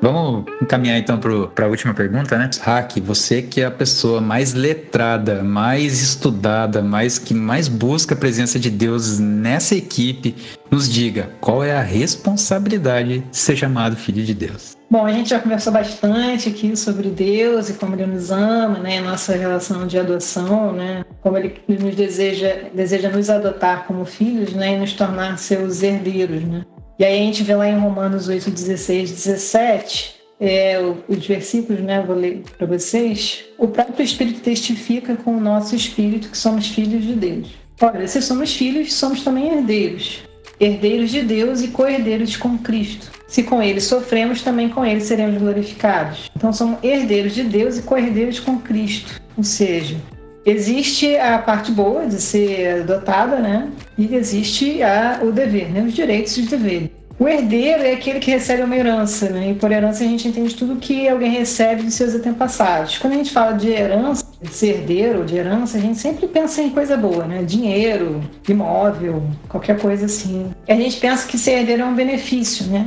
Vamos 0.00 0.44
encaminhar 0.62 0.98
então 0.98 1.18
para 1.18 1.64
a 1.64 1.68
última 1.68 1.92
pergunta, 1.92 2.38
né? 2.38 2.48
Hack, 2.60 3.00
você 3.00 3.42
que 3.42 3.60
é 3.60 3.64
a 3.64 3.70
pessoa 3.72 4.20
mais 4.20 4.54
letrada, 4.54 5.42
mais 5.42 6.00
estudada, 6.00 6.80
mais 6.80 7.18
que 7.18 7.34
mais 7.34 7.66
busca 7.66 8.14
a 8.14 8.16
presença 8.16 8.60
de 8.60 8.70
Deus 8.70 9.18
nessa 9.18 9.74
equipe, 9.74 10.36
nos 10.70 10.88
diga 10.88 11.30
qual 11.40 11.64
é 11.64 11.76
a 11.76 11.82
responsabilidade 11.82 13.18
de 13.18 13.36
ser 13.36 13.56
chamado 13.56 13.96
filho 13.96 14.24
de 14.24 14.32
Deus. 14.32 14.75
Bom, 14.88 15.04
a 15.04 15.12
gente 15.12 15.30
já 15.30 15.40
conversou 15.40 15.72
bastante 15.72 16.48
aqui 16.48 16.76
sobre 16.76 17.08
Deus 17.08 17.68
e 17.68 17.74
como 17.74 17.96
Ele 17.96 18.06
nos 18.06 18.30
ama, 18.30 18.78
né? 18.78 19.00
Nossa 19.00 19.34
relação 19.34 19.84
de 19.84 19.98
adoção, 19.98 20.72
né? 20.72 21.04
Como 21.20 21.36
Ele 21.36 21.60
nos 21.68 21.96
deseja, 21.96 22.68
deseja 22.72 23.10
nos 23.10 23.28
adotar 23.28 23.84
como 23.86 24.04
filhos, 24.04 24.52
né? 24.52 24.74
E 24.74 24.78
nos 24.78 24.92
tornar 24.92 25.38
seus 25.38 25.82
herdeiros, 25.82 26.44
né? 26.44 26.64
E 27.00 27.04
aí 27.04 27.20
a 27.20 27.24
gente 27.24 27.42
vê 27.42 27.56
lá 27.56 27.68
em 27.68 27.76
Romanos 27.76 28.28
8, 28.28 28.48
16, 28.48 29.10
17, 29.10 30.14
é, 30.40 30.80
os 31.08 31.26
versículos, 31.26 31.82
né? 31.82 32.00
Vou 32.06 32.14
ler 32.14 32.44
para 32.56 32.66
vocês. 32.68 33.44
O 33.58 33.66
próprio 33.66 34.04
Espírito 34.04 34.40
testifica 34.40 35.16
com 35.16 35.36
o 35.36 35.40
nosso 35.40 35.74
espírito 35.74 36.30
que 36.30 36.38
somos 36.38 36.68
filhos 36.68 37.04
de 37.04 37.14
Deus. 37.14 37.48
Olha, 37.80 38.06
se 38.06 38.22
somos 38.22 38.54
filhos, 38.54 38.94
somos 38.94 39.24
também 39.24 39.52
herdeiros. 39.52 40.20
Herdeiros 40.60 41.10
de 41.10 41.22
Deus 41.22 41.60
e 41.60 41.68
co-herdeiros 41.68 42.36
com 42.36 42.56
Cristo. 42.56 43.15
Se 43.26 43.42
com 43.42 43.62
ele 43.62 43.80
sofremos, 43.80 44.42
também 44.42 44.68
com 44.68 44.84
ele 44.84 45.00
seremos 45.00 45.40
glorificados. 45.40 46.30
Então 46.36 46.52
somos 46.52 46.78
herdeiros 46.82 47.34
de 47.34 47.42
Deus 47.42 47.78
e 47.78 47.82
co-herdeiros 47.82 48.38
com 48.38 48.58
Cristo. 48.58 49.20
Ou 49.36 49.42
seja, 49.42 49.96
existe 50.44 51.16
a 51.16 51.38
parte 51.38 51.72
boa 51.72 52.06
de 52.06 52.20
ser 52.20 52.82
adotada, 52.82 53.38
né? 53.38 53.68
E 53.98 54.14
existe 54.14 54.82
a, 54.82 55.20
o 55.22 55.32
dever, 55.32 55.70
né? 55.70 55.82
Os 55.82 55.92
direitos 55.92 56.36
e 56.36 56.42
os 56.42 56.46
deveres. 56.46 56.90
O 57.18 57.26
herdeiro 57.26 57.82
é 57.82 57.92
aquele 57.92 58.18
que 58.18 58.30
recebe 58.30 58.62
uma 58.62 58.76
herança, 58.76 59.30
né? 59.30 59.50
E 59.50 59.54
por 59.54 59.72
herança 59.72 60.04
a 60.04 60.06
gente 60.06 60.28
entende 60.28 60.54
tudo 60.54 60.76
que 60.76 61.08
alguém 61.08 61.30
recebe 61.30 61.82
de 61.82 61.90
seus 61.90 62.14
antepassados. 62.14 62.98
Quando 62.98 63.14
a 63.14 63.16
gente 63.16 63.32
fala 63.32 63.52
de 63.52 63.70
herança, 63.70 64.26
de 64.40 64.50
ser 64.50 64.76
herdeiro, 64.76 65.24
de 65.24 65.34
herança, 65.34 65.78
a 65.78 65.80
gente 65.80 65.98
sempre 65.98 66.28
pensa 66.28 66.60
em 66.60 66.68
coisa 66.68 66.94
boa, 66.94 67.24
né? 67.24 67.42
Dinheiro, 67.42 68.20
imóvel, 68.46 69.22
qualquer 69.48 69.78
coisa 69.80 70.04
assim. 70.04 70.50
E 70.68 70.72
a 70.72 70.76
gente 70.76 71.00
pensa 71.00 71.26
que 71.26 71.38
ser 71.38 71.52
herdeiro 71.52 71.82
é 71.82 71.86
um 71.86 71.94
benefício, 71.94 72.66
né? 72.66 72.86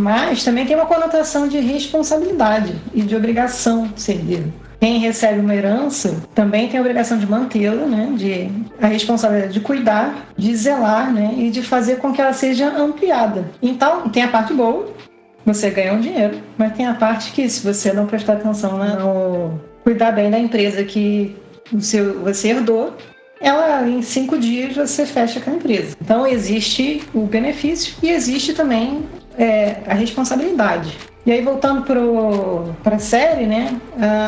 Mas 0.00 0.42
também 0.42 0.64
tem 0.64 0.74
uma 0.74 0.86
conotação 0.86 1.46
de 1.46 1.58
responsabilidade 1.60 2.74
e 2.94 3.02
de 3.02 3.14
obrigação 3.14 3.86
de 3.88 4.00
ser 4.00 4.12
herdeiro. 4.12 4.52
Quem 4.80 4.98
recebe 4.98 5.40
uma 5.40 5.54
herança 5.54 6.16
também 6.34 6.68
tem 6.68 6.78
a 6.78 6.80
obrigação 6.80 7.18
de 7.18 7.26
mantê-la, 7.26 7.84
né? 7.84 8.10
De 8.16 8.50
a 8.80 8.86
responsabilidade 8.86 9.52
de 9.52 9.60
cuidar, 9.60 10.26
de 10.38 10.56
zelar, 10.56 11.12
né? 11.12 11.34
E 11.36 11.50
de 11.50 11.62
fazer 11.62 11.96
com 11.96 12.14
que 12.14 12.20
ela 12.20 12.32
seja 12.32 12.68
ampliada. 12.68 13.44
Então, 13.60 14.08
tem 14.08 14.22
a 14.22 14.28
parte 14.28 14.54
boa, 14.54 14.88
você 15.44 15.68
ganha 15.68 15.92
um 15.92 16.00
dinheiro, 16.00 16.38
mas 16.56 16.72
tem 16.72 16.86
a 16.86 16.94
parte 16.94 17.30
que, 17.32 17.46
se 17.50 17.62
você 17.62 17.92
não 17.92 18.06
prestar 18.06 18.34
atenção, 18.34 18.78
né? 18.78 18.96
não 18.98 19.60
cuidar 19.84 20.12
bem 20.12 20.30
da 20.30 20.38
empresa 20.38 20.82
que 20.82 21.36
o 21.70 21.80
seu, 21.80 22.20
você 22.20 22.48
herdou, 22.48 22.96
ela 23.40 23.88
em 23.88 24.00
cinco 24.02 24.38
dias 24.38 24.74
você 24.74 25.04
fecha 25.04 25.40
com 25.40 25.50
a 25.50 25.54
empresa. 25.54 25.96
Então 26.00 26.26
existe 26.26 27.02
o 27.14 27.22
benefício 27.22 27.94
e 28.02 28.10
existe 28.10 28.52
também 28.52 29.02
é, 29.40 29.78
a 29.86 29.94
responsabilidade. 29.94 30.98
E 31.24 31.32
aí, 31.32 31.40
voltando 31.42 31.82
para 32.82 32.96
a 32.96 32.98
série, 32.98 33.46
né? 33.46 33.80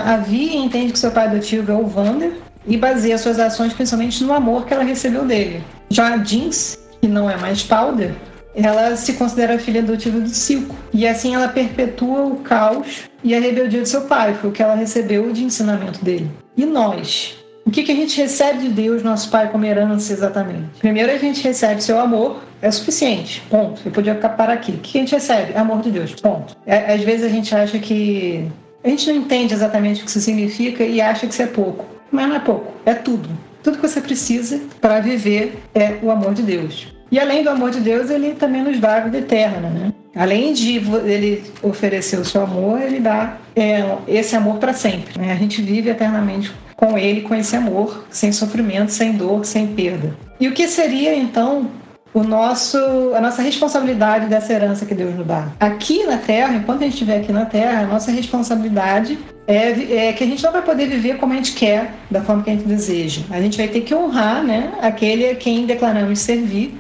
A 0.07 0.17
Vi 0.17 0.57
entende 0.57 0.93
que 0.93 0.99
seu 0.99 1.11
pai 1.11 1.27
adotivo 1.27 1.71
é 1.71 1.75
o 1.75 1.87
Vander 1.87 2.33
e 2.67 2.77
baseia 2.77 3.19
suas 3.19 3.39
ações 3.39 3.73
principalmente 3.75 4.25
no 4.25 4.33
amor 4.33 4.65
que 4.65 4.73
ela 4.73 4.83
recebeu 4.83 5.25
dele. 5.25 5.63
Já 5.91 6.15
a 6.15 6.17
Jeans, 6.19 6.79
que 7.01 7.09
não 7.09 7.29
é 7.29 7.37
mais 7.37 7.63
Powder, 7.63 8.15
ela 8.55 8.97
se 8.97 9.15
considera 9.15 9.59
filha 9.59 9.81
adotiva 9.81 10.19
do 10.21 10.29
Silco. 10.29 10.75
E 10.93 11.07
assim 11.07 11.35
ela 11.35 11.49
perpetua 11.49 12.25
o 12.25 12.37
caos 12.37 13.03
e 13.25 13.35
a 13.35 13.41
rebeldia 13.41 13.83
de 13.83 13.89
seu 13.89 14.03
pai. 14.03 14.35
Foi 14.35 14.51
o 14.51 14.53
que 14.53 14.63
ela 14.63 14.75
recebeu 14.75 15.33
de 15.33 15.45
ensinamento 15.45 16.05
dele. 16.05 16.31
E 16.57 16.65
nós? 16.65 17.42
O 17.65 17.71
que, 17.71 17.83
que 17.83 17.93
a 17.93 17.95
gente 17.95 18.21
recebe 18.21 18.59
de 18.61 18.69
Deus, 18.69 19.03
nosso 19.03 19.31
Pai, 19.31 19.51
como 19.51 19.65
herança 19.65 20.13
exatamente? 20.13 20.81
Primeiro, 20.81 21.13
a 21.13 21.17
gente 21.17 21.43
recebe 21.43 21.83
seu 21.83 21.99
amor, 21.99 22.43
é 22.61 22.71
suficiente, 22.71 23.43
ponto. 23.49 23.81
Eu 23.85 23.93
podia 23.93 24.15
parar 24.15 24.55
aqui. 24.55 24.73
O 24.73 24.79
que 24.79 24.99
a 24.99 25.01
gente 25.01 25.15
recebe? 25.15 25.55
Amor 25.57 25.81
de 25.81 25.91
Deus, 25.91 26.15
ponto. 26.15 26.57
É, 26.67 26.93
às 26.93 27.03
vezes 27.03 27.25
a 27.25 27.29
gente 27.29 27.55
acha 27.55 27.79
que. 27.79 28.51
A 28.85 28.89
gente 28.89 29.09
não 29.09 29.17
entende 29.17 29.55
exatamente 29.55 30.03
o 30.03 30.05
que 30.05 30.11
isso 30.11 30.21
significa 30.21 30.83
e 30.83 31.01
acha 31.01 31.27
que 31.27 31.33
isso 31.33 31.43
é 31.43 31.47
pouco. 31.47 31.85
Mas 32.11 32.29
não 32.29 32.37
é 32.37 32.41
pouco, 32.41 32.73
é 32.85 32.95
tudo. 32.95 33.29
Tudo 33.63 33.79
que 33.79 33.89
você 33.89 34.01
precisa 34.01 34.61
para 34.81 35.01
viver 35.01 35.63
é 35.73 35.99
o 36.03 36.11
amor 36.11 36.35
de 36.35 36.43
Deus. 36.43 36.89
E 37.13 37.19
além 37.21 37.45
do 37.45 37.51
amor 37.51 37.71
de 37.71 37.79
Deus, 37.79 38.11
ele 38.11 38.35
também 38.35 38.63
nos 38.63 38.81
dá 38.81 38.97
a 38.97 39.01
vida 39.01 39.19
eterna, 39.19 39.69
né? 39.69 39.93
Além 40.15 40.53
de 40.53 40.77
ele 41.07 41.43
oferecer 41.63 42.19
o 42.19 42.25
seu 42.25 42.43
amor, 42.43 42.81
ele 42.81 43.01
dá 43.01 43.39
é, 43.57 43.83
esse 44.07 44.37
amor 44.37 44.59
para 44.59 44.73
sempre. 44.73 45.19
Né? 45.19 45.33
A 45.33 45.37
gente 45.37 45.63
vive 45.63 45.89
eternamente 45.89 46.53
com 46.77 46.99
ele, 46.99 47.23
com 47.23 47.35
esse 47.35 47.57
amor, 47.57 48.05
sem 48.11 48.33
sofrimento, 48.33 48.93
sem 48.93 49.13
dor, 49.13 49.45
sem 49.45 49.69
perda. 49.69 50.17
E 50.39 50.49
o 50.49 50.53
que 50.53 50.67
seria 50.69 51.15
então 51.15 51.71
o 52.13 52.23
nosso, 52.23 52.77
a 53.15 53.21
nossa 53.21 53.41
responsabilidade 53.41 54.27
dessa 54.27 54.53
herança 54.53 54.85
que 54.85 54.95
Deus 54.95 55.15
nos 55.15 55.27
dá? 55.27 55.49
Aqui 55.59 56.05
na 56.05 56.19
Terra, 56.19 56.55
enquanto 56.55 56.81
a 56.81 56.85
gente 56.85 56.95
estiver 56.95 57.21
aqui 57.21 57.33
na 57.33 57.47
Terra, 57.47 57.81
a 57.81 57.87
nossa 57.87 58.11
responsabilidade 58.11 59.19
é, 59.47 60.09
é, 60.09 60.13
que 60.13 60.23
a 60.23 60.27
gente 60.27 60.43
não 60.43 60.53
vai 60.53 60.63
poder 60.63 60.89
viver 60.89 61.17
como 61.17 61.33
a 61.33 61.37
gente 61.37 61.53
quer, 61.53 61.95
da 62.11 62.21
forma 62.21 62.43
que 62.43 62.51
a 62.51 62.53
gente 62.53 62.67
deseja. 62.67 63.23
A 63.31 63.41
gente 63.41 63.57
vai 63.57 63.69
ter 63.69 63.81
que 63.81 63.95
honrar 63.95 64.45
né, 64.45 64.73
aquele 64.83 65.31
a 65.31 65.35
quem 65.35 65.65
declaramos 65.65 66.19
servir, 66.19 66.79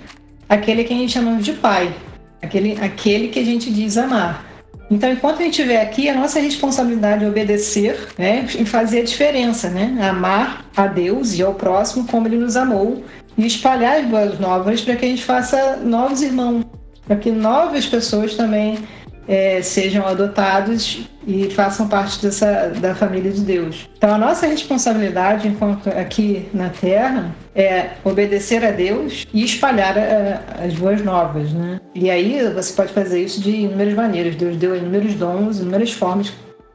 aquele 0.49 0.83
a 0.83 0.85
quem 0.85 1.09
chamamos 1.09 1.45
de 1.45 1.53
pai, 1.53 1.95
aquele, 2.43 2.79
aquele 2.81 3.29
que 3.29 3.39
a 3.39 3.45
gente 3.45 3.71
diz 3.71 3.97
amar. 3.97 4.53
Então, 4.91 5.11
enquanto 5.11 5.41
a 5.41 5.43
gente 5.45 5.59
estiver 5.59 5.81
aqui, 5.81 6.09
a 6.09 6.15
nossa 6.15 6.39
responsabilidade 6.39 7.25
é 7.25 7.29
obedecer 7.29 8.09
né, 8.19 8.47
e 8.59 8.65
fazer 8.67 9.01
a 9.01 9.05
diferença, 9.05 9.71
né? 9.71 9.97
Amar 10.03 10.67
a 10.77 10.87
Deus 10.87 11.33
e 11.39 11.43
ao 11.43 11.55
próximo 11.55 12.07
como 12.07 12.29
Ele 12.29 12.37
nos 12.37 12.57
amou 12.57 13.03
e 13.39 13.47
espalhar 13.47 14.01
as 14.01 14.07
boas 14.07 14.39
novas 14.39 14.83
para 14.83 14.97
que 14.97 15.07
a 15.07 15.09
gente 15.09 15.25
faça 15.25 15.77
novos 15.77 16.21
irmãos, 16.21 16.67
para 17.07 17.17
que 17.17 17.31
novas 17.31 17.87
pessoas 17.87 18.35
também 18.35 18.79
é, 19.27 19.63
sejam 19.63 20.07
adotados 20.07 21.09
e 21.27 21.49
façam 21.51 21.89
parte 21.89 22.21
dessa, 22.21 22.73
da 22.81 22.95
família 22.95 23.31
de 23.31 23.41
Deus. 23.43 23.89
Então, 23.97 24.15
a 24.15 24.19
nossa 24.19 24.47
responsabilidade, 24.47 25.47
enquanto 25.49 25.89
aqui 25.89 26.49
na 26.53 26.69
Terra, 26.69 27.35
é 27.55 27.91
obedecer 28.05 28.65
a 28.65 28.71
Deus 28.71 29.27
e 29.33 29.45
espalhar 29.45 29.97
a, 29.97 30.65
as 30.65 30.75
boas 30.75 31.03
novas, 31.03 31.53
né? 31.53 31.81
E 31.95 32.11
aí 32.11 32.43
você 32.53 32.73
pode 32.73 32.93
fazer 32.93 33.23
isso 33.23 33.41
de 33.41 33.51
inúmeras 33.51 33.95
maneiras. 33.95 34.35
Deus 34.35 34.57
deu 34.57 34.77
inúmeros 34.77 35.15
dons, 35.15 35.61
inúmeras 35.61 35.93
formas 35.93 36.33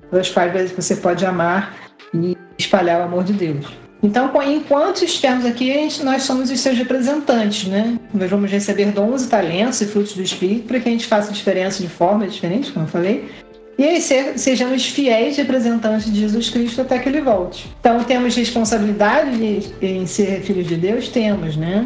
pelas 0.09 0.29
quais 0.29 0.71
você 0.71 0.95
pode 0.95 1.25
amar 1.25 1.75
e 2.13 2.37
espalhar 2.57 3.01
o 3.01 3.03
amor 3.03 3.23
de 3.23 3.33
Deus. 3.33 3.86
Então, 4.01 4.31
enquanto 4.43 5.03
estivermos 5.03 5.45
aqui, 5.45 5.73
nós 6.03 6.23
somos 6.23 6.51
os 6.51 6.59
seus 6.59 6.77
representantes, 6.77 7.67
né? 7.67 7.97
Nós 8.13 8.29
vamos 8.29 8.51
receber 8.51 8.91
dons 8.91 9.23
e 9.23 9.27
talentos 9.27 9.81
e 9.81 9.85
frutos 9.85 10.13
do 10.13 10.21
Espírito 10.21 10.67
para 10.67 10.79
que 10.79 10.87
a 10.87 10.91
gente 10.91 11.07
faça 11.07 11.31
diferença 11.31 11.81
de 11.81 11.89
forma 11.89 12.27
diferente, 12.27 12.71
como 12.71 12.85
eu 12.85 12.89
falei, 12.89 13.29
e 13.77 13.83
aí 13.83 14.01
sejamos 14.01 14.87
fiéis 14.87 15.37
representantes 15.37 16.11
de 16.11 16.19
Jesus 16.19 16.49
Cristo 16.49 16.81
até 16.81 16.97
que 16.97 17.09
ele 17.09 17.21
volte. 17.21 17.71
Então, 17.79 18.03
temos 18.03 18.35
responsabilidade 18.35 19.71
em 19.81 20.05
ser 20.07 20.41
filhos 20.41 20.67
de 20.67 20.75
Deus? 20.75 21.09
Temos, 21.09 21.55
né? 21.55 21.85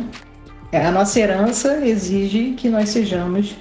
A 0.72 0.90
nossa 0.90 1.20
herança 1.20 1.86
exige 1.86 2.54
que 2.56 2.70
nós 2.70 2.90
sejamos 2.90 3.56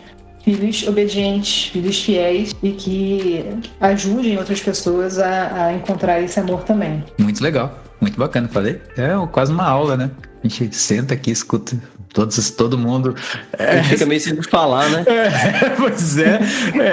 filhos 0.45 0.87
obedientes, 0.87 1.71
filhos 1.71 2.03
fiéis 2.03 2.55
e 2.63 2.73
que 2.73 3.45
ajudem 3.81 4.39
outras 4.39 4.61
pessoas 4.61 5.19
a, 5.19 5.67
a 5.67 5.73
encontrar 5.75 6.21
esse 6.21 6.39
amor 6.41 6.63
também. 6.63 7.05
Muito 7.19 7.43
legal. 7.43 7.79
Muito 8.01 8.19
bacana, 8.19 8.49
falei. 8.49 8.81
É 8.97 9.11
quase 9.31 9.53
uma 9.53 9.65
aula, 9.65 9.97
né? 9.97 10.11
A 10.43 10.49
gente 10.49 10.75
senta 10.75 11.13
aqui, 11.13 11.31
escuta 11.31 11.77
todos, 12.13 12.51
todo 12.51 12.79
mundo. 12.79 13.15
É, 13.59 13.73
a 13.73 13.77
gente 13.77 13.89
fica 13.91 14.07
meio 14.07 14.21
sem 14.21 14.41
falar, 14.43 14.89
né? 14.89 15.05
É, 15.07 15.71
pois 15.77 16.17
é, 16.17 16.41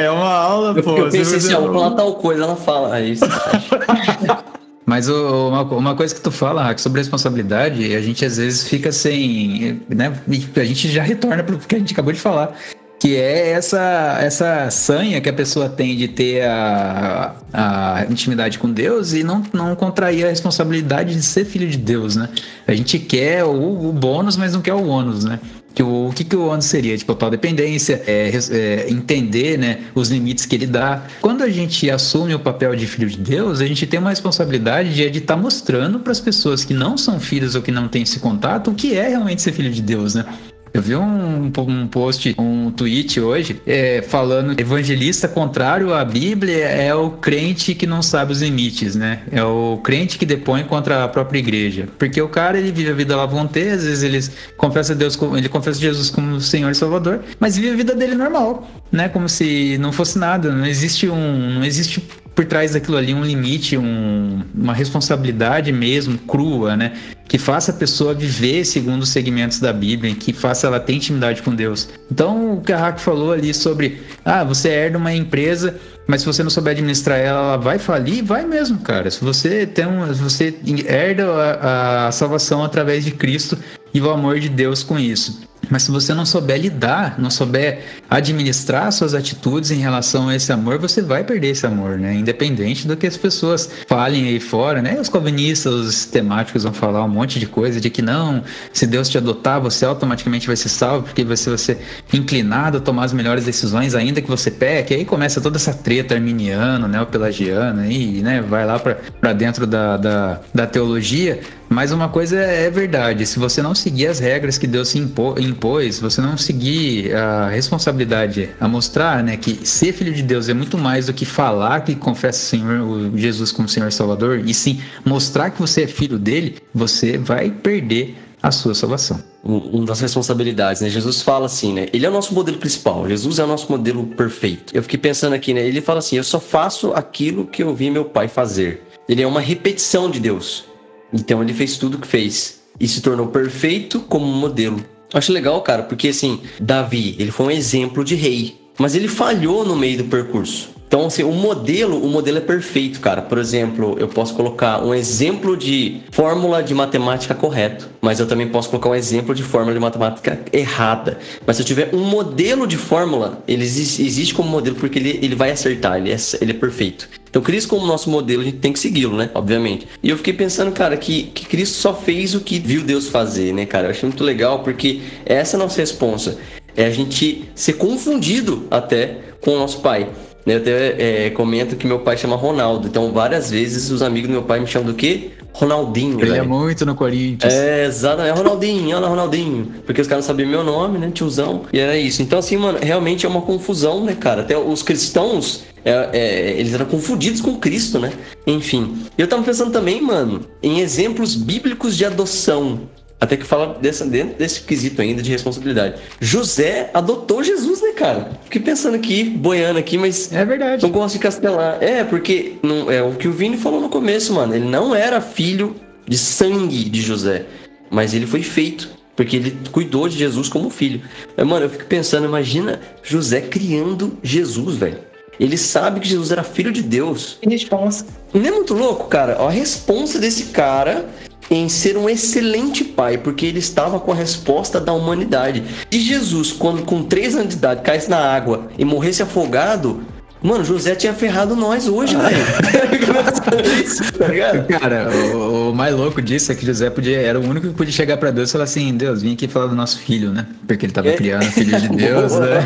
é 0.03 0.11
uma 0.11 0.33
aula, 0.33 0.77
eu, 0.77 0.83
pô. 0.83 0.97
Eu 0.97 1.09
pensei 1.09 1.37
assim, 1.37 1.53
ó, 1.53 1.61
vou 1.61 1.73
falar 1.73 1.95
tal 1.95 2.15
coisa, 2.15 2.43
ela 2.43 2.55
fala. 2.55 2.95
Aí 2.95 3.15
você 3.15 3.25
Mas 4.85 5.09
o, 5.09 5.49
uma, 5.49 5.61
uma, 5.63 5.95
coisa 5.95 6.15
que 6.15 6.21
tu 6.21 6.31
fala, 6.31 6.63
Rack, 6.63 6.79
sobre 6.79 7.01
responsabilidade, 7.01 7.93
a 7.93 8.01
gente 8.01 8.23
às 8.23 8.37
vezes 8.37 8.67
fica 8.67 8.91
sem. 8.91 9.81
Né, 9.89 10.13
a 10.55 10.63
gente 10.63 10.89
já 10.89 11.03
retorna 11.03 11.43
para 11.43 11.55
o 11.55 11.59
que 11.59 11.75
a 11.75 11.79
gente 11.79 11.93
acabou 11.93 12.13
de 12.13 12.19
falar 12.19 12.55
que 12.99 13.15
é 13.15 13.51
essa 13.51 14.17
essa 14.19 14.69
sanha 14.71 15.21
que 15.21 15.29
a 15.29 15.33
pessoa 15.33 15.69
tem 15.69 15.95
de 15.95 16.07
ter 16.07 16.43
a, 16.43 17.35
a 17.53 18.05
intimidade 18.09 18.57
com 18.57 18.71
Deus 18.71 19.13
e 19.13 19.23
não, 19.23 19.43
não 19.53 19.75
contrair 19.75 20.25
a 20.25 20.29
responsabilidade 20.29 21.13
de 21.13 21.21
ser 21.21 21.45
filho 21.45 21.69
de 21.69 21.77
Deus, 21.77 22.15
né? 22.15 22.29
A 22.67 22.73
gente 22.73 22.97
quer 22.99 23.43
o, 23.43 23.89
o 23.89 23.91
bônus, 23.91 24.35
mas 24.35 24.53
não 24.53 24.61
quer 24.61 24.73
o 24.73 24.87
ônus, 24.87 25.23
né? 25.23 25.39
Que 25.75 25.83
o, 25.83 26.07
o 26.07 26.11
que, 26.11 26.23
que 26.23 26.35
o 26.35 26.47
ônus 26.47 26.65
seria? 26.65 26.97
Tipo, 26.97 27.13
total 27.13 27.29
dependência, 27.29 28.01
é, 28.07 28.31
é, 28.49 28.89
entender 28.89 29.59
né, 29.59 29.81
os 29.93 30.09
limites 30.09 30.43
que 30.43 30.55
ele 30.55 30.65
dá. 30.65 31.03
Quando 31.21 31.43
a 31.43 31.49
gente 31.51 31.87
assume 31.91 32.33
o 32.33 32.39
papel 32.39 32.75
de 32.75 32.87
filho 32.87 33.07
de 33.07 33.17
Deus, 33.17 33.61
a 33.61 33.65
gente 33.67 33.85
tem 33.85 33.99
uma 33.99 34.09
responsabilidade 34.09 34.95
de 34.95 35.03
estar 35.19 35.35
tá 35.35 35.39
mostrando 35.39 35.99
para 35.99 36.11
as 36.11 36.19
pessoas 36.19 36.65
que 36.65 36.73
não 36.73 36.97
são 36.97 37.19
filhos 37.19 37.53
ou 37.53 37.61
que 37.61 37.71
não 37.71 37.87
têm 37.87 38.01
esse 38.01 38.19
contato 38.19 38.71
o 38.71 38.73
que 38.73 38.95
é 38.95 39.07
realmente 39.07 39.43
ser 39.43 39.51
filho 39.51 39.69
de 39.69 39.83
Deus, 39.83 40.15
né? 40.15 40.25
Eu 40.73 40.81
vi 40.81 40.95
um, 40.95 41.51
um 41.57 41.87
post, 41.87 42.35
um 42.37 42.71
tweet 42.71 43.19
hoje, 43.19 43.61
é, 43.65 44.01
falando 44.01 44.59
evangelista 44.59 45.27
contrário 45.27 45.93
à 45.93 46.03
Bíblia 46.03 46.65
é 46.65 46.93
o 46.93 47.11
crente 47.11 47.73
que 47.73 47.87
não 47.87 48.01
sabe 48.01 48.31
os 48.31 48.41
limites, 48.41 48.95
né? 48.95 49.21
É 49.31 49.43
o 49.43 49.79
crente 49.83 50.17
que 50.17 50.25
depõe 50.25 50.63
contra 50.63 51.03
a 51.03 51.07
própria 51.07 51.39
igreja. 51.39 51.87
Porque 51.97 52.21
o 52.21 52.29
cara, 52.29 52.57
ele 52.57 52.71
vive 52.71 52.91
a 52.91 52.93
vida 52.93 53.15
lavonte, 53.15 53.59
às 53.59 53.83
vezes 53.83 54.03
ele 54.03 54.19
confessa 54.55 54.93
Deus, 54.93 55.17
ele 55.35 55.49
confessa 55.49 55.79
Jesus 55.79 56.09
como 56.09 56.39
Senhor 56.41 56.71
e 56.71 56.75
Salvador, 56.75 57.21
mas 57.39 57.55
vive 57.55 57.71
a 57.71 57.75
vida 57.75 57.95
dele 57.95 58.15
normal, 58.15 58.67
né? 58.91 59.09
Como 59.09 59.27
se 59.27 59.77
não 59.79 59.91
fosse 59.91 60.17
nada. 60.17 60.51
Não 60.51 60.65
existe 60.65 61.07
um, 61.07 61.53
não 61.55 61.63
existe 61.63 62.03
por 62.37 62.45
trás 62.45 62.73
daquilo 62.73 62.97
ali 62.97 63.15
um 63.15 63.23
limite, 63.23 63.75
um, 63.75 64.43
uma 64.53 64.71
responsabilidade 64.71 65.71
mesmo 65.71 66.19
crua, 66.19 66.77
né? 66.77 66.93
Que 67.27 67.39
faça 67.39 67.71
a 67.71 67.73
pessoa 67.73 68.13
viver 68.13 68.63
segundo 68.63 69.01
os 69.01 69.09
segmentos 69.09 69.59
da 69.59 69.73
Bíblia, 69.73 70.13
que 70.13 70.31
faça 70.31 70.67
ela 70.67 70.79
ter 70.79 70.93
intimidade 70.93 71.41
com 71.41 71.55
Deus. 71.55 71.89
Então, 72.11 72.53
o 72.53 72.61
que 72.61 72.71
a 72.71 72.77
Hack 72.77 72.99
falou 72.99 73.31
ali 73.31 73.55
sobre, 73.55 74.03
ah, 74.23 74.43
você 74.43 74.69
herda 74.69 74.99
uma 74.99 75.11
empresa, 75.11 75.79
mas 76.05 76.21
se 76.21 76.27
você 76.27 76.43
não 76.43 76.51
souber 76.51 76.73
administrar 76.73 77.17
ela, 77.17 77.39
ela 77.39 77.57
vai 77.57 77.79
falir, 77.79 78.23
vai 78.23 78.45
mesmo, 78.45 78.77
cara. 78.81 79.09
Se 79.09 79.25
você 79.25 79.65
tem 79.65 79.87
um, 79.87 80.05
você 80.13 80.53
herda 80.85 81.25
a, 81.25 82.07
a 82.07 82.11
salvação 82.11 82.63
através 82.63 83.03
de 83.03 83.09
Cristo 83.09 83.57
e 83.91 83.99
o 83.99 84.11
amor 84.11 84.39
de 84.39 84.47
Deus 84.47 84.83
com 84.83 84.99
isso. 84.99 85.46
Mas 85.69 85.83
se 85.83 85.91
você 85.91 86.13
não 86.13 86.25
souber 86.25 86.59
lidar, 86.59 87.15
não 87.19 87.29
souber 87.29 87.79
administrar 88.09 88.91
suas 88.91 89.13
atitudes 89.13 89.71
em 89.71 89.79
relação 89.79 90.29
a 90.29 90.35
esse 90.35 90.51
amor, 90.51 90.77
você 90.77 91.01
vai 91.01 91.23
perder 91.23 91.49
esse 91.49 91.65
amor, 91.65 91.97
né? 91.97 92.13
Independente 92.13 92.87
do 92.87 92.95
que 92.95 93.07
as 93.07 93.17
pessoas 93.17 93.69
falem 93.87 94.27
aí 94.27 94.39
fora, 94.39 94.81
né? 94.81 94.99
Os 94.99 95.09
calvinistas, 95.09 95.73
os 95.73 95.95
sistemáticos 95.95 96.63
vão 96.63 96.73
falar 96.73 97.03
um 97.03 97.09
monte 97.09 97.39
de 97.39 97.45
coisa 97.45 97.79
de 97.79 97.89
que 97.89 98.01
não, 98.01 98.43
se 98.71 98.87
Deus 98.87 99.09
te 99.09 99.17
adotar, 99.17 99.61
você 99.61 99.85
automaticamente 99.85 100.47
vai 100.47 100.55
ser 100.55 100.69
salvo, 100.69 101.03
porque 101.03 101.23
você 101.23 101.49
vai 101.49 101.57
ser 101.57 101.79
inclinado 102.13 102.77
a 102.77 102.81
tomar 102.81 103.05
as 103.05 103.13
melhores 103.13 103.45
decisões, 103.45 103.95
ainda 103.95 104.21
que 104.21 104.29
você 104.29 104.49
peque. 104.51 104.93
Aí 104.93 105.05
começa 105.05 105.41
toda 105.41 105.57
essa 105.57 105.73
treta 105.73 106.15
arminiana, 106.15 106.87
né? 106.87 107.01
O 107.01 107.05
pelagiana, 107.05 107.87
e 107.87 108.21
né? 108.21 108.41
vai 108.41 108.65
lá 108.65 108.79
para 108.79 109.33
dentro 109.33 109.65
da, 109.67 109.97
da, 109.97 110.41
da 110.53 110.67
teologia. 110.67 111.39
Mas 111.69 111.91
uma 111.91 112.07
coisa 112.07 112.39
é 112.39 112.69
verdade, 112.69 113.25
se 113.25 113.39
você 113.39 113.61
não 113.61 113.75
seguir 113.75 114.07
as 114.07 114.19
regras 114.19 114.57
que 114.57 114.65
Deus 114.65 114.89
se 114.89 114.97
impôs, 114.97 115.99
você 115.99 116.21
não 116.21 116.37
seguir 116.37 117.13
a 117.13 117.49
responsabilidade 117.49 118.49
a 118.59 118.67
mostrar 118.67 119.21
né, 119.23 119.35
que 119.35 119.67
ser 119.67 119.91
filho 119.91 120.13
de 120.13 120.23
Deus 120.23 120.47
é 120.47 120.53
muito 120.53 120.77
mais 120.77 121.07
do 121.07 121.13
que 121.13 121.25
falar 121.25 121.81
que 121.81 121.93
confessa 121.95 122.39
o 122.39 122.45
Senhor, 122.45 123.11
Jesus 123.15 123.51
como 123.51 123.67
Senhor 123.67 123.91
Salvador, 123.91 124.43
e 124.45 124.53
sim 124.53 124.81
mostrar 125.05 125.49
que 125.49 125.59
você 125.59 125.83
é 125.83 125.87
filho 125.87 126.17
dele, 126.17 126.57
você 126.73 127.17
vai 127.17 127.51
perder 127.51 128.15
a 128.41 128.51
sua 128.51 128.73
salvação. 128.73 129.21
Uma 129.43 129.85
das 129.85 129.99
responsabilidades, 129.99 130.81
né? 130.81 130.89
Jesus 130.89 131.21
fala 131.21 131.45
assim, 131.45 131.73
né? 131.73 131.87
Ele 131.93 132.05
é 132.05 132.09
o 132.09 132.11
nosso 132.11 132.33
modelo 132.33 132.57
principal. 132.57 133.07
Jesus 133.07 133.39
é 133.39 133.43
o 133.43 133.47
nosso 133.47 133.71
modelo 133.71 134.05
perfeito. 134.07 134.75
Eu 134.75 134.83
fiquei 134.83 134.99
pensando 134.99 135.33
aqui, 135.33 135.53
né? 135.53 135.65
Ele 135.65 135.81
fala 135.81 135.99
assim: 135.99 136.17
Eu 136.17 136.23
só 136.23 136.39
faço 136.39 136.93
aquilo 136.93 137.45
que 137.45 137.63
eu 137.63 137.73
vi 137.73 137.89
meu 137.89 138.05
pai 138.05 138.27
fazer. 138.27 138.83
Ele 139.07 139.21
é 139.21 139.27
uma 139.27 139.39
repetição 139.39 140.11
de 140.11 140.19
Deus. 140.19 140.65
Então 141.13 141.41
ele 141.41 141.53
fez 141.53 141.77
tudo 141.77 141.97
o 141.97 142.01
que 142.01 142.07
fez. 142.07 142.57
e 142.79 142.87
se 142.87 143.01
tornou 143.01 143.27
perfeito 143.27 143.99
como 144.01 144.25
modelo. 144.25 144.83
Acho 145.13 145.31
legal, 145.31 145.59
cara, 145.61 145.83
porque 145.83 146.09
assim, 146.09 146.41
Davi, 146.59 147.15
ele 147.17 147.31
foi 147.31 147.47
um 147.47 147.51
exemplo 147.51 148.03
de 148.03 148.13
rei, 148.13 148.55
mas 148.77 148.93
ele 148.93 149.07
falhou 149.07 149.65
no 149.65 149.75
meio 149.75 149.97
do 149.97 150.03
percurso. 150.05 150.69
Então, 150.87 151.05
assim, 151.05 151.21
o 151.21 151.33
modelo, 151.33 152.01
o 152.01 152.07
modelo 152.07 152.37
é 152.37 152.41
perfeito, 152.41 153.01
cara. 153.01 153.21
Por 153.21 153.37
exemplo, 153.37 153.97
eu 153.99 154.07
posso 154.07 154.33
colocar 154.33 154.81
um 154.81 154.93
exemplo 154.93 155.57
de 155.57 156.01
fórmula 156.11 156.63
de 156.63 156.73
matemática 156.73 157.35
correto, 157.35 157.89
mas 158.01 158.21
eu 158.21 158.25
também 158.25 158.47
posso 158.47 158.69
colocar 158.69 158.89
um 158.89 158.95
exemplo 158.95 159.35
de 159.35 159.43
fórmula 159.43 159.73
de 159.73 159.81
matemática 159.81 160.39
errada. 160.53 161.19
Mas 161.45 161.57
se 161.57 161.61
eu 161.61 161.65
tiver 161.65 161.93
um 161.93 162.05
modelo 162.05 162.65
de 162.65 162.77
fórmula, 162.77 163.43
ele 163.45 163.65
existe 163.65 164.33
como 164.33 164.49
modelo 164.49 164.77
porque 164.77 164.97
ele, 164.97 165.19
ele 165.21 165.35
vai 165.35 165.51
acertar, 165.51 165.97
ele 165.97 166.09
é, 166.09 166.17
ele 166.39 166.51
é 166.51 166.55
perfeito. 166.55 167.09
Então, 167.29 167.41
Cristo 167.41 167.69
como 167.69 167.85
nosso 167.85 168.09
modelo, 168.09 168.41
a 168.41 168.45
gente 168.45 168.57
tem 168.57 168.71
que 168.71 168.79
segui-lo, 168.79 169.17
né? 169.17 169.29
Obviamente. 169.33 169.87
E 170.01 170.09
eu 170.09 170.15
fiquei 170.15 170.33
pensando, 170.33 170.71
cara, 170.71 170.95
que, 170.95 171.23
que 171.23 171.45
Cristo 171.45 171.75
só 171.75 171.93
fez 171.93 172.33
o 172.33 172.39
que 172.39 172.59
viu 172.59 172.81
Deus 172.81 173.09
fazer, 173.09 173.53
né, 173.53 173.65
cara? 173.65 173.87
Eu 173.87 173.91
achei 173.91 174.07
muito 174.07 174.23
legal 174.23 174.59
porque 174.59 175.01
essa 175.25 175.57
é 175.57 175.59
a 175.59 175.63
nossa 175.63 175.81
resposta. 175.81 176.37
É 176.77 176.85
a 176.85 176.91
gente 176.91 177.49
ser 177.53 177.73
confundido 177.73 178.65
até 178.71 179.17
com 179.41 179.51
o 179.51 179.59
nosso 179.59 179.81
Pai. 179.81 180.07
Eu 180.47 180.57
até 180.57 181.25
é, 181.25 181.29
comento 181.29 181.75
que 181.75 181.85
meu 181.85 181.99
pai 181.99 182.17
chama 182.17 182.35
Ronaldo. 182.35 182.87
Então, 182.87 183.11
várias 183.11 183.51
vezes 183.51 183.91
os 183.91 184.01
amigos 184.01 184.29
do 184.29 184.31
meu 184.31 184.43
pai 184.43 184.59
me 184.59 184.67
chamam 184.67 184.87
do 184.87 184.95
quê? 184.95 185.31
Ronaldinho. 185.51 186.21
Ele 186.21 186.37
é 186.37 186.41
muito 186.41 186.85
no 186.85 186.95
Corinthians. 186.95 187.53
É, 187.53 187.85
exatamente. 187.85 188.29
É 188.29 188.37
Ronaldinho, 188.37 188.95
olha 188.95 189.07
Ronaldinho. 189.07 189.73
Porque 189.85 189.99
os 189.99 190.07
caras 190.07 190.23
não 190.23 190.27
sabiam 190.27 190.49
meu 190.49 190.63
nome, 190.63 190.99
né? 190.99 191.11
Tiozão. 191.11 191.63
E 191.73 191.79
era 191.79 191.97
isso. 191.97 192.21
Então, 192.21 192.39
assim, 192.39 192.55
mano, 192.55 192.77
realmente 192.81 193.25
é 193.25 193.29
uma 193.29 193.41
confusão, 193.41 194.03
né, 194.03 194.15
cara? 194.15 194.41
Até 194.41 194.57
os 194.57 194.83
cristãos, 194.83 195.63
é, 195.83 196.09
é, 196.13 196.51
eles 196.59 196.73
eram 196.73 196.85
confundidos 196.85 197.41
com 197.41 197.57
Cristo, 197.57 197.97
né? 197.97 198.13
Enfim. 198.45 198.97
Eu 199.17 199.27
tava 199.27 199.41
pensando 199.41 199.71
também, 199.71 200.01
mano, 200.01 200.41
em 200.61 200.79
exemplos 200.79 201.35
bíblicos 201.35 201.97
de 201.97 202.05
adoção. 202.05 202.81
Até 203.19 203.35
que 203.35 203.45
fala 203.45 203.77
dessa, 203.81 204.05
dentro 204.05 204.37
desse 204.37 204.61
quesito 204.61 205.01
ainda 205.01 205.23
de 205.23 205.31
responsabilidade. 205.31 205.95
José 206.21 206.91
adotou 206.93 207.43
Jesus, 207.43 207.81
né, 207.81 207.91
cara? 207.93 208.31
Fiquei 208.43 208.61
pensando 208.61 208.95
aqui, 208.95 209.23
boiando 209.23 209.79
aqui, 209.79 209.97
mas. 209.97 210.31
É 210.31 210.45
verdade. 210.45 210.83
Não 210.83 210.91
gosto 210.91 211.15
de 211.15 211.19
castelar. 211.19 211.81
É, 211.81 212.03
porque 212.03 212.57
não, 212.61 212.91
é 212.91 213.01
o 213.01 213.13
que 213.15 213.27
o 213.27 213.31
Vini 213.31 213.57
falou 213.57 213.81
no 213.81 213.89
começo, 213.89 214.33
mano. 214.33 214.53
Ele 214.53 214.65
não 214.65 214.93
era 214.93 215.19
filho 215.19 215.75
de 216.07 216.17
sangue 216.17 216.83
de 216.83 217.01
José, 217.01 217.45
mas 217.89 218.13
ele 218.13 218.27
foi 218.27 218.43
feito. 218.43 218.95
Porque 219.15 219.35
ele 219.35 219.57
cuidou 219.71 220.07
de 220.07 220.15
Jesus 220.15 220.47
como 220.47 220.69
filho. 220.69 221.01
Mas, 221.35 221.47
mano, 221.47 221.65
eu 221.65 221.69
fico 221.71 221.85
pensando, 221.85 222.25
imagina 222.25 222.79
José 223.01 223.41
criando 223.41 224.15
Jesus, 224.21 224.75
velho. 224.75 224.99
Ele 225.39 225.57
sabe 225.57 225.99
que 225.99 226.07
Jesus 226.07 226.31
era 226.31 226.43
filho 226.43 226.71
de 226.71 226.83
Deus. 226.83 227.37
Que 227.41 227.49
responsa. 227.49 228.05
Não 228.31 228.45
é 228.45 228.51
muito 228.51 228.75
louco, 228.75 229.07
cara? 229.07 229.33
A 229.37 229.49
responsa 229.49 230.19
desse 230.19 230.45
cara 230.45 231.09
em 231.49 231.69
ser 231.69 231.97
um 231.97 232.09
excelente 232.09 232.83
pai, 232.83 233.17
porque 233.17 233.45
ele 233.45 233.59
estava 233.59 233.99
com 233.99 234.11
a 234.11 234.15
resposta 234.15 234.79
da 234.79 234.93
humanidade. 234.93 235.63
E 235.91 235.99
Jesus, 235.99 236.51
quando 236.51 236.83
com 236.83 237.03
três 237.03 237.35
anos 237.35 237.49
de 237.49 237.55
idade 237.55 237.81
caísse 237.81 238.09
na 238.09 238.19
água 238.19 238.67
e 238.77 238.83
morresse 238.85 239.23
afogado, 239.23 240.01
Mano, 240.41 240.63
José 240.63 240.93
tinha 240.93 241.13
ferrado 241.13 241.55
nós 241.55 241.87
hoje, 241.87 242.15
ah, 242.15 242.19
velho. 242.19 242.37
tá 242.87 244.79
Cara, 244.79 245.09
o, 245.35 245.69
o, 245.69 245.75
mais 245.75 245.95
louco 245.95 246.21
disso 246.21 246.51
é 246.51 246.55
que 246.55 246.65
José 246.65 246.89
podia, 246.89 247.19
era 247.19 247.39
o 247.39 247.43
único 247.43 247.67
que 247.67 247.73
podia 247.73 247.93
chegar 247.93 248.17
pra 248.17 248.31
Deus 248.31 248.49
e 248.49 248.51
falar 248.51 248.63
assim: 248.65 248.95
Deus, 248.95 249.21
vim 249.21 249.33
aqui 249.33 249.47
falar 249.47 249.67
do 249.67 249.75
nosso 249.75 249.99
filho, 249.99 250.31
né? 250.31 250.45
Porque 250.67 250.85
ele 250.85 250.93
tava 250.93 251.09
é. 251.09 251.13
criando 251.13 251.45
filho 251.45 251.79
de 251.79 251.89
Deus, 251.95 252.33
né? 252.39 252.59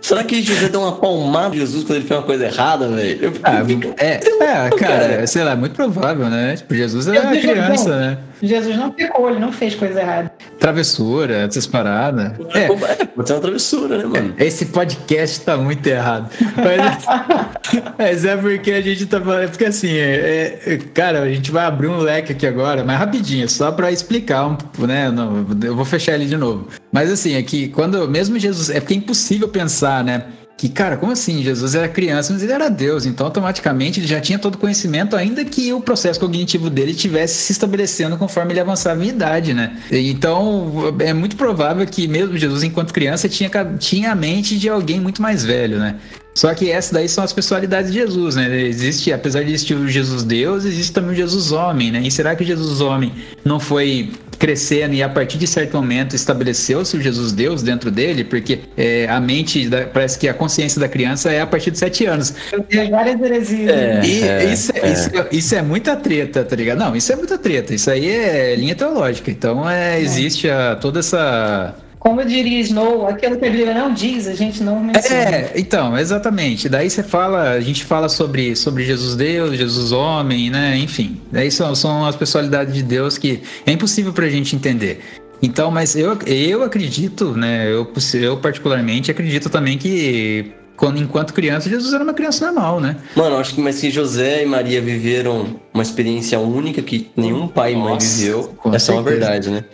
Será 0.00 0.24
que 0.24 0.42
José 0.42 0.68
deu 0.68 0.80
uma 0.80 0.96
palmada 0.96 1.50
de 1.50 1.58
Jesus 1.58 1.84
quando 1.84 1.96
ele 1.96 2.06
fez 2.06 2.20
uma 2.20 2.26
coisa 2.26 2.46
errada, 2.46 2.88
velho? 2.88 3.32
Ah, 3.42 3.62
é, 3.98 4.12
é, 4.14 4.18
cara, 4.18 4.76
cara, 4.76 5.26
sei 5.26 5.44
lá, 5.44 5.56
muito 5.56 5.74
provável, 5.74 6.28
né? 6.28 6.56
Tipo, 6.56 6.74
Jesus 6.74 7.06
era 7.06 7.30
criança, 7.30 7.96
né? 7.96 8.18
Jesus 8.42 8.76
não 8.76 8.90
pecou, 8.90 9.30
ele 9.30 9.38
não 9.38 9.50
fez 9.50 9.74
coisa 9.74 10.00
errada. 10.00 10.30
Travessura, 10.58 11.46
essas 11.46 11.66
paradas. 11.66 12.32
É, 12.54 12.64
é, 12.64 13.06
pode 13.06 13.28
ser 13.28 13.34
uma 13.34 13.40
travessura, 13.40 13.98
né, 13.98 14.04
mano? 14.04 14.34
Esse 14.38 14.66
podcast 14.66 15.40
tá 15.40 15.56
muito 15.56 15.86
errado. 15.86 16.30
Mas, 16.56 17.06
mas 17.98 18.24
é 18.24 18.36
porque 18.36 18.72
a 18.72 18.80
gente 18.80 19.06
tá 19.06 19.20
falando. 19.20 19.45
É 19.46 19.48
porque 19.48 19.64
assim, 19.64 19.92
é, 19.92 20.58
é, 20.66 20.78
cara, 20.92 21.22
a 21.22 21.28
gente 21.28 21.52
vai 21.52 21.64
abrir 21.64 21.86
um 21.86 21.98
leque 21.98 22.32
aqui 22.32 22.46
agora, 22.46 22.82
mas 22.84 22.98
rapidinho, 22.98 23.48
só 23.48 23.70
pra 23.70 23.92
explicar, 23.92 24.46
um, 24.46 24.86
né? 24.86 25.08
Não, 25.08 25.46
eu 25.62 25.76
vou 25.76 25.84
fechar 25.84 26.14
ele 26.14 26.26
de 26.26 26.36
novo. 26.36 26.66
Mas 26.92 27.12
assim, 27.12 27.34
é 27.34 27.42
que 27.42 27.68
quando 27.68 28.08
mesmo 28.08 28.38
Jesus. 28.38 28.70
É 28.70 28.80
porque 28.80 28.94
é 28.94 28.96
impossível 28.96 29.48
pensar, 29.48 30.02
né? 30.02 30.24
que, 30.56 30.70
cara, 30.70 30.96
como 30.96 31.12
assim? 31.12 31.42
Jesus 31.42 31.74
era 31.74 31.86
criança, 31.86 32.32
mas 32.32 32.42
ele 32.42 32.52
era 32.52 32.70
Deus, 32.70 33.04
então 33.04 33.26
automaticamente 33.26 34.00
ele 34.00 34.06
já 34.06 34.20
tinha 34.22 34.38
todo 34.38 34.56
conhecimento, 34.56 35.14
ainda 35.14 35.44
que 35.44 35.70
o 35.72 35.82
processo 35.82 36.18
cognitivo 36.18 36.70
dele 36.70 36.94
tivesse 36.94 37.34
se 37.34 37.52
estabelecendo 37.52 38.16
conforme 38.16 38.54
ele 38.54 38.60
avançava 38.60 39.04
em 39.04 39.08
idade, 39.08 39.52
né? 39.52 39.76
Então 39.90 40.94
é 40.98 41.12
muito 41.12 41.36
provável 41.36 41.86
que 41.86 42.08
mesmo 42.08 42.38
Jesus, 42.38 42.62
enquanto 42.62 42.94
criança, 42.94 43.28
tinha, 43.28 43.50
tinha 43.78 44.12
a 44.12 44.14
mente 44.14 44.58
de 44.58 44.66
alguém 44.68 44.98
muito 44.98 45.20
mais 45.20 45.44
velho, 45.44 45.78
né? 45.78 45.96
Só 46.36 46.52
que 46.52 46.70
essas 46.70 46.90
daí 46.90 47.08
são 47.08 47.24
as 47.24 47.32
personalidades 47.32 47.90
de 47.90 47.98
Jesus, 47.98 48.36
né? 48.36 48.60
Existe, 48.60 49.10
apesar 49.10 49.42
de 49.42 49.48
existir 49.48 49.72
o 49.72 49.88
Jesus 49.88 50.22
Deus, 50.22 50.66
existe 50.66 50.92
também 50.92 51.12
o 51.12 51.14
Jesus 51.14 51.50
homem, 51.50 51.90
né? 51.90 52.02
E 52.04 52.10
será 52.10 52.36
que 52.36 52.42
o 52.42 52.46
Jesus 52.46 52.82
homem 52.82 53.10
não 53.42 53.58
foi 53.58 54.12
crescendo 54.38 54.92
e 54.92 55.02
a 55.02 55.08
partir 55.08 55.38
de 55.38 55.46
certo 55.46 55.78
momento 55.78 56.14
estabeleceu-se 56.14 56.94
o 56.94 57.00
Jesus 57.00 57.32
Deus 57.32 57.62
dentro 57.62 57.90
dele? 57.90 58.22
Porque 58.22 58.60
é, 58.76 59.08
a 59.08 59.18
mente, 59.18 59.66
da, 59.66 59.86
parece 59.86 60.18
que 60.18 60.28
a 60.28 60.34
consciência 60.34 60.78
da 60.78 60.88
criança 60.88 61.32
é 61.32 61.40
a 61.40 61.46
partir 61.46 61.70
de 61.70 61.78
sete 61.78 62.04
anos. 62.04 62.34
Eu 62.52 62.62
tenho 62.62 62.90
várias 62.90 63.18
heresias. 63.18 63.70
É, 63.70 64.04
e 64.04 64.22
é, 64.22 64.52
isso, 64.52 64.72
é. 64.74 64.92
Isso, 64.92 65.10
isso, 65.32 65.54
é 65.54 65.62
muita 65.62 65.96
treta, 65.96 66.44
tá 66.44 66.54
ligado? 66.54 66.76
Não, 66.76 66.94
isso 66.94 67.10
é 67.10 67.16
muita 67.16 67.38
treta. 67.38 67.74
Isso 67.74 67.90
aí 67.90 68.10
é 68.10 68.54
linha 68.54 68.74
teológica. 68.74 69.30
Então 69.30 69.66
é, 69.66 69.98
existe 70.02 70.50
a, 70.50 70.76
toda 70.76 70.98
essa 71.00 71.74
como 71.98 72.24
diria 72.24 72.60
Snow, 72.60 73.06
aquilo 73.06 73.36
que 73.36 73.44
a 73.44 73.50
Bíblia 73.50 73.74
não 73.74 73.92
diz, 73.92 74.26
a 74.26 74.34
gente 74.34 74.62
não 74.62 74.80
menciona. 74.80 75.16
É, 75.16 75.52
então, 75.56 75.96
exatamente. 75.98 76.68
Daí 76.68 76.88
você 76.88 77.02
fala, 77.02 77.50
a 77.50 77.60
gente 77.60 77.84
fala 77.84 78.08
sobre, 78.08 78.54
sobre 78.54 78.84
Jesus 78.84 79.16
Deus, 79.16 79.56
Jesus 79.56 79.92
homem, 79.92 80.50
né? 80.50 80.76
Enfim, 80.76 81.20
daí 81.32 81.50
são, 81.50 81.74
são 81.74 82.06
as 82.06 82.14
personalidades 82.14 82.74
de 82.74 82.82
Deus 82.82 83.18
que 83.18 83.42
é 83.66 83.72
impossível 83.72 84.12
pra 84.12 84.28
gente 84.28 84.54
entender. 84.54 85.00
Então, 85.42 85.70
mas 85.70 85.96
eu, 85.96 86.16
eu 86.26 86.62
acredito, 86.62 87.36
né? 87.36 87.70
Eu, 87.70 87.92
eu 88.14 88.36
particularmente 88.38 89.10
acredito 89.10 89.50
também 89.50 89.76
que 89.76 90.52
quando, 90.76 91.00
enquanto 91.00 91.32
criança, 91.32 91.68
Jesus 91.68 91.92
era 91.92 92.04
uma 92.04 92.14
criança 92.14 92.46
normal, 92.46 92.80
né? 92.80 92.96
Mano, 93.16 93.36
acho 93.36 93.54
que 93.54 93.60
mas 93.60 93.80
que 93.80 93.90
José 93.90 94.42
e 94.42 94.46
Maria 94.46 94.80
viveram 94.80 95.58
uma 95.72 95.82
experiência 95.82 96.38
única 96.38 96.82
que 96.82 97.10
nenhum 97.16 97.48
pai 97.48 97.72
e 97.72 97.76
mãe 97.76 97.98
viveu. 97.98 98.54
Essa 98.72 98.92
é 98.92 98.94
uma 98.94 99.02
verdade, 99.02 99.50
né? 99.50 99.64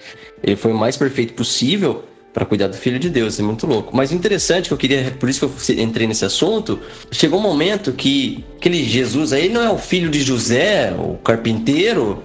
Ele 0.43 0.57
foi 0.57 0.73
o 0.73 0.77
mais 0.77 0.97
perfeito 0.97 1.35
possível, 1.35 2.05
para 2.33 2.47
cuidar 2.47 2.69
do 2.69 2.77
filho 2.77 2.99
de 2.99 3.11
Deus, 3.11 3.39
é 3.39 3.43
muito 3.43 3.67
louco. 3.67 3.95
Mas 3.95 4.11
o 4.11 4.15
interessante 4.15 4.69
que 4.69 4.75
eu 4.75 4.79
queria, 4.79 5.15
por 5.19 5.29
isso 5.29 5.47
que 5.47 5.73
eu 5.73 5.83
entrei 5.83 6.07
nesse 6.07 6.25
assunto, 6.25 6.81
chegou 7.11 7.39
um 7.39 7.43
momento 7.43 7.93
que 7.93 8.45
aquele 8.57 8.83
Jesus 8.85 9.33
aí 9.33 9.49
não 9.49 9.63
é 9.63 9.71
o 9.71 9.77
filho 9.77 10.11
de 10.11 10.23
José, 10.23 10.95
o 10.99 11.15
carpinteiro. 11.19 12.23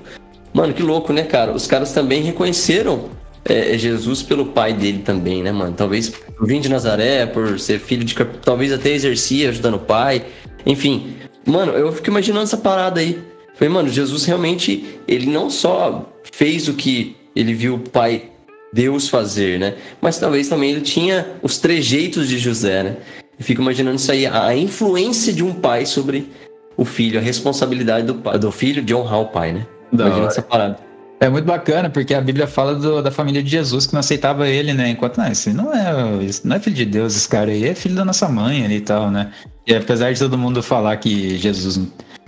Mano, 0.53 0.73
que 0.73 0.81
louco, 0.81 1.11
né, 1.11 1.23
cara? 1.23 1.51
Os 1.51 1.67
caras 1.67 1.91
também 1.91 2.23
reconheceram 2.23 3.09
é, 3.43 3.77
Jesus 3.77 4.23
pelo 4.23 4.47
pai 4.47 4.73
dele 4.73 4.99
também, 4.99 5.43
né, 5.43 5.51
mano? 5.51 5.73
Talvez 5.75 6.09
por 6.09 6.47
vir 6.47 6.61
de 6.61 6.69
Nazaré, 6.69 7.25
por 7.25 7.59
ser 7.59 7.79
filho 7.79 8.03
de 8.05 8.15
talvez 8.43 8.71
até 8.71 8.91
exercia 8.91 9.49
ajudando 9.49 9.75
o 9.75 9.79
pai. 9.79 10.25
Enfim, 10.65 11.15
mano, 11.45 11.73
eu 11.73 11.91
fico 11.91 12.09
imaginando 12.09 12.43
essa 12.43 12.57
parada 12.57 13.01
aí. 13.01 13.19
Falei, 13.55 13.73
mano, 13.73 13.89
Jesus 13.89 14.23
realmente, 14.25 14.99
ele 15.07 15.25
não 15.25 15.49
só 15.49 16.13
fez 16.31 16.67
o 16.67 16.73
que 16.73 17.15
ele 17.35 17.53
viu 17.53 17.75
o 17.75 17.79
pai 17.79 18.31
Deus 18.73 19.09
fazer, 19.09 19.59
né? 19.59 19.75
Mas 20.01 20.17
talvez 20.17 20.47
também 20.47 20.71
ele 20.71 20.81
tinha 20.81 21.27
os 21.41 21.57
trejeitos 21.57 22.27
de 22.27 22.37
José, 22.37 22.83
né? 22.83 22.95
Eu 23.39 23.45
fico 23.45 23.61
imaginando 23.61 23.97
isso 23.97 24.11
aí, 24.11 24.25
a 24.25 24.55
influência 24.55 25.31
de 25.31 25.43
um 25.43 25.53
pai 25.53 25.85
sobre 25.85 26.29
o 26.75 26.83
filho, 26.83 27.19
a 27.19 27.21
responsabilidade 27.21 28.05
do, 28.05 28.15
pai, 28.15 28.37
do 28.37 28.51
filho 28.51 28.81
de 28.81 28.93
honrar 28.93 29.21
o 29.21 29.25
pai, 29.27 29.53
né? 29.53 29.65
Imagina 29.91 30.27
essa 30.27 30.41
parada. 30.41 30.77
É 31.19 31.29
muito 31.29 31.45
bacana, 31.45 31.89
porque 31.89 32.13
a 32.13 32.21
Bíblia 32.21 32.45
fala 32.45 32.75
do, 32.75 33.01
da 33.01 33.09
família 33.09 33.41
de 33.41 33.49
Jesus 33.49 33.87
que 33.87 33.93
não 33.93 33.99
aceitava 33.99 34.47
ele, 34.47 34.73
né? 34.73 34.89
Enquanto, 34.89 35.17
não, 35.17 35.27
esse 35.27 35.51
não 35.51 35.73
é, 35.73 36.23
esse 36.23 36.45
não 36.47 36.55
é 36.55 36.59
filho 36.59 36.75
de 36.75 36.85
Deus, 36.85 37.15
esse 37.15 37.27
cara 37.27 37.51
aí 37.51 37.65
é 37.65 37.73
filho 37.73 37.95
da 37.95 38.05
nossa 38.05 38.27
mãe 38.29 38.63
ali 38.63 38.75
e 38.75 38.81
tal, 38.81 39.09
né? 39.09 39.31
E 39.65 39.73
apesar 39.73 40.13
de 40.13 40.19
todo 40.19 40.37
mundo 40.37 40.61
falar 40.61 40.95
que 40.97 41.35
Jesus 41.37 41.79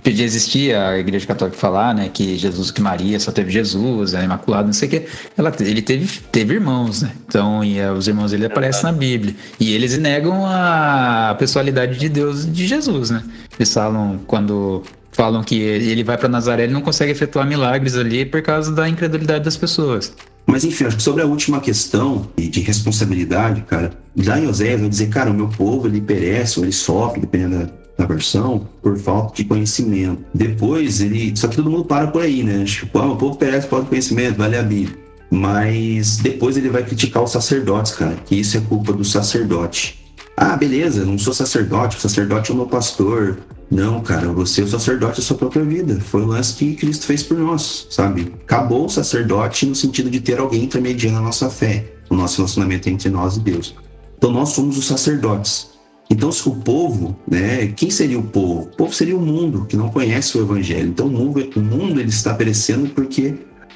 podia 0.04 0.26
existir 0.26 0.76
a 0.76 0.98
igreja 0.98 1.26
católica 1.26 1.58
falar, 1.58 1.94
né, 1.94 2.10
que 2.14 2.38
Jesus, 2.38 2.72
que 2.72 2.82
Maria 2.82 3.20
só 3.20 3.32
teve 3.32 3.52
Jesus, 3.52 4.14
é 4.14 4.24
imaculado, 4.24 4.68
não 4.68 4.74
sei 4.74 4.88
o 4.88 4.92
que, 4.92 5.06
ela, 5.38 5.54
ele 5.60 5.82
teve, 5.82 6.20
teve 6.32 6.56
irmãos, 6.56 7.02
né, 7.02 7.12
então 7.28 7.64
e, 7.64 7.80
uh, 7.80 7.94
os 7.94 8.08
irmãos 8.08 8.32
dele 8.32 8.46
aparecem 8.46 8.84
na 8.84 8.92
Bíblia, 8.92 9.36
e 9.60 9.74
eles 9.74 9.98
negam 9.98 10.46
a 10.46 11.36
pessoalidade 11.38 11.98
de 11.98 12.10
Deus 12.10 12.52
de 12.52 12.68
Jesus, 12.68 13.10
né, 13.10 13.24
eles 13.58 13.74
falam, 13.74 14.20
quando 14.26 14.84
falam 15.12 15.44
que 15.44 15.60
ele 15.60 16.04
vai 16.04 16.18
para 16.18 16.30
Nazaré, 16.30 16.64
ele 16.64 16.74
não 16.74 16.82
consegue 16.82 17.12
efetuar 17.12 17.46
milagres 17.46 17.96
ali 17.96 18.26
por 18.26 18.42
causa 18.42 18.72
da 18.72 18.88
incredulidade 18.88 19.44
das 19.44 19.58
pessoas. 19.58 20.14
Mas 20.46 20.64
enfim, 20.64 20.86
acho 20.86 20.98
que 20.98 21.04
sobre 21.04 21.22
a 21.22 21.26
última 21.26 21.60
questão 21.60 22.28
de 22.36 22.60
responsabilidade, 22.62 23.62
cara, 23.68 23.92
lá 24.18 24.40
em 24.40 24.48
Oséias 24.48 24.90
dizer, 24.90 25.10
cara, 25.10 25.30
o 25.30 25.34
meu 25.34 25.48
povo 25.48 25.88
ele 25.88 26.02
perece 26.02 26.58
ou 26.58 26.66
ele 26.66 26.72
sofre, 26.72 27.22
dependendo 27.22 27.70
da 28.00 28.06
versão, 28.06 28.66
por 28.82 28.98
falta 28.98 29.36
de 29.36 29.44
conhecimento. 29.44 30.24
Depois 30.34 31.02
ele. 31.02 31.36
Só 31.36 31.50
que 31.50 31.58
todo 31.58 31.70
mundo 31.70 31.84
para 31.84 32.08
por 32.08 32.22
aí, 32.22 32.44
né? 32.44 32.64
Tipo, 32.64 32.98
ah, 32.98 33.12
o 33.12 33.18
povo 33.18 33.38
perece 33.38 33.68
falta 33.68 33.84
de 33.84 33.90
conhecimento, 33.90 34.38
vai 34.38 34.50
ler 34.50 34.60
a 34.60 34.64
Bíblia. 34.64 34.98
Mas 35.30 36.18
depois 36.18 36.56
ele 36.56 36.70
vai 36.70 36.84
criticar 36.84 37.22
os 37.22 37.32
sacerdotes, 37.32 37.92
cara, 37.92 38.16
que 38.26 38.36
isso 38.36 38.58
é 38.58 38.62
culpa 38.62 38.94
do 38.94 39.04
sacerdote. 39.04 40.00
Ah, 40.36 40.56
beleza, 40.56 41.04
não 41.04 41.20
sou 41.20 41.34
sacerdote, 41.34 41.98
o 41.98 42.00
sacerdote 42.00 42.50
é 42.50 42.54
o 42.54 42.58
meu 42.58 42.68
pastor. 42.68 43.38
Não, 43.70 44.00
cara, 44.02 44.30
você 44.30 44.62
é 44.62 44.64
o 44.64 44.68
sacerdote 44.68 45.18
da 45.18 45.28
sua 45.28 45.38
própria 45.38 45.64
vida. 45.64 46.00
Foi 46.00 46.22
o 46.22 46.28
lance 46.28 46.56
que 46.56 46.76
Cristo 46.76 47.06
fez 47.06 47.22
por 47.22 47.38
nós, 47.38 47.86
sabe? 47.92 48.34
Acabou 48.42 48.86
o 48.86 48.90
sacerdote 48.90 49.66
no 49.66 49.76
sentido 49.76 50.10
de 50.10 50.22
ter 50.22 50.40
alguém 50.40 50.64
intermediando 50.64 51.18
a 51.18 51.22
nossa 51.22 51.50
fé, 51.50 51.86
o 52.10 52.16
nosso 52.16 52.38
relacionamento 52.38 52.90
entre 52.90 53.10
nós 53.10 53.36
e 53.36 53.42
Deus. 53.42 53.76
Então 54.18 54.32
nós 54.32 54.50
somos 54.50 54.78
os 54.78 54.88
sacerdotes. 54.88 55.79
Então, 56.10 56.32
se 56.32 56.50
o 56.50 56.56
povo, 56.56 57.16
né, 57.30 57.68
quem 57.68 57.92
seria 57.92 58.18
o 58.18 58.24
povo? 58.24 58.64
O 58.64 58.76
povo 58.76 58.94
seria 58.94 59.16
o 59.16 59.22
mundo 59.22 59.66
que 59.66 59.78
não 59.78 59.90
conhece 59.90 60.38
o 60.38 60.42
evangelho. 60.42 60.90
Então, 60.90 61.06
o 61.06 61.12
mundo, 61.12 61.50
o 61.56 61.62
mundo 61.62 62.00
ele 62.00 62.10
está 62.10 62.34
perecendo 62.34 62.90
porque 62.90 63.36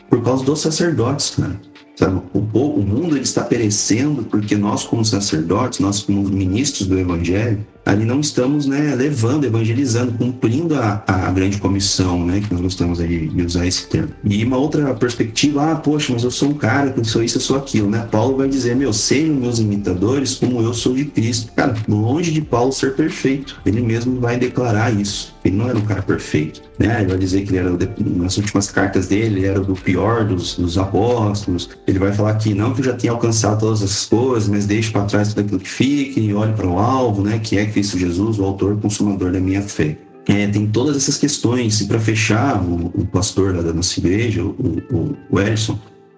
por 0.10 0.24
causa 0.24 0.44
dos 0.44 0.60
sacerdotes, 0.60 1.32
cara. 1.32 1.60
Sabe? 1.96 2.22
O, 2.34 2.40
o 2.40 2.82
mundo 2.82 3.16
ele 3.16 3.24
está 3.24 3.44
perecendo 3.44 4.24
porque 4.24 4.56
nós, 4.56 4.84
como 4.84 5.06
sacerdotes, 5.06 5.80
nós, 5.80 6.02
como 6.02 6.24
ministros 6.24 6.88
do 6.88 6.98
evangelho, 6.98 7.66
ali 7.86 8.06
não 8.06 8.20
estamos 8.20 8.66
né, 8.66 8.96
levando, 8.96 9.46
evangelizando, 9.46 10.14
cumprindo 10.14 10.76
a, 10.76 11.04
a 11.06 11.32
grande 11.32 11.58
comissão, 11.60 12.26
né, 12.26 12.42
que 12.42 12.52
nós 12.52 12.62
gostamos 12.62 13.00
aí 13.00 13.28
de 13.28 13.46
usar 13.46 13.68
esse 13.68 13.88
termo. 13.88 14.10
E 14.24 14.44
uma 14.44 14.58
outra 14.58 14.94
perspectiva, 14.94 15.72
ah, 15.72 15.76
poxa, 15.76 16.14
mas 16.14 16.24
eu 16.24 16.32
sou 16.32 16.50
um 16.50 16.54
cara 16.54 16.92
que 16.92 17.04
sou 17.04 17.22
isso, 17.22 17.38
eu 17.38 17.42
sou 17.42 17.58
aquilo, 17.58 17.90
né? 17.90 18.08
Paulo 18.10 18.38
vai 18.38 18.48
dizer, 18.48 18.76
meu, 18.76 18.94
sejam 18.94 19.36
meus 19.36 19.60
imitadores 19.60 20.36
como 20.36 20.62
eu 20.62 20.74
sou 20.74 20.96
de 20.96 21.06
Cristo. 21.06 21.52
Cara, 21.56 21.76
longe 21.88 22.32
de 22.32 22.42
Paulo 22.42 22.72
ser 22.72 22.96
perfeito, 22.96 23.60
ele 23.66 23.82
mesmo 23.82 24.20
vai 24.20 24.38
declarar 24.38 24.92
isso. 24.92 25.33
Ele 25.44 25.58
não 25.58 25.68
era 25.68 25.78
um 25.78 25.86
cara 25.86 26.02
perfeito, 26.02 26.62
né? 26.80 27.02
Ele 27.02 27.10
vai 27.10 27.18
dizer 27.18 27.42
que 27.42 27.50
ele 27.50 27.58
era, 27.58 27.78
nas 28.00 28.38
últimas 28.38 28.72
cartas 28.72 29.08
dele, 29.08 29.40
ele 29.40 29.46
era 29.46 29.60
do 29.60 29.74
pior 29.74 30.24
dos, 30.26 30.56
dos 30.56 30.78
apóstolos. 30.78 31.70
Ele 31.86 32.00
vai 32.00 32.14
falar 32.14 32.36
que 32.36 32.54
não 32.54 32.74
que 32.74 32.82
já 32.82 32.94
tenha 32.94 33.12
alcançado 33.12 33.60
todas 33.60 33.84
as 33.84 34.06
coisas, 34.06 34.48
mas 34.48 34.66
deixe 34.66 34.92
para 34.92 35.06
trás 35.06 35.30
tudo 35.30 35.42
aquilo 35.42 35.60
que 35.60 35.70
fique 35.70 36.20
e 36.20 36.34
olhe 36.34 36.54
para 36.54 36.68
o 36.68 36.80
alvo, 36.80 37.22
né? 37.22 37.40
Que 37.40 37.58
é 37.58 37.66
Cristo 37.66 37.98
Jesus, 37.98 38.40
o 38.40 38.44
autor 38.44 38.80
consumador 38.80 39.32
da 39.32 39.40
minha 39.40 39.62
fé. 39.62 39.98
É, 40.26 40.48
tem 40.48 40.66
todas 40.68 40.96
essas 40.96 41.18
questões. 41.18 41.82
E 41.82 41.88
para 41.88 42.00
fechar, 42.00 42.62
o, 42.64 42.92
o, 42.96 43.06
pastor 43.06 43.62
da 43.62 43.74
nossa 43.74 44.00
igreja, 44.00 44.42
o, 44.42 44.56
o, 44.90 45.18
o 45.30 45.40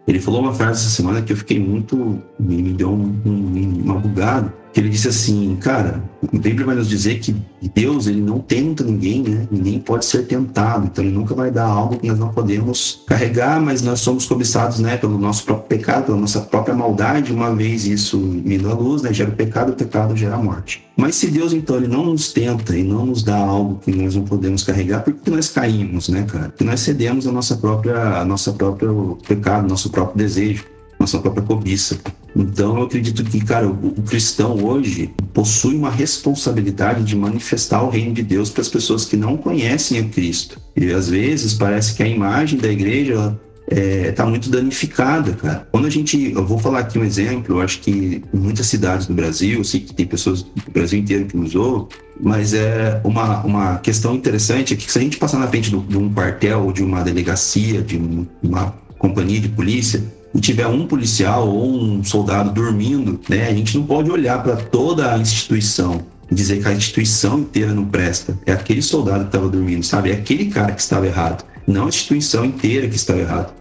ele 0.08 0.20
falou 0.20 0.42
uma 0.42 0.54
frase 0.54 0.82
essa 0.82 0.90
semana 0.90 1.22
que 1.22 1.34
eu 1.34 1.38
fiquei 1.38 1.60
muito. 1.60 2.22
me, 2.40 2.62
me 2.62 2.74
deu 2.74 2.92
um, 2.92 3.20
um, 3.26 3.82
uma 3.84 3.96
bugada 3.96 4.54
que 4.76 4.82
ele 4.82 4.90
disse 4.90 5.08
assim, 5.08 5.56
cara, 5.56 6.04
a 6.22 6.38
Bíblia 6.38 6.66
vai 6.66 6.76
nos 6.76 6.90
dizer 6.90 7.20
que 7.20 7.34
Deus 7.74 8.08
ele 8.08 8.20
não 8.20 8.40
tenta 8.40 8.84
ninguém, 8.84 9.24
né? 9.24 9.48
Ninguém 9.50 9.80
pode 9.80 10.04
ser 10.04 10.28
tentado, 10.28 10.88
então 10.88 11.02
ele 11.02 11.14
nunca 11.14 11.34
vai 11.34 11.50
dar 11.50 11.64
algo 11.64 11.98
que 11.98 12.06
nós 12.06 12.20
não 12.20 12.28
podemos 12.28 13.02
carregar, 13.08 13.62
mas 13.62 13.82
nós 13.82 14.02
somos 14.02 14.26
cobiçados, 14.26 14.80
né, 14.80 14.98
pelo 14.98 15.18
nosso 15.18 15.46
próprio 15.46 15.66
pecado, 15.70 16.08
pela 16.08 16.18
nossa 16.18 16.42
própria 16.42 16.76
maldade. 16.76 17.32
Uma 17.32 17.56
vez 17.56 17.86
isso 17.86 18.20
vindo 18.44 18.70
à 18.70 18.74
luz, 18.74 19.02
né, 19.02 19.14
gera 19.14 19.30
o 19.30 19.34
pecado, 19.34 19.72
o 19.72 19.76
pecado 19.76 20.14
gera 20.14 20.36
a 20.36 20.44
morte. 20.44 20.86
Mas 20.98 21.16
se 21.16 21.28
Deus 21.28 21.54
então 21.54 21.78
ele 21.78 21.88
não 21.88 22.08
nos 22.08 22.34
tenta 22.34 22.76
e 22.76 22.84
não 22.84 23.06
nos 23.06 23.24
dá 23.24 23.38
algo 23.38 23.80
que 23.80 23.96
nós 23.96 24.14
não 24.14 24.26
podemos 24.26 24.62
carregar, 24.62 25.06
por 25.06 25.14
que 25.14 25.32
nós 25.32 25.48
caímos, 25.48 26.10
né, 26.10 26.24
cara? 26.24 26.50
Porque 26.50 26.66
nós 26.66 26.82
cedemos 26.82 27.26
a 27.26 27.32
nossa 27.32 27.56
própria, 27.56 28.20
a 28.20 28.26
nossa 28.26 28.52
própria 28.52 28.90
pecado, 29.26 29.70
nosso 29.70 29.90
próprio 29.90 30.18
desejo 30.18 30.66
nossa 31.00 31.20
própria 31.20 31.44
cobiça. 31.44 31.98
Então 32.36 32.78
eu 32.78 32.84
acredito 32.84 33.24
que, 33.24 33.40
cara, 33.44 33.68
o, 33.68 34.02
cristão 34.04 34.64
hoje 34.64 35.10
possui 35.34 35.76
uma 35.76 35.90
responsabilidade 35.90 37.04
de 37.04 37.16
manifestar 37.16 37.82
o 37.84 37.90
reino 37.90 38.14
de 38.14 38.24
Deus 38.24 38.50
para 38.50 38.62
as 38.62 38.70
pessoas 38.70 39.06
que 39.06 39.16
não 39.16 39.38
conhecem 39.38 40.00
a 40.00 40.04
Cristo. 40.04 40.60
E 40.76 40.92
às 40.92 41.10
vezes 41.10 41.54
parece 41.54 41.96
que 41.96 42.04
a 42.04 42.08
imagem 42.08 42.60
da 42.60 42.68
igreja 42.68 43.40
está 43.68 43.82
é, 43.82 44.12
tá 44.12 44.26
muito 44.26 44.50
danificada, 44.50 45.34
cara. 45.34 45.68
Quando 45.72 45.88
a 45.88 45.90
gente, 45.90 46.32
eu 46.32 46.46
vou 46.46 46.60
falar 46.60 46.80
aqui 46.80 47.00
um 47.00 47.04
exemplo, 47.04 47.56
eu 47.56 47.62
acho 47.62 47.80
que 47.80 48.22
em 48.34 48.38
muitas 48.38 48.68
cidades 48.68 49.08
do 49.08 49.14
Brasil, 49.14 49.60
eu 49.60 49.64
sei 49.64 49.80
que 49.80 49.94
tem 49.94 50.06
pessoas 50.06 50.44
do 50.44 50.72
Brasil 50.72 51.00
inteiro 51.00 51.26
que 51.26 51.36
nos 51.36 51.56
ouvem, 51.56 51.88
mas 52.20 52.54
é 52.54 53.02
uma, 53.04 53.44
uma 53.44 53.78
questão 53.80 54.14
interessante 54.16 54.74
é 54.74 54.78
que 54.78 54.92
se 54.92 54.98
a 54.98 55.02
gente 55.02 55.18
passar 55.18 55.40
na 55.40 55.48
frente 55.48 55.70
de 55.70 55.98
um 55.98 56.14
quartel, 56.14 56.72
de 56.72 56.84
uma 56.84 57.02
delegacia, 57.02 57.82
de 57.82 58.00
uma 58.44 58.76
companhia 59.00 59.40
de 59.40 59.50
polícia, 59.50 60.04
e 60.36 60.40
tiver 60.40 60.68
um 60.68 60.86
policial 60.86 61.48
ou 61.48 61.74
um 61.74 62.04
soldado 62.04 62.52
dormindo, 62.52 63.20
né, 63.30 63.48
a 63.48 63.54
gente 63.54 63.78
não 63.78 63.86
pode 63.86 64.12
olhar 64.12 64.44
para 64.44 64.58
toda 64.58 65.14
a 65.14 65.18
instituição 65.18 66.04
dizer 66.30 66.62
que 66.62 66.68
a 66.68 66.74
instituição 66.74 67.40
inteira 67.40 67.74
não 67.74 67.86
presta. 67.86 68.38
É 68.46 68.52
aquele 68.52 68.82
soldado 68.82 69.22
que 69.22 69.28
estava 69.28 69.48
dormindo, 69.48 69.86
sabe? 69.86 70.12
É 70.12 70.14
aquele 70.14 70.46
cara 70.46 70.72
que 70.72 70.82
estava 70.82 71.06
errado, 71.06 71.46
não 71.68 71.86
a 71.86 71.90
instituição 71.90 72.44
inteira 72.44 72.88
que 72.88 72.96
estava 72.96 73.20
errada. 73.20 73.54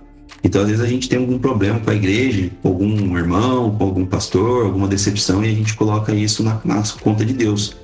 Então, 0.43 0.61
às 0.61 0.69
vezes, 0.69 0.85
a 0.85 0.89
gente 0.89 1.09
tem 1.09 1.19
algum 1.19 1.39
problema 1.39 1.81
com 1.81 1.91
a 1.91 1.95
igreja, 1.95 2.51
com 2.63 2.69
algum 2.69 3.17
irmão, 3.17 3.75
com 3.77 3.85
algum 3.85 4.05
pastor, 4.05 4.67
alguma 4.67 4.87
decepção, 4.87 5.43
e 5.43 5.49
a 5.49 5.55
gente 5.55 5.75
coloca 5.75 6.15
isso 6.15 6.43
na, 6.43 6.61
na 6.65 6.83
conta 7.01 7.25
de 7.25 7.33
Deus. 7.33 7.77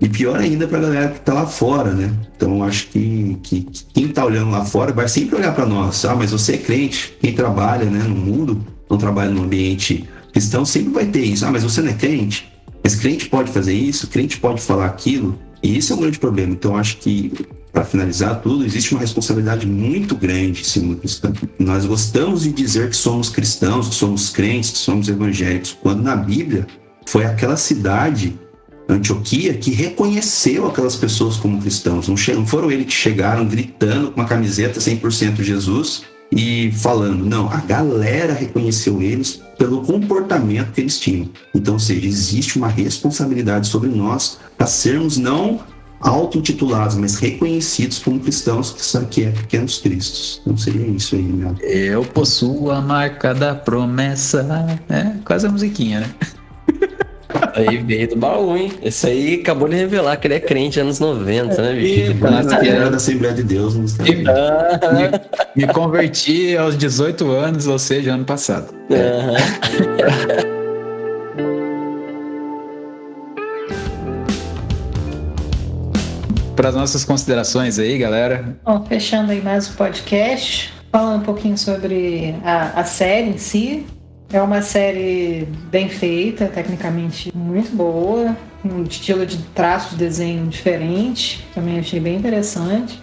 E 0.00 0.08
pior 0.08 0.38
ainda 0.38 0.68
para 0.68 0.78
a 0.78 0.80
galera 0.82 1.08
que 1.08 1.18
está 1.18 1.32
lá 1.32 1.46
fora, 1.46 1.92
né? 1.92 2.12
Então 2.36 2.62
acho 2.62 2.88
que, 2.88 3.38
que, 3.42 3.62
que 3.62 3.84
quem 3.94 4.04
está 4.06 4.24
olhando 4.24 4.50
lá 4.50 4.64
fora 4.64 4.92
vai 4.92 5.08
sempre 5.08 5.36
olhar 5.36 5.54
para 5.54 5.64
nós. 5.64 6.04
Ah, 6.04 6.14
mas 6.14 6.32
você 6.32 6.54
é 6.54 6.58
crente. 6.58 7.16
Quem 7.20 7.32
trabalha 7.32 7.86
né, 7.86 8.04
no 8.06 8.14
mundo, 8.14 8.64
não 8.90 8.98
trabalha 8.98 9.30
no 9.30 9.44
ambiente 9.44 10.04
cristão, 10.32 10.66
sempre 10.66 10.92
vai 10.92 11.06
ter 11.06 11.22
isso. 11.22 11.46
Ah, 11.46 11.50
mas 11.50 11.62
você 11.62 11.80
não 11.80 11.90
é 11.90 11.94
crente. 11.94 12.52
Mas 12.84 12.94
crente 12.94 13.28
pode 13.28 13.50
fazer 13.50 13.72
isso, 13.72 14.06
crente 14.06 14.38
pode 14.38 14.60
falar 14.60 14.86
aquilo. 14.86 15.38
E 15.62 15.78
isso 15.78 15.92
é 15.92 15.96
um 15.96 16.00
grande 16.00 16.18
problema. 16.18 16.52
Então 16.52 16.76
acho 16.76 16.98
que, 16.98 17.32
para 17.72 17.84
finalizar 17.84 18.42
tudo, 18.42 18.64
existe 18.64 18.92
uma 18.92 19.00
responsabilidade 19.00 19.66
muito 19.66 20.14
grande 20.14 20.60
em 20.60 20.64
cima 20.64 20.94
do 20.94 21.00
cristão. 21.00 21.32
Nós 21.58 21.86
gostamos 21.86 22.42
de 22.42 22.52
dizer 22.52 22.90
que 22.90 22.96
somos 22.96 23.30
cristãos, 23.30 23.88
que 23.88 23.94
somos 23.94 24.28
crentes, 24.28 24.70
que 24.70 24.78
somos 24.78 25.08
evangélicos, 25.08 25.76
quando 25.82 26.02
na 26.02 26.14
Bíblia 26.14 26.66
foi 27.06 27.24
aquela 27.24 27.56
cidade 27.56 28.38
Antioquia 28.88 29.54
que 29.54 29.72
reconheceu 29.72 30.66
aquelas 30.66 30.96
pessoas 30.96 31.36
como 31.36 31.60
cristãos. 31.60 32.08
Não, 32.08 32.46
foram 32.46 32.70
eles 32.70 32.86
que 32.86 32.92
chegaram 32.92 33.46
gritando 33.46 34.10
com 34.10 34.20
uma 34.20 34.28
camiseta 34.28 34.78
100% 34.78 35.42
Jesus 35.42 36.02
e 36.30 36.70
falando. 36.72 37.24
Não, 37.24 37.50
a 37.50 37.58
galera 37.58 38.32
reconheceu 38.32 39.02
eles 39.02 39.40
pelo 39.58 39.82
comportamento 39.82 40.72
que 40.72 40.80
eles 40.80 40.98
tinham. 41.00 41.28
Então, 41.54 41.74
ou 41.74 41.80
seja, 41.80 42.06
existe 42.06 42.58
uma 42.58 42.68
responsabilidade 42.68 43.68
sobre 43.68 43.88
nós 43.88 44.38
para 44.56 44.66
sermos 44.66 45.16
não 45.16 45.60
auto-intitulados, 46.00 46.96
mas 46.96 47.16
reconhecidos 47.16 47.98
como 47.98 48.20
cristãos 48.20 48.70
que 48.70 48.84
são 48.84 49.04
que 49.04 49.24
é 49.24 49.30
pequenos 49.30 49.78
cristos. 49.78 50.40
Então 50.42 50.56
seria 50.56 50.86
isso 50.86 51.16
aí, 51.16 51.22
meu. 51.22 51.56
Eu 51.60 52.04
possuo 52.04 52.70
a 52.70 52.80
marca 52.80 53.34
da 53.34 53.54
promessa. 53.54 54.46
É 54.88 55.14
quase 55.24 55.46
a 55.46 55.50
musiquinha, 55.50 56.00
né? 56.00 56.14
Aí 57.54 57.78
veio 57.78 58.08
do 58.08 58.16
baú, 58.16 58.56
hein? 58.56 58.72
Esse 58.82 59.06
aí 59.08 59.34
acabou 59.40 59.68
de 59.68 59.76
revelar 59.76 60.16
que 60.16 60.26
ele 60.26 60.34
é 60.34 60.40
crente 60.40 60.78
anos 60.78 61.00
90, 61.00 61.60
né, 61.60 61.72
bicho? 61.72 62.14
Parece 62.20 62.60
que 62.60 62.68
era 62.68 62.90
da 62.90 62.96
Assembleia 62.96 63.34
de 63.34 63.42
Deus. 63.42 63.74
Não 63.74 63.82
me, 63.82 64.14
me, 64.14 65.66
me 65.66 65.72
converti 65.72 66.56
aos 66.56 66.76
18 66.76 67.30
anos, 67.30 67.66
ou 67.66 67.78
seja, 67.78 68.12
ano 68.14 68.24
passado. 68.24 68.74
Uhum. 68.90 70.56
Para 76.54 76.70
as 76.70 76.74
nossas 76.74 77.04
considerações 77.04 77.78
aí, 77.78 77.98
galera. 77.98 78.56
Bom, 78.64 78.84
fechando 78.84 79.32
aí 79.32 79.42
mais 79.42 79.68
o 79.68 79.74
podcast, 79.74 80.72
falando 80.90 81.20
um 81.20 81.24
pouquinho 81.24 81.58
sobre 81.58 82.34
a, 82.42 82.80
a 82.80 82.84
série 82.84 83.28
em 83.28 83.38
si, 83.38 83.84
é 84.32 84.42
uma 84.42 84.62
série 84.62 85.46
bem 85.70 85.88
feita, 85.88 86.46
tecnicamente 86.46 87.32
muito 87.34 87.74
boa, 87.74 88.36
um 88.64 88.82
estilo 88.82 89.24
de 89.24 89.38
traço 89.54 89.90
de 89.90 90.04
desenho 90.04 90.46
diferente, 90.46 91.46
também 91.54 91.78
achei 91.78 92.00
bem 92.00 92.16
interessante. 92.16 93.00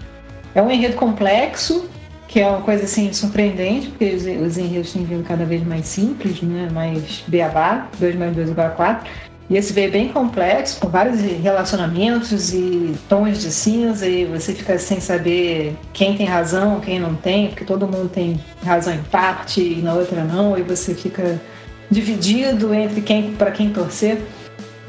É 0.53 0.61
um 0.61 0.69
enredo 0.69 0.95
complexo, 0.95 1.89
que 2.27 2.39
é 2.39 2.47
uma 2.47 2.61
coisa 2.61 2.83
assim 2.83 3.11
surpreendente, 3.13 3.87
porque 3.87 4.05
os, 4.05 4.23
os 4.23 4.57
enredos 4.57 4.91
têm 4.91 5.05
vindo 5.05 5.23
cada 5.23 5.45
vez 5.45 5.65
mais 5.65 5.85
simples, 5.85 6.41
né? 6.41 6.69
mais 6.71 7.23
beabá, 7.27 7.87
2 7.99 8.15
mais 8.15 8.35
2 8.35 8.49
igual 8.49 8.67
a 8.67 8.71
4. 8.71 9.09
E 9.53 9.57
esse 9.57 9.71
veio 9.71 9.91
bem 9.91 10.07
complexo, 10.07 10.79
com 10.79 10.87
vários 10.87 11.21
relacionamentos 11.21 12.51
e 12.51 12.95
tons 13.07 13.39
de 13.39 13.51
cinza, 13.51 14.07
e 14.07 14.25
você 14.25 14.51
fica 14.51 14.79
sem 14.79 14.99
saber 14.99 15.77
quem 15.93 16.17
tem 16.17 16.25
razão, 16.25 16.79
quem 16.79 16.99
não 16.99 17.13
tem, 17.13 17.49
porque 17.49 17.63
todo 17.63 17.85
mundo 17.85 18.09
tem 18.09 18.43
razão 18.65 18.91
em 18.95 19.03
parte 19.03 19.61
e 19.61 19.79
na 19.79 19.93
outra 19.93 20.23
não, 20.23 20.57
e 20.57 20.63
você 20.63 20.95
fica 20.95 21.39
dividido 21.87 22.73
entre 22.73 22.99
quem 23.01 23.33
para 23.33 23.51
quem 23.51 23.69
torcer. 23.69 24.23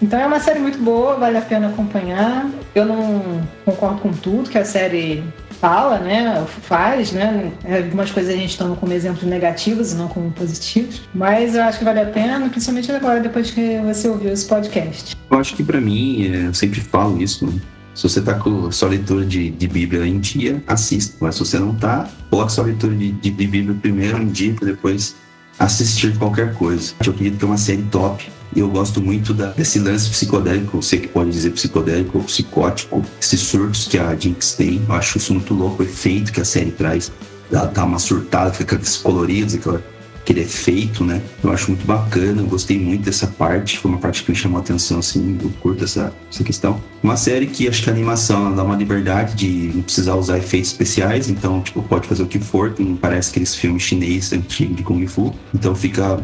Então 0.00 0.18
é 0.18 0.26
uma 0.26 0.40
série 0.40 0.60
muito 0.60 0.78
boa, 0.78 1.16
vale 1.16 1.36
a 1.36 1.42
pena 1.42 1.68
acompanhar. 1.68 2.48
Eu 2.74 2.84
não 2.84 3.42
concordo 3.64 4.00
com 4.00 4.12
tudo 4.12 4.50
que 4.50 4.58
a 4.58 4.64
série 4.64 5.22
fala, 5.60 5.98
né, 5.98 6.44
faz, 6.62 7.12
né, 7.12 7.50
algumas 7.64 8.10
coisas 8.10 8.34
a 8.34 8.36
gente 8.36 8.58
toma 8.58 8.76
como 8.76 8.92
exemplos 8.92 9.22
negativos 9.24 9.92
e 9.92 9.96
não 9.96 10.08
como 10.08 10.30
positivos, 10.32 11.02
mas 11.14 11.54
eu 11.54 11.62
acho 11.62 11.78
que 11.78 11.84
vale 11.84 12.00
a 12.00 12.06
pena, 12.06 12.48
principalmente 12.50 12.90
agora, 12.92 13.20
depois 13.20 13.50
que 13.50 13.78
você 13.78 14.08
ouviu 14.08 14.30
esse 14.32 14.46
podcast. 14.46 15.16
Eu 15.30 15.38
acho 15.38 15.54
que 15.56 15.62
para 15.62 15.80
mim, 15.80 16.30
é, 16.30 16.48
eu 16.48 16.54
sempre 16.54 16.80
falo 16.80 17.22
isso, 17.22 17.46
né? 17.46 17.60
Se 17.94 18.02
você 18.02 18.20
tá 18.20 18.34
com 18.34 18.70
sua 18.72 18.88
leitura 18.88 19.24
de, 19.24 19.50
de 19.50 19.68
Bíblia 19.68 20.04
em 20.04 20.18
dia, 20.18 20.60
assista. 20.66 21.16
Mas 21.20 21.36
se 21.36 21.40
você 21.44 21.60
não 21.60 21.72
tá, 21.76 22.08
coloque 22.28 22.52
sua 22.52 22.64
leitura 22.64 22.92
de, 22.92 23.12
de, 23.12 23.30
de 23.30 23.46
Bíblia 23.46 23.76
primeiro 23.80 24.20
em 24.20 24.26
dia, 24.26 24.52
para 24.52 24.66
depois 24.66 25.14
assistir 25.58 26.18
qualquer 26.18 26.54
coisa. 26.54 26.92
Eu 27.04 27.12
acredito 27.12 27.38
que 27.38 27.44
é 27.44 27.48
uma 27.48 27.56
série 27.56 27.82
top. 27.84 28.28
Eu 28.54 28.68
gosto 28.68 29.00
muito 29.00 29.34
da, 29.34 29.50
desse 29.50 29.78
lance 29.78 30.08
psicodélico, 30.08 30.80
você 30.80 30.98
que 30.98 31.08
pode 31.08 31.30
dizer 31.30 31.50
psicodélico 31.50 32.18
ou 32.18 32.24
psicótico, 32.24 33.04
esses 33.20 33.40
surtos 33.40 33.86
que 33.86 33.98
a 33.98 34.14
Jinx 34.14 34.52
tem. 34.52 34.82
Eu 34.88 34.94
acho 34.94 35.18
isso 35.18 35.32
muito 35.32 35.52
louco, 35.54 35.82
o 35.82 35.86
efeito 35.86 36.32
que 36.32 36.40
a 36.40 36.44
série 36.44 36.70
traz. 36.70 37.10
Ela 37.50 37.66
dá 37.66 37.84
uma 37.84 37.98
surtada, 37.98 38.52
fica 38.52 38.70
com 38.70 38.74
aqueles 38.76 38.96
coloridos, 38.96 39.54
aquela 39.54 39.82
aquele 40.24 40.40
efeito, 40.40 41.04
né? 41.04 41.20
Eu 41.42 41.52
acho 41.52 41.70
muito 41.70 41.86
bacana, 41.86 42.40
eu 42.40 42.46
gostei 42.46 42.78
muito 42.78 43.04
dessa 43.04 43.26
parte, 43.26 43.78
foi 43.78 43.90
uma 43.90 44.00
parte 44.00 44.24
que 44.24 44.30
me 44.30 44.36
chamou 44.36 44.58
a 44.58 44.62
atenção, 44.62 44.98
assim, 44.98 45.38
eu 45.40 45.50
curto 45.60 45.84
essa, 45.84 46.12
essa 46.32 46.42
questão. 46.42 46.82
Uma 47.02 47.16
série 47.16 47.46
que 47.46 47.68
acho 47.68 47.82
que 47.82 47.90
a 47.90 47.92
animação 47.92 48.54
dá 48.54 48.64
uma 48.64 48.74
liberdade 48.74 49.34
de 49.34 49.70
não 49.74 49.82
precisar 49.82 50.14
usar 50.14 50.38
efeitos 50.38 50.70
especiais, 50.70 51.28
então, 51.28 51.60
tipo, 51.60 51.82
pode 51.82 52.08
fazer 52.08 52.22
o 52.22 52.26
que 52.26 52.38
for, 52.38 52.74
não 52.78 52.96
parece 52.96 53.30
aqueles 53.30 53.54
filmes 53.54 53.82
chinês 53.82 54.32
antigos 54.32 54.76
de 54.76 54.82
Kung 54.82 55.06
Fu, 55.06 55.34
então 55.54 55.74
fica 55.74 56.18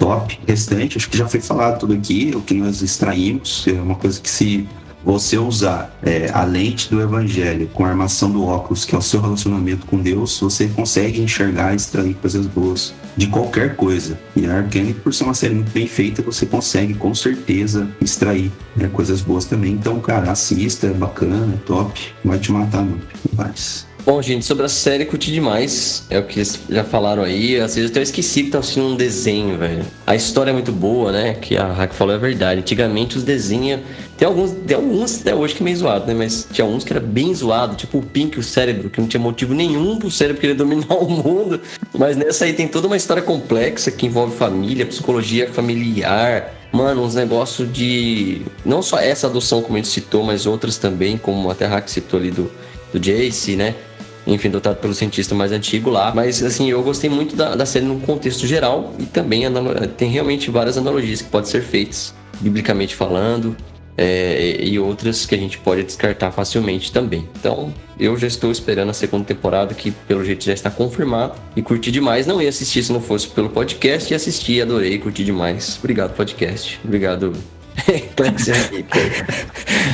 top. 0.00 0.40
Restante, 0.48 0.96
acho 0.96 1.08
que 1.08 1.16
já 1.16 1.28
foi 1.28 1.40
falado 1.40 1.78
tudo 1.78 1.92
aqui, 1.92 2.32
o 2.34 2.40
que 2.40 2.54
nós 2.54 2.82
extraímos, 2.82 3.64
é 3.68 3.72
uma 3.72 3.94
coisa 3.94 4.18
que 4.20 4.30
se 4.30 4.66
você 5.04 5.38
usar 5.38 5.96
é, 6.02 6.30
a 6.32 6.44
lente 6.44 6.90
do 6.90 7.00
evangelho 7.00 7.68
com 7.72 7.84
a 7.84 7.88
armação 7.88 8.30
do 8.30 8.44
óculos, 8.44 8.84
que 8.84 8.94
é 8.94 8.98
o 8.98 9.02
seu 9.02 9.20
relacionamento 9.20 9.86
com 9.86 9.98
Deus, 9.98 10.38
você 10.38 10.68
consegue 10.68 11.20
enxergar 11.20 11.72
e 11.72 11.76
extrair 11.76 12.14
coisas 12.14 12.46
boas 12.46 12.92
de 13.16 13.26
qualquer 13.26 13.76
coisa. 13.76 14.18
E 14.36 14.46
a 14.46 14.58
Arcane, 14.58 14.92
por 14.92 15.12
ser 15.14 15.24
uma 15.24 15.34
série 15.34 15.54
muito 15.54 15.72
bem 15.72 15.86
feita, 15.86 16.22
você 16.22 16.44
consegue 16.44 16.94
com 16.94 17.14
certeza 17.14 17.88
extrair 18.00 18.50
né, 18.76 18.90
coisas 18.92 19.20
boas 19.20 19.44
também. 19.46 19.72
Então, 19.72 20.00
cara, 20.00 20.30
assista, 20.30 20.86
é 20.86 20.92
bacana, 20.92 21.54
é 21.54 21.58
top, 21.66 22.12
não 22.22 22.32
vai 22.32 22.40
te 22.40 22.52
matar 22.52 22.84
não. 22.84 22.98
Mas 23.34 23.86
Bom, 24.10 24.20
gente, 24.20 24.44
sobre 24.44 24.66
a 24.66 24.68
série 24.68 25.04
curti 25.04 25.30
demais. 25.30 26.04
É 26.10 26.18
o 26.18 26.24
que 26.24 26.40
eles 26.40 26.58
já 26.68 26.82
falaram 26.82 27.22
aí. 27.22 27.60
Às 27.60 27.76
vezes 27.76 27.88
eu 27.88 27.92
até 27.92 28.02
esqueci 28.02 28.42
que 28.42 28.50
tava 28.50 28.64
assistindo 28.64 28.86
um 28.86 28.96
desenho, 28.96 29.56
velho. 29.56 29.84
A 30.04 30.16
história 30.16 30.50
é 30.50 30.52
muito 30.52 30.72
boa, 30.72 31.12
né? 31.12 31.34
Que 31.34 31.56
a 31.56 31.72
Hack 31.72 31.94
falou 31.94 32.16
é 32.16 32.18
verdade. 32.18 32.58
Antigamente 32.58 33.16
os 33.16 33.22
desenhos. 33.22 33.82
Tem 34.18 34.26
alguns, 34.26 34.50
tem 34.50 34.76
alguns 34.76 35.20
até 35.20 35.32
hoje 35.32 35.54
que 35.54 35.62
é 35.62 35.64
meio 35.64 35.76
zoado, 35.76 36.08
né? 36.08 36.14
Mas 36.14 36.44
tinha 36.52 36.64
uns 36.64 36.82
que 36.82 36.92
era 36.92 36.98
bem 36.98 37.32
zoado, 37.32 37.76
tipo 37.76 37.98
o 37.98 38.02
Pink, 38.02 38.36
o 38.36 38.42
cérebro, 38.42 38.90
que 38.90 39.00
não 39.00 39.06
tinha 39.06 39.20
motivo 39.20 39.54
nenhum 39.54 39.96
pro 39.96 40.10
cérebro 40.10 40.40
querer 40.40 40.54
dominar 40.54 40.92
o 40.98 41.08
mundo. 41.08 41.60
Mas 41.96 42.16
nessa 42.16 42.46
aí 42.46 42.52
tem 42.52 42.66
toda 42.66 42.88
uma 42.88 42.96
história 42.96 43.22
complexa 43.22 43.92
que 43.92 44.06
envolve 44.06 44.36
família, 44.36 44.84
psicologia 44.86 45.48
familiar. 45.48 46.52
Mano, 46.72 47.04
uns 47.04 47.14
negócios 47.14 47.72
de. 47.72 48.42
Não 48.64 48.82
só 48.82 48.98
essa 48.98 49.28
adoção, 49.28 49.62
como 49.62 49.76
a 49.76 49.78
gente 49.78 49.88
citou, 49.88 50.24
mas 50.24 50.46
outras 50.46 50.78
também, 50.78 51.16
como 51.16 51.48
até 51.48 51.66
a 51.66 51.68
Hack 51.68 51.88
citou 51.88 52.18
ali 52.18 52.32
do, 52.32 52.50
do 52.92 52.98
Jace, 52.98 53.54
né? 53.54 53.76
Enfim, 54.26 54.50
dotado 54.50 54.76
pelo 54.76 54.94
cientista 54.94 55.34
mais 55.34 55.52
antigo 55.52 55.90
lá. 55.90 56.12
Mas, 56.14 56.42
assim, 56.42 56.70
eu 56.70 56.82
gostei 56.82 57.10
muito 57.10 57.36
da, 57.36 57.54
da 57.54 57.66
série 57.66 57.84
no 57.84 58.00
contexto 58.00 58.46
geral 58.46 58.92
e 58.98 59.04
também 59.04 59.42
tem 59.96 60.10
realmente 60.10 60.50
várias 60.50 60.76
analogias 60.76 61.22
que 61.22 61.28
podem 61.28 61.50
ser 61.50 61.62
feitas, 61.62 62.14
biblicamente 62.40 62.94
falando, 62.94 63.56
é, 63.96 64.56
e 64.62 64.78
outras 64.78 65.26
que 65.26 65.34
a 65.34 65.38
gente 65.38 65.58
pode 65.58 65.82
descartar 65.82 66.30
facilmente 66.30 66.90
também. 66.90 67.28
Então, 67.38 67.72
eu 67.98 68.16
já 68.16 68.26
estou 68.26 68.50
esperando 68.50 68.88
a 68.88 68.94
segunda 68.94 69.24
temporada, 69.24 69.74
que 69.74 69.90
pelo 69.90 70.24
jeito 70.24 70.44
já 70.44 70.54
está 70.54 70.70
confirmado, 70.70 71.34
e 71.54 71.60
curti 71.60 71.90
demais. 71.90 72.26
Não 72.26 72.40
ia 72.40 72.48
assistir 72.48 72.82
se 72.82 72.92
não 72.92 73.00
fosse 73.00 73.28
pelo 73.28 73.50
podcast, 73.50 74.10
e 74.10 74.16
assisti, 74.16 74.60
adorei, 74.60 74.98
curti 74.98 75.22
demais. 75.22 75.78
Obrigado, 75.78 76.14
podcast. 76.14 76.80
Obrigado. 76.84 77.32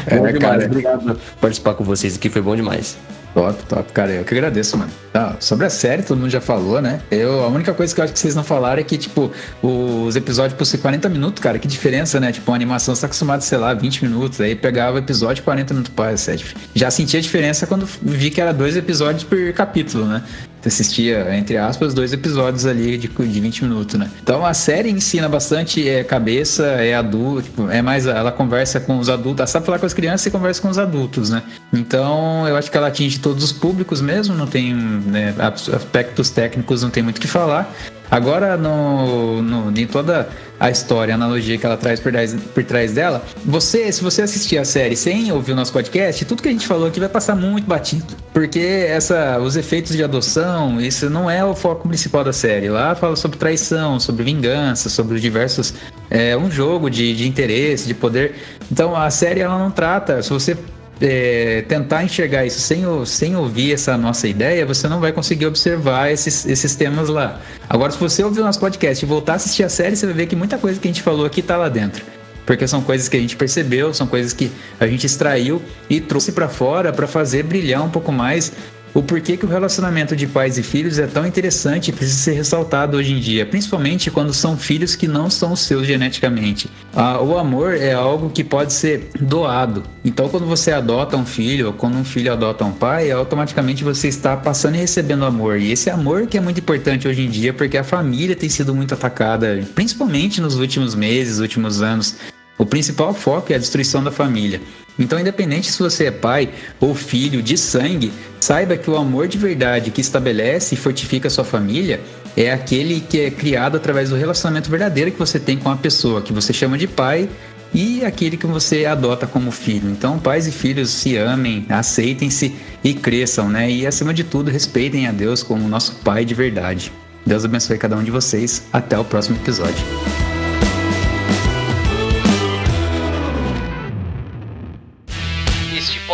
É, 0.09 0.19
bom 0.19 0.27
demais, 0.27 0.41
cara. 0.41 0.67
obrigado 0.67 1.05
por 1.05 1.17
participar 1.41 1.75
com 1.75 1.85
vocês 1.85 2.17
aqui, 2.17 2.29
foi 2.29 2.43
bom 2.43 2.55
demais. 2.57 2.97
Top, 3.37 3.63
top, 3.65 3.93
cara. 3.93 4.13
Eu 4.13 4.25
que 4.25 4.33
agradeço, 4.33 4.79
mano. 4.79 4.91
Tá, 5.13 5.37
sobre 5.41 5.67
a 5.67 5.71
série, 5.71 6.03
todo 6.03 6.17
mundo 6.19 6.31
já 6.31 6.41
falou, 6.41 6.81
né? 6.81 7.03
Eu, 7.11 7.45
a 7.45 7.49
única 7.49 7.75
coisa 7.75 7.95
que 7.95 8.01
eu 8.01 8.05
acho 8.05 8.15
que 8.15 8.19
vocês 8.19 8.35
não 8.35 8.43
falaram 8.43 8.81
é 8.81 8.83
que, 8.83 8.97
tipo, 8.97 9.31
os 9.63 10.17
episódios 10.17 10.57
por 10.57 10.65
ser 10.65 10.79
40 10.79 11.07
minutos, 11.11 11.43
cara, 11.43 11.59
que 11.59 11.69
diferença, 11.69 12.19
né? 12.19 12.33
Tipo, 12.33 12.51
a 12.51 12.55
animação 12.55 12.95
você 12.95 13.03
tá 13.03 13.09
acostumado, 13.09 13.43
sei 13.43 13.59
lá, 13.59 13.75
20 13.75 14.07
minutos, 14.07 14.41
aí 14.41 14.57
pegava 14.57 15.01
episódio 15.01 15.45
40 15.45 15.75
minutos 15.75 15.93
para 15.95 16.17
7. 16.17 16.57
Já 16.75 16.91
senti 16.91 17.15
a 17.19 17.21
diferença 17.21 17.67
quando 17.67 17.87
vi 18.01 18.31
que 18.31 18.41
era 18.41 18.55
dois 18.55 18.75
episódios 18.75 19.23
por 19.23 19.53
capítulo, 19.53 20.07
né? 20.07 20.23
Assistia, 20.69 21.35
entre 21.37 21.57
aspas, 21.57 21.95
dois 21.95 22.13
episódios 22.13 22.67
ali 22.67 22.97
de, 22.97 23.09
de 23.09 23.41
20 23.41 23.65
minutos, 23.65 23.99
né? 23.99 24.11
Então 24.23 24.45
a 24.45 24.55
série 24.55 24.91
ensina 24.91 25.29
bastante 25.29 25.89
é, 25.89 26.03
cabeça, 26.05 26.65
é 26.65 26.95
adulto, 26.95 27.43
tipo, 27.43 27.71
é 27.71 27.83
mais. 27.83 28.07
Ela 28.07 28.33
conversa 28.33 28.81
com 28.81 28.99
os 28.99 29.09
adultos, 29.09 29.41
ela 29.41 29.47
sabe 29.47 29.67
falar 29.67 29.79
com 29.79 29.87
as 29.87 29.95
crianças 29.95 30.27
e 30.27 30.31
conversa 30.31 30.61
com 30.61 30.69
os 30.69 30.79
adultos, 30.79 31.31
né? 31.31 31.43
Então 31.73 32.47
eu 32.49 32.57
acho 32.57 32.71
que 32.71 32.77
ela 32.77 32.89
atinge 32.89 33.19
todos 33.19 33.43
os 33.45 33.53
públicos 33.53 34.01
mesmo, 34.01 34.35
não 34.35 34.47
tem 34.47 34.75
né, 34.75 35.35
aspectos 35.39 36.31
técnicos, 36.31 36.83
não 36.83 36.91
tem 36.91 37.03
muito 37.03 37.19
o 37.19 37.21
que 37.21 37.29
falar. 37.29 37.73
Agora, 38.11 38.57
no, 38.57 39.43
no, 39.43 39.79
em 39.79 39.87
toda 39.87 40.29
a 40.59 40.71
história, 40.71 41.13
a 41.13 41.17
analogia 41.17 41.59
que 41.59 41.67
ela 41.67 41.77
traz 41.77 42.01
por 42.01 42.11
trás, 42.11 42.35
por 42.35 42.65
trás 42.65 42.93
dela, 42.93 43.23
você, 43.45 43.93
se 43.93 44.03
você 44.03 44.23
assistir 44.23 44.59
a 44.59 44.65
série 44.65 44.97
sem 44.97 45.31
ouvir 45.31 45.53
o 45.53 45.55
nosso 45.55 45.73
podcast, 45.73 46.25
tudo 46.25 46.43
que 46.43 46.49
a 46.49 46.53
gente 46.53 46.67
falou 46.67 46.89
aqui 46.89 46.99
vai 46.99 47.09
passar 47.09 47.35
muito 47.35 47.67
batido. 47.67 48.07
Porque 48.33 48.87
essa, 48.89 49.39
os 49.39 49.57
efeitos 49.57 49.97
de 49.97 50.03
adoção, 50.03 50.81
isso 50.81 51.11
não 51.11 51.31
é 51.31 51.45
o 51.45 51.55
foco 51.55 51.89
principal 51.89 52.25
da 52.25 52.33
série. 52.33 52.69
Lá 52.69 52.95
fala 52.95 53.17
sobre 53.17 53.39
traição, 53.39 53.99
sobre 53.99 54.25
vingança, 54.25 54.89
sobre 54.89 55.19
diversos. 55.21 55.75
É 56.11 56.37
um 56.37 56.51
jogo 56.51 56.89
de, 56.89 57.15
de 57.15 57.29
interesse, 57.29 57.87
de 57.87 57.95
poder. 57.95 58.35
Então 58.71 58.95
a 58.97 59.11
série 59.11 59.41
ela 59.41 59.59
não 59.59 59.71
trata. 59.71 60.23
Se 60.23 60.31
você 60.31 60.57
é, 61.01 61.63
tentar 61.69 62.05
enxergar 62.05 62.47
isso 62.47 62.61
sem, 62.61 62.85
sem 63.05 63.37
ouvir 63.37 63.73
essa 63.73 63.97
nossa 63.97 64.27
ideia, 64.27 64.65
você 64.65 64.89
não 64.89 65.01
vai 65.01 65.13
conseguir 65.13 65.47
observar 65.47 66.11
esses, 66.11 66.47
esses 66.47 66.75
temas 66.75 67.09
lá. 67.09 67.41
Agora, 67.69 67.93
se 67.93 67.99
você 67.99 68.23
ouvir 68.23 68.41
o 68.41 68.45
nosso 68.45 68.61
podcast 68.61 69.05
e 69.05 69.09
voltar 69.09 69.35
a 69.35 69.37
assistir 69.37 69.63
a 69.63 69.69
série, 69.69 69.97
você 69.97 70.07
vai 70.07 70.15
ver 70.15 70.27
que 70.27 70.37
muita 70.37 70.59
coisa 70.59 70.81
que 70.81 70.89
a 70.89 70.91
gente 70.91 71.03
falou 71.03 71.27
aqui 71.27 71.41
está 71.41 71.57
lá 71.57 71.69
dentro. 71.69 72.05
Porque 72.47 72.67
são 72.69 72.81
coisas 72.81 73.09
que 73.09 73.17
a 73.17 73.21
gente 73.21 73.37
percebeu, 73.37 73.93
são 73.93 74.07
coisas 74.07 74.33
que 74.33 74.51
a 74.79 74.87
gente 74.87 75.05
extraiu 75.05 75.61
e 75.91 76.01
trouxe 76.01 76.31
para 76.31 76.49
fora 76.49 76.93
para 76.93 77.07
fazer 77.07 77.43
brilhar 77.43 77.83
um 77.83 77.91
pouco 77.91 78.13
mais 78.13 78.53
o 78.97 79.03
porquê 79.03 79.37
que 79.37 79.45
o 79.45 79.49
relacionamento 79.49 80.17
de 80.17 80.27
pais 80.27 80.57
e 80.57 80.63
filhos 80.63 80.99
é 80.99 81.07
tão 81.07 81.27
interessante 81.27 81.89
e 81.89 81.93
precisa 81.93 82.17
ser 82.19 82.33
ressaltado 82.33 82.97
hoje 82.97 83.13
em 83.13 83.21
dia, 83.21 83.45
principalmente 83.45 84.11
quando 84.11 84.33
são 84.33 84.57
filhos 84.57 84.97
que 84.97 85.07
não 85.07 85.29
são 85.29 85.55
seus 85.55 85.87
geneticamente. 85.87 86.71
Ah, 86.95 87.21
o 87.21 87.37
amor 87.37 87.75
é 87.75 87.93
algo 87.93 88.31
que 88.31 88.43
pode 88.43 88.73
ser 88.73 89.11
doado. 89.21 89.83
Então, 90.03 90.31
quando 90.31 90.47
você 90.47 90.73
adota 90.73 91.15
um 91.15 91.27
filho, 91.27 91.67
ou 91.67 91.73
quando 91.75 91.99
um 91.99 92.05
filho 92.05 92.33
adota 92.33 92.65
um 92.65 92.73
pai, 92.73 93.11
automaticamente 93.11 93.85
você 93.85 94.09
está 94.09 94.35
passando 94.35 94.77
e 94.77 94.79
recebendo 94.79 95.27
amor. 95.27 95.61
E 95.61 95.73
esse 95.73 95.91
amor 95.91 96.27
que 96.27 96.39
é 96.39 96.41
muito 96.41 96.61
importante 96.61 97.07
hoje 97.07 97.21
em 97.21 97.29
dia, 97.29 97.53
porque 97.53 97.77
a 97.77 97.85
família 97.85 98.35
tem 98.35 98.49
sido 98.49 98.75
muito 98.75 98.95
atacada, 98.95 99.63
principalmente 99.75 100.41
nos 100.41 100.57
últimos 100.57 100.95
meses, 100.95 101.39
últimos 101.39 101.83
anos. 101.83 102.17
O 102.57 102.65
principal 102.65 103.13
foco 103.13 103.53
é 103.53 103.57
a 103.57 103.59
destruição 103.59 104.03
da 104.03 104.11
família. 104.11 104.59
Então, 104.99 105.19
independente 105.21 105.71
se 105.71 105.79
você 105.79 106.07
é 106.07 106.11
pai 106.11 106.51
ou 106.81 106.95
filho 106.95 107.43
de 107.43 107.57
sangue, 107.59 108.13
saiba 108.41 108.77
que 108.77 108.91
o 108.91 108.97
amor 108.97 109.29
de 109.29 109.39
verdade 109.39 109.91
que 109.91 110.01
estabelece 110.01 110.75
e 110.75 110.79
fortifica 110.79 111.29
sua 111.29 111.45
família 111.45 112.01
é 112.37 112.53
aquele 112.53 113.01
que 113.01 113.21
é 113.21 113.31
criado 113.31 113.77
através 113.77 114.11
do 114.11 114.17
relacionamento 114.17 114.71
verdadeiro 114.71 115.11
que 115.11 115.19
você 115.19 115.39
tem 115.39 115.57
com 115.57 115.71
a 115.71 115.77
pessoa, 115.77 116.23
que 116.23 116.33
você 116.33 116.53
chama 116.53 116.77
de 116.77 116.87
pai, 116.87 117.29
e 117.75 118.05
aquele 118.05 118.37
que 118.37 118.47
você 118.47 118.87
adota 118.87 119.27
como 119.27 119.51
filho. 119.51 119.91
Então, 119.91 120.19
pais 120.19 120.47
e 120.47 120.53
filhos 120.53 120.91
se 120.91 121.17
amem, 121.17 121.67
aceitem-se 121.69 122.55
e 122.83 122.95
cresçam, 122.95 123.49
né? 123.49 123.71
E 123.71 123.87
acima 123.87 124.15
de 124.15 124.25
tudo, 124.25 124.51
respeitem 124.51 125.07
a 125.07 125.13
Deus 125.13 125.43
como 125.43 125.69
nosso 125.69 125.97
pai 125.97 126.25
de 126.25 126.35
verdade. 126.35 126.93
Deus 127.25 127.45
abençoe 127.45 127.77
cada 127.77 127.97
um 127.97 128.05
de 128.05 128.11
vocês. 128.11 128.63
Até 128.73 128.99
o 128.99 129.05
próximo 129.05 129.37
episódio. 129.37 129.85